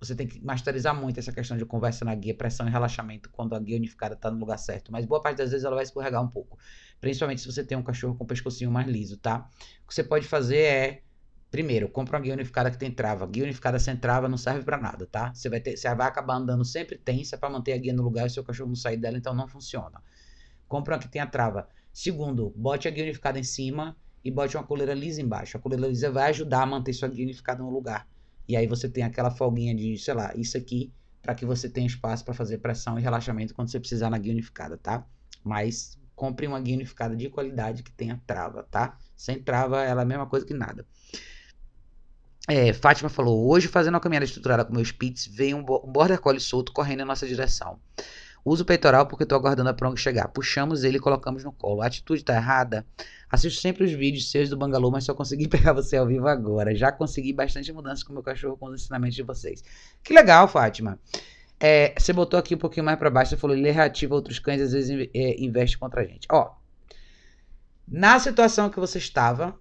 Você 0.00 0.14
tem 0.14 0.26
que 0.26 0.44
masterizar 0.44 0.94
muito 0.94 1.20
essa 1.20 1.32
questão 1.32 1.56
de 1.56 1.64
conversa 1.64 2.04
na 2.04 2.14
guia, 2.16 2.34
pressão 2.34 2.66
e 2.66 2.70
relaxamento 2.70 3.30
quando 3.30 3.54
a 3.54 3.60
guia 3.60 3.76
unificada 3.76 4.14
está 4.14 4.28
no 4.28 4.38
lugar 4.38 4.58
certo. 4.58 4.90
Mas 4.90 5.06
boa 5.06 5.22
parte 5.22 5.38
das 5.38 5.52
vezes 5.52 5.64
ela 5.64 5.76
vai 5.76 5.84
escorregar 5.84 6.20
um 6.20 6.28
pouco. 6.28 6.58
Principalmente 7.00 7.40
se 7.40 7.46
você 7.46 7.62
tem 7.64 7.78
um 7.78 7.82
cachorro 7.82 8.16
com 8.16 8.24
o 8.24 8.26
pescocinho 8.26 8.72
mais 8.72 8.88
liso, 8.88 9.16
tá? 9.18 9.48
O 9.84 9.88
que 9.88 9.94
você 9.94 10.02
pode 10.02 10.26
fazer 10.26 10.58
é 10.58 11.02
Primeiro, 11.48 11.88
compra 11.88 12.16
uma 12.16 12.24
guia 12.24 12.32
unificada 12.34 12.68
que 12.68 12.76
tem 12.76 12.90
trava. 12.90 13.24
Guia 13.28 13.44
unificada 13.44 13.78
sem 13.78 13.96
trava 13.96 14.28
não 14.28 14.36
serve 14.36 14.64
para 14.64 14.76
nada, 14.76 15.06
tá? 15.06 15.32
Você 15.32 15.48
vai, 15.48 15.60
ter, 15.60 15.76
você 15.76 15.94
vai 15.94 16.08
acabar 16.08 16.34
andando 16.34 16.64
sempre 16.64 16.98
tensa 16.98 17.38
para 17.38 17.48
manter 17.48 17.74
a 17.74 17.78
guia 17.78 17.92
no 17.92 18.02
lugar 18.02 18.26
e 18.26 18.30
seu 18.30 18.42
cachorro 18.42 18.70
não 18.70 18.74
sair 18.74 18.96
dela, 18.96 19.16
então 19.16 19.32
não 19.32 19.46
funciona. 19.46 20.02
Compra 20.66 20.96
uma 20.96 21.00
que 21.00 21.06
tenha 21.06 21.24
trava. 21.28 21.68
Segundo, 21.94 22.52
bote 22.56 22.88
a 22.88 22.90
guia 22.90 23.04
unificada 23.04 23.38
em 23.38 23.44
cima 23.44 23.96
e 24.24 24.28
bote 24.28 24.56
uma 24.56 24.64
coleira 24.64 24.92
lisa 24.92 25.22
embaixo. 25.22 25.56
A 25.56 25.60
coleira 25.60 25.86
lisa 25.86 26.10
vai 26.10 26.30
ajudar 26.30 26.62
a 26.62 26.66
manter 26.66 26.92
sua 26.92 27.08
guia 27.08 27.22
unificada 27.22 27.62
no 27.62 27.70
lugar. 27.70 28.08
E 28.48 28.56
aí 28.56 28.66
você 28.66 28.88
tem 28.88 29.04
aquela 29.04 29.30
folguinha 29.30 29.72
de, 29.72 29.96
sei 29.96 30.12
lá, 30.12 30.34
isso 30.34 30.58
aqui, 30.58 30.92
para 31.22 31.36
que 31.36 31.46
você 31.46 31.68
tenha 31.68 31.86
espaço 31.86 32.24
para 32.24 32.34
fazer 32.34 32.58
pressão 32.58 32.98
e 32.98 33.02
relaxamento 33.02 33.54
quando 33.54 33.70
você 33.70 33.78
precisar 33.78 34.10
na 34.10 34.18
guia 34.18 34.32
unificada, 34.32 34.76
tá? 34.76 35.06
Mas 35.44 35.96
compre 36.16 36.48
uma 36.48 36.60
guia 36.60 36.74
unificada 36.74 37.14
de 37.14 37.30
qualidade 37.30 37.84
que 37.84 37.92
tenha 37.92 38.20
trava, 38.26 38.64
tá? 38.64 38.98
Sem 39.16 39.40
trava, 39.40 39.80
ela 39.84 40.02
é 40.02 40.04
a 40.04 40.06
mesma 40.06 40.26
coisa 40.26 40.44
que 40.44 40.52
nada. 40.52 40.84
É, 42.48 42.72
Fátima 42.72 43.08
falou: 43.08 43.48
hoje, 43.48 43.68
fazendo 43.68 43.94
uma 43.94 44.00
caminhada 44.00 44.24
estruturada 44.24 44.64
com 44.64 44.74
meus 44.74 44.90
pits, 44.90 45.28
veio 45.28 45.56
um, 45.56 45.62
border 45.62 46.20
collie 46.20 46.40
solto 46.40 46.72
correndo 46.72 47.02
em 47.02 47.06
nossa 47.06 47.26
direção. 47.26 47.78
Uso 48.44 48.62
o 48.62 48.66
peitoral 48.66 49.06
porque 49.06 49.22
estou 49.22 49.38
aguardando 49.38 49.70
a 49.70 49.74
pronga 49.74 49.96
chegar. 49.96 50.28
Puxamos 50.28 50.84
ele 50.84 50.98
e 50.98 51.00
colocamos 51.00 51.42
no 51.42 51.50
colo. 51.50 51.80
A 51.80 51.86
atitude 51.86 52.20
está 52.20 52.34
errada? 52.34 52.84
Assisto 53.30 53.60
sempre 53.60 53.84
os 53.84 53.92
vídeos 53.92 54.30
seus 54.30 54.50
do 54.50 54.56
Bangalô, 54.56 54.90
mas 54.90 55.04
só 55.04 55.14
consegui 55.14 55.48
pegar 55.48 55.72
você 55.72 55.96
ao 55.96 56.06
vivo 56.06 56.28
agora. 56.28 56.74
Já 56.74 56.92
consegui 56.92 57.32
bastante 57.32 57.72
mudança 57.72 58.04
com 58.04 58.12
meu 58.12 58.22
cachorro 58.22 58.56
com 58.56 58.66
os 58.66 58.82
ensinamentos 58.82 59.16
de 59.16 59.22
vocês. 59.22 59.64
Que 60.02 60.12
legal, 60.12 60.46
Fátima. 60.46 60.98
É, 61.58 61.94
você 61.98 62.12
botou 62.12 62.38
aqui 62.38 62.54
um 62.54 62.58
pouquinho 62.58 62.84
mais 62.84 62.98
para 62.98 63.08
baixo, 63.08 63.30
você 63.30 63.36
falou, 63.36 63.56
ele 63.56 63.70
reativa 63.70 64.14
outros 64.14 64.38
cães, 64.38 64.60
às 64.60 64.72
vezes 64.72 65.08
é, 65.14 65.42
investe 65.42 65.78
contra 65.78 66.02
a 66.02 66.04
gente. 66.04 66.26
Ó, 66.30 66.52
na 67.88 68.18
situação 68.18 68.68
que 68.68 68.78
você 68.78 68.98
estava, 68.98 69.58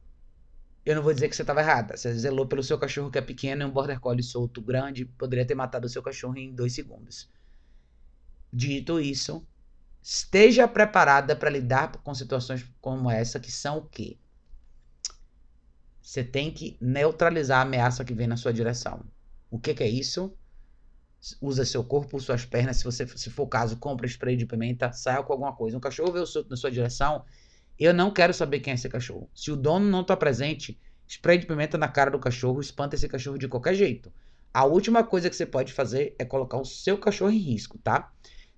eu 0.85 0.95
não 0.95 1.01
vou 1.01 1.13
dizer 1.13 1.29
que 1.29 1.35
você 1.35 1.43
estava 1.43 1.61
errada. 1.61 1.95
Você 1.95 2.13
zelou 2.13 2.45
pelo 2.45 2.63
seu 2.63 2.77
cachorro 2.77 3.09
que 3.09 3.17
é 3.17 3.21
pequeno 3.21 3.61
e 3.61 3.65
um 3.65 3.71
border 3.71 3.99
collie 3.99 4.23
solto 4.23 4.61
grande 4.61 5.05
poderia 5.05 5.45
ter 5.45 5.55
matado 5.55 5.85
o 5.85 5.89
seu 5.89 6.03
cachorro 6.03 6.37
em 6.37 6.53
dois 6.53 6.73
segundos. 6.73 7.29
Dito 8.55 8.99
isso, 8.99 9.43
esteja 9.99 10.67
preparada 10.67 11.35
para 11.35 11.49
lidar 11.49 11.91
com 12.03 12.13
situações 12.13 12.63
como 12.79 13.09
essa, 13.09 13.39
que 13.39 13.51
são 13.51 13.79
o 13.79 13.81
quê? 13.81 14.15
Você 15.99 16.23
tem 16.23 16.51
que 16.51 16.77
neutralizar 16.79 17.57
a 17.57 17.61
ameaça 17.63 18.05
que 18.05 18.13
vem 18.13 18.27
na 18.27 18.37
sua 18.37 18.53
direção. 18.53 19.03
O 19.49 19.57
que, 19.57 19.73
que 19.73 19.81
é 19.81 19.89
isso? 19.89 20.37
Usa 21.41 21.65
seu 21.65 21.83
corpo, 21.83 22.19
suas 22.19 22.45
pernas. 22.45 22.77
Se 22.77 22.83
você 22.83 23.07
se 23.07 23.31
for 23.31 23.43
o 23.43 23.47
caso, 23.47 23.77
compra 23.77 24.05
spray 24.05 24.35
de 24.35 24.45
pimenta, 24.45 24.91
saia 24.91 25.23
com 25.23 25.33
alguma 25.33 25.55
coisa. 25.55 25.75
Um 25.75 25.79
cachorro 25.79 26.23
solto 26.27 26.51
na 26.51 26.55
sua 26.55 26.69
direção, 26.69 27.25
eu 27.79 27.91
não 27.91 28.11
quero 28.11 28.35
saber 28.35 28.59
quem 28.59 28.69
é 28.69 28.75
esse 28.75 28.87
cachorro. 28.87 29.27
Se 29.33 29.51
o 29.51 29.55
dono 29.55 29.89
não 29.89 30.01
está 30.01 30.15
presente, 30.15 30.79
spray 31.07 31.39
de 31.39 31.47
pimenta 31.47 31.75
na 31.75 31.87
cara 31.87 32.11
do 32.11 32.19
cachorro 32.19 32.61
espanta 32.61 32.95
esse 32.95 33.07
cachorro 33.07 33.39
de 33.39 33.47
qualquer 33.47 33.73
jeito. 33.73 34.13
A 34.53 34.65
última 34.65 35.03
coisa 35.03 35.27
que 35.27 35.35
você 35.35 35.47
pode 35.47 35.73
fazer 35.73 36.15
é 36.19 36.23
colocar 36.23 36.57
o 36.57 36.65
seu 36.65 36.99
cachorro 36.99 37.31
em 37.31 37.39
risco, 37.39 37.79
tá? 37.79 38.13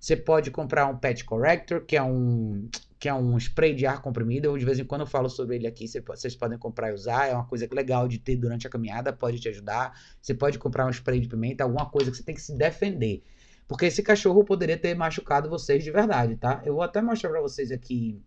Você 0.06 0.14
pode 0.14 0.52
comprar 0.52 0.86
um 0.86 0.96
pet 0.96 1.24
corrector, 1.24 1.84
que 1.84 1.96
é 1.96 2.02
um 2.02 2.68
que 2.96 3.08
é 3.08 3.12
um 3.12 3.36
spray 3.38 3.74
de 3.74 3.86
ar 3.86 4.00
comprimido. 4.00 4.46
Eu 4.46 4.56
de 4.56 4.64
vez 4.64 4.78
em 4.78 4.84
quando 4.84 5.00
eu 5.00 5.06
falo 5.06 5.28
sobre 5.28 5.56
ele 5.56 5.66
aqui, 5.66 5.84
vocês 6.06 6.36
podem 6.36 6.56
comprar 6.56 6.90
e 6.90 6.94
usar. 6.94 7.26
É 7.26 7.34
uma 7.34 7.44
coisa 7.44 7.68
legal 7.72 8.06
de 8.06 8.16
ter 8.16 8.36
durante 8.36 8.68
a 8.68 8.70
caminhada, 8.70 9.12
pode 9.12 9.40
te 9.40 9.48
ajudar. 9.48 10.00
Você 10.22 10.32
pode 10.32 10.60
comprar 10.60 10.86
um 10.86 10.90
spray 10.90 11.18
de 11.18 11.26
pimenta, 11.26 11.64
alguma 11.64 11.90
coisa 11.90 12.08
que 12.08 12.16
você 12.16 12.22
tem 12.22 12.36
que 12.36 12.40
se 12.40 12.56
defender. 12.56 13.24
Porque 13.66 13.86
esse 13.86 14.00
cachorro 14.00 14.44
poderia 14.44 14.78
ter 14.78 14.94
machucado 14.94 15.50
vocês 15.50 15.82
de 15.82 15.90
verdade, 15.90 16.36
tá? 16.36 16.62
Eu 16.64 16.74
vou 16.74 16.84
até 16.84 17.02
mostrar 17.02 17.30
para 17.30 17.40
vocês 17.40 17.72
aqui 17.72 18.22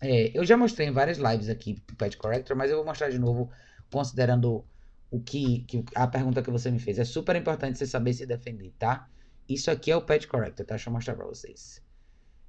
é, 0.00 0.36
eu 0.36 0.44
já 0.44 0.56
mostrei 0.56 0.88
em 0.88 0.92
várias 0.92 1.18
lives 1.18 1.48
aqui 1.48 1.80
Pet 1.96 2.16
Corrector, 2.16 2.56
mas 2.56 2.72
eu 2.72 2.78
vou 2.78 2.84
mostrar 2.84 3.08
de 3.08 3.20
novo, 3.20 3.52
considerando 3.88 4.64
o 5.12 5.20
que, 5.20 5.60
que, 5.60 5.84
a 5.94 6.08
pergunta 6.08 6.42
que 6.42 6.50
você 6.50 6.72
me 6.72 6.80
fez. 6.80 6.98
É 6.98 7.04
super 7.04 7.36
importante 7.36 7.78
você 7.78 7.86
saber 7.86 8.14
se 8.14 8.26
defender, 8.26 8.72
tá? 8.80 9.08
Isso 9.52 9.70
aqui 9.70 9.90
é 9.90 9.96
o 9.96 10.02
Pet 10.02 10.26
Corrector, 10.26 10.64
tá? 10.64 10.74
Deixa 10.74 10.88
eu 10.88 10.92
mostrar 10.94 11.14
pra 11.14 11.26
vocês. 11.26 11.82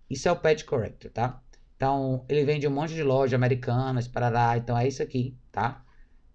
Isso 0.10 0.28
é 0.28 0.32
o 0.32 0.36
Pet 0.36 0.64
Corrector, 0.66 1.12
tá? 1.12 1.41
Então, 1.76 2.24
ele 2.30 2.45
vende 2.45 2.68
um 2.68 2.72
monte 2.72 2.93
de 2.93 3.04
loja 3.04 3.36
americanas, 3.36 4.08
parará. 4.08 4.58
Então, 4.58 4.78
é 4.78 4.88
isso 4.88 5.04
aqui, 5.04 5.38
tá? 5.51 5.84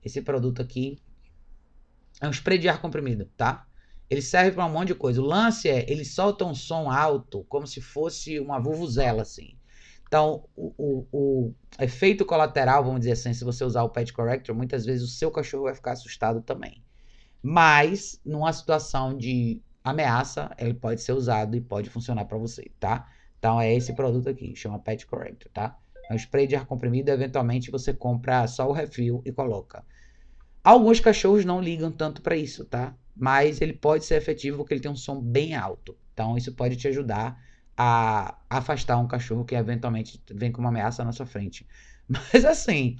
Esse 0.04 0.20
produto 0.20 0.60
aqui 0.60 1.00
é 2.20 2.26
um 2.26 2.32
spray 2.32 2.58
de 2.58 2.68
ar 2.68 2.80
comprimido, 2.80 3.26
tá? 3.36 3.66
Ele 4.10 4.22
serve 4.22 4.52
para 4.52 4.66
um 4.66 4.70
monte 4.70 4.88
de 4.88 4.94
coisa. 4.94 5.20
O 5.20 5.24
lance 5.24 5.68
é, 5.68 5.90
ele 5.90 6.04
solta 6.04 6.44
um 6.44 6.54
som 6.54 6.90
alto, 6.90 7.44
como 7.48 7.66
se 7.66 7.80
fosse 7.80 8.40
uma 8.40 8.58
vuvuzela, 8.58 9.22
assim. 9.22 9.56
Então, 10.06 10.48
o, 10.56 10.74
o, 10.78 11.06
o, 11.12 11.54
efeito 11.78 12.24
colateral, 12.24 12.82
vamos 12.82 13.00
dizer 13.00 13.12
assim, 13.12 13.34
se 13.34 13.44
você 13.44 13.62
usar 13.62 13.82
o 13.82 13.90
Pet 13.90 14.12
Corrector, 14.12 14.54
muitas 14.54 14.86
vezes 14.86 15.02
o 15.02 15.12
seu 15.12 15.30
cachorro 15.30 15.64
vai 15.64 15.74
ficar 15.74 15.92
assustado 15.92 16.40
também. 16.40 16.82
Mas, 17.42 18.20
numa 18.24 18.52
situação 18.52 19.16
de 19.16 19.62
ameaça, 19.82 20.50
ele 20.58 20.74
pode 20.74 21.00
ser 21.00 21.12
usado 21.12 21.56
e 21.56 21.60
pode 21.60 21.90
funcionar 21.90 22.24
para 22.24 22.38
você, 22.38 22.70
tá? 22.78 23.08
Então, 23.38 23.60
é 23.60 23.72
esse 23.74 23.92
produto 23.94 24.28
aqui, 24.28 24.54
chama 24.56 24.78
Pet 24.78 25.06
Corrector, 25.06 25.50
tá? 25.52 25.78
É 26.10 26.14
um 26.14 26.16
spray 26.16 26.46
de 26.46 26.56
ar 26.56 26.66
comprimido, 26.66 27.10
eventualmente 27.10 27.70
você 27.70 27.92
compra 27.92 28.46
só 28.46 28.68
o 28.68 28.72
refil 28.72 29.22
e 29.24 29.32
coloca. 29.32 29.84
Alguns 30.64 31.00
cachorros 31.00 31.44
não 31.44 31.60
ligam 31.60 31.90
tanto 31.90 32.20
para 32.20 32.36
isso, 32.36 32.64
tá? 32.64 32.94
Mas 33.14 33.60
ele 33.60 33.72
pode 33.72 34.04
ser 34.04 34.16
efetivo 34.16 34.58
porque 34.58 34.74
ele 34.74 34.80
tem 34.80 34.90
um 34.90 34.96
som 34.96 35.20
bem 35.20 35.54
alto. 35.54 35.96
Então, 36.12 36.36
isso 36.36 36.52
pode 36.52 36.76
te 36.76 36.88
ajudar 36.88 37.40
a 37.76 38.36
afastar 38.50 38.98
um 38.98 39.06
cachorro 39.06 39.44
que 39.44 39.54
eventualmente 39.54 40.20
vem 40.32 40.50
com 40.50 40.60
uma 40.60 40.70
ameaça 40.70 41.04
na 41.04 41.12
sua 41.12 41.26
frente. 41.26 41.66
Mas 42.08 42.44
assim, 42.44 42.96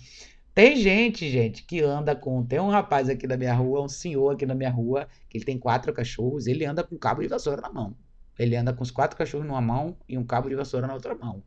tem 0.58 0.74
gente, 0.74 1.30
gente, 1.30 1.62
que 1.62 1.80
anda 1.80 2.16
com. 2.16 2.44
Tem 2.44 2.58
um 2.58 2.68
rapaz 2.68 3.08
aqui 3.08 3.28
na 3.28 3.36
minha 3.36 3.54
rua, 3.54 3.80
um 3.80 3.88
senhor 3.88 4.34
aqui 4.34 4.44
na 4.44 4.56
minha 4.56 4.70
rua, 4.70 5.06
que 5.28 5.38
ele 5.38 5.44
tem 5.44 5.56
quatro 5.56 5.92
cachorros, 5.92 6.48
ele 6.48 6.64
anda 6.64 6.82
com 6.82 6.98
cabo 6.98 7.22
de 7.22 7.28
vassoura 7.28 7.62
na 7.62 7.70
mão. 7.70 7.96
Ele 8.36 8.56
anda 8.56 8.72
com 8.72 8.82
os 8.82 8.90
quatro 8.90 9.16
cachorros 9.16 9.46
numa 9.46 9.60
mão 9.60 9.96
e 10.08 10.18
um 10.18 10.24
cabo 10.24 10.48
de 10.48 10.56
vassoura 10.56 10.88
na 10.88 10.94
outra 10.94 11.14
mão. 11.14 11.44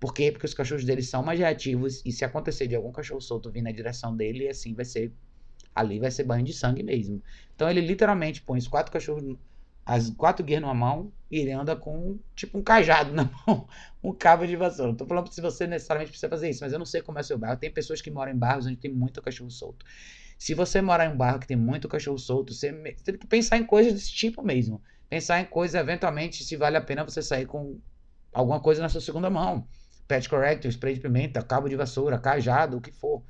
Por 0.00 0.12
quê? 0.12 0.32
Porque 0.32 0.44
os 0.44 0.54
cachorros 0.54 0.84
dele 0.84 1.02
são 1.02 1.22
mais 1.22 1.38
reativos 1.38 2.02
e 2.04 2.10
se 2.10 2.24
acontecer 2.24 2.66
de 2.66 2.74
algum 2.74 2.90
cachorro 2.90 3.20
solto 3.20 3.48
vir 3.48 3.62
na 3.62 3.70
direção 3.70 4.16
dele, 4.16 4.48
assim 4.48 4.74
vai 4.74 4.84
ser. 4.84 5.12
Ali 5.72 6.00
vai 6.00 6.10
ser 6.10 6.24
banho 6.24 6.44
de 6.44 6.52
sangue 6.52 6.82
mesmo. 6.82 7.22
Então 7.54 7.70
ele 7.70 7.80
literalmente 7.80 8.42
põe 8.42 8.58
os 8.58 8.66
quatro 8.66 8.90
cachorros 8.92 9.36
as 9.88 10.10
quatro 10.10 10.44
guias 10.44 10.60
numa 10.60 10.74
mão 10.74 11.10
e 11.30 11.38
ele 11.38 11.50
anda 11.50 11.74
com 11.74 12.18
tipo 12.36 12.58
um 12.58 12.62
cajado 12.62 13.10
na 13.16 13.24
mão, 13.24 13.66
um 14.04 14.12
cabo 14.12 14.46
de 14.46 14.54
vassoura. 14.54 14.90
Não 14.90 14.96
tô 14.98 15.06
falando 15.06 15.32
se 15.32 15.40
você 15.40 15.66
necessariamente 15.66 16.10
precisa 16.10 16.28
fazer 16.28 16.50
isso, 16.50 16.62
mas 16.62 16.74
eu 16.74 16.78
não 16.78 16.84
sei 16.84 17.00
como 17.00 17.18
é 17.18 17.22
seu 17.22 17.38
bairro. 17.38 17.56
Tem 17.56 17.70
pessoas 17.70 18.02
que 18.02 18.10
moram 18.10 18.30
em 18.30 18.36
bairros 18.36 18.66
onde 18.66 18.76
tem 18.76 18.92
muito 18.92 19.22
cachorro 19.22 19.50
solto. 19.50 19.86
Se 20.38 20.52
você 20.52 20.82
morar 20.82 21.06
em 21.06 21.14
um 21.14 21.16
bairro 21.16 21.38
que 21.40 21.46
tem 21.46 21.56
muito 21.56 21.88
cachorro 21.88 22.18
solto, 22.18 22.52
você 22.52 22.70
tem 23.02 23.16
que 23.16 23.26
pensar 23.26 23.56
em 23.56 23.64
coisas 23.64 23.94
desse 23.94 24.12
tipo 24.12 24.42
mesmo. 24.42 24.78
Pensar 25.08 25.40
em 25.40 25.46
coisas, 25.46 25.80
eventualmente, 25.80 26.44
se 26.44 26.54
vale 26.54 26.76
a 26.76 26.82
pena 26.82 27.02
você 27.02 27.22
sair 27.22 27.46
com 27.46 27.80
alguma 28.30 28.60
coisa 28.60 28.82
na 28.82 28.90
sua 28.90 29.00
segunda 29.00 29.30
mão. 29.30 29.66
Pet 30.06 30.28
corrector, 30.28 30.70
spray 30.70 30.94
de 30.94 31.00
pimenta, 31.00 31.42
cabo 31.42 31.66
de 31.66 31.76
vassoura, 31.76 32.18
cajado, 32.18 32.76
o 32.76 32.80
que 32.80 32.92
for. 32.92 33.22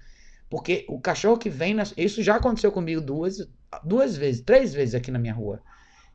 Porque 0.51 0.85
o 0.89 1.01
cachorro 1.01 1.39
que 1.39 1.49
vem. 1.49 1.73
Na... 1.73 1.85
Isso 1.97 2.21
já 2.21 2.35
aconteceu 2.35 2.73
comigo 2.73 3.01
duas, 3.01 3.49
duas 3.85 4.17
vezes, 4.17 4.41
três 4.41 4.75
vezes 4.75 4.97
aqui 4.97 5.13
na 5.13 5.21
minha 5.21 5.35
rua. 5.35 5.63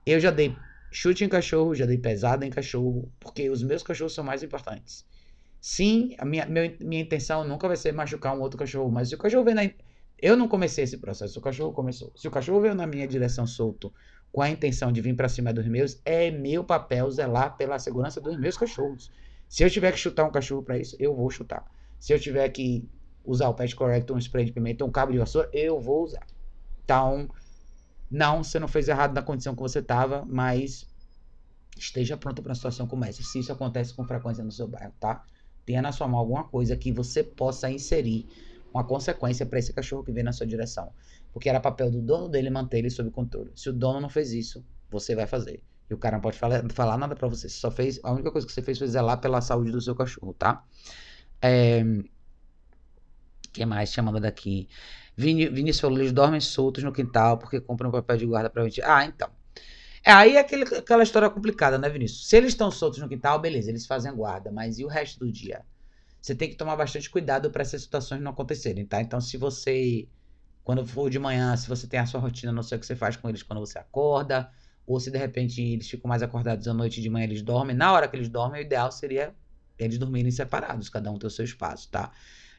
Eu 0.05 0.19
já 0.19 0.31
dei 0.31 0.55
chute 0.91 1.23
em 1.23 1.29
cachorro, 1.29 1.73
já 1.73 1.85
dei 1.85 1.97
pesada 1.97 2.45
em 2.45 2.49
cachorro, 2.49 3.11
porque 3.19 3.49
os 3.49 3.63
meus 3.63 3.81
cachorros 3.81 4.13
são 4.13 4.23
mais 4.23 4.43
importantes. 4.43 5.05
Sim, 5.59 6.15
a 6.17 6.25
minha, 6.25 6.45
minha, 6.45 6.75
minha 6.81 7.01
intenção 7.01 7.47
nunca 7.47 7.67
vai 7.67 7.77
ser 7.77 7.93
machucar 7.93 8.35
um 8.35 8.41
outro 8.41 8.57
cachorro, 8.57 8.91
mas 8.91 9.09
se 9.09 9.15
o 9.15 9.17
cachorro 9.17 9.45
vem 9.45 9.55
na. 9.55 9.69
Eu 10.19 10.35
não 10.35 10.47
comecei 10.47 10.83
esse 10.83 10.97
processo, 10.97 11.39
o 11.39 11.41
cachorro 11.41 11.73
começou. 11.73 12.11
Se 12.15 12.27
o 12.27 12.31
cachorro 12.31 12.61
veio 12.61 12.75
na 12.75 12.85
minha 12.85 13.07
direção 13.07 13.47
solto 13.47 13.93
com 14.31 14.41
a 14.41 14.49
intenção 14.49 14.91
de 14.91 14.99
vir 14.99 15.15
para 15.15 15.29
cima 15.29 15.53
dos 15.53 15.67
meus, 15.67 16.01
é 16.03 16.31
meu 16.31 16.63
papel 16.63 17.09
zelar 17.11 17.55
pela 17.55 17.79
segurança 17.79 18.19
dos 18.19 18.37
meus 18.37 18.57
cachorros. 18.57 19.11
Se 19.47 19.63
eu 19.63 19.69
tiver 19.69 19.91
que 19.91 19.99
chutar 19.99 20.25
um 20.25 20.31
cachorro 20.31 20.63
para 20.63 20.77
isso, 20.77 20.95
eu 20.99 21.15
vou 21.15 21.29
chutar. 21.29 21.63
Se 21.99 22.13
eu 22.13 22.19
tiver 22.19 22.49
que 22.49 22.89
usar 23.23 23.49
o 23.49 23.53
pet 23.53 23.75
corrector, 23.75 24.15
um 24.15 24.19
spray 24.19 24.45
de 24.45 24.51
pimenta, 24.51 24.83
um 24.83 24.91
cabo 24.91 25.11
de 25.11 25.17
vassoura, 25.17 25.49
eu 25.53 25.79
vou 25.79 26.03
usar. 26.03 26.25
Então, 26.83 27.29
não, 28.13 28.43
você 28.43 28.59
não 28.59 28.67
fez 28.67 28.87
errado 28.87 29.15
na 29.15 29.23
condição 29.23 29.55
que 29.55 29.61
você 29.61 29.79
estava, 29.79 30.23
mas 30.27 30.87
esteja 31.75 32.15
pronto 32.15 32.43
para 32.43 32.51
uma 32.51 32.55
situação 32.55 32.85
como 32.85 33.03
essa. 33.03 33.23
Se 33.23 33.39
isso 33.39 33.51
acontece 33.51 33.91
com 33.91 34.05
frequência 34.05 34.43
no 34.43 34.51
seu 34.51 34.67
bairro, 34.67 34.93
tá? 34.99 35.25
Tenha 35.65 35.81
na 35.81 35.91
sua 35.91 36.07
mão 36.07 36.19
alguma 36.19 36.43
coisa 36.43 36.77
que 36.77 36.91
você 36.91 37.23
possa 37.23 37.71
inserir 37.71 38.27
uma 38.71 38.83
consequência 38.83 39.47
para 39.47 39.57
esse 39.57 39.73
cachorro 39.73 40.03
que 40.03 40.11
vem 40.11 40.23
na 40.23 40.31
sua 40.31 40.45
direção. 40.45 40.93
Porque 41.31 41.49
era 41.49 41.59
papel 41.59 41.89
do 41.89 42.03
dono 42.03 42.29
dele 42.29 42.51
manter 42.51 42.77
ele 42.77 42.91
sob 42.91 43.09
controle. 43.09 43.51
Se 43.55 43.71
o 43.71 43.73
dono 43.73 43.99
não 43.99 44.09
fez 44.09 44.31
isso, 44.31 44.63
você 44.91 45.15
vai 45.15 45.25
fazer. 45.25 45.63
E 45.89 45.93
o 45.95 45.97
cara 45.97 46.17
não 46.17 46.21
pode 46.21 46.37
falar, 46.37 46.63
falar 46.71 46.99
nada 46.99 47.15
para 47.15 47.27
você. 47.27 47.49
Só 47.49 47.71
fez. 47.71 47.99
A 48.03 48.11
única 48.11 48.29
coisa 48.29 48.45
que 48.45 48.53
você 48.53 48.61
fez 48.61 48.77
foi 48.77 48.87
zelar 48.87 49.19
pela 49.19 49.41
saúde 49.41 49.71
do 49.71 49.81
seu 49.81 49.95
cachorro, 49.95 50.35
tá? 50.35 50.63
É. 51.41 51.83
que 53.51 53.65
mais? 53.65 53.91
Chamando 53.91 54.19
daqui. 54.19 54.69
Vinícius 55.15 55.79
falou: 55.79 55.97
eles 55.99 56.11
dormem 56.11 56.39
soltos 56.39 56.83
no 56.83 56.91
quintal 56.91 57.37
porque 57.37 57.59
compram 57.61 57.91
papel 57.91 58.17
de 58.17 58.25
guarda 58.25 58.49
pra 58.49 58.63
mentir. 58.63 58.83
Ah, 58.85 59.05
então. 59.05 59.29
É, 60.05 60.11
aí 60.11 60.35
é 60.35 60.39
aquele, 60.39 60.63
aquela 60.63 61.03
história 61.03 61.29
complicada, 61.29 61.77
né, 61.77 61.89
Vinícius? 61.89 62.27
Se 62.27 62.35
eles 62.35 62.49
estão 62.49 62.69
soltos 62.69 62.99
no 62.99 63.07
quintal, 63.07 63.39
beleza, 63.39 63.69
eles 63.69 63.85
fazem 63.85 64.13
guarda, 64.13 64.51
mas 64.51 64.77
e 64.79 64.83
o 64.83 64.87
resto 64.87 65.19
do 65.19 65.31
dia? 65.31 65.63
Você 66.21 66.35
tem 66.35 66.49
que 66.49 66.55
tomar 66.55 66.75
bastante 66.75 67.09
cuidado 67.09 67.51
para 67.51 67.61
essas 67.61 67.81
situações 67.83 68.21
não 68.21 68.31
acontecerem, 68.31 68.85
tá? 68.85 69.01
Então, 69.01 69.21
se 69.21 69.37
você, 69.37 70.07
quando 70.63 70.85
for 70.85 71.09
de 71.09 71.19
manhã, 71.19 71.55
se 71.57 71.67
você 71.69 71.87
tem 71.87 71.99
a 71.99 72.05
sua 72.05 72.19
rotina, 72.19 72.51
não 72.51 72.63
sei 72.63 72.77
o 72.77 72.79
que 72.79 72.85
você 72.87 72.95
faz 72.95 73.17
com 73.17 73.29
eles 73.29 73.43
quando 73.43 73.59
você 73.59 73.79
acorda, 73.79 74.51
ou 74.85 74.99
se 74.99 75.11
de 75.11 75.17
repente 75.17 75.61
eles 75.61 75.89
ficam 75.89 76.09
mais 76.09 76.23
acordados 76.23 76.67
à 76.67 76.73
noite 76.73 77.01
de 77.01 77.09
manhã 77.09 77.25
eles 77.25 77.41
dormem, 77.41 77.75
na 77.75 77.91
hora 77.93 78.07
que 78.07 78.15
eles 78.15 78.29
dormem, 78.29 78.61
o 78.61 78.65
ideal 78.65 78.91
seria 78.91 79.35
eles 79.77 79.97
dormirem 79.97 80.31
separados, 80.31 80.89
cada 80.89 81.11
um 81.11 81.17
ter 81.17 81.27
o 81.27 81.29
seu 81.29 81.45
espaço, 81.45 81.89
tá? 81.89 82.11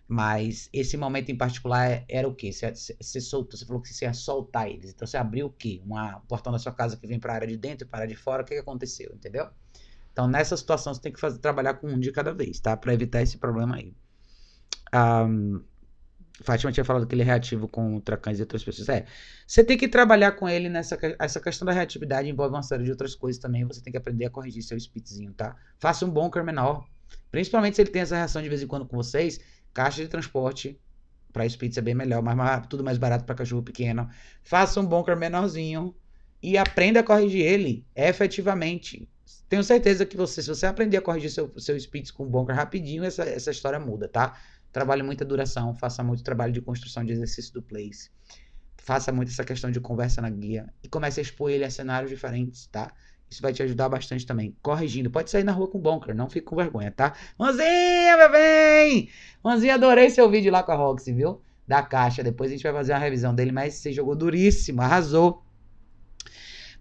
Mas 0.06 0.68
esse 0.72 0.96
momento 0.96 1.30
em 1.30 1.36
particular 1.36 2.04
era 2.08 2.28
o 2.28 2.34
quê? 2.34 2.52
Você, 2.52 2.72
você, 3.00 3.20
soltou, 3.20 3.58
você 3.58 3.64
falou 3.64 3.80
que 3.80 3.88
você 3.88 4.04
ia 4.04 4.12
soltar 4.12 4.68
eles. 4.68 4.90
Então 4.90 5.06
você 5.06 5.16
abriu 5.16 5.46
o 5.46 5.50
quê? 5.50 5.80
Uma, 5.84 6.18
um 6.18 6.20
portão 6.26 6.52
da 6.52 6.58
sua 6.58 6.72
casa 6.72 6.96
que 6.96 7.06
vem 7.06 7.18
para 7.18 7.32
a 7.32 7.36
área 7.36 7.48
de 7.48 7.56
dentro 7.56 7.86
e 7.86 7.90
para 7.90 8.06
de 8.06 8.14
fora. 8.14 8.42
O 8.42 8.46
que, 8.46 8.54
aconteceu? 8.54 9.10
Entendeu? 9.14 9.48
Então 10.12 10.28
nessa 10.28 10.56
situação 10.56 10.92
você 10.92 11.00
tem 11.00 11.12
que 11.12 11.18
fazer, 11.18 11.38
trabalhar 11.38 11.74
com 11.74 11.88
um 11.88 11.98
de 11.98 12.12
cada 12.12 12.34
vez, 12.34 12.60
tá? 12.60 12.76
Para 12.76 12.92
evitar 12.92 13.22
esse 13.22 13.38
problema 13.38 13.76
aí. 13.76 13.94
Um, 14.94 15.62
Fátima 16.42 16.72
tinha 16.72 16.84
falado 16.84 17.06
que 17.06 17.14
ele 17.14 17.22
é 17.22 17.24
reativo 17.24 17.68
com 17.68 18.00
tracães 18.00 18.38
e 18.38 18.42
outras 18.42 18.64
pessoas. 18.64 18.88
É, 18.88 19.06
você 19.46 19.62
tem 19.62 19.78
que 19.78 19.86
trabalhar 19.86 20.32
com 20.32 20.48
ele 20.48 20.68
nessa 20.68 20.98
essa 21.18 21.40
questão 21.40 21.64
da 21.64 21.72
reatividade 21.72 22.28
envolve 22.28 22.54
uma 22.54 22.62
série 22.62 22.82
de 22.82 22.90
outras 22.90 23.14
coisas 23.14 23.40
também. 23.40 23.64
Você 23.64 23.80
tem 23.80 23.92
que 23.92 23.96
aprender 23.96 24.24
a 24.24 24.30
corrigir 24.30 24.62
seu 24.62 24.76
spitzinho, 24.76 25.32
tá? 25.32 25.56
Faça 25.78 26.04
um 26.04 26.10
bunker 26.10 26.44
menor. 26.44 26.84
Principalmente 27.30 27.76
se 27.76 27.82
ele 27.82 27.90
tem 27.90 28.02
essa 28.02 28.16
reação 28.16 28.42
de 28.42 28.48
vez 28.48 28.62
em 28.62 28.66
quando 28.66 28.86
com 28.86 28.96
vocês, 28.96 29.40
Caixa 29.74 30.02
de 30.02 30.08
transporte 30.08 30.80
para 31.32 31.44
Spitz 31.48 31.76
é 31.76 31.82
bem 31.82 31.94
melhor, 31.94 32.22
mas 32.22 32.66
tudo 32.68 32.84
mais 32.84 32.96
barato 32.96 33.24
para 33.24 33.34
cachorro 33.34 33.62
pequeno. 33.62 34.08
Faça 34.42 34.80
um 34.80 34.86
bunker 34.86 35.16
menorzinho 35.16 35.94
e 36.40 36.56
aprenda 36.56 37.00
a 37.00 37.02
corrigir 37.02 37.44
ele 37.44 37.84
efetivamente. 37.94 39.08
Tenho 39.48 39.64
certeza 39.64 40.06
que 40.06 40.16
você, 40.16 40.40
se 40.40 40.48
você 40.48 40.66
aprender 40.66 40.96
a 40.96 41.02
corrigir 41.02 41.30
seu, 41.30 41.52
seu 41.58 41.78
Spitz 41.78 42.12
com 42.12 42.24
bunker 42.24 42.54
rapidinho, 42.54 43.02
essa, 43.04 43.24
essa 43.24 43.50
história 43.50 43.80
muda, 43.80 44.08
tá? 44.08 44.38
Trabalhe 44.72 45.02
muita 45.02 45.24
duração, 45.24 45.74
faça 45.74 46.02
muito 46.04 46.22
trabalho 46.22 46.52
de 46.52 46.60
construção 46.60 47.04
de 47.04 47.12
exercício 47.12 47.52
do 47.52 47.62
place. 47.62 48.10
Faça 48.76 49.10
muito 49.10 49.30
essa 49.30 49.44
questão 49.44 49.70
de 49.70 49.80
conversa 49.80 50.20
na 50.20 50.30
guia 50.30 50.72
e 50.82 50.88
comece 50.88 51.18
a 51.18 51.22
expor 51.22 51.50
ele 51.50 51.64
a 51.64 51.70
cenários 51.70 52.10
diferentes, 52.10 52.66
tá? 52.66 52.92
Isso 53.30 53.42
vai 53.42 53.52
te 53.52 53.62
ajudar 53.62 53.88
bastante 53.88 54.26
também. 54.26 54.56
Corrigindo. 54.62 55.10
Pode 55.10 55.30
sair 55.30 55.44
na 55.44 55.52
rua 55.52 55.68
com 55.68 55.78
bunker, 55.78 56.14
não 56.14 56.28
fique 56.28 56.46
com 56.46 56.56
vergonha, 56.56 56.90
tá? 56.90 57.14
Manzinha, 57.38 58.16
meu 58.16 58.30
bem! 58.30 59.08
Manzinha, 59.42 59.74
adorei 59.74 60.10
seu 60.10 60.30
vídeo 60.30 60.52
lá 60.52 60.62
com 60.62 60.72
a 60.72 60.76
Roxy, 60.76 61.12
viu? 61.12 61.42
Da 61.66 61.82
caixa. 61.82 62.22
Depois 62.22 62.50
a 62.50 62.54
gente 62.54 62.62
vai 62.62 62.72
fazer 62.72 62.92
uma 62.92 62.98
revisão 62.98 63.34
dele, 63.34 63.50
mas 63.50 63.74
você 63.74 63.92
jogou 63.92 64.14
duríssimo, 64.14 64.82
arrasou. 64.82 65.42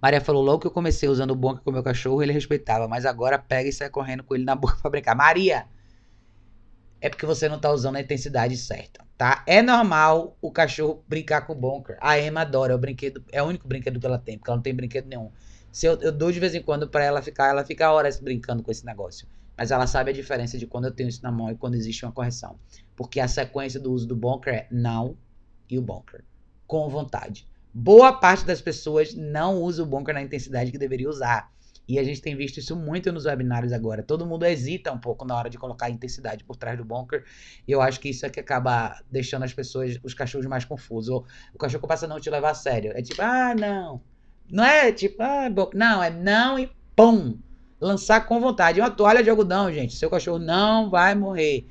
Maria 0.03 0.19
falou, 0.19 0.43
logo 0.43 0.59
que 0.59 0.67
eu 0.67 0.71
comecei 0.71 1.07
usando 1.07 1.31
o 1.31 1.35
bunker 1.35 1.63
com 1.63 1.71
meu 1.71 1.81
cachorro, 1.81 2.21
ele 2.21 2.33
respeitava, 2.33 2.89
mas 2.89 3.05
agora 3.05 3.39
pega 3.39 3.69
e 3.69 3.71
sai 3.71 3.89
correndo 3.89 4.21
com 4.21 4.35
ele 4.35 4.43
na 4.43 4.53
boca 4.55 4.75
pra 4.81 4.91
brincar. 4.91 5.15
Maria! 5.15 5.65
É 6.99 7.09
porque 7.09 7.25
você 7.25 7.47
não 7.49 7.57
tá 7.57 7.71
usando 7.71 7.95
a 7.95 8.01
intensidade 8.01 8.55
certa, 8.57 9.05
tá? 9.17 9.43
É 9.47 9.61
normal 9.61 10.37
o 10.41 10.51
cachorro 10.51 11.03
brincar 11.07 11.41
com 11.47 11.53
o 11.53 11.55
bunker. 11.55 11.97
A 12.01 12.19
Emma 12.19 12.41
adora, 12.41 12.73
é 12.73 12.75
o 12.75 12.79
brinquedo, 12.79 13.23
é 13.31 13.41
o 13.41 13.45
único 13.45 13.67
brinquedo 13.67 13.99
que 13.99 14.05
ela 14.05 14.17
tem, 14.17 14.37
porque 14.37 14.49
ela 14.49 14.57
não 14.57 14.63
tem 14.63 14.73
brinquedo 14.73 15.07
nenhum. 15.07 15.31
Se 15.74 15.88
eu, 15.88 15.99
eu 16.01 16.11
dou 16.11 16.32
de 16.32 16.39
vez 16.39 16.53
em 16.53 16.61
quando 16.61 16.88
para 16.88 17.03
ela 17.03 17.19
ficar, 17.19 17.49
ela 17.49 17.65
fica 17.65 17.91
horas 17.91 18.19
brincando 18.19 18.61
com 18.61 18.69
esse 18.69 18.86
negócio. 18.86 19.28
Mas 19.57 19.71
ela 19.71 19.88
sabe 19.88 20.11
a 20.11 20.13
diferença 20.13 20.55
de 20.55 20.67
quando 20.67 20.86
eu 20.86 20.91
tenho 20.91 21.09
isso 21.09 21.24
na 21.24 21.32
mão 21.32 21.49
e 21.49 21.55
quando 21.55 21.74
existe 21.74 22.05
uma 22.05 22.11
correção. 22.11 22.59
Porque 22.95 23.19
a 23.19 23.28
sequência 23.28 23.80
do 23.80 23.91
uso 23.91 24.07
do 24.07 24.15
bunker 24.15 24.53
é 24.53 24.67
não 24.69 25.17
e 25.67 25.80
o 25.80 25.82
bunker. 25.82 26.24
Com 26.67 26.88
vontade. 26.89 27.47
Boa 27.74 28.13
parte 28.13 28.45
das 28.45 28.61
pessoas 28.61 29.15
não 29.15 29.59
usa 29.63 29.82
o 29.82 29.86
bunker 29.86 30.13
na 30.13 30.21
intensidade 30.21 30.71
que 30.71 30.78
deveria 30.78 31.09
usar. 31.09 31.51
E 31.88 31.97
a 31.97 32.03
gente 32.03 32.21
tem 32.21 32.36
visto 32.36 32.59
isso 32.59 32.76
muito 32.76 33.11
nos 33.11 33.26
webinários 33.26 33.74
agora. 33.74 34.03
Todo 34.03 34.28
mundo 34.28 34.45
hesita 34.45 34.91
um 34.91 34.99
pouco 34.99 35.26
na 35.26 35.36
hora 35.36 35.49
de 35.49 35.57
colocar 35.57 35.88
a 35.88 35.89
intensidade 35.89 36.43
por 36.43 36.55
trás 36.55 36.78
do 36.78 36.86
bunker. 36.86 37.26
E 37.67 37.71
eu 37.71 37.82
acho 37.82 37.99
que 37.99 38.09
isso 38.09 38.28
é 38.28 38.30
que 38.30 38.39
acaba 38.39 39.01
deixando 39.09 39.41
as 39.41 39.53
pessoas, 39.53 39.99
os 40.03 40.13
cachorros 40.13 40.45
mais 40.45 40.65
confusos. 40.65 41.09
Ou 41.09 41.26
o 41.51 41.57
cachorro 41.57 41.88
passa 41.88 42.05
a 42.05 42.09
não 42.09 42.19
te 42.19 42.30
levar 42.30 42.51
a 42.51 42.55
sério. 42.55 42.91
É 42.95 43.01
tipo, 43.01 43.19
ah, 43.24 43.55
não. 43.55 44.12
Não 44.49 44.63
é 44.63 44.91
tipo, 44.91 45.21
ah, 45.21 45.47
não, 45.73 46.03
é 46.03 46.09
não 46.09 46.59
e 46.59 46.69
pum. 46.95 47.37
Lançar 47.79 48.25
com 48.25 48.39
vontade. 48.39 48.79
Uma 48.79 48.91
toalha 48.91 49.23
de 49.23 49.29
algodão, 49.29 49.71
gente. 49.71 49.95
Seu 49.95 50.09
cachorro 50.09 50.39
não 50.39 50.89
vai 50.89 51.15
morrer. 51.15 51.65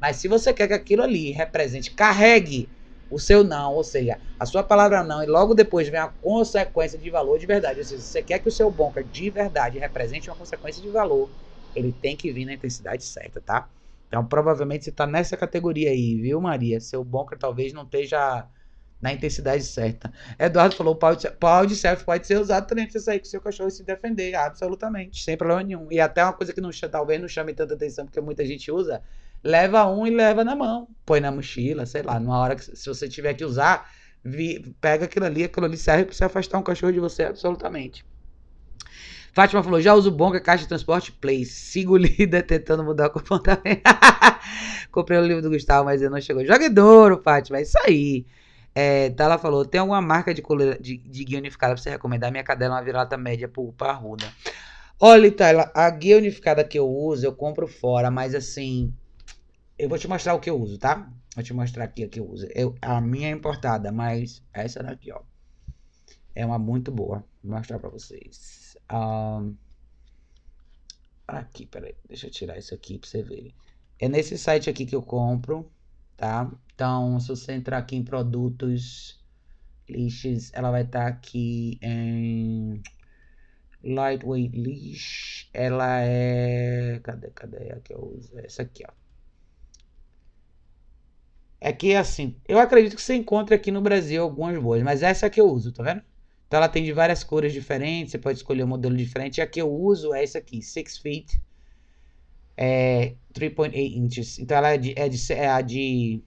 Mas 0.00 0.16
se 0.16 0.28
você 0.28 0.52
quer 0.52 0.68
que 0.68 0.74
aquilo 0.74 1.02
ali 1.02 1.30
represente, 1.32 1.90
carregue 1.90 2.68
o 3.10 3.18
seu 3.18 3.42
não, 3.42 3.74
ou 3.74 3.82
seja, 3.82 4.18
a 4.38 4.44
sua 4.44 4.62
palavra 4.62 5.02
não, 5.02 5.22
e 5.22 5.26
logo 5.26 5.54
depois 5.54 5.88
vem 5.88 5.98
a 5.98 6.08
consequência 6.08 6.98
de 6.98 7.10
valor 7.10 7.38
de 7.38 7.46
verdade. 7.46 7.78
Ou 7.80 7.84
seja, 7.84 8.02
se 8.02 8.08
você 8.08 8.22
quer 8.22 8.38
que 8.38 8.48
o 8.48 8.52
seu 8.52 8.70
bunker 8.70 9.04
de 9.04 9.30
verdade 9.30 9.78
represente 9.78 10.28
uma 10.28 10.36
consequência 10.36 10.82
de 10.82 10.88
valor, 10.90 11.30
ele 11.74 11.92
tem 11.92 12.16
que 12.16 12.32
vir 12.32 12.44
na 12.44 12.54
intensidade 12.54 13.04
certa, 13.04 13.40
tá? 13.40 13.68
Então, 14.08 14.24
provavelmente 14.24 14.84
você 14.84 14.90
está 14.90 15.06
nessa 15.06 15.36
categoria 15.36 15.90
aí, 15.90 16.16
viu, 16.20 16.40
Maria? 16.40 16.80
Seu 16.80 17.04
bunker 17.04 17.38
talvez 17.38 17.72
não 17.72 17.82
esteja 17.82 18.46
na 19.00 19.12
intensidade 19.12 19.62
certa. 19.62 20.12
Eduardo 20.38 20.74
falou: 20.74 20.96
pau 20.96 21.14
de, 21.14 21.30
pau 21.30 21.66
de 21.66 21.76
selfie 21.76 22.04
pode 22.04 22.26
ser 22.26 22.38
usado 22.40 22.66
também 22.66 22.84
pra 22.84 22.92
você 22.92 23.00
sair 23.00 23.18
com 23.18 23.24
seu 23.24 23.40
cachorro 23.40 23.68
e 23.68 23.72
se 23.72 23.84
defender, 23.84 24.34
absolutamente, 24.34 25.22
sem 25.22 25.36
problema 25.36 25.62
nenhum. 25.62 25.86
E 25.90 26.00
até 26.00 26.22
uma 26.22 26.32
coisa 26.32 26.52
que 26.52 26.60
não, 26.60 26.70
talvez 26.90 27.20
não 27.20 27.28
chame 27.28 27.54
tanta 27.54 27.74
atenção, 27.74 28.04
porque 28.04 28.20
muita 28.20 28.44
gente 28.44 28.70
usa, 28.70 29.02
leva 29.42 29.86
um 29.86 30.06
e 30.06 30.10
leva 30.10 30.44
na 30.44 30.56
mão, 30.56 30.88
põe 31.06 31.20
na 31.20 31.30
mochila, 31.30 31.86
sei 31.86 32.02
lá, 32.02 32.18
numa 32.18 32.38
hora 32.38 32.56
que 32.56 32.64
se 32.64 32.88
você 32.88 33.08
tiver 33.08 33.34
que 33.34 33.44
usar, 33.44 33.90
vi, 34.24 34.74
pega 34.80 35.04
aquilo 35.04 35.26
ali, 35.26 35.44
aquilo 35.44 35.66
ali 35.66 35.76
serve 35.76 36.06
pra 36.06 36.14
você 36.14 36.24
afastar 36.24 36.58
um 36.58 36.62
cachorro 36.62 36.92
de 36.92 37.00
você, 37.00 37.24
absolutamente. 37.24 38.04
Fátima 39.32 39.62
falou: 39.62 39.80
já 39.80 39.94
uso 39.94 40.10
Bonga, 40.10 40.40
caixa 40.40 40.64
de 40.64 40.68
transporte 40.68 41.12
Play. 41.12 41.44
Sigo 41.44 41.96
líder 41.96 42.42
tentando 42.42 42.82
mudar 42.82 43.06
o 43.06 43.10
comportamento. 43.10 43.82
Comprei 44.90 45.16
o 45.16 45.24
livro 45.24 45.42
do 45.42 45.50
Gustavo, 45.50 45.84
mas 45.84 46.00
ele 46.00 46.10
não 46.10 46.20
chegou. 46.20 46.44
Joguedouro, 46.44 47.20
Fátima, 47.22 47.58
é 47.58 47.62
isso 47.62 47.78
aí. 47.86 48.26
É, 48.80 49.12
falou: 49.40 49.64
tem 49.64 49.80
alguma 49.80 50.00
marca 50.00 50.32
de, 50.32 50.40
coleira, 50.40 50.78
de, 50.80 50.98
de 50.98 51.24
guia 51.24 51.38
unificada 51.40 51.74
pra 51.74 51.82
você 51.82 51.90
recomendar? 51.90 52.30
Minha 52.30 52.44
cadela 52.44 52.76
é 52.76 52.78
uma 52.78 52.84
virada 52.84 53.16
média 53.16 53.48
por 53.48 53.72
parruda. 53.72 54.32
Olha, 55.00 55.32
Tayla, 55.32 55.72
a 55.74 55.90
guia 55.90 56.16
unificada 56.16 56.62
que 56.62 56.78
eu 56.78 56.88
uso, 56.88 57.26
eu 57.26 57.34
compro 57.34 57.66
fora, 57.66 58.08
mas 58.08 58.36
assim. 58.36 58.94
Eu 59.76 59.88
vou 59.88 59.98
te 59.98 60.06
mostrar 60.06 60.34
o 60.34 60.40
que 60.40 60.48
eu 60.48 60.60
uso, 60.60 60.78
tá? 60.78 61.10
Vou 61.34 61.42
te 61.42 61.52
mostrar 61.52 61.84
aqui 61.84 62.04
a 62.04 62.08
que 62.08 62.20
eu 62.20 62.30
uso. 62.30 62.46
Eu, 62.54 62.72
a 62.80 63.00
minha 63.00 63.28
é 63.28 63.32
importada, 63.32 63.90
mas 63.90 64.44
essa 64.52 64.80
daqui, 64.80 65.10
ó. 65.10 65.22
É 66.32 66.46
uma 66.46 66.58
muito 66.58 66.92
boa. 66.92 67.24
Vou 67.42 67.56
mostrar 67.56 67.80
pra 67.80 67.90
vocês. 67.90 68.76
Um, 68.92 69.56
aqui, 71.26 71.66
peraí. 71.66 71.96
Deixa 72.06 72.28
eu 72.28 72.30
tirar 72.30 72.56
isso 72.56 72.72
aqui 72.72 72.96
pra 72.96 73.10
você 73.10 73.24
ver. 73.24 73.52
É 73.98 74.08
nesse 74.08 74.38
site 74.38 74.70
aqui 74.70 74.86
que 74.86 74.94
eu 74.94 75.02
compro, 75.02 75.68
tá? 76.18 76.50
Então, 76.74 77.18
se 77.18 77.28
você 77.28 77.52
entrar 77.52 77.78
aqui 77.78 77.96
em 77.96 78.04
produtos, 78.04 79.18
lixos, 79.88 80.52
ela 80.52 80.70
vai 80.70 80.82
estar 80.82 81.04
tá 81.04 81.06
aqui 81.08 81.78
em 81.80 82.82
lightweight 83.82 84.54
leash. 84.58 85.48
Ela 85.54 86.02
é, 86.02 87.00
cadê, 87.02 87.30
cadê 87.30 87.72
a 87.72 87.80
que 87.80 87.94
eu 87.94 88.14
uso? 88.16 88.38
Essa 88.38 88.62
aqui, 88.62 88.84
ó. 88.86 88.92
É 91.60 91.72
que 91.72 91.94
assim, 91.94 92.36
eu 92.46 92.58
acredito 92.58 92.94
que 92.94 93.02
você 93.02 93.14
encontra 93.14 93.56
aqui 93.56 93.70
no 93.72 93.80
Brasil 93.80 94.22
algumas 94.22 94.60
boas, 94.62 94.82
mas 94.82 95.02
essa 95.02 95.26
é 95.26 95.30
que 95.30 95.40
eu 95.40 95.46
uso, 95.46 95.72
tá 95.72 95.82
vendo? 95.82 96.02
Então 96.46 96.58
ela 96.58 96.68
tem 96.68 96.84
de 96.84 96.92
várias 96.92 97.24
cores 97.24 97.52
diferentes, 97.52 98.12
você 98.12 98.18
pode 98.18 98.38
escolher 98.38 98.64
um 98.64 98.68
modelo 98.68 98.96
diferente. 98.96 99.38
E 99.38 99.40
a 99.40 99.46
que 99.46 99.60
eu 99.60 99.72
uso 99.72 100.14
é 100.14 100.22
essa 100.22 100.38
aqui, 100.38 100.62
6 100.62 100.98
feet, 100.98 101.40
é 102.58 103.14
3.8 103.32 103.72
inches. 103.74 104.38
Então 104.40 104.56
ela 104.56 104.70
é, 104.70 104.78
de, 104.78 104.92
é, 104.96 105.08
de, 105.08 105.32
é 105.32 105.48
a 105.48 105.60
de 105.60 106.20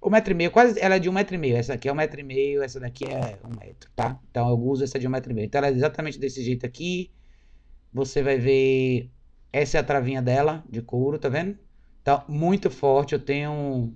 um 0.00 0.08
metro 0.08 0.32
e 0.32 0.36
meio, 0.36 0.52
quase, 0.52 0.78
ela 0.80 0.94
é 0.94 0.98
de 1.00 1.08
um 1.08 1.12
metro 1.12 1.34
e 1.34 1.38
meio. 1.38 1.56
Essa 1.56 1.74
aqui 1.74 1.88
é 1.88 1.92
um 1.92 1.96
metro 1.96 2.20
e 2.20 2.22
meio, 2.22 2.62
essa 2.62 2.78
daqui 2.78 3.04
é 3.04 3.36
um 3.44 3.58
metro, 3.58 3.90
tá? 3.96 4.20
Então 4.30 4.48
eu 4.48 4.56
uso 4.56 4.84
essa 4.84 4.98
de 4.98 5.06
um 5.06 5.10
metro 5.10 5.32
e 5.32 5.34
meio. 5.34 5.46
Então 5.46 5.58
ela 5.58 5.66
é 5.66 5.72
exatamente 5.72 6.18
desse 6.18 6.42
jeito 6.44 6.64
aqui. 6.64 7.10
Você 7.92 8.22
vai 8.22 8.38
ver, 8.38 9.10
essa 9.52 9.78
é 9.78 9.80
a 9.80 9.82
travinha 9.82 10.22
dela, 10.22 10.64
de 10.68 10.80
couro, 10.80 11.18
tá 11.18 11.28
vendo? 11.28 11.58
Então, 12.00 12.22
muito 12.28 12.70
forte. 12.70 13.14
Eu 13.14 13.18
tenho, 13.18 13.92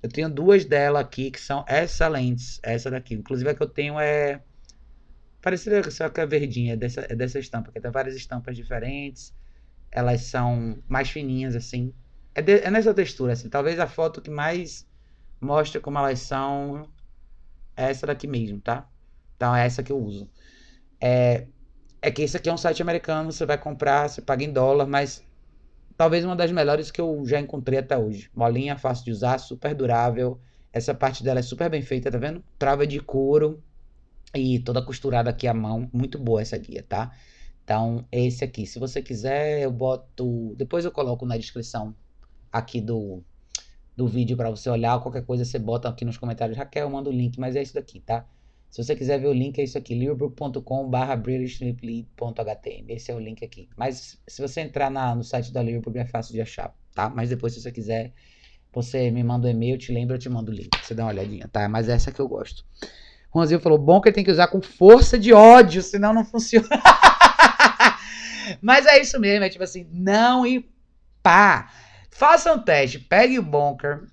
eu 0.00 0.08
tenho 0.08 0.30
duas 0.30 0.64
dela 0.64 1.00
aqui 1.00 1.30
que 1.32 1.40
são 1.40 1.64
excelentes. 1.68 2.60
Essa 2.62 2.88
daqui, 2.90 3.14
inclusive 3.14 3.50
a 3.50 3.54
que 3.54 3.62
eu 3.62 3.68
tenho 3.68 3.98
é 3.98 4.40
parecida 5.40 5.90
só 5.90 6.08
que 6.08 6.20
é 6.20 6.26
verdinha, 6.26 6.74
é 6.74 6.76
dessa, 6.76 7.00
é 7.08 7.16
dessa 7.16 7.40
estampa. 7.40 7.72
Que 7.72 7.80
tem 7.80 7.90
várias 7.90 8.14
estampas 8.14 8.56
diferentes. 8.56 9.34
Elas 9.92 10.22
são 10.22 10.82
mais 10.88 11.10
fininhas 11.10 11.54
assim. 11.54 11.94
É, 12.34 12.42
de, 12.42 12.60
é 12.60 12.70
nessa 12.70 12.94
textura, 12.94 13.34
assim. 13.34 13.48
Talvez 13.48 13.78
a 13.78 13.86
foto 13.86 14.20
que 14.22 14.30
mais 14.30 14.88
mostra 15.40 15.80
como 15.80 15.98
elas 15.98 16.20
são 16.20 16.88
essa 17.76 18.06
daqui 18.06 18.26
mesmo, 18.26 18.60
tá? 18.60 18.88
Então 19.36 19.54
é 19.54 19.66
essa 19.66 19.82
que 19.82 19.92
eu 19.92 19.98
uso. 19.98 20.30
É, 21.00 21.46
é 22.00 22.10
que 22.10 22.22
esse 22.22 22.36
aqui 22.36 22.48
é 22.48 22.52
um 22.52 22.56
site 22.56 22.82
americano, 22.82 23.32
você 23.32 23.44
vai 23.44 23.58
comprar, 23.58 24.08
você 24.08 24.22
paga 24.22 24.44
em 24.44 24.52
dólar, 24.52 24.86
mas 24.86 25.24
talvez 25.96 26.24
uma 26.24 26.36
das 26.36 26.50
melhores 26.52 26.90
que 26.90 27.00
eu 27.00 27.22
já 27.26 27.40
encontrei 27.40 27.78
até 27.78 27.98
hoje. 27.98 28.30
Molinha, 28.34 28.76
fácil 28.78 29.04
de 29.04 29.12
usar, 29.12 29.38
super 29.38 29.74
durável. 29.74 30.40
Essa 30.72 30.94
parte 30.94 31.22
dela 31.22 31.40
é 31.40 31.42
super 31.42 31.68
bem 31.68 31.82
feita, 31.82 32.10
tá 32.10 32.18
vendo? 32.18 32.42
Trava 32.58 32.86
de 32.86 32.98
couro 33.00 33.62
e 34.34 34.58
toda 34.60 34.82
costurada 34.82 35.30
aqui 35.30 35.46
à 35.46 35.54
mão. 35.54 35.88
Muito 35.92 36.18
boa 36.18 36.40
essa 36.40 36.56
guia, 36.56 36.82
tá? 36.88 37.12
Então, 37.64 38.04
esse 38.10 38.44
aqui. 38.44 38.66
Se 38.66 38.78
você 38.78 39.02
quiser, 39.02 39.62
eu 39.62 39.70
boto. 39.70 40.54
Depois 40.56 40.84
eu 40.84 40.90
coloco 40.90 41.24
na 41.24 41.36
descrição 41.36 41.94
aqui 42.50 42.80
do, 42.80 43.22
do 43.96 44.06
vídeo 44.06 44.36
para 44.36 44.50
você 44.50 44.68
olhar. 44.68 45.00
Qualquer 45.00 45.24
coisa 45.24 45.44
você 45.44 45.58
bota 45.58 45.88
aqui 45.88 46.04
nos 46.04 46.18
comentários. 46.18 46.58
Raquel, 46.58 46.90
manda 46.90 47.08
o 47.08 47.12
link, 47.12 47.38
mas 47.38 47.56
é 47.56 47.62
isso 47.62 47.74
daqui, 47.74 48.00
tá? 48.00 48.26
Se 48.72 48.82
você 48.82 48.96
quiser 48.96 49.20
ver 49.20 49.26
o 49.26 49.34
link, 49.34 49.58
é 49.58 49.64
isso 49.64 49.76
aqui, 49.76 49.94
liverpool.com.br 49.94 51.16
britishsleeplead.htm. 51.22 52.88
Esse 52.88 53.12
é 53.12 53.14
o 53.14 53.18
link 53.18 53.44
aqui. 53.44 53.68
Mas 53.76 54.18
se 54.26 54.40
você 54.40 54.62
entrar 54.62 54.90
na, 54.90 55.14
no 55.14 55.22
site 55.22 55.52
da 55.52 55.62
Liverpool, 55.62 55.92
é 55.96 56.06
fácil 56.06 56.32
de 56.32 56.40
achar, 56.40 56.74
tá? 56.94 57.10
Mas 57.10 57.28
depois, 57.28 57.52
se 57.52 57.60
você 57.60 57.70
quiser, 57.70 58.14
você 58.72 59.10
me 59.10 59.22
manda 59.22 59.46
um 59.46 59.50
e-mail, 59.50 59.74
eu 59.74 59.78
te 59.78 59.92
lembro, 59.92 60.14
eu 60.14 60.18
te 60.18 60.30
mando 60.30 60.50
o 60.50 60.54
link. 60.54 60.70
Você 60.82 60.94
dá 60.94 61.04
uma 61.04 61.10
olhadinha, 61.10 61.46
tá? 61.48 61.68
Mas 61.68 61.90
essa 61.90 62.10
que 62.10 62.18
eu 62.18 62.26
gosto. 62.26 62.64
Ronzinho 63.30 63.60
falou, 63.60 63.78
bom 63.78 64.00
que 64.00 64.08
ele 64.08 64.14
tem 64.14 64.24
que 64.24 64.30
usar 64.30 64.48
com 64.48 64.62
força 64.62 65.18
de 65.18 65.34
ódio, 65.34 65.82
senão 65.82 66.14
não 66.14 66.24
funciona. 66.24 66.68
Mas 68.60 68.86
é 68.86 69.00
isso 69.00 69.18
mesmo, 69.20 69.44
é 69.44 69.48
tipo 69.48 69.64
assim, 69.64 69.86
não 69.92 70.46
e 70.46 70.68
pá. 71.22 71.70
Faça 72.10 72.52
um 72.52 72.58
teste, 72.58 72.98
pegue 72.98 73.38
o 73.38 73.42
bunker 73.42 74.04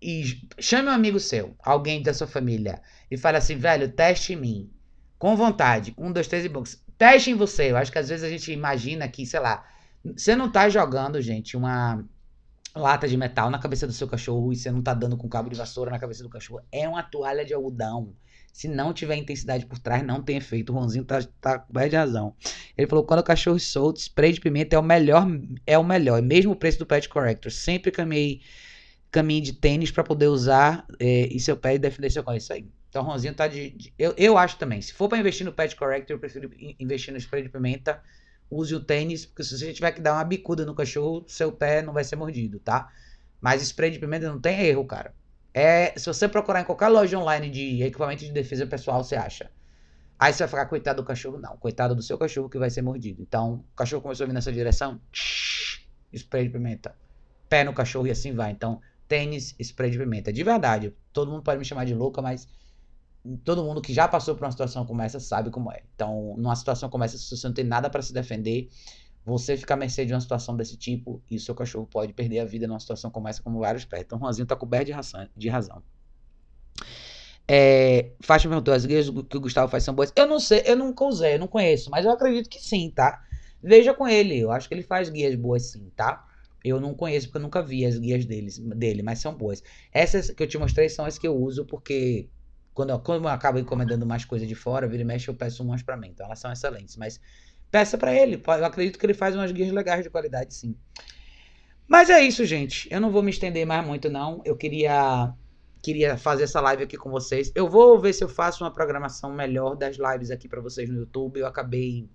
e 0.00 0.40
chame 0.58 0.88
um 0.88 0.92
amigo 0.92 1.18
seu, 1.18 1.56
alguém 1.62 2.02
da 2.02 2.14
sua 2.14 2.26
família 2.26 2.80
e 3.10 3.16
fala 3.16 3.38
assim, 3.38 3.56
velho, 3.56 3.90
teste 3.90 4.32
em 4.32 4.36
mim. 4.36 4.70
Com 5.18 5.34
vontade. 5.34 5.92
Um, 5.98 6.12
dois, 6.12 6.28
três 6.28 6.44
e 6.44 6.48
books. 6.48 6.80
Teste 6.96 7.30
em 7.30 7.34
você. 7.34 7.70
Eu 7.70 7.76
acho 7.76 7.90
que 7.90 7.98
às 7.98 8.08
vezes 8.08 8.24
a 8.24 8.28
gente 8.28 8.52
imagina 8.52 9.08
que, 9.08 9.26
sei 9.26 9.40
lá, 9.40 9.66
você 10.04 10.36
não 10.36 10.50
tá 10.50 10.68
jogando, 10.68 11.20
gente, 11.20 11.56
uma 11.56 12.04
lata 12.74 13.08
de 13.08 13.16
metal 13.16 13.50
na 13.50 13.58
cabeça 13.58 13.86
do 13.86 13.92
seu 13.92 14.06
cachorro 14.06 14.52
e 14.52 14.56
você 14.56 14.70
não 14.70 14.82
tá 14.82 14.94
dando 14.94 15.16
com 15.16 15.28
cabo 15.28 15.50
de 15.50 15.56
vassoura 15.56 15.90
na 15.90 15.98
cabeça 15.98 16.22
do 16.22 16.28
cachorro. 16.28 16.62
É 16.70 16.88
uma 16.88 17.02
toalha 17.02 17.44
de 17.44 17.52
algodão. 17.52 18.14
Se 18.58 18.66
não 18.66 18.92
tiver 18.92 19.14
intensidade 19.14 19.64
por 19.66 19.78
trás, 19.78 20.04
não 20.04 20.20
tem 20.20 20.36
efeito. 20.36 20.72
O 20.72 20.74
Ronzinho 20.74 21.04
tá, 21.04 21.22
tá 21.40 21.64
bem 21.70 21.88
de 21.88 21.94
razão. 21.94 22.34
Ele 22.76 22.88
falou: 22.88 23.04
quando 23.04 23.20
o 23.20 23.22
cachorro 23.22 23.56
solto, 23.60 24.00
spray 24.00 24.32
de 24.32 24.40
pimenta 24.40 24.74
é 24.74 24.78
o 24.80 24.82
melhor. 24.82 25.28
É 25.64 25.78
o 25.78 25.84
melhor. 25.84 26.20
Mesmo 26.20 26.50
o 26.50 26.56
preço 26.56 26.80
do 26.80 26.84
Pet 26.84 27.08
Corrector. 27.08 27.52
Sempre 27.52 27.92
caminhei 27.92 28.40
caminho 29.12 29.44
de 29.44 29.52
tênis 29.52 29.92
para 29.92 30.02
poder 30.02 30.26
usar 30.26 30.84
é, 30.98 31.28
e 31.32 31.38
seu 31.38 31.56
pé 31.56 31.76
e 31.76 31.78
defender 31.78 32.10
seu 32.10 32.24
corpo. 32.24 32.36
Isso 32.36 32.52
aí. 32.52 32.66
Então, 32.88 33.04
Ronzinho 33.04 33.32
tá 33.32 33.46
de. 33.46 33.70
de 33.70 33.94
eu, 33.96 34.12
eu 34.16 34.36
acho 34.36 34.58
também. 34.58 34.82
Se 34.82 34.92
for 34.92 35.08
para 35.08 35.18
investir 35.18 35.46
no 35.46 35.52
Pet 35.52 35.76
Corrector, 35.76 36.16
eu 36.16 36.18
prefiro 36.18 36.50
investir 36.80 37.12
no 37.14 37.18
spray 37.20 37.44
de 37.44 37.48
pimenta. 37.50 38.02
Use 38.50 38.74
o 38.74 38.80
tênis, 38.80 39.24
porque 39.24 39.44
se 39.44 39.56
você 39.56 39.72
tiver 39.72 39.92
que 39.92 40.00
dar 40.00 40.14
uma 40.14 40.24
bicuda 40.24 40.66
no 40.66 40.74
cachorro, 40.74 41.24
seu 41.28 41.52
pé 41.52 41.80
não 41.80 41.92
vai 41.92 42.02
ser 42.02 42.16
mordido, 42.16 42.58
tá? 42.58 42.90
Mas 43.40 43.62
spray 43.62 43.92
de 43.92 44.00
pimenta 44.00 44.28
não 44.28 44.40
tem 44.40 44.62
erro, 44.62 44.84
cara. 44.84 45.14
É, 45.52 45.98
se 45.98 46.06
você 46.06 46.28
procurar 46.28 46.60
em 46.60 46.64
qualquer 46.64 46.88
loja 46.88 47.18
online 47.18 47.50
de 47.50 47.82
equipamento 47.82 48.24
de 48.24 48.32
defesa 48.32 48.66
pessoal, 48.66 49.02
você 49.02 49.16
acha. 49.16 49.50
Aí 50.18 50.32
você 50.32 50.40
vai 50.40 50.48
ficar 50.48 50.66
coitado 50.66 51.02
do 51.02 51.06
cachorro, 51.06 51.38
não. 51.38 51.56
Coitado 51.56 51.94
do 51.94 52.02
seu 52.02 52.18
cachorro 52.18 52.48
que 52.48 52.58
vai 52.58 52.70
ser 52.70 52.82
mordido. 52.82 53.22
Então, 53.22 53.64
o 53.72 53.76
cachorro 53.76 54.02
começou 54.02 54.24
a 54.24 54.26
vir 54.26 54.32
nessa 54.32 54.52
direção, 54.52 55.00
spray 56.12 56.44
de 56.44 56.50
pimenta. 56.50 56.94
Pé 57.48 57.64
no 57.64 57.72
cachorro 57.72 58.06
e 58.06 58.10
assim 58.10 58.34
vai. 58.34 58.50
Então, 58.50 58.80
tênis, 59.06 59.54
spray 59.60 59.90
de 59.90 59.98
pimenta. 59.98 60.32
De 60.32 60.42
verdade, 60.42 60.94
todo 61.12 61.30
mundo 61.30 61.42
pode 61.42 61.58
me 61.58 61.64
chamar 61.64 61.84
de 61.84 61.94
louca, 61.94 62.20
mas 62.20 62.48
todo 63.44 63.64
mundo 63.64 63.80
que 63.80 63.92
já 63.92 64.08
passou 64.08 64.34
por 64.34 64.44
uma 64.44 64.50
situação 64.50 64.84
como 64.84 65.02
essa 65.02 65.20
sabe 65.20 65.50
como 65.50 65.72
é. 65.72 65.82
Então, 65.94 66.34
numa 66.36 66.56
situação 66.56 66.88
como 66.88 67.04
essa, 67.04 67.16
se 67.16 67.36
você 67.36 67.46
não 67.46 67.54
tem 67.54 67.64
nada 67.64 67.88
para 67.88 68.02
se 68.02 68.12
defender, 68.12 68.68
você 69.28 69.56
fica 69.58 69.74
à 69.74 69.76
mercê 69.76 70.06
de 70.06 70.14
uma 70.14 70.20
situação 70.20 70.56
desse 70.56 70.76
tipo 70.76 71.22
e 71.30 71.38
seu 71.38 71.54
cachorro 71.54 71.86
pode 71.86 72.14
perder 72.14 72.40
a 72.40 72.44
vida 72.46 72.66
numa 72.66 72.80
situação 72.80 73.10
como 73.10 73.28
essa, 73.28 73.42
como 73.42 73.60
vários 73.60 73.84
pés. 73.84 74.02
Então, 74.02 74.18
Juanzinho 74.18 74.46
tá 74.46 74.56
coberto 74.56 74.86
de 74.86 74.92
razão. 74.92 75.28
De 75.36 75.48
razão. 75.48 75.82
É, 77.46 78.12
Fátima 78.20 78.52
perguntou, 78.52 78.72
as 78.72 78.86
guias 78.86 79.10
que 79.28 79.36
o 79.36 79.40
Gustavo 79.40 79.70
faz 79.70 79.84
são 79.84 79.94
boas? 79.94 80.12
Eu 80.16 80.26
não 80.26 80.40
sei, 80.40 80.62
eu 80.64 80.76
nunca 80.76 81.04
usei, 81.04 81.34
eu 81.34 81.38
não 81.38 81.46
conheço, 81.46 81.90
mas 81.90 82.04
eu 82.04 82.10
acredito 82.10 82.48
que 82.48 82.58
sim, 82.58 82.90
tá? 82.90 83.22
Veja 83.62 83.92
com 83.92 84.08
ele, 84.08 84.38
eu 84.38 84.50
acho 84.50 84.68
que 84.68 84.74
ele 84.74 84.82
faz 84.82 85.10
guias 85.10 85.34
boas 85.34 85.70
sim, 85.70 85.90
tá? 85.94 86.26
Eu 86.64 86.80
não 86.80 86.94
conheço 86.94 87.26
porque 87.26 87.38
eu 87.38 87.42
nunca 87.42 87.62
vi 87.62 87.84
as 87.84 87.98
guias 87.98 88.24
deles, 88.24 88.58
dele, 88.58 89.02
mas 89.02 89.18
são 89.18 89.34
boas. 89.34 89.62
Essas 89.92 90.30
que 90.30 90.42
eu 90.42 90.46
te 90.46 90.58
mostrei 90.58 90.88
são 90.88 91.04
as 91.04 91.18
que 91.18 91.26
eu 91.26 91.36
uso 91.36 91.64
porque 91.64 92.28
quando 92.78 92.90
eu, 92.90 93.00
quando 93.00 93.24
eu 93.24 93.28
acabo 93.28 93.58
encomendando 93.58 94.06
mais 94.06 94.24
coisa 94.24 94.46
de 94.46 94.54
fora, 94.54 94.86
vira 94.86 95.02
e 95.02 95.04
mexe, 95.04 95.28
eu 95.28 95.34
peço 95.34 95.64
umas 95.64 95.82
para 95.82 95.96
mim. 95.96 96.10
Então 96.10 96.26
elas 96.26 96.38
são 96.38 96.52
excelentes. 96.52 96.96
Mas 96.96 97.20
peça 97.70 97.98
para 97.98 98.14
ele. 98.14 98.42
Eu 98.46 98.64
acredito 98.64 98.98
que 98.98 99.06
ele 99.06 99.14
faz 99.14 99.34
umas 99.34 99.52
guias 99.52 99.72
legais 99.72 100.02
de 100.02 100.10
qualidade, 100.10 100.54
sim. 100.54 100.76
Mas 101.86 102.10
é 102.10 102.20
isso, 102.20 102.44
gente. 102.44 102.86
Eu 102.92 103.00
não 103.00 103.10
vou 103.10 103.22
me 103.22 103.30
estender 103.30 103.66
mais 103.66 103.86
muito, 103.86 104.10
não. 104.10 104.42
Eu 104.44 104.56
queria 104.56 105.32
queria 105.80 106.16
fazer 106.16 106.44
essa 106.44 106.60
live 106.60 106.82
aqui 106.82 106.96
com 106.96 107.10
vocês. 107.10 107.52
Eu 107.54 107.68
vou 107.68 107.98
ver 107.98 108.12
se 108.12 108.22
eu 108.22 108.28
faço 108.28 108.64
uma 108.64 108.70
programação 108.70 109.32
melhor 109.32 109.76
das 109.76 109.96
lives 109.96 110.30
aqui 110.30 110.48
para 110.48 110.60
vocês 110.60 110.88
no 110.88 110.98
YouTube. 110.98 111.40
Eu 111.40 111.46
acabei 111.46 112.08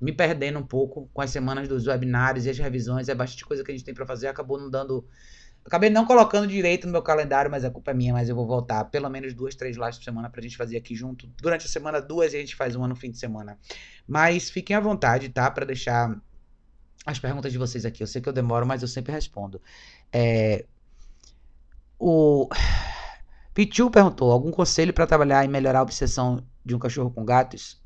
me 0.00 0.12
perdendo 0.12 0.58
um 0.58 0.66
pouco 0.66 1.10
com 1.12 1.20
as 1.20 1.30
semanas 1.30 1.66
dos 1.66 1.86
webinários 1.86 2.46
e 2.46 2.50
as 2.50 2.58
revisões. 2.58 3.08
É 3.08 3.14
bastante 3.14 3.44
coisa 3.44 3.64
que 3.64 3.70
a 3.70 3.74
gente 3.74 3.84
tem 3.84 3.94
para 3.94 4.06
fazer. 4.06 4.28
Acabou 4.28 4.58
não 4.58 4.70
dando 4.70 5.04
Acabei 5.64 5.90
não 5.90 6.06
colocando 6.06 6.46
direito 6.46 6.86
no 6.86 6.92
meu 6.92 7.02
calendário, 7.02 7.50
mas 7.50 7.64
a 7.64 7.70
culpa 7.70 7.90
é 7.90 7.94
minha, 7.94 8.12
mas 8.12 8.28
eu 8.28 8.34
vou 8.34 8.46
voltar 8.46 8.84
pelo 8.86 9.08
menos 9.08 9.34
duas, 9.34 9.54
três 9.54 9.76
lives 9.76 9.98
por 9.98 10.04
semana 10.04 10.30
pra 10.30 10.40
gente 10.40 10.56
fazer 10.56 10.76
aqui 10.76 10.94
junto. 10.94 11.26
Durante 11.40 11.66
a 11.66 11.68
semana, 11.68 12.00
duas 12.00 12.32
e 12.32 12.36
a 12.36 12.40
gente 12.40 12.56
faz 12.56 12.74
uma 12.74 12.88
no 12.88 12.96
fim 12.96 13.10
de 13.10 13.18
semana. 13.18 13.58
Mas 14.08 14.50
fiquem 14.50 14.74
à 14.74 14.80
vontade, 14.80 15.28
tá? 15.28 15.50
Pra 15.50 15.66
deixar 15.66 16.18
as 17.04 17.18
perguntas 17.18 17.52
de 17.52 17.58
vocês 17.58 17.84
aqui. 17.84 18.02
Eu 18.02 18.06
sei 18.06 18.20
que 18.20 18.28
eu 18.28 18.32
demoro, 18.32 18.66
mas 18.66 18.82
eu 18.82 18.88
sempre 18.88 19.12
respondo. 19.12 19.60
É... 20.12 20.64
O 21.98 22.48
Pichu 23.52 23.90
perguntou: 23.90 24.32
algum 24.32 24.50
conselho 24.50 24.92
para 24.92 25.06
trabalhar 25.06 25.44
e 25.44 25.48
melhorar 25.48 25.80
a 25.80 25.82
obsessão 25.82 26.44
de 26.64 26.74
um 26.74 26.78
cachorro 26.78 27.10
com 27.10 27.24
gatos? 27.24 27.80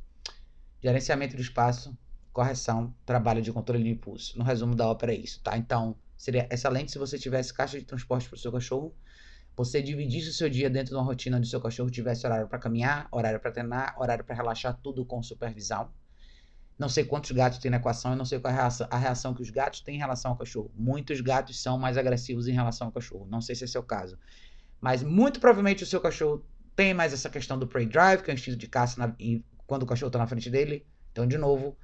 Gerenciamento 0.80 1.34
do 1.34 1.42
espaço, 1.42 1.96
correção, 2.32 2.94
trabalho 3.04 3.42
de 3.42 3.52
controle 3.52 3.82
de 3.82 3.90
impulso. 3.90 4.38
No 4.38 4.44
resumo 4.44 4.74
da 4.74 4.88
ópera 4.88 5.12
é 5.12 5.16
isso, 5.16 5.40
tá? 5.42 5.56
Então, 5.56 5.96
Seria 6.16 6.48
excelente 6.50 6.92
se 6.92 6.98
você 6.98 7.18
tivesse 7.18 7.52
caixa 7.52 7.78
de 7.78 7.84
transporte 7.84 8.28
para 8.28 8.36
o 8.36 8.38
seu 8.38 8.52
cachorro, 8.52 8.94
você 9.56 9.80
dividisse 9.80 10.30
o 10.30 10.32
seu 10.32 10.48
dia 10.48 10.68
dentro 10.68 10.90
de 10.90 10.96
uma 10.96 11.04
rotina 11.04 11.36
onde 11.36 11.46
o 11.46 11.50
seu 11.50 11.60
cachorro 11.60 11.90
tivesse 11.90 12.26
horário 12.26 12.48
para 12.48 12.58
caminhar, 12.58 13.08
horário 13.12 13.38
para 13.38 13.52
treinar, 13.52 13.94
horário 14.00 14.24
para 14.24 14.34
relaxar, 14.34 14.78
tudo 14.82 15.04
com 15.04 15.22
supervisão. 15.22 15.92
Não 16.76 16.88
sei 16.88 17.04
quantos 17.04 17.30
gatos 17.30 17.58
tem 17.58 17.70
na 17.70 17.76
equação, 17.76 18.12
eu 18.12 18.16
não 18.16 18.24
sei 18.24 18.40
qual 18.40 18.52
é 18.52 18.56
a 18.56 18.60
reação, 18.60 18.88
a 18.90 18.98
reação, 18.98 19.32
que 19.32 19.42
os 19.42 19.50
gatos 19.50 19.80
têm 19.80 19.94
em 19.94 19.98
relação 19.98 20.32
ao 20.32 20.36
cachorro. 20.36 20.72
Muitos 20.74 21.20
gatos 21.20 21.62
são 21.62 21.78
mais 21.78 21.96
agressivos 21.96 22.48
em 22.48 22.52
relação 22.52 22.88
ao 22.88 22.92
cachorro. 22.92 23.26
Não 23.30 23.40
sei 23.40 23.54
se 23.54 23.64
esse 23.64 23.76
é 23.76 23.80
o 23.80 23.84
caso. 23.84 24.18
Mas 24.80 25.02
muito 25.02 25.38
provavelmente 25.38 25.84
o 25.84 25.86
seu 25.86 26.00
cachorro 26.00 26.44
tem 26.74 26.92
mais 26.92 27.12
essa 27.12 27.30
questão 27.30 27.56
do 27.56 27.66
prey 27.68 27.86
drive, 27.86 28.22
que 28.22 28.30
é 28.30 28.34
o 28.34 28.36
instinto 28.36 28.56
de 28.56 28.66
caça 28.66 28.98
na, 28.98 29.14
em, 29.20 29.44
quando 29.68 29.84
o 29.84 29.86
cachorro 29.86 30.08
está 30.08 30.18
na 30.18 30.26
frente 30.26 30.50
dele. 30.50 30.84
Então, 31.12 31.28
de 31.28 31.38
novo, 31.38 31.76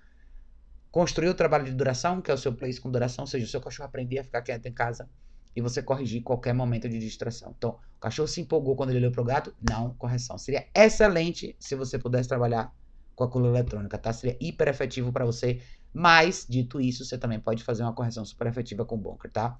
Construir 0.90 1.28
o 1.28 1.34
trabalho 1.34 1.64
de 1.64 1.72
duração, 1.72 2.20
que 2.20 2.30
é 2.30 2.34
o 2.34 2.38
seu 2.38 2.52
place 2.52 2.80
com 2.80 2.90
duração, 2.90 3.22
ou 3.22 3.26
seja, 3.26 3.46
o 3.46 3.48
seu 3.48 3.60
cachorro 3.60 3.86
aprender 3.86 4.18
a 4.18 4.24
ficar 4.24 4.42
quieto 4.42 4.66
em 4.66 4.72
casa 4.72 5.08
e 5.54 5.60
você 5.60 5.82
corrigir 5.82 6.22
qualquer 6.22 6.52
momento 6.52 6.88
de 6.88 6.98
distração. 6.98 7.54
Então, 7.56 7.78
o 7.96 8.00
cachorro 8.00 8.28
se 8.28 8.40
empolgou 8.40 8.76
quando 8.76 8.90
ele 8.90 8.98
olhou 8.98 9.12
pro 9.12 9.24
gato? 9.24 9.54
Não, 9.68 9.94
correção. 9.94 10.36
Seria 10.38 10.66
excelente 10.74 11.56
se 11.58 11.74
você 11.74 11.98
pudesse 11.98 12.28
trabalhar 12.28 12.72
com 13.14 13.24
a 13.24 13.30
coluna 13.30 13.58
eletrônica, 13.58 13.98
tá? 13.98 14.12
Seria 14.12 14.36
hiper 14.40 14.68
efetivo 14.68 15.12
para 15.12 15.24
você. 15.24 15.60
Mas, 15.92 16.46
dito 16.48 16.80
isso, 16.80 17.04
você 17.04 17.18
também 17.18 17.38
pode 17.38 17.62
fazer 17.62 17.82
uma 17.82 17.92
correção 17.92 18.24
super 18.24 18.46
efetiva 18.46 18.84
com 18.84 18.94
o 18.94 18.98
bunker, 18.98 19.30
tá? 19.30 19.58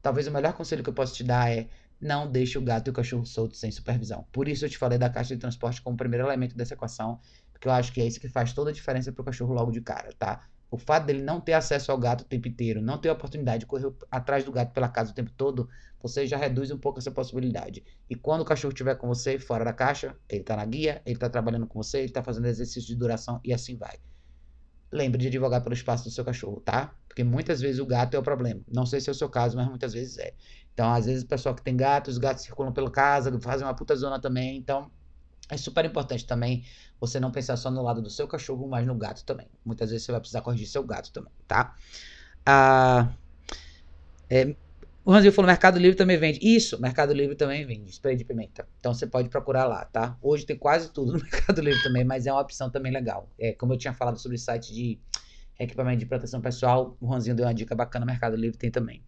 Talvez 0.00 0.26
o 0.26 0.30
melhor 0.30 0.52
conselho 0.52 0.82
que 0.82 0.90
eu 0.90 0.94
posso 0.94 1.14
te 1.14 1.24
dar 1.24 1.50
é 1.50 1.68
não 2.00 2.30
deixe 2.30 2.58
o 2.58 2.62
gato 2.62 2.88
e 2.88 2.90
o 2.90 2.92
cachorro 2.92 3.24
soltos 3.24 3.58
sem 3.58 3.70
supervisão. 3.70 4.26
Por 4.32 4.48
isso 4.48 4.64
eu 4.64 4.70
te 4.70 4.78
falei 4.78 4.98
da 4.98 5.10
caixa 5.10 5.34
de 5.34 5.40
transporte 5.40 5.82
como 5.82 5.96
primeiro 5.96 6.26
elemento 6.26 6.56
dessa 6.56 6.74
equação, 6.74 7.20
porque 7.52 7.66
eu 7.66 7.72
acho 7.72 7.92
que 7.92 8.00
é 8.00 8.06
isso 8.06 8.20
que 8.20 8.28
faz 8.28 8.52
toda 8.52 8.70
a 8.70 8.72
diferença 8.72 9.12
pro 9.12 9.24
cachorro 9.24 9.52
logo 9.52 9.70
de 9.72 9.80
cara, 9.80 10.12
tá? 10.18 10.46
O 10.70 10.76
fato 10.76 11.06
dele 11.06 11.22
não 11.22 11.40
ter 11.40 11.52
acesso 11.52 11.92
ao 11.92 11.98
gato 11.98 12.22
o 12.22 12.24
tempo 12.24 12.48
inteiro, 12.48 12.80
não 12.80 12.98
ter 12.98 13.08
a 13.08 13.12
oportunidade 13.12 13.60
de 13.60 13.66
correr 13.66 13.92
atrás 14.10 14.44
do 14.44 14.52
gato 14.52 14.72
pela 14.72 14.88
casa 14.88 15.12
o 15.12 15.14
tempo 15.14 15.30
todo, 15.36 15.68
você 16.00 16.26
já 16.26 16.36
reduz 16.36 16.70
um 16.70 16.78
pouco 16.78 16.98
essa 16.98 17.10
possibilidade. 17.10 17.84
E 18.08 18.14
quando 18.14 18.42
o 18.42 18.44
cachorro 18.44 18.72
estiver 18.72 18.94
com 18.96 19.08
você 19.08 19.38
fora 19.38 19.64
da 19.64 19.72
caixa, 19.72 20.16
ele 20.28 20.40
está 20.40 20.56
na 20.56 20.64
guia, 20.64 21.02
ele 21.04 21.16
está 21.16 21.28
trabalhando 21.28 21.66
com 21.66 21.82
você, 21.82 21.98
ele 21.98 22.06
está 22.06 22.22
fazendo 22.22 22.46
exercício 22.46 22.88
de 22.88 22.96
duração 22.96 23.40
e 23.44 23.52
assim 23.52 23.76
vai. 23.76 23.96
Lembre 24.92 25.20
de 25.20 25.28
advogar 25.28 25.62
pelo 25.62 25.74
espaço 25.74 26.04
do 26.04 26.10
seu 26.10 26.24
cachorro, 26.24 26.60
tá? 26.60 26.94
Porque 27.08 27.24
muitas 27.24 27.60
vezes 27.60 27.80
o 27.80 27.86
gato 27.86 28.14
é 28.14 28.18
o 28.18 28.22
problema. 28.22 28.60
Não 28.72 28.86
sei 28.86 29.00
se 29.00 29.08
é 29.08 29.12
o 29.12 29.14
seu 29.14 29.28
caso, 29.28 29.56
mas 29.56 29.68
muitas 29.68 29.92
vezes 29.92 30.18
é. 30.18 30.34
Então, 30.72 30.92
às 30.92 31.06
vezes 31.06 31.24
o 31.24 31.26
pessoal 31.26 31.54
que 31.54 31.62
tem 31.62 31.76
gatos, 31.76 32.14
os 32.14 32.18
gatos 32.18 32.44
circulam 32.44 32.72
pela 32.72 32.90
casa, 32.90 33.36
fazem 33.40 33.66
uma 33.66 33.74
puta 33.74 33.96
zona 33.96 34.20
também. 34.20 34.56
Então, 34.58 34.90
é 35.48 35.56
super 35.56 35.84
importante 35.84 36.26
também 36.26 36.64
você 37.00 37.20
não 37.20 37.30
pensar 37.30 37.56
só 37.56 37.70
no 37.70 37.82
lado 37.82 38.02
do 38.02 38.10
seu 38.10 38.26
cachorro, 38.26 38.66
mas 38.68 38.86
no 38.86 38.94
gato 38.94 39.24
também. 39.24 39.48
Muitas 39.64 39.90
vezes 39.90 40.04
você 40.04 40.12
vai 40.12 40.20
precisar 40.20 40.40
corrigir 40.42 40.66
seu 40.66 40.82
gato 40.84 41.12
também, 41.12 41.32
tá? 41.46 41.74
Ah, 42.44 43.12
é, 44.30 44.54
O 45.04 45.12
Ranzinho 45.12 45.32
falou: 45.32 45.48
Mercado 45.48 45.78
Livre 45.78 45.96
também 45.96 46.18
vende. 46.18 46.40
Isso, 46.42 46.80
Mercado 46.80 47.12
Livre 47.14 47.36
também 47.36 47.66
vende 47.66 47.90
spray 47.90 48.16
de 48.16 48.24
pimenta. 48.24 48.68
Então 48.80 48.92
você 48.94 49.06
pode 49.06 49.28
procurar 49.28 49.66
lá, 49.66 49.84
tá? 49.84 50.18
Hoje 50.22 50.46
tem 50.46 50.56
quase 50.58 50.92
tudo 50.92 51.12
no 51.12 51.20
Mercado 51.22 51.60
Livre 51.62 51.82
também, 51.82 52.04
mas 52.04 52.26
é 52.26 52.32
uma 52.32 52.40
opção 52.42 52.70
também 52.70 52.92
legal. 52.92 53.30
É, 53.38 53.52
como 53.52 53.72
eu 53.74 53.78
tinha 53.78 53.94
falado 53.94 54.18
sobre 54.18 54.38
site 54.38 54.74
de 54.74 55.00
equipamento 55.58 55.98
de 56.00 56.06
proteção 56.06 56.40
pessoal, 56.40 56.96
o 57.00 57.06
Ranzinho 57.06 57.36
deu 57.36 57.46
uma 57.46 57.54
dica 57.54 57.74
bacana, 57.74 58.04
Mercado 58.06 58.36
Livre 58.36 58.58
tem 58.58 58.70
também. 58.70 59.02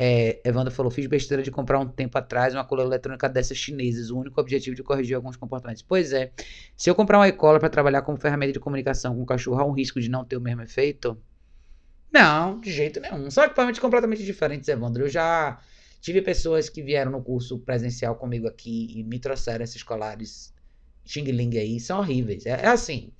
É, 0.00 0.40
Evandro 0.44 0.72
falou: 0.72 0.92
fiz 0.92 1.06
besteira 1.08 1.42
de 1.42 1.50
comprar 1.50 1.80
um 1.80 1.88
tempo 1.88 2.16
atrás 2.16 2.54
uma 2.54 2.64
cola 2.64 2.84
eletrônica 2.84 3.28
dessas 3.28 3.58
chinesas, 3.58 4.10
o 4.10 4.18
único 4.18 4.40
objetivo 4.40 4.76
de 4.76 4.82
corrigir 4.84 5.16
alguns 5.16 5.36
comportamentos. 5.36 5.82
Pois 5.82 6.12
é, 6.12 6.30
se 6.76 6.88
eu 6.88 6.94
comprar 6.94 7.18
uma 7.18 7.26
e-cola 7.26 7.58
para 7.58 7.68
trabalhar 7.68 8.02
como 8.02 8.16
ferramenta 8.16 8.52
de 8.52 8.60
comunicação 8.60 9.16
com 9.16 9.22
o 9.22 9.26
cachorro, 9.26 9.60
há 9.60 9.66
um 9.66 9.72
risco 9.72 10.00
de 10.00 10.08
não 10.08 10.24
ter 10.24 10.36
o 10.36 10.40
mesmo 10.40 10.62
efeito? 10.62 11.20
Não, 12.12 12.60
de 12.60 12.72
jeito 12.72 13.00
nenhum. 13.00 13.28
São 13.28 13.44
equipamentos 13.44 13.80
completamente 13.80 14.24
diferentes, 14.24 14.68
Evandro. 14.68 15.02
Eu 15.02 15.08
já 15.08 15.60
tive 16.00 16.22
pessoas 16.22 16.68
que 16.68 16.80
vieram 16.80 17.10
no 17.10 17.22
curso 17.22 17.58
presencial 17.58 18.14
comigo 18.14 18.46
aqui 18.46 18.92
e 18.96 19.02
me 19.02 19.18
trouxeram 19.18 19.64
esses 19.64 19.82
colares 19.82 20.54
Xing 21.04 21.24
Ling 21.24 21.58
aí. 21.58 21.80
São 21.80 21.98
horríveis. 21.98 22.46
É, 22.46 22.50
é 22.50 22.68
assim. 22.68 23.12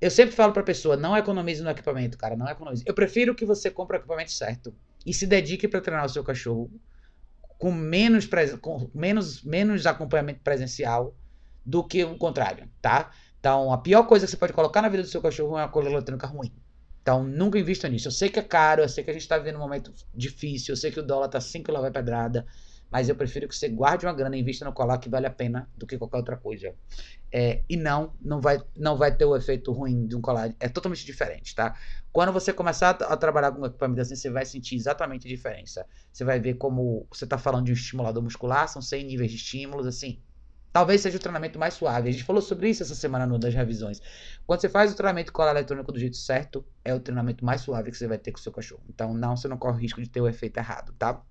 Eu 0.00 0.10
sempre 0.10 0.34
falo 0.34 0.52
pra 0.52 0.64
pessoa, 0.64 0.96
não 0.96 1.16
economize 1.16 1.62
no 1.62 1.70
equipamento, 1.70 2.18
cara. 2.18 2.36
Não 2.36 2.48
economize. 2.48 2.82
Eu 2.84 2.92
prefiro 2.92 3.36
que 3.36 3.46
você 3.46 3.70
compre 3.70 3.96
o 3.96 4.00
equipamento 4.00 4.32
certo 4.32 4.74
e 5.04 5.12
se 5.12 5.26
dedique 5.26 5.68
para 5.68 5.80
treinar 5.80 6.06
o 6.06 6.08
seu 6.08 6.22
cachorro 6.24 6.70
com 7.58 7.70
menos, 7.70 8.28
com 8.60 8.90
menos, 8.94 9.42
menos 9.42 9.86
acompanhamento 9.86 10.40
presencial 10.40 11.14
do 11.64 11.84
que 11.84 12.02
o 12.04 12.16
contrário, 12.16 12.68
tá? 12.80 13.10
Então, 13.38 13.72
a 13.72 13.78
pior 13.78 14.04
coisa 14.04 14.26
que 14.26 14.30
você 14.30 14.36
pode 14.36 14.52
colocar 14.52 14.82
na 14.82 14.88
vida 14.88 15.02
do 15.02 15.08
seu 15.08 15.20
cachorro 15.20 15.56
é 15.58 15.62
uma 15.62 15.68
cola 15.68 15.88
eletrônica 15.88 16.26
ruim. 16.26 16.52
Então, 17.02 17.24
nunca 17.24 17.58
invista 17.58 17.88
nisso. 17.88 18.08
Eu 18.08 18.12
sei 18.12 18.28
que 18.28 18.38
é 18.38 18.42
caro, 18.42 18.82
eu 18.82 18.88
sei 18.88 19.02
que 19.02 19.10
a 19.10 19.12
gente 19.12 19.22
está 19.22 19.36
vivendo 19.36 19.56
um 19.56 19.60
momento 19.60 19.92
difícil, 20.14 20.72
eu 20.72 20.76
sei 20.76 20.90
que 20.90 21.00
o 21.00 21.02
dólar 21.02 21.28
tá 21.28 21.40
5 21.40 21.70
lá 21.72 21.80
vai 21.80 21.90
pedrada, 21.90 22.46
mas 22.92 23.08
eu 23.08 23.16
prefiro 23.16 23.48
que 23.48 23.56
você 23.56 23.70
guarde 23.70 24.04
uma 24.04 24.12
grana 24.12 24.36
e 24.36 24.40
invista 24.40 24.66
no 24.66 24.72
colar 24.72 24.98
que 24.98 25.08
vale 25.08 25.26
a 25.26 25.30
pena 25.30 25.66
do 25.78 25.86
que 25.86 25.96
qualquer 25.96 26.18
outra 26.18 26.36
coisa. 26.36 26.74
É, 27.32 27.62
e 27.66 27.74
não, 27.74 28.12
não 28.20 28.38
vai, 28.38 28.60
não 28.76 28.98
vai 28.98 29.16
ter 29.16 29.24
o 29.24 29.34
efeito 29.34 29.72
ruim 29.72 30.06
de 30.06 30.14
um 30.14 30.20
colar. 30.20 30.54
É 30.60 30.68
totalmente 30.68 31.06
diferente, 31.06 31.54
tá? 31.54 31.74
Quando 32.12 32.30
você 32.30 32.52
começar 32.52 32.90
a, 32.90 33.14
a 33.14 33.16
trabalhar 33.16 33.52
com 33.52 33.64
equipamento 33.64 34.02
assim, 34.02 34.14
você 34.14 34.28
vai 34.28 34.44
sentir 34.44 34.74
exatamente 34.74 35.26
a 35.26 35.30
diferença. 35.30 35.86
Você 36.12 36.22
vai 36.22 36.38
ver 36.38 36.54
como 36.54 37.06
você 37.10 37.24
está 37.24 37.38
falando 37.38 37.64
de 37.64 37.72
um 37.72 37.74
estimulador 37.74 38.22
muscular, 38.22 38.68
são 38.68 38.82
100 38.82 39.04
níveis 39.06 39.30
de 39.30 39.38
estímulos, 39.38 39.86
assim. 39.86 40.20
Talvez 40.70 41.00
seja 41.00 41.16
o 41.16 41.20
treinamento 41.20 41.58
mais 41.58 41.74
suave. 41.74 42.10
A 42.10 42.12
gente 42.12 42.24
falou 42.24 42.42
sobre 42.42 42.68
isso 42.68 42.82
essa 42.82 42.94
semana 42.94 43.26
no 43.26 43.38
das 43.38 43.54
revisões. 43.54 44.00
Quando 44.46 44.60
você 44.60 44.68
faz 44.68 44.92
o 44.92 44.94
treinamento 44.94 45.32
com 45.32 45.36
cola 45.36 45.50
eletrônico 45.50 45.92
do 45.92 45.98
jeito 45.98 46.16
certo, 46.16 46.62
é 46.84 46.94
o 46.94 47.00
treinamento 47.00 47.44
mais 47.44 47.62
suave 47.62 47.90
que 47.90 47.96
você 47.96 48.06
vai 48.06 48.18
ter 48.18 48.32
com 48.32 48.38
o 48.38 48.42
seu 48.42 48.52
cachorro. 48.52 48.82
Então, 48.88 49.14
não, 49.14 49.36
você 49.36 49.48
não 49.48 49.56
corre 49.56 49.76
o 49.78 49.80
risco 49.80 50.02
de 50.02 50.08
ter 50.08 50.20
o 50.20 50.28
efeito 50.28 50.58
errado, 50.58 50.94
tá? 50.98 51.22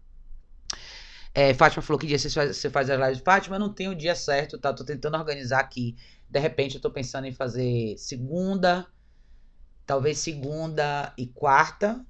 É, 1.33 1.53
Fátima 1.53 1.81
falou 1.81 1.99
que 1.99 2.07
dia 2.07 2.19
você 2.19 2.29
faz, 2.69 2.89
as 2.89 2.99
lives. 2.99 3.23
Fátima, 3.23 3.55
eu 3.55 3.59
não 3.59 3.73
tenho 3.73 3.91
o 3.91 3.95
dia 3.95 4.15
certo, 4.15 4.57
tá? 4.57 4.73
Tô 4.73 4.83
tentando 4.83 5.17
organizar 5.17 5.59
aqui. 5.59 5.95
De 6.29 6.39
repente, 6.39 6.75
eu 6.75 6.81
tô 6.81 6.91
pensando 6.91 7.25
em 7.25 7.31
fazer 7.31 7.97
segunda, 7.97 8.85
talvez 9.85 10.17
segunda 10.17 11.13
e 11.17 11.27
quarta. 11.27 12.05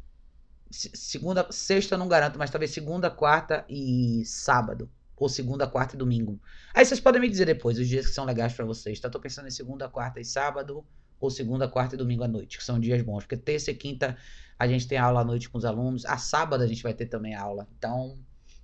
Segunda, 0.72 1.48
sexta 1.52 1.96
eu 1.96 2.00
não 2.00 2.08
garanto, 2.08 2.40
mas 2.40 2.50
talvez 2.50 2.72
segunda, 2.72 3.12
quarta 3.12 3.66
e 3.70 4.24
sábado 4.26 4.90
ou 5.22 5.30
segunda, 5.30 5.68
quarta 5.68 5.96
e 5.96 6.00
domingo. 6.00 6.42
Aí 6.74 6.84
vocês 6.84 7.00
podem 7.00 7.22
me 7.22 7.30
dizer 7.30 7.46
depois 7.46 7.78
os 7.78 7.88
dias 7.88 8.08
que 8.08 8.14
são 8.14 8.26
legais 8.26 8.54
para 8.54 8.66
vocês, 8.66 9.00
tá? 9.00 9.08
Tô 9.08 9.20
pensando 9.20 9.48
em 9.48 9.52
segunda, 9.52 9.88
quarta 9.88 10.20
e 10.20 10.26
sábado, 10.26 10.84
ou 11.20 11.30
segunda, 11.30 11.68
quarta 11.68 11.94
e 11.94 11.98
domingo 11.98 12.24
à 12.24 12.28
noite, 12.28 12.58
que 12.58 12.64
são 12.64 12.80
dias 12.80 13.04
bons, 13.04 13.24
porque 13.24 13.38
terça 13.38 13.70
e 13.70 13.76
quinta 13.76 14.18
a 14.58 14.68
gente 14.68 14.88
tem 14.88 14.98
aula 14.98 15.22
à 15.22 15.24
noite 15.24 15.48
com 15.48 15.60
os 15.60 15.66
alunos, 15.66 16.06
a 16.06 16.18
sábado 16.18 16.64
a 16.64 16.68
gente 16.68 16.82
vai 16.82 16.96
ter 16.96 17.06
também 17.06 17.36
aula. 17.36 17.68
Então, 17.78 18.18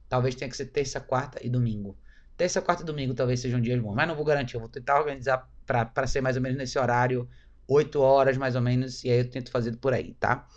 talvez 0.09 0.35
tenha 0.35 0.49
que 0.49 0.57
ser 0.57 0.65
terça, 0.67 0.99
quarta 0.99 1.39
e 1.45 1.49
domingo. 1.49 1.97
Terça, 2.35 2.61
quarta 2.61 2.84
e 2.84 2.85
domingo 2.85 3.13
talvez 3.13 3.39
sejam 3.39 3.59
dias 3.59 3.79
bons, 3.79 3.95
mas 3.95 4.07
não 4.07 4.15
vou 4.15 4.25
garantir, 4.25 4.55
eu 4.55 4.59
vou 4.59 4.69
tentar 4.69 4.99
organizar 4.99 5.49
para 5.65 6.07
ser 6.07 6.21
mais 6.21 6.35
ou 6.35 6.41
menos 6.41 6.57
nesse 6.57 6.77
horário, 6.77 7.27
8 7.67 7.99
horas 7.99 8.38
mais 8.38 8.55
ou 8.55 8.61
menos, 8.61 9.03
e 9.03 9.09
aí 9.09 9.19
eu 9.19 9.29
tento 9.29 9.51
fazer 9.51 9.75
por 9.77 9.93
aí, 9.93 10.13
tá? 10.13 10.47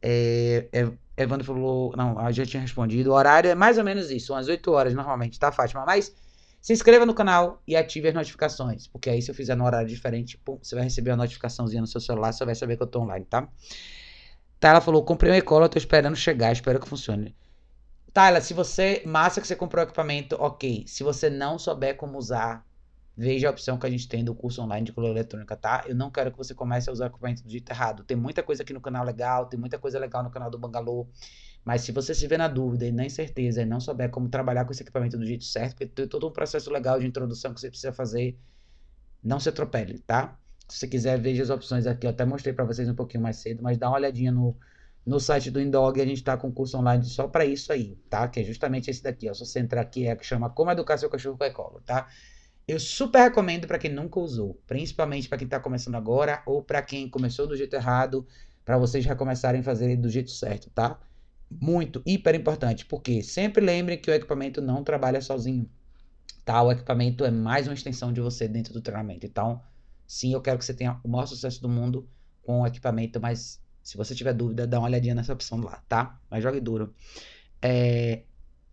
É, 0.00 0.68
é, 0.72 0.92
Evandro 1.16 1.46
falou. 1.46 1.94
Não, 1.96 2.18
a 2.18 2.32
já 2.32 2.44
tinha 2.44 2.60
respondido. 2.60 3.10
O 3.10 3.14
horário 3.14 3.50
é 3.50 3.54
mais 3.54 3.78
ou 3.78 3.84
menos 3.84 4.10
isso, 4.10 4.32
umas 4.32 4.48
8 4.48 4.72
horas 4.72 4.94
normalmente, 4.94 5.38
tá, 5.38 5.52
Fátima? 5.52 5.84
Mas 5.86 6.12
se 6.60 6.72
inscreva 6.72 7.06
no 7.06 7.14
canal 7.14 7.62
e 7.66 7.76
ative 7.76 8.08
as 8.08 8.14
notificações. 8.14 8.86
Porque 8.86 9.10
aí, 9.10 9.22
se 9.22 9.30
eu 9.30 9.34
fizer 9.34 9.54
no 9.54 9.64
horário 9.64 9.88
diferente, 9.88 10.38
pum, 10.38 10.58
você 10.62 10.74
vai 10.74 10.84
receber 10.84 11.10
uma 11.10 11.18
notificaçãozinha 11.18 11.80
no 11.80 11.86
seu 11.86 12.00
celular, 12.00 12.32
você 12.32 12.44
vai 12.44 12.54
saber 12.54 12.76
que 12.76 12.82
eu 12.82 12.86
tô 12.86 13.00
online, 13.00 13.24
tá? 13.24 13.48
Tá, 14.58 14.80
falou: 14.80 15.04
comprei 15.04 15.30
uma 15.32 15.38
e-cola, 15.38 15.68
tô 15.68 15.78
esperando 15.78 16.16
chegar, 16.16 16.52
espero 16.52 16.80
que 16.80 16.88
funcione. 16.88 17.34
Tyler, 18.12 18.42
se 18.42 18.52
você. 18.52 19.02
Massa 19.06 19.40
que 19.40 19.46
você 19.46 19.56
comprou 19.56 19.82
o 19.82 19.86
equipamento, 19.86 20.36
ok. 20.38 20.84
Se 20.86 21.02
você 21.02 21.30
não 21.30 21.58
souber 21.58 21.96
como 21.96 22.18
usar, 22.18 22.66
veja 23.16 23.48
a 23.48 23.50
opção 23.50 23.78
que 23.78 23.86
a 23.86 23.90
gente 23.90 24.06
tem 24.06 24.22
do 24.22 24.34
curso 24.34 24.60
online 24.62 24.84
de 24.84 24.92
color 24.92 25.10
eletrônica, 25.10 25.56
tá? 25.56 25.84
Eu 25.86 25.94
não 25.94 26.10
quero 26.10 26.30
que 26.30 26.36
você 26.36 26.54
comece 26.54 26.90
a 26.90 26.92
usar 26.92 27.06
o 27.06 27.08
equipamento 27.08 27.42
do 27.42 27.50
jeito 27.50 27.70
errado. 27.70 28.04
Tem 28.04 28.16
muita 28.16 28.42
coisa 28.42 28.62
aqui 28.62 28.72
no 28.74 28.80
canal 28.80 29.04
legal, 29.04 29.46
tem 29.46 29.58
muita 29.58 29.78
coisa 29.78 29.98
legal 29.98 30.22
no 30.22 30.30
canal 30.30 30.50
do 30.50 30.58
Bangalô. 30.58 31.08
Mas 31.64 31.82
se 31.82 31.92
você 31.92 32.12
vê 32.26 32.36
na 32.36 32.48
dúvida 32.48 32.84
e 32.86 32.92
na 32.92 33.06
incerteza 33.06 33.62
e 33.62 33.64
não 33.64 33.80
souber 33.80 34.10
como 34.10 34.28
trabalhar 34.28 34.64
com 34.64 34.72
esse 34.72 34.82
equipamento 34.82 35.16
do 35.16 35.24
jeito 35.24 35.44
certo, 35.44 35.72
porque 35.72 35.86
tem 35.86 36.06
todo 36.06 36.28
um 36.28 36.32
processo 36.32 36.70
legal 36.70 36.98
de 37.00 37.06
introdução 37.06 37.54
que 37.54 37.60
você 37.60 37.70
precisa 37.70 37.92
fazer, 37.92 38.36
não 39.22 39.40
se 39.40 39.48
atropele, 39.48 40.00
tá? 40.00 40.36
Se 40.68 40.78
você 40.78 40.88
quiser, 40.88 41.18
veja 41.20 41.42
as 41.42 41.50
opções 41.50 41.86
aqui. 41.86 42.06
Eu 42.06 42.10
até 42.10 42.24
mostrei 42.24 42.52
para 42.52 42.64
vocês 42.64 42.88
um 42.88 42.94
pouquinho 42.94 43.22
mais 43.22 43.36
cedo, 43.36 43.62
mas 43.62 43.78
dá 43.78 43.88
uma 43.88 43.96
olhadinha 43.96 44.32
no, 44.32 44.56
no 45.04 45.20
site 45.20 45.50
do 45.50 45.60
Indog. 45.60 46.00
A 46.00 46.06
gente 46.06 46.22
tá 46.22 46.36
com 46.36 46.50
curso 46.52 46.78
online 46.78 47.04
só 47.04 47.28
para 47.28 47.44
isso 47.44 47.72
aí, 47.72 47.96
tá? 48.08 48.28
Que 48.28 48.40
é 48.40 48.44
justamente 48.44 48.90
esse 48.90 49.02
daqui, 49.02 49.28
ó. 49.28 49.34
Se 49.34 49.44
você 49.44 49.60
entrar 49.60 49.80
aqui, 49.80 50.06
é 50.06 50.16
que 50.16 50.24
chama 50.24 50.50
Como 50.50 50.70
Educar 50.70 50.96
Seu 50.96 51.10
Cachorro 51.10 51.36
com 51.36 51.44
Ecolo, 51.44 51.80
tá? 51.84 52.08
Eu 52.66 52.78
super 52.78 53.22
recomendo 53.22 53.66
para 53.66 53.78
quem 53.78 53.92
nunca 53.92 54.20
usou, 54.20 54.60
principalmente 54.66 55.28
para 55.28 55.36
quem 55.36 55.46
está 55.46 55.58
começando 55.58 55.96
agora 55.96 56.42
ou 56.46 56.62
para 56.62 56.80
quem 56.80 57.08
começou 57.08 57.46
do 57.46 57.56
jeito 57.56 57.74
errado, 57.74 58.26
para 58.64 58.78
vocês 58.78 59.04
recomeçarem 59.04 59.60
a 59.60 59.64
fazer 59.64 59.96
do 59.96 60.08
jeito 60.08 60.30
certo, 60.30 60.70
tá? 60.70 61.00
Muito, 61.50 62.00
hiper 62.06 62.34
importante, 62.34 62.86
porque 62.86 63.22
sempre 63.22 63.64
lembrem 63.64 63.98
que 63.98 64.10
o 64.10 64.14
equipamento 64.14 64.62
não 64.62 64.84
trabalha 64.84 65.20
sozinho, 65.20 65.68
tá? 66.44 66.62
O 66.62 66.70
equipamento 66.70 67.24
é 67.24 67.30
mais 67.30 67.66
uma 67.66 67.74
extensão 67.74 68.12
de 68.12 68.20
você 68.20 68.46
dentro 68.46 68.72
do 68.72 68.80
treinamento. 68.80 69.26
Então, 69.26 69.60
sim, 70.06 70.32
eu 70.32 70.40
quero 70.40 70.56
que 70.58 70.64
você 70.64 70.72
tenha 70.72 71.00
o 71.02 71.08
maior 71.08 71.26
sucesso 71.26 71.60
do 71.60 71.68
mundo 71.68 72.08
com 72.42 72.62
o 72.62 72.66
equipamento, 72.66 73.20
mas 73.20 73.60
se 73.82 73.96
você 73.96 74.14
tiver 74.14 74.32
dúvida, 74.32 74.66
dá 74.66 74.78
uma 74.78 74.88
olhadinha 74.88 75.14
nessa 75.14 75.32
opção 75.32 75.60
lá, 75.60 75.82
tá? 75.88 76.18
Mas 76.30 76.42
jogue 76.42 76.60
duro. 76.60 76.94
É... 77.60 78.22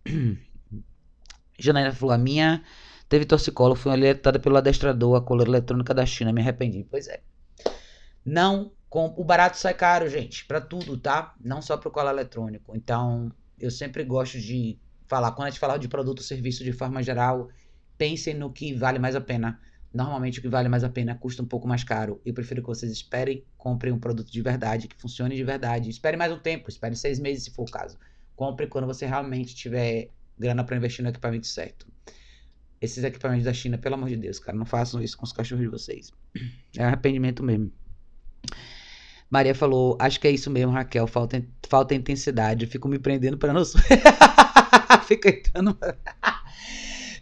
Janaína 1.58 1.92
falou, 1.92 2.14
a 2.14 2.18
minha 2.18 2.62
Teve 3.10 3.24
torcicolo, 3.24 3.74
fui 3.74 3.90
alertada 3.90 4.38
pelo 4.38 4.56
adestrador, 4.56 5.16
a 5.16 5.20
coleira 5.20 5.50
eletrônica 5.50 5.92
da 5.92 6.06
China, 6.06 6.32
me 6.32 6.40
arrependi. 6.40 6.86
Pois 6.88 7.08
é. 7.08 7.20
Não, 8.24 8.70
com, 8.88 9.12
o 9.16 9.24
barato 9.24 9.56
sai 9.56 9.74
caro, 9.74 10.08
gente, 10.08 10.44
para 10.44 10.60
tudo, 10.60 10.96
tá? 10.96 11.34
Não 11.40 11.60
só 11.60 11.76
pro 11.76 11.90
colar 11.90 12.12
eletrônico. 12.12 12.72
Então, 12.76 13.32
eu 13.58 13.68
sempre 13.68 14.04
gosto 14.04 14.38
de 14.38 14.78
falar, 15.08 15.32
quando 15.32 15.48
a 15.48 15.50
gente 15.50 15.58
fala 15.58 15.76
de 15.76 15.88
produto 15.88 16.20
ou 16.20 16.24
serviço 16.24 16.62
de 16.62 16.72
forma 16.72 17.02
geral, 17.02 17.48
pensem 17.98 18.32
no 18.32 18.52
que 18.52 18.72
vale 18.74 19.00
mais 19.00 19.16
a 19.16 19.20
pena. 19.20 19.60
Normalmente 19.92 20.38
o 20.38 20.42
que 20.42 20.48
vale 20.48 20.68
mais 20.68 20.84
a 20.84 20.88
pena 20.88 21.14
custa 21.14 21.42
um 21.42 21.46
pouco 21.46 21.66
mais 21.66 21.82
caro. 21.82 22.20
Eu 22.24 22.32
prefiro 22.32 22.62
que 22.62 22.68
vocês 22.68 22.90
esperem, 22.92 23.44
comprem 23.56 23.92
um 23.92 23.98
produto 23.98 24.30
de 24.30 24.40
verdade, 24.40 24.86
que 24.86 24.96
funcione 24.96 25.34
de 25.34 25.44
verdade. 25.44 25.90
Espere 25.90 26.16
mais 26.16 26.32
um 26.32 26.38
tempo, 26.38 26.68
espere 26.68 26.94
seis 26.94 27.18
meses 27.18 27.44
se 27.44 27.50
for 27.50 27.62
o 27.68 27.70
caso. 27.70 27.98
Compre 28.36 28.66
quando 28.66 28.86
você 28.86 29.06
realmente 29.06 29.54
tiver 29.54 30.10
grana 30.38 30.64
para 30.64 30.76
investir 30.76 31.02
no 31.02 31.10
equipamento 31.10 31.46
certo 31.46 31.86
esses 32.80 33.04
equipamentos 33.04 33.44
da 33.44 33.52
China, 33.52 33.76
pelo 33.76 33.94
amor 33.94 34.08
de 34.08 34.16
Deus, 34.16 34.38
cara, 34.38 34.56
não 34.56 34.64
façam 34.64 35.02
isso 35.02 35.16
com 35.16 35.24
os 35.24 35.32
cachorros 35.32 35.62
de 35.64 35.70
vocês. 35.70 36.12
É 36.76 36.84
arrependimento 36.84 37.42
mesmo. 37.42 37.72
Maria 39.28 39.54
falou, 39.54 39.98
acho 40.00 40.20
que 40.20 40.28
é 40.28 40.30
isso 40.30 40.48
mesmo, 40.48 40.70
Raquel, 40.70 41.06
falta, 41.08 41.44
falta 41.68 41.96
intensidade, 41.96 42.64
eu 42.64 42.70
fico 42.70 42.88
me 42.88 42.98
prendendo 42.98 43.36
para 43.36 43.52
não... 43.52 43.62
Fica 45.04 45.28
entrando... 45.28 45.76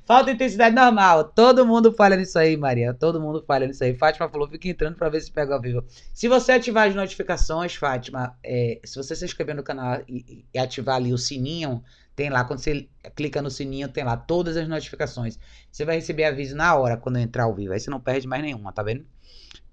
falta 0.09 0.31
intensidade 0.31 0.75
normal, 0.75 1.23
todo 1.23 1.67
mundo 1.67 1.93
falha 1.93 2.17
nisso 2.17 2.39
aí, 2.39 2.57
Maria, 2.57 2.95
todo 2.95 3.21
mundo 3.21 3.45
falha 3.47 3.67
nisso 3.67 3.85
aí. 3.85 3.95
Fátima 3.95 4.27
falou, 4.27 4.49
fica 4.49 4.67
entrando 4.67 4.97
para 4.97 5.11
ver 5.11 5.21
se 5.21 5.31
pega 5.31 5.55
ao 5.55 5.61
vivo. 5.61 5.85
Se 6.15 6.27
você 6.27 6.53
ativar 6.53 6.89
as 6.89 6.95
notificações, 6.95 7.75
Fátima, 7.75 8.35
é, 8.43 8.81
se 8.83 8.97
você 8.97 9.15
se 9.15 9.27
inscrever 9.27 9.55
no 9.55 9.63
canal 9.63 10.03
e, 10.09 10.47
e 10.53 10.59
ativar 10.59 10.97
ali 10.97 11.13
o 11.13 11.19
sininho, 11.19 11.85
tem 12.17 12.31
lá, 12.31 12.43
quando 12.43 12.61
você 12.61 12.89
clica 13.15 13.43
no 13.43 13.51
sininho, 13.51 13.87
tem 13.87 14.03
lá 14.03 14.17
todas 14.17 14.57
as 14.57 14.67
notificações. 14.67 15.39
Você 15.71 15.85
vai 15.85 15.97
receber 15.97 16.25
aviso 16.25 16.57
na 16.57 16.75
hora 16.75 16.97
quando 16.97 17.19
entrar 17.19 17.45
ao 17.45 17.55
vivo. 17.55 17.75
Aí 17.75 17.79
você 17.79 17.91
não 17.91 18.01
perde 18.01 18.27
mais 18.27 18.43
nenhuma, 18.43 18.73
tá 18.73 18.83
vendo? 18.83 19.05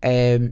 É... 0.01 0.51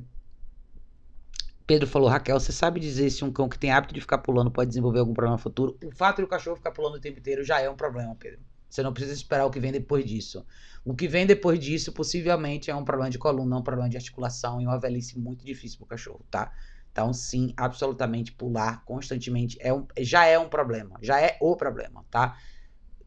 Pedro 1.68 1.88
falou, 1.88 2.08
Raquel, 2.08 2.40
você 2.40 2.54
sabe 2.54 2.80
dizer 2.80 3.10
se 3.10 3.26
um 3.26 3.32
cão 3.34 3.50
que 3.50 3.60
tem 3.60 3.72
hábito 3.72 3.94
de 3.94 4.00
ficar 4.00 4.20
pulando 4.20 4.50
pode 4.50 4.70
desenvolver 4.70 5.00
algum 5.00 5.14
problema 5.14 5.38
futuro? 5.38 5.78
O 5.84 5.92
fato 5.92 6.18
de 6.18 6.24
o 6.24 6.28
cachorro 6.28 6.56
ficar 6.56 6.72
pulando 6.72 6.96
o 6.96 7.02
tempo 7.02 7.20
inteiro 7.20 7.44
já 7.44 7.60
é 7.60 7.70
um 7.70 7.76
problema, 7.76 8.16
Pedro. 8.16 8.40
Você 8.74 8.82
não 8.82 8.92
precisa 8.92 9.14
esperar 9.14 9.46
o 9.46 9.52
que 9.52 9.60
vem 9.60 9.72
depois 9.72 10.04
disso. 10.04 10.44
O 10.84 10.96
que 10.96 11.08
vem 11.08 11.28
depois 11.28 11.60
disso, 11.60 11.92
possivelmente, 11.92 12.72
é 12.72 12.76
um 12.76 12.84
problema 12.84 13.12
de 13.12 13.20
coluna, 13.20 13.58
um 13.58 13.62
problema 13.62 13.88
de 13.88 13.98
articulação 13.98 14.60
e 14.60 14.66
uma 14.66 14.80
velhice 14.80 15.20
muito 15.20 15.46
difícil 15.46 15.78
pro 15.78 15.86
cachorro, 15.86 16.26
tá? 16.32 16.52
Então, 16.92 17.14
sim, 17.14 17.54
absolutamente 17.56 18.32
pular 18.32 18.84
constantemente 18.84 19.60
é 19.62 19.72
um, 19.72 19.86
já 20.00 20.26
é 20.26 20.40
um 20.40 20.50
problema, 20.50 20.98
já 21.04 21.22
é 21.22 21.38
o 21.40 21.56
problema, 21.56 22.04
tá? 22.10 22.36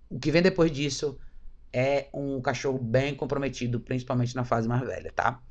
O 0.08 0.20
que 0.20 0.30
vem 0.30 0.40
depois 0.40 0.70
disso 0.70 1.18
é 1.72 2.08
um 2.14 2.40
cachorro 2.40 2.78
bem 2.78 3.12
comprometido, 3.16 3.80
principalmente 3.80 4.36
na 4.36 4.44
fase 4.44 4.68
mais 4.68 4.82
velha, 4.82 5.12
tá? 5.12 5.42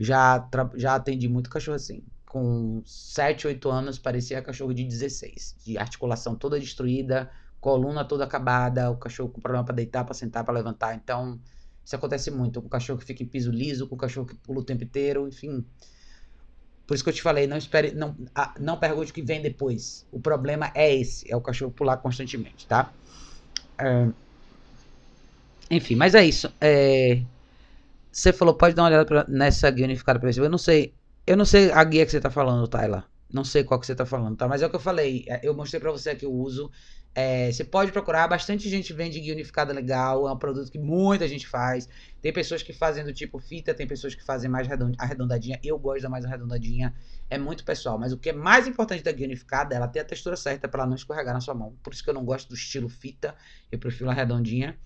Já, 0.00 0.50
já 0.74 0.96
atendi 0.96 1.28
muito 1.28 1.48
cachorro 1.48 1.76
assim. 1.76 2.02
Com 2.26 2.82
7, 2.84 3.46
8 3.46 3.70
anos, 3.70 4.00
parecia 4.00 4.42
cachorro 4.42 4.74
de 4.74 4.82
16. 4.82 5.54
De 5.64 5.78
articulação 5.78 6.34
toda 6.34 6.58
destruída, 6.58 7.30
coluna 7.60 8.04
toda 8.04 8.24
acabada, 8.24 8.90
o 8.90 8.96
cachorro 8.96 9.28
com 9.28 9.40
problema 9.40 9.64
para 9.64 9.74
deitar, 9.74 10.04
para 10.04 10.14
sentar, 10.14 10.44
para 10.44 10.54
levantar. 10.54 10.94
Então, 10.94 11.38
isso 11.84 11.94
acontece 11.94 12.30
muito. 12.30 12.60
Com 12.60 12.68
o 12.68 12.70
cachorro 12.70 12.98
que 12.98 13.04
fica 13.04 13.22
em 13.22 13.26
piso 13.26 13.50
liso, 13.50 13.86
com 13.86 13.94
o 13.94 13.98
cachorro 13.98 14.26
que 14.26 14.34
pula 14.34 14.60
o 14.60 14.64
tempo 14.64 14.84
inteiro, 14.84 15.28
enfim. 15.28 15.64
Por 16.86 16.94
isso 16.94 17.04
que 17.04 17.10
eu 17.10 17.14
te 17.14 17.22
falei, 17.22 17.46
não 17.46 17.56
espere, 17.56 17.92
não, 17.92 18.16
não 18.58 18.76
pergunte 18.76 19.12
o 19.12 19.14
que 19.14 19.22
vem 19.22 19.40
depois. 19.40 20.06
O 20.10 20.18
problema 20.18 20.72
é 20.74 20.92
esse, 20.92 21.30
é 21.30 21.36
o 21.36 21.40
cachorro 21.40 21.70
pular 21.70 21.98
constantemente, 21.98 22.66
tá? 22.66 22.92
É... 23.78 24.08
Enfim, 25.70 25.94
mas 25.94 26.14
é 26.14 26.24
isso. 26.24 26.52
É... 26.60 27.22
Você 28.10 28.32
falou, 28.32 28.54
pode 28.54 28.74
dar 28.74 28.82
uma 28.82 28.88
olhada 28.88 29.04
pra, 29.04 29.24
nessa 29.28 29.70
guia 29.70 29.84
unificada 29.84 30.18
para 30.18 30.30
ver. 30.30 30.40
Eu 30.40 30.50
não 30.50 30.58
sei, 30.58 30.92
eu 31.26 31.36
não 31.36 31.44
sei 31.44 31.70
a 31.70 31.84
guia 31.84 32.04
que 32.04 32.10
você 32.10 32.20
tá 32.20 32.30
falando, 32.30 32.66
Tyler. 32.66 33.04
Não 33.32 33.44
sei 33.44 33.62
qual 33.62 33.78
que 33.78 33.86
você 33.86 33.94
tá 33.94 34.04
falando, 34.04 34.36
tá? 34.36 34.48
Mas 34.48 34.62
é 34.62 34.66
o 34.66 34.70
que 34.70 34.76
eu 34.76 34.80
falei. 34.80 35.24
É, 35.28 35.40
eu 35.42 35.54
mostrei 35.54 35.80
para 35.80 35.90
você 35.90 36.10
aqui 36.10 36.26
o 36.26 36.32
uso. 36.32 36.70
É, 37.12 37.50
você 37.50 37.64
pode 37.64 37.90
procurar, 37.90 38.28
bastante 38.28 38.68
gente 38.68 38.92
vende 38.92 39.18
guia 39.18 39.32
unificada 39.32 39.72
legal, 39.72 40.28
é 40.28 40.32
um 40.32 40.36
produto 40.36 40.70
que 40.70 40.78
muita 40.78 41.26
gente 41.26 41.46
faz. 41.46 41.88
Tem 42.22 42.32
pessoas 42.32 42.62
que 42.62 42.72
fazem 42.72 43.04
do 43.04 43.12
tipo 43.12 43.38
fita, 43.40 43.74
tem 43.74 43.86
pessoas 43.86 44.14
que 44.14 44.24
fazem 44.24 44.48
mais 44.48 44.68
arredondadinha. 44.96 45.58
Eu 45.62 45.78
gosto 45.78 46.02
da 46.02 46.08
mais 46.08 46.24
arredondadinha, 46.24 46.94
é 47.28 47.36
muito 47.36 47.64
pessoal. 47.64 47.98
Mas 47.98 48.12
o 48.12 48.18
que 48.18 48.30
é 48.30 48.32
mais 48.32 48.68
importante 48.68 49.02
da 49.02 49.10
guia 49.10 49.26
unificada 49.26 49.74
é 49.74 49.76
ela 49.76 49.88
ter 49.88 50.00
a 50.00 50.04
textura 50.04 50.36
certa 50.36 50.68
para 50.68 50.82
ela 50.82 50.88
não 50.88 50.96
escorregar 50.96 51.34
na 51.34 51.40
sua 51.40 51.54
mão. 51.54 51.76
Por 51.82 51.92
isso 51.92 52.04
que 52.04 52.10
eu 52.10 52.14
não 52.14 52.24
gosto 52.24 52.48
do 52.48 52.54
estilo 52.54 52.88
fita, 52.88 53.34
eu 53.72 53.78
prefiro 53.78 54.08
a 54.08 54.12
redondinha. 54.12 54.78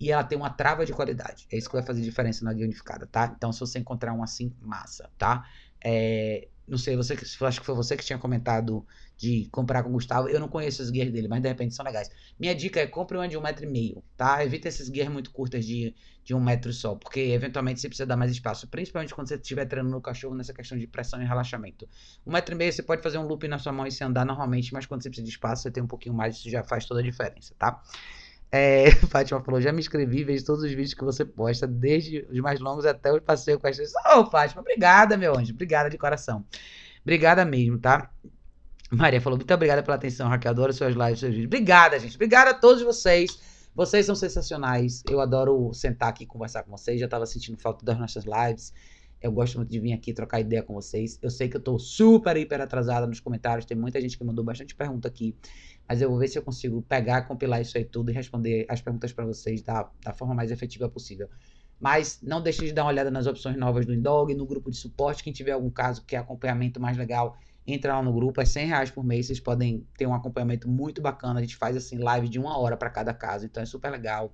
E 0.00 0.10
ela 0.10 0.24
tem 0.24 0.36
uma 0.36 0.48
trava 0.50 0.84
de 0.86 0.92
qualidade. 0.92 1.46
É 1.52 1.58
isso 1.58 1.68
que 1.68 1.76
vai 1.76 1.84
fazer 1.84 2.00
diferença 2.00 2.42
na 2.44 2.52
guia 2.54 2.64
unificada, 2.64 3.06
tá? 3.06 3.32
Então, 3.36 3.52
se 3.52 3.60
você 3.60 3.78
encontrar 3.78 4.14
um 4.14 4.22
assim, 4.22 4.52
massa, 4.58 5.10
tá? 5.18 5.44
É, 5.84 6.48
não 6.70 6.78
sei, 6.78 6.94
você 6.94 7.14
acho 7.14 7.60
que 7.60 7.66
foi 7.66 7.74
você 7.74 7.96
que 7.96 8.04
tinha 8.04 8.18
comentado 8.18 8.86
de 9.16 9.48
comprar 9.50 9.82
com 9.82 9.88
o 9.90 9.92
Gustavo. 9.92 10.28
Eu 10.28 10.38
não 10.38 10.48
conheço 10.48 10.80
as 10.80 10.88
guias 10.88 11.10
dele, 11.10 11.26
mas 11.26 11.42
de 11.42 11.48
repente 11.48 11.74
são 11.74 11.84
legais. 11.84 12.08
Minha 12.38 12.54
dica 12.54 12.78
é 12.78 12.86
compre 12.86 13.16
uma 13.16 13.26
de 13.26 13.36
um 13.36 13.42
metro 13.42 13.64
e 13.64 13.68
meio, 13.68 14.04
tá? 14.16 14.44
Evita 14.44 14.68
essas 14.68 14.88
guias 14.88 15.08
muito 15.08 15.32
curtas 15.32 15.66
de, 15.66 15.92
de 16.22 16.32
um 16.32 16.40
metro 16.40 16.72
só, 16.72 16.94
porque 16.94 17.18
eventualmente 17.18 17.80
você 17.80 17.88
precisa 17.88 18.06
dar 18.06 18.16
mais 18.16 18.30
espaço, 18.30 18.68
principalmente 18.68 19.12
quando 19.12 19.26
você 19.26 19.34
estiver 19.34 19.66
treinando 19.66 19.96
no 19.96 20.00
cachorro 20.00 20.36
nessa 20.36 20.54
questão 20.54 20.78
de 20.78 20.86
pressão 20.86 21.20
e 21.20 21.26
relaxamento. 21.26 21.88
Um 22.24 22.32
metro 22.32 22.54
e 22.54 22.58
meio 22.58 22.72
você 22.72 22.84
pode 22.84 23.02
fazer 23.02 23.18
um 23.18 23.26
loop 23.26 23.48
na 23.48 23.58
sua 23.58 23.72
mão 23.72 23.84
e 23.84 23.90
se 23.90 24.04
andar 24.04 24.24
normalmente, 24.24 24.72
mas 24.72 24.86
quando 24.86 25.02
você 25.02 25.10
precisa 25.10 25.26
de 25.26 25.32
espaço, 25.32 25.62
você 25.62 25.72
tem 25.72 25.82
um 25.82 25.88
pouquinho 25.88 26.14
mais, 26.14 26.36
isso 26.36 26.48
já 26.48 26.62
faz 26.62 26.86
toda 26.86 27.00
a 27.00 27.02
diferença, 27.02 27.52
tá? 27.58 27.82
É, 28.52 28.90
Fátima 29.08 29.40
falou, 29.40 29.60
já 29.60 29.72
me 29.72 29.80
inscrevi, 29.80 30.24
vejo 30.24 30.44
todos 30.44 30.64
os 30.64 30.70
vídeos 30.70 30.94
que 30.94 31.04
você 31.04 31.24
posta, 31.24 31.66
desde 31.66 32.26
os 32.30 32.40
mais 32.40 32.58
longos 32.60 32.84
até 32.84 33.12
o 33.12 33.20
passeio 33.20 33.58
com 33.58 33.66
as 33.66 33.78
Ô, 33.78 33.82
oh, 34.16 34.26
Fátima, 34.26 34.60
obrigada, 34.60 35.16
meu 35.16 35.36
anjo, 35.36 35.52
obrigada 35.52 35.88
de 35.88 35.96
coração. 35.96 36.44
Obrigada 37.02 37.44
mesmo, 37.44 37.78
tá? 37.78 38.10
Maria 38.90 39.20
falou, 39.20 39.38
muito 39.38 39.54
obrigada 39.54 39.82
pela 39.82 39.96
atenção, 39.96 40.28
Raquel, 40.28 40.50
adoro 40.50 40.72
suas 40.72 40.94
lives, 40.94 41.20
seus 41.20 41.30
vídeos. 41.30 41.46
Obrigada, 41.46 41.98
gente, 41.98 42.16
obrigada 42.16 42.50
a 42.50 42.54
todos 42.54 42.82
vocês. 42.82 43.38
Vocês 43.74 44.04
são 44.04 44.14
sensacionais. 44.14 45.02
Eu 45.08 45.20
adoro 45.20 45.72
sentar 45.72 46.08
aqui 46.08 46.24
e 46.24 46.26
conversar 46.26 46.64
com 46.64 46.70
vocês. 46.70 46.98
Já 46.98 47.06
estava 47.06 47.24
sentindo 47.24 47.56
falta 47.56 47.84
das 47.84 47.98
nossas 47.98 48.24
lives. 48.24 48.72
Eu 49.22 49.30
gosto 49.30 49.58
muito 49.58 49.70
de 49.70 49.78
vir 49.78 49.92
aqui 49.92 50.12
trocar 50.12 50.40
ideia 50.40 50.62
com 50.62 50.74
vocês. 50.74 51.18
Eu 51.22 51.30
sei 51.30 51.48
que 51.48 51.56
eu 51.56 51.60
tô 51.60 51.78
super, 51.78 52.36
hiper 52.36 52.60
atrasada 52.60 53.06
nos 53.06 53.20
comentários. 53.20 53.66
Tem 53.66 53.76
muita 53.76 54.00
gente 54.00 54.18
que 54.18 54.24
mandou 54.24 54.44
bastante 54.44 54.74
pergunta 54.74 55.06
aqui. 55.06 55.36
Mas 55.90 56.00
eu 56.00 56.08
vou 56.08 56.20
ver 56.20 56.28
se 56.28 56.38
eu 56.38 56.42
consigo 56.44 56.80
pegar, 56.82 57.22
compilar 57.22 57.60
isso 57.60 57.76
aí 57.76 57.84
tudo 57.84 58.12
e 58.12 58.14
responder 58.14 58.64
as 58.68 58.80
perguntas 58.80 59.12
para 59.12 59.24
vocês 59.24 59.60
da, 59.60 59.90
da 60.04 60.14
forma 60.14 60.32
mais 60.32 60.52
efetiva 60.52 60.88
possível. 60.88 61.28
Mas 61.80 62.20
não 62.22 62.40
deixe 62.40 62.64
de 62.64 62.72
dar 62.72 62.84
uma 62.84 62.90
olhada 62.90 63.10
nas 63.10 63.26
opções 63.26 63.56
novas 63.56 63.84
do 63.84 63.92
Indog, 63.92 64.32
no 64.36 64.46
grupo 64.46 64.70
de 64.70 64.76
suporte. 64.76 65.24
Quem 65.24 65.32
tiver 65.32 65.50
algum 65.50 65.68
caso 65.68 66.04
que 66.04 66.14
é 66.14 66.20
acompanhamento 66.20 66.78
mais 66.78 66.96
legal, 66.96 67.36
entra 67.66 67.96
lá 67.96 68.02
no 68.04 68.12
grupo. 68.12 68.40
É 68.40 68.44
100 68.44 68.66
reais 68.68 68.88
por 68.92 69.02
mês. 69.02 69.26
Vocês 69.26 69.40
podem 69.40 69.84
ter 69.98 70.06
um 70.06 70.14
acompanhamento 70.14 70.68
muito 70.68 71.02
bacana. 71.02 71.40
A 71.40 71.42
gente 71.42 71.56
faz 71.56 71.76
assim 71.76 71.98
live 71.98 72.28
de 72.28 72.38
uma 72.38 72.56
hora 72.56 72.76
para 72.76 72.88
cada 72.88 73.12
caso. 73.12 73.46
Então 73.46 73.60
é 73.60 73.66
super 73.66 73.90
legal. 73.90 74.32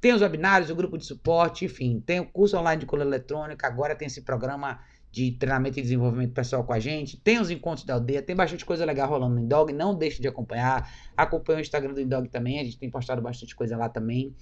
Tem 0.00 0.14
os 0.14 0.22
webinários, 0.22 0.70
o 0.70 0.74
grupo 0.74 0.96
de 0.96 1.04
suporte, 1.04 1.66
enfim, 1.66 2.00
tem 2.00 2.20
o 2.20 2.26
curso 2.26 2.56
online 2.56 2.80
de 2.80 2.86
cola 2.86 3.02
eletrônica, 3.02 3.66
agora 3.66 3.94
tem 3.94 4.06
esse 4.06 4.22
programa 4.22 4.78
de 5.16 5.32
treinamento 5.32 5.78
e 5.78 5.82
desenvolvimento 5.82 6.34
pessoal 6.34 6.62
com 6.62 6.74
a 6.74 6.78
gente, 6.78 7.16
tem 7.16 7.40
os 7.40 7.48
encontros 7.48 7.86
da 7.86 7.94
aldeia, 7.94 8.20
tem 8.20 8.36
bastante 8.36 8.66
coisa 8.66 8.84
legal 8.84 9.08
rolando 9.08 9.34
no 9.34 9.40
Indog, 9.40 9.72
não 9.72 9.94
deixe 9.94 10.20
de 10.20 10.28
acompanhar, 10.28 10.92
acompanhe 11.16 11.60
o 11.60 11.62
Instagram 11.62 11.94
do 11.94 12.02
Indog 12.02 12.28
também, 12.28 12.60
a 12.60 12.64
gente 12.64 12.76
tem 12.76 12.90
postado 12.90 13.22
bastante 13.22 13.56
coisa 13.56 13.78
lá 13.78 13.88
também. 13.88 14.36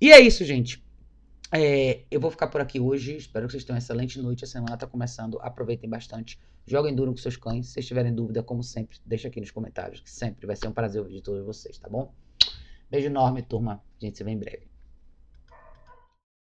E 0.00 0.10
é 0.10 0.18
isso, 0.18 0.42
gente. 0.42 0.82
É, 1.52 2.04
eu 2.10 2.18
vou 2.18 2.30
ficar 2.30 2.46
por 2.46 2.62
aqui 2.62 2.80
hoje. 2.80 3.18
Espero 3.18 3.46
que 3.46 3.52
vocês 3.52 3.64
tenham 3.64 3.74
uma 3.74 3.80
excelente 3.80 4.18
noite. 4.18 4.44
A 4.44 4.46
semana 4.46 4.74
está 4.74 4.86
começando. 4.86 5.38
Aproveitem 5.42 5.88
bastante. 5.88 6.40
Joguem 6.66 6.94
duro 6.94 7.12
com 7.12 7.18
seus 7.18 7.36
cães. 7.36 7.66
Se 7.66 7.74
vocês 7.74 7.86
tiverem 7.86 8.12
dúvida, 8.12 8.42
como 8.42 8.62
sempre, 8.62 8.96
deixa 9.04 9.28
aqui 9.28 9.40
nos 9.40 9.50
comentários. 9.50 10.00
Que 10.00 10.10
sempre 10.10 10.46
vai 10.46 10.56
ser 10.56 10.66
um 10.68 10.72
prazer 10.72 11.02
ouvir 11.02 11.14
de 11.14 11.22
todos 11.22 11.44
vocês, 11.44 11.78
tá 11.78 11.88
bom? 11.88 12.12
Beijo 12.90 13.06
enorme, 13.06 13.42
turma. 13.42 13.82
A 14.00 14.04
gente 14.04 14.16
se 14.16 14.24
vê 14.24 14.30
em 14.30 14.38
breve. 14.38 14.73